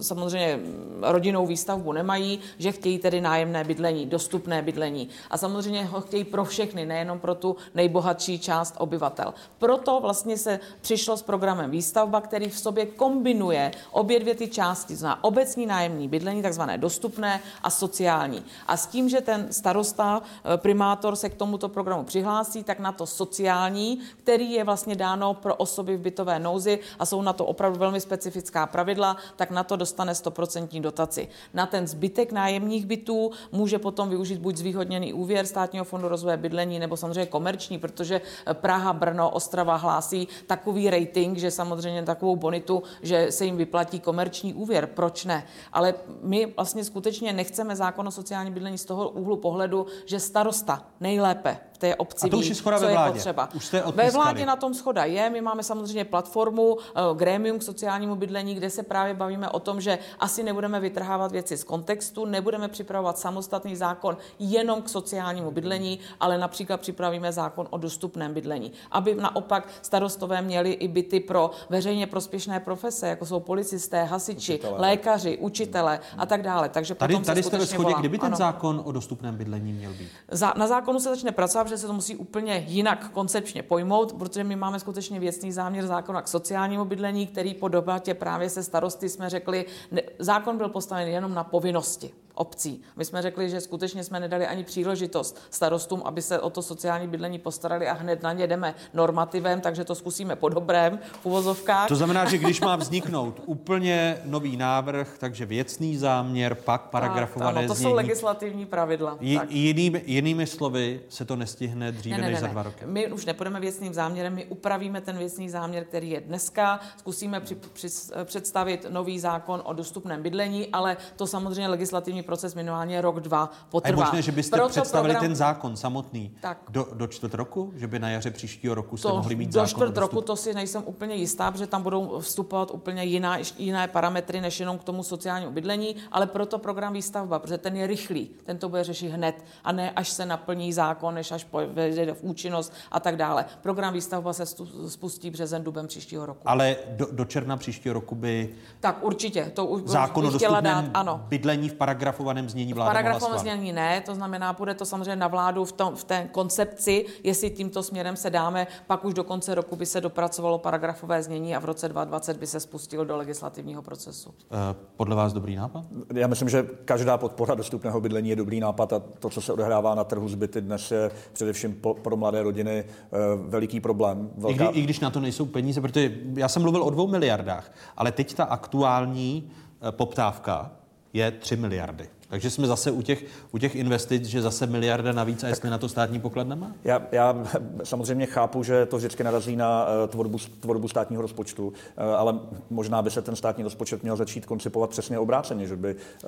samozřejmě 0.00 0.56
mm, 0.56 0.98
rodinnou 1.02 1.46
výstavbu 1.46 1.92
nemají, 1.92 2.40
že 2.58 2.72
chtějí 2.72 2.98
tedy 2.98 3.20
nájemné 3.20 3.64
bydlení, 3.64 4.06
dostupné 4.06 4.61
bydlení. 4.62 5.08
A 5.30 5.38
samozřejmě 5.38 5.84
ho 5.84 6.00
chtějí 6.00 6.24
pro 6.24 6.44
všechny, 6.44 6.86
nejenom 6.86 7.18
pro 7.18 7.34
tu 7.34 7.56
nejbohatší 7.74 8.38
část 8.38 8.74
obyvatel. 8.78 9.34
Proto 9.58 10.00
vlastně 10.00 10.38
se 10.38 10.60
přišlo 10.80 11.16
s 11.16 11.22
programem 11.22 11.70
Výstavba, 11.70 12.20
který 12.20 12.48
v 12.48 12.58
sobě 12.58 12.86
kombinuje 12.86 13.70
obě 13.90 14.20
dvě 14.20 14.34
ty 14.34 14.48
části, 14.48 14.96
znamená 14.96 15.24
obecní 15.24 15.66
nájemní 15.66 16.08
bydlení, 16.08 16.42
takzvané 16.42 16.78
dostupné 16.78 17.40
a 17.62 17.70
sociální. 17.70 18.44
A 18.66 18.76
s 18.76 18.86
tím, 18.86 19.08
že 19.08 19.20
ten 19.20 19.48
starosta, 19.50 20.22
eh, 20.22 20.56
primátor 20.56 21.16
se 21.16 21.28
k 21.28 21.34
tomuto 21.34 21.68
programu 21.68 22.04
přihlásí, 22.04 22.64
tak 22.64 22.78
na 22.78 22.92
to 22.92 23.06
sociální, 23.06 24.00
který 24.22 24.52
je 24.52 24.64
vlastně 24.64 24.94
dáno 24.94 25.34
pro 25.34 25.54
osoby 25.54 25.96
v 25.96 26.00
bytové 26.00 26.38
nouzi 26.38 26.78
a 26.98 27.06
jsou 27.06 27.22
na 27.22 27.32
to 27.32 27.44
opravdu 27.46 27.78
velmi 27.78 28.00
specifická 28.00 28.66
pravidla, 28.66 29.16
tak 29.36 29.50
na 29.50 29.64
to 29.64 29.76
dostane 29.76 30.12
100% 30.12 30.80
dotaci. 30.80 31.28
Na 31.54 31.66
ten 31.66 31.86
zbytek 31.86 32.32
nájemních 32.32 32.86
bytů 32.86 33.30
může 33.52 33.78
potom 33.78 34.08
využít 34.08 34.38
buď 34.38 34.51
zvýhodněný 34.56 35.12
úvěr 35.12 35.46
státního 35.46 35.84
fondu 35.84 36.08
rozvoje 36.08 36.36
bydlení 36.36 36.78
nebo 36.78 36.96
samozřejmě 36.96 37.26
komerční, 37.26 37.78
protože 37.78 38.20
Praha, 38.52 38.92
Brno, 38.92 39.30
Ostrava 39.30 39.76
hlásí 39.76 40.28
takový 40.46 40.90
rating, 40.90 41.38
že 41.38 41.50
samozřejmě 41.50 42.02
takovou 42.02 42.36
bonitu, 42.36 42.82
že 43.02 43.32
se 43.32 43.44
jim 43.44 43.56
vyplatí 43.56 44.00
komerční 44.00 44.54
úvěr. 44.54 44.86
Proč 44.86 45.24
ne? 45.24 45.46
Ale 45.72 45.94
my 46.22 46.52
vlastně 46.56 46.84
skutečně 46.84 47.32
nechceme 47.32 47.76
zákon 47.76 48.08
o 48.08 48.10
sociálním 48.10 48.54
bydlení 48.54 48.78
z 48.78 48.84
toho 48.84 49.08
úhlu 49.08 49.36
pohledu, 49.36 49.86
že 50.06 50.20
starosta 50.20 50.84
nejlépe 51.00 51.56
v 51.72 51.78
té 51.78 51.96
obci 51.96 52.26
A 52.26 52.30
to 52.30 52.38
už 52.38 52.44
ví, 52.44 52.48
je 52.48 52.54
schoda 52.54 52.78
co 52.78 52.84
ve 52.84 52.90
je 52.90 52.96
vládě. 52.96 53.12
potřeba. 53.12 53.48
Už 53.54 53.66
jste 53.66 53.82
Ve 53.94 54.10
vládě 54.10 54.46
na 54.46 54.56
tom 54.56 54.74
schoda 54.74 55.04
je. 55.04 55.30
My 55.30 55.40
máme 55.40 55.62
samozřejmě 55.62 56.04
platformu 56.04 56.78
eh, 56.80 57.00
Grémium 57.14 57.58
k 57.58 57.62
sociálnímu 57.62 58.16
bydlení, 58.16 58.54
kde 58.54 58.70
se 58.70 58.82
právě 58.82 59.14
bavíme 59.14 59.48
o 59.48 59.60
tom, 59.60 59.80
že 59.80 59.98
asi 60.20 60.42
nebudeme 60.42 60.80
vytrhávat 60.80 61.32
věci 61.32 61.56
z 61.56 61.64
kontextu, 61.64 62.24
nebudeme 62.24 62.68
připravovat 62.68 63.18
samostatný 63.18 63.76
zákon 63.76 64.16
jenom 64.50 64.82
k 64.82 64.88
sociálnímu 64.88 65.50
bydlení, 65.50 65.98
ale 66.20 66.38
například 66.38 66.80
připravíme 66.80 67.32
zákon 67.32 67.66
o 67.70 67.78
dostupném 67.78 68.34
bydlení. 68.34 68.72
Aby 68.90 69.14
naopak 69.14 69.68
starostové 69.82 70.42
měli 70.42 70.72
i 70.72 70.88
byty 70.88 71.20
pro 71.20 71.50
veřejně 71.70 72.06
prospěšné 72.06 72.60
profese, 72.60 73.08
jako 73.08 73.26
jsou 73.26 73.40
policisté, 73.40 74.04
hasiči, 74.04 74.52
učitele. 74.54 74.80
lékaři, 74.80 75.38
učitele 75.38 76.00
a 76.18 76.26
tak 76.26 76.42
dále. 76.42 76.68
Takže 76.68 76.94
Tady, 76.94 77.14
potom 77.14 77.24
se 77.24 77.30
tady 77.30 77.42
jste 77.42 77.58
ve 77.58 77.66
shodě, 77.66 77.94
kdyby 77.98 78.18
ten 78.18 78.26
Ano. 78.26 78.36
zákon 78.36 78.82
o 78.84 78.92
dostupném 78.92 79.36
bydlení 79.36 79.72
měl 79.72 79.92
být? 79.92 80.08
Za, 80.30 80.54
na 80.56 80.66
zákonu 80.66 81.00
se 81.00 81.08
začne 81.08 81.32
pracovat, 81.32 81.68
že 81.68 81.78
se 81.78 81.86
to 81.86 81.92
musí 81.92 82.16
úplně 82.16 82.64
jinak 82.68 83.10
koncepčně 83.10 83.62
pojmout, 83.62 84.12
protože 84.12 84.44
my 84.44 84.56
máme 84.56 84.80
skutečně 84.80 85.20
věcný 85.20 85.52
záměr 85.52 85.86
zákona 85.86 86.22
k 86.22 86.28
sociálnímu 86.28 86.84
bydlení, 86.84 87.26
který 87.26 87.54
po 87.54 87.68
debatě 87.68 88.14
právě 88.14 88.50
se 88.50 88.62
starosty 88.62 89.08
jsme 89.08 89.30
řekli, 89.30 89.64
ne, 89.90 90.02
zákon 90.18 90.56
byl 90.58 90.68
postaven 90.68 91.08
jenom 91.08 91.34
na 91.34 91.44
povinnosti 91.44 92.10
obcí. 92.34 92.82
My 92.96 93.04
jsme 93.04 93.22
řekli, 93.22 93.50
že 93.50 93.60
skutečně 93.60 94.04
jsme 94.04 94.20
nedali 94.20 94.46
ani 94.46 94.64
příležitost 94.64 95.38
starostům, 95.50 96.02
aby 96.04 96.22
se 96.22 96.40
o 96.40 96.50
to 96.50 96.62
sociální 96.62 97.08
bydlení 97.08 97.38
postarali 97.38 97.88
a 97.88 97.92
hned 97.92 98.22
na 98.22 98.32
ně 98.32 98.46
jdeme 98.46 98.74
normativem, 98.94 99.60
takže 99.60 99.84
to 99.84 99.94
zkusíme 99.94 100.36
po 100.36 100.48
dobrém 100.48 100.98
v 101.22 101.26
uvozovkách. 101.26 101.88
To 101.88 101.96
znamená, 101.96 102.24
že 102.30 102.38
když 102.38 102.60
má 102.60 102.76
vzniknout 102.76 103.42
úplně 103.46 104.18
nový 104.24 104.56
návrh, 104.56 105.16
takže 105.18 105.46
věcný 105.46 105.96
záměr, 105.96 106.54
pak 106.54 106.82
paragrafované 106.82 107.58
ano, 107.58 107.68
to 107.68 107.74
znění. 107.74 107.90
jsou 107.90 107.96
legislativní 107.96 108.66
pravidla. 108.66 109.10
Tak. 109.10 109.50
Jinými, 109.50 110.02
jinými 110.06 110.46
slovy 110.46 111.00
se 111.08 111.24
to 111.24 111.36
nestihne 111.36 111.92
dříve 111.92 112.16
Ne, 112.16 112.22
ne, 112.22 112.30
než 112.30 112.34
ne, 112.34 112.40
za 112.40 112.46
dva 112.46 112.62
roky. 112.62 112.84
My 112.86 113.12
už 113.12 113.24
nepůjdeme 113.26 113.60
věcným 113.60 113.94
záměrem, 113.94 114.34
my 114.34 114.44
upravíme 114.44 115.00
ten 115.00 115.18
věcný 115.18 115.50
záměr, 115.50 115.84
který 115.84 116.10
je 116.10 116.20
dneska. 116.20 116.80
Zkusíme 116.98 117.40
při, 117.40 117.54
při, 117.54 117.88
představit 118.24 118.86
nový 118.88 119.18
zákon 119.18 119.62
o 119.64 119.72
dostupném 119.72 120.22
bydlení, 120.22 120.68
ale 120.72 120.96
to 121.16 121.26
samozřejmě 121.26 121.68
legislativní 121.68 122.21
proces 122.22 122.54
minimálně 122.54 123.00
rok, 123.00 123.20
dva 123.20 123.42
A 123.44 123.50
je 123.52 123.70
potrvá. 123.70 124.04
možné, 124.04 124.22
že 124.22 124.32
byste 124.32 124.56
Proto 124.56 124.68
představili 124.70 125.14
program- 125.14 125.28
ten 125.28 125.36
zákon 125.36 125.76
samotný 125.76 126.36
Tak. 126.40 126.58
do, 126.68 126.86
do 126.92 127.06
čtvrt 127.06 127.34
roku? 127.34 127.72
Že 127.76 127.86
by 127.86 127.98
na 127.98 128.10
jaře 128.10 128.30
příštího 128.30 128.74
roku 128.74 128.96
jste 128.96 129.08
to 129.08 129.16
mohli 129.16 129.34
mít 129.34 129.46
do 129.46 129.52
zákon 129.52 129.64
o 129.64 129.66
čtvrt 129.86 129.96
roku 129.96 130.20
to 130.20 130.36
si 130.36 130.54
nejsem 130.54 130.82
úplně 130.86 131.14
jistá, 131.14 131.50
protože 131.50 131.66
tam 131.66 131.82
budou 131.82 132.20
vstupovat 132.20 132.70
úplně 132.70 133.04
jiná, 133.04 133.38
jiné 133.58 133.88
parametry 133.88 134.40
než 134.40 134.60
jenom 134.60 134.78
k 134.78 134.84
tomu 134.84 135.02
sociálnímu 135.02 135.52
bydlení, 135.52 135.96
ale 136.12 136.26
proto 136.26 136.58
program 136.58 136.92
výstavba, 136.92 137.38
protože 137.38 137.58
ten 137.58 137.76
je 137.76 137.86
rychlý, 137.86 138.30
ten 138.44 138.58
to 138.58 138.68
bude 138.68 138.84
řešit 138.84 139.08
hned 139.08 139.44
a 139.64 139.72
ne 139.72 139.90
až 139.90 140.08
se 140.10 140.26
naplní 140.26 140.72
zákon, 140.72 141.14
než 141.14 141.32
až 141.32 141.46
vejde 141.72 142.14
v 142.14 142.22
účinnost 142.22 142.72
a 142.90 143.00
tak 143.00 143.16
dále. 143.16 143.44
Program 143.62 143.92
výstavba 143.94 144.32
se 144.32 144.46
spustí 144.88 145.30
březen, 145.30 145.64
dubem 145.64 145.86
příštího 145.86 146.26
roku. 146.26 146.40
Ale 146.44 146.76
do, 146.88 147.06
do 147.12 147.24
června 147.24 147.56
příštího 147.56 147.92
roku 147.92 148.14
by 148.14 148.54
Tak 148.80 149.04
určitě, 149.04 149.44
to 149.54 149.66
už 149.66 149.82
zákon 149.84 150.30
chtěla 150.30 150.60
dát, 150.60 150.84
ano. 150.94 151.24
bydlení 151.28 151.68
v 151.68 151.74
paragrafovaném 152.12 152.48
znění 152.48 152.72
vláda 152.72 153.18
schválit. 153.18 153.40
znění 153.40 153.72
ne, 153.72 154.00
to 154.00 154.14
znamená, 154.14 154.52
bude 154.52 154.74
to 154.74 154.84
samozřejmě 154.84 155.16
na 155.16 155.28
vládu 155.28 155.64
v, 155.64 155.72
tom, 155.72 155.96
v 155.96 156.04
té 156.04 156.28
koncepci, 156.32 157.06
jestli 157.22 157.50
tímto 157.50 157.82
směrem 157.82 158.16
se 158.16 158.30
dáme, 158.30 158.66
pak 158.86 159.04
už 159.04 159.14
do 159.14 159.24
konce 159.24 159.54
roku 159.54 159.76
by 159.76 159.86
se 159.86 160.00
dopracovalo 160.00 160.58
paragrafové 160.58 161.22
znění 161.22 161.56
a 161.56 161.58
v 161.58 161.64
roce 161.64 161.88
2020 161.88 162.36
by 162.36 162.46
se 162.46 162.60
spustil 162.60 163.04
do 163.04 163.16
legislativního 163.16 163.82
procesu. 163.82 164.34
Eh, 164.50 164.76
Podle 164.96 165.16
vás 165.16 165.32
dobrý 165.32 165.56
nápad? 165.56 165.84
Já 166.14 166.26
myslím, 166.26 166.48
že 166.48 166.66
každá 166.84 167.18
podpora 167.18 167.54
dostupného 167.54 168.00
bydlení 168.00 168.28
je 168.28 168.36
dobrý 168.36 168.60
nápad 168.60 168.92
a 168.92 168.98
to, 168.98 169.30
co 169.30 169.40
se 169.40 169.52
odehrává 169.52 169.94
na 169.94 170.04
trhu 170.04 170.28
s 170.28 170.34
byty 170.34 170.60
dnes, 170.60 170.90
je 170.90 171.10
především 171.32 171.74
po, 171.74 171.94
pro 171.94 172.16
mladé 172.16 172.42
rodiny 172.42 172.84
eh, 172.84 173.08
veliký 173.36 173.80
problém. 173.80 174.30
I, 174.38 174.40
Velká... 174.40 174.70
kdy, 174.70 174.80
I 174.80 174.82
když 174.82 175.00
na 175.00 175.10
to 175.10 175.20
nejsou 175.20 175.46
peníze, 175.46 175.80
protože 175.80 176.14
já 176.34 176.48
jsem 176.48 176.62
mluvil 176.62 176.82
o 176.82 176.90
dvou 176.90 177.08
miliardách, 177.08 177.72
ale 177.96 178.12
teď 178.12 178.34
ta 178.34 178.44
aktuální 178.44 179.50
eh, 179.88 179.92
poptávka 179.92 180.70
je 181.12 181.30
3 181.30 181.56
miliardy. 181.56 182.08
Takže 182.32 182.50
jsme 182.50 182.66
zase 182.66 182.90
u 182.90 183.02
těch, 183.02 183.24
u 183.50 183.58
těch 183.58 183.74
investic, 183.74 184.24
že 184.24 184.42
zase 184.42 184.66
miliarda 184.66 185.12
navíc 185.12 185.44
a 185.44 185.48
jestli 185.48 185.70
na 185.70 185.78
to 185.78 185.88
státní 185.88 186.20
poklad 186.20 186.48
nemá? 186.48 186.72
Já, 186.84 187.02
já 187.12 187.44
samozřejmě 187.84 188.26
chápu, 188.26 188.62
že 188.62 188.86
to 188.86 188.96
vždycky 188.96 189.24
narazí 189.24 189.56
na 189.56 189.86
eh, 190.04 190.08
tvorbu, 190.08 190.38
tvorbu 190.60 190.88
státního 190.88 191.22
rozpočtu, 191.22 191.72
eh, 191.96 192.14
ale 192.16 192.38
možná 192.70 193.02
by 193.02 193.10
se 193.10 193.22
ten 193.22 193.36
státní 193.36 193.64
rozpočet 193.64 194.02
měl 194.02 194.16
začít 194.16 194.46
koncipovat 194.46 194.90
přesně 194.90 195.18
obráceně, 195.18 195.66
že 195.66 195.76
by 195.76 195.90
eh, 195.90 196.26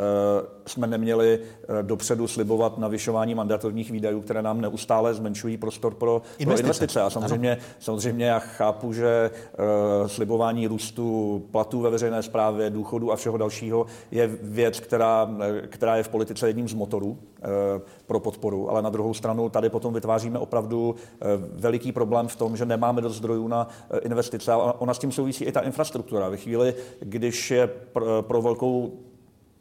jsme 0.67 0.87
neměli 0.87 1.41
dopředu 1.83 2.29
slibovat 2.29 2.79
navyšování 2.79 3.35
mandatorních 3.35 3.91
výdajů, 3.91 4.21
které 4.21 4.43
nám 4.43 4.61
neustále 4.61 5.15
zmenšují 5.15 5.57
prostor 5.57 5.95
pro 5.95 6.23
investice. 6.39 6.63
Pro 6.63 6.67
Investice. 6.67 7.03
A 7.03 7.11
samozřejmě, 7.11 7.59
samozřejmě 7.79 8.27
já 8.27 8.39
chápu, 8.39 8.93
že 8.93 9.31
slibování 10.07 10.67
růstu 10.67 11.43
platů 11.51 11.81
ve 11.81 11.91
veřejné 11.91 12.23
správě, 12.23 12.71
důchodu 12.71 13.13
a 13.13 13.17
všeho 13.17 13.37
dalšího 13.39 13.87
je 14.11 14.31
věc, 14.43 14.81
která, 14.81 15.31
eh, 15.41 15.67
je 15.97 16.03
v 16.03 16.09
politice 16.09 16.47
jedním 16.47 16.69
z 16.69 16.75
motorů 16.75 17.19
eh, 17.19 17.47
pro 18.07 18.21
podporu, 18.21 18.71
ale 18.71 18.83
na 18.83 18.91
druhou 18.91 19.15
stranu 19.15 19.49
tady 19.49 19.69
potom 19.69 19.95
vytváříme 19.95 20.39
opravdu 20.39 20.95
eh, 20.95 21.27
veliký 21.53 21.93
problém 21.93 22.29
v 22.29 22.37
tom, 22.37 22.57
že 22.57 22.67
nemáme 22.67 23.01
dost 23.01 23.17
zdrojů 23.17 23.49
na 23.49 23.69
eh, 23.91 23.99
investice 23.99 24.55
ona 24.55 24.95
s 24.95 24.99
tím 24.99 25.13
souvisí 25.13 25.45
i 25.45 25.53
ta 25.53 25.61
infrastruktura. 25.61 26.29
Ve 26.29 26.37
chvíli, 26.37 26.75
když 27.01 27.51
je 27.51 27.71
pro 28.21 28.43
velkou 28.43 28.93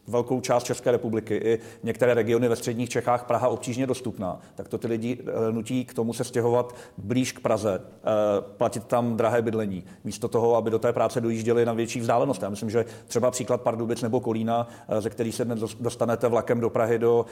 velkou 0.07 0.41
část 0.41 0.63
České 0.63 0.91
republiky 0.91 1.35
i 1.35 1.59
některé 1.83 2.13
regiony 2.13 2.47
ve 2.47 2.55
středních 2.55 2.89
Čechách 2.89 3.23
Praha 3.23 3.47
obtížně 3.47 3.87
dostupná, 3.87 4.39
tak 4.55 4.67
to 4.67 4.77
ty 4.77 4.87
lidi 4.87 5.17
eh, 5.21 5.51
nutí 5.51 5.85
k 5.85 5.93
tomu 5.93 6.13
se 6.13 6.23
stěhovat 6.23 6.75
blíž 6.97 7.31
k 7.31 7.39
Praze, 7.39 7.81
eh, 7.81 8.09
platit 8.57 8.83
tam 8.83 9.17
drahé 9.17 9.41
bydlení, 9.41 9.83
místo 10.03 10.27
toho, 10.27 10.55
aby 10.55 10.69
do 10.69 10.79
té 10.79 10.93
práce 10.93 11.21
dojížděli 11.21 11.65
na 11.65 11.73
větší 11.73 11.99
vzdálenost. 11.99 12.41
Já 12.41 12.49
myslím, 12.49 12.69
že 12.69 12.85
třeba 13.07 13.31
příklad 13.31 13.61
Pardubic 13.61 14.01
nebo 14.01 14.19
Kolína, 14.19 14.67
eh, 14.89 15.01
ze 15.01 15.09
který 15.09 15.31
se 15.31 15.45
dnes 15.45 15.59
dostanete 15.79 16.27
vlakem 16.27 16.59
do 16.59 16.69
Prahy 16.69 16.99
do 16.99 17.25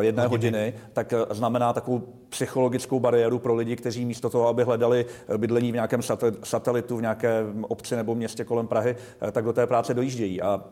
jedné 0.00 0.26
hodiny, 0.26 0.58
hodiny 0.58 0.74
tak 0.92 1.14
znamená 1.30 1.72
takovou 1.72 2.02
psychologickou 2.28 3.00
bariéru 3.00 3.38
pro 3.38 3.54
lidi, 3.54 3.76
kteří 3.76 4.04
místo 4.04 4.30
toho, 4.30 4.48
aby 4.48 4.64
hledali 4.64 5.06
bydlení 5.36 5.70
v 5.70 5.74
nějakém 5.74 6.00
sate- 6.00 6.36
satelitu, 6.42 6.96
v 6.96 7.00
nějaké 7.00 7.44
obci 7.62 7.96
nebo 7.96 8.14
městě 8.14 8.44
kolem 8.44 8.66
Prahy, 8.66 8.96
tak 9.32 9.44
do 9.44 9.52
té 9.52 9.66
práce 9.66 9.94
dojíždějí. 9.94 10.42
A 10.42 10.64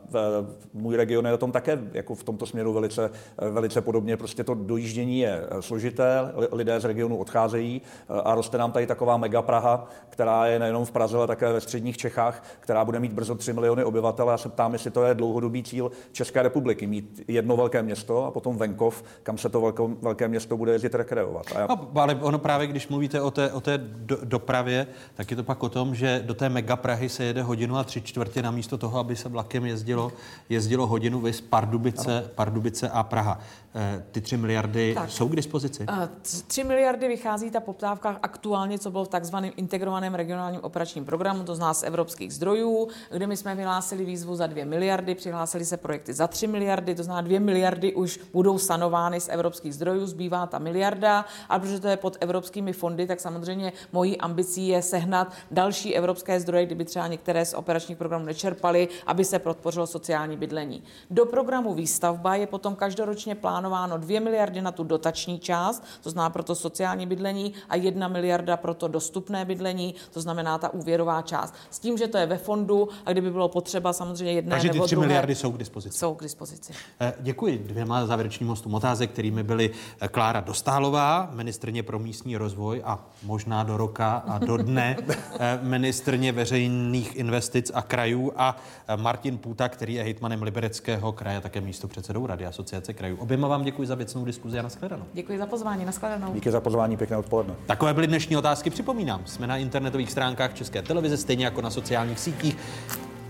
můj 0.74 0.96
region 0.96 1.26
je 1.26 1.32
o 1.32 1.38
tom 1.46 1.52
také 1.52 1.78
jako 1.92 2.14
v 2.14 2.24
tomto 2.24 2.46
směru 2.46 2.72
velice, 2.72 3.10
eh, 3.38 3.50
velice 3.50 3.80
podobně. 3.80 4.16
Prostě 4.16 4.44
to 4.44 4.54
dojíždění 4.54 5.18
je 5.18 5.40
eh, 5.50 5.62
složité, 5.62 6.32
li- 6.36 6.48
lidé 6.52 6.80
z 6.80 6.84
regionu 6.84 7.16
odcházejí 7.16 7.82
eh, 8.10 8.20
a 8.24 8.34
roste 8.34 8.58
nám 8.58 8.72
tady 8.72 8.86
taková 8.86 9.16
mega 9.16 9.42
Praha, 9.42 9.88
která 10.08 10.46
je 10.46 10.58
nejenom 10.58 10.84
v 10.84 10.90
Praze, 10.90 11.16
ale 11.16 11.26
také 11.26 11.52
ve 11.52 11.60
středních 11.60 11.96
Čechách, 11.96 12.44
která 12.60 12.84
bude 12.84 13.00
mít 13.00 13.12
brzo 13.12 13.34
3 13.34 13.52
miliony 13.52 13.84
obyvatel. 13.84 14.28
Já 14.28 14.38
se 14.38 14.48
ptám, 14.48 14.72
jestli 14.72 14.90
to 14.90 15.04
je 15.04 15.14
dlouhodobý 15.14 15.62
cíl 15.62 15.90
České 16.12 16.42
republiky, 16.42 16.86
mít 16.86 17.20
jedno 17.28 17.56
velké 17.56 17.82
město 17.82 18.24
a 18.24 18.30
potom 18.30 18.56
venkov, 18.58 19.04
kam 19.22 19.38
se 19.38 19.48
to 19.48 19.60
velké, 19.60 19.82
velké 20.02 20.28
město 20.28 20.56
bude 20.56 20.72
jezdit 20.72 20.94
rekreovat. 20.94 21.46
A 21.56 21.60
já, 21.60 21.66
No, 21.66 21.88
ale 22.02 22.14
ono 22.14 22.38
právě, 22.38 22.66
když 22.66 22.88
mluvíte 22.88 23.20
o 23.20 23.30
té, 23.30 23.52
o 23.52 23.60
té 23.60 23.78
do, 23.78 24.18
dopravě, 24.24 24.86
tak 25.14 25.30
je 25.30 25.36
to 25.36 25.44
pak 25.44 25.62
o 25.62 25.68
tom, 25.68 25.94
že 25.94 26.22
do 26.26 26.34
té 26.34 26.48
mega 26.48 26.76
Prahy 26.76 27.08
se 27.08 27.24
jede 27.24 27.42
hodinu 27.42 27.76
a 27.76 27.84
tři 27.84 28.02
čtvrtě 28.02 28.42
namísto 28.42 28.78
toho, 28.78 28.98
aby 28.98 29.16
se 29.16 29.28
vlakem 29.28 29.66
jezdilo, 29.66 30.12
jezdilo 30.48 30.86
hodinu 30.86 31.20
vys 31.20 31.35
Pardubice, 31.40 32.22
Pardubice 32.34 32.86
a 32.86 33.04
Praha. 33.04 33.38
Eh, 33.78 34.04
Ty 34.12 34.20
tři 34.20 34.36
miliardy 34.36 34.94
Tak. 34.94 35.10
jsou 35.10 35.28
k 35.28 35.36
dispozici? 35.36 35.86
Eh, 36.02 36.08
tři- 36.22 36.42
3 36.46 36.64
miliardy 36.64 37.08
vychází 37.08 37.50
ta 37.50 37.60
poptávka 37.60 38.18
aktuálně, 38.22 38.78
co 38.78 38.90
bylo 38.90 39.04
v 39.04 39.08
takzvaném 39.08 39.52
integrovaném 39.56 40.14
regionálním 40.14 40.60
operačním 40.64 41.04
programu, 41.04 41.44
to 41.44 41.54
zná 41.54 41.74
z 41.74 41.82
evropských 41.82 42.34
zdrojů, 42.34 42.88
kde 43.10 43.26
my 43.26 43.36
jsme 43.36 43.54
vyhlásili 43.54 44.04
výzvu 44.04 44.36
za 44.36 44.46
2 44.46 44.64
miliardy, 44.64 45.14
přihlásili 45.14 45.64
se 45.64 45.76
projekty 45.76 46.12
za 46.14 46.26
3 46.26 46.46
miliardy, 46.46 46.94
to 46.94 47.02
znamená 47.02 47.28
2 47.28 47.40
miliardy 47.40 47.94
už 47.94 48.20
budou 48.32 48.58
sanovány 48.58 49.20
z 49.20 49.28
evropských 49.28 49.74
zdrojů, 49.74 50.06
zbývá 50.06 50.46
ta 50.46 50.58
miliarda, 50.58 51.24
a 51.48 51.58
protože 51.58 51.80
to 51.80 51.88
je 51.88 51.96
pod 51.96 52.16
evropskými 52.20 52.72
fondy, 52.72 53.06
tak 53.06 53.20
samozřejmě 53.20 53.72
mojí 53.92 54.18
ambicí 54.18 54.68
je 54.68 54.82
sehnat 54.82 55.32
další 55.50 55.94
evropské 55.96 56.40
zdroje, 56.40 56.66
kdyby 56.66 56.84
třeba 56.84 57.06
některé 57.06 57.44
z 57.44 57.54
operačních 57.54 57.98
programů 57.98 58.24
nečerpaly, 58.24 58.88
aby 59.06 59.24
se 59.24 59.38
podpořilo 59.38 59.86
sociální 59.86 60.36
bydlení. 60.36 60.82
Do 61.10 61.26
programu 61.26 61.74
výstavba 61.74 62.34
je 62.34 62.46
potom 62.46 62.74
každoročně 62.74 63.34
plánováno 63.68 63.98
2 63.98 64.20
miliardy 64.20 64.62
na 64.62 64.72
tu 64.72 64.84
dotační 64.84 65.38
část, 65.38 65.84
to 66.02 66.10
znamená 66.10 66.30
pro 66.30 66.42
to 66.42 66.54
sociální 66.54 67.06
bydlení, 67.06 67.52
a 67.68 67.76
1 67.76 68.08
miliarda 68.08 68.56
pro 68.56 68.74
to 68.74 68.88
dostupné 68.88 69.44
bydlení, 69.44 69.94
to 70.10 70.20
znamená 70.20 70.58
ta 70.58 70.74
úvěrová 70.74 71.22
část. 71.22 71.54
S 71.70 71.78
tím, 71.78 71.98
že 71.98 72.08
to 72.08 72.18
je 72.18 72.26
ve 72.26 72.38
fondu 72.38 72.88
a 73.06 73.12
kdyby 73.12 73.30
bylo 73.30 73.48
potřeba 73.48 73.92
samozřejmě 73.92 74.32
jedné 74.32 74.50
Takže 74.50 74.68
ty 74.68 74.74
nebo 74.74 74.86
3 74.86 74.94
druhé, 74.94 75.06
miliardy 75.06 75.34
jsou 75.34 75.52
k 75.52 75.58
dispozici. 75.58 75.98
jsou 75.98 76.14
k 76.14 76.22
dispozici. 76.22 76.72
Eh, 77.00 77.14
Děkuji 77.20 77.58
dvěma 77.58 78.06
závěrečným 78.06 78.48
hostům 78.48 78.74
otázek, 78.74 79.10
kterými 79.10 79.42
byly 79.42 79.70
eh, 80.00 80.08
Klára 80.08 80.40
Dostálová, 80.40 81.30
ministrně 81.32 81.82
pro 81.82 81.98
místní 81.98 82.36
rozvoj 82.36 82.82
a 82.84 83.06
možná 83.22 83.62
do 83.62 83.76
roka 83.76 84.22
a 84.26 84.38
do 84.38 84.56
dne 84.56 84.96
eh, 85.38 85.58
ministrně 85.62 86.32
veřejných 86.32 87.16
investic 87.16 87.70
a 87.74 87.82
krajů 87.82 88.32
a 88.36 88.56
Martin 88.96 89.38
Půta, 89.38 89.68
který 89.68 89.94
je 89.94 90.02
hejtmanem 90.02 90.42
Libereckého 90.42 91.12
kraje 91.12 91.40
také 91.40 91.60
místo 91.60 91.88
předsedou 91.88 92.26
Rady 92.26 92.46
asociace 92.46 92.94
krajů. 92.94 93.16
Oběma 93.16 93.48
vám 93.56 93.64
děkuji 93.64 93.88
za 93.88 93.94
věcnou 93.94 94.24
diskuzi 94.24 94.58
a 94.58 94.62
nashledanou. 94.62 95.04
Děkuji 95.12 95.38
za 95.38 95.46
pozvání, 95.46 95.84
nashledanou. 95.84 96.34
díky 96.34 96.50
za 96.50 96.60
pozvání, 96.60 96.96
pěkné 96.96 97.16
odpoledne. 97.16 97.54
Takové 97.66 97.94
byly 97.94 98.06
dnešní 98.06 98.36
otázky, 98.36 98.70
připomínám. 98.70 99.20
Jsme 99.24 99.46
na 99.46 99.56
internetových 99.56 100.10
stránkách 100.10 100.54
České 100.54 100.82
televize, 100.82 101.16
stejně 101.16 101.44
jako 101.44 101.62
na 101.62 101.70
sociálních 101.70 102.18
sítích. 102.18 102.56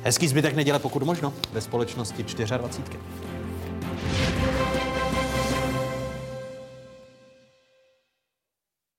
Hezký 0.03 0.28
zbytek 0.28 0.55
neděle, 0.55 0.78
pokud 0.78 1.03
možno, 1.03 1.32
ve 1.53 1.61
společnosti 1.61 2.23
24. 2.23 2.98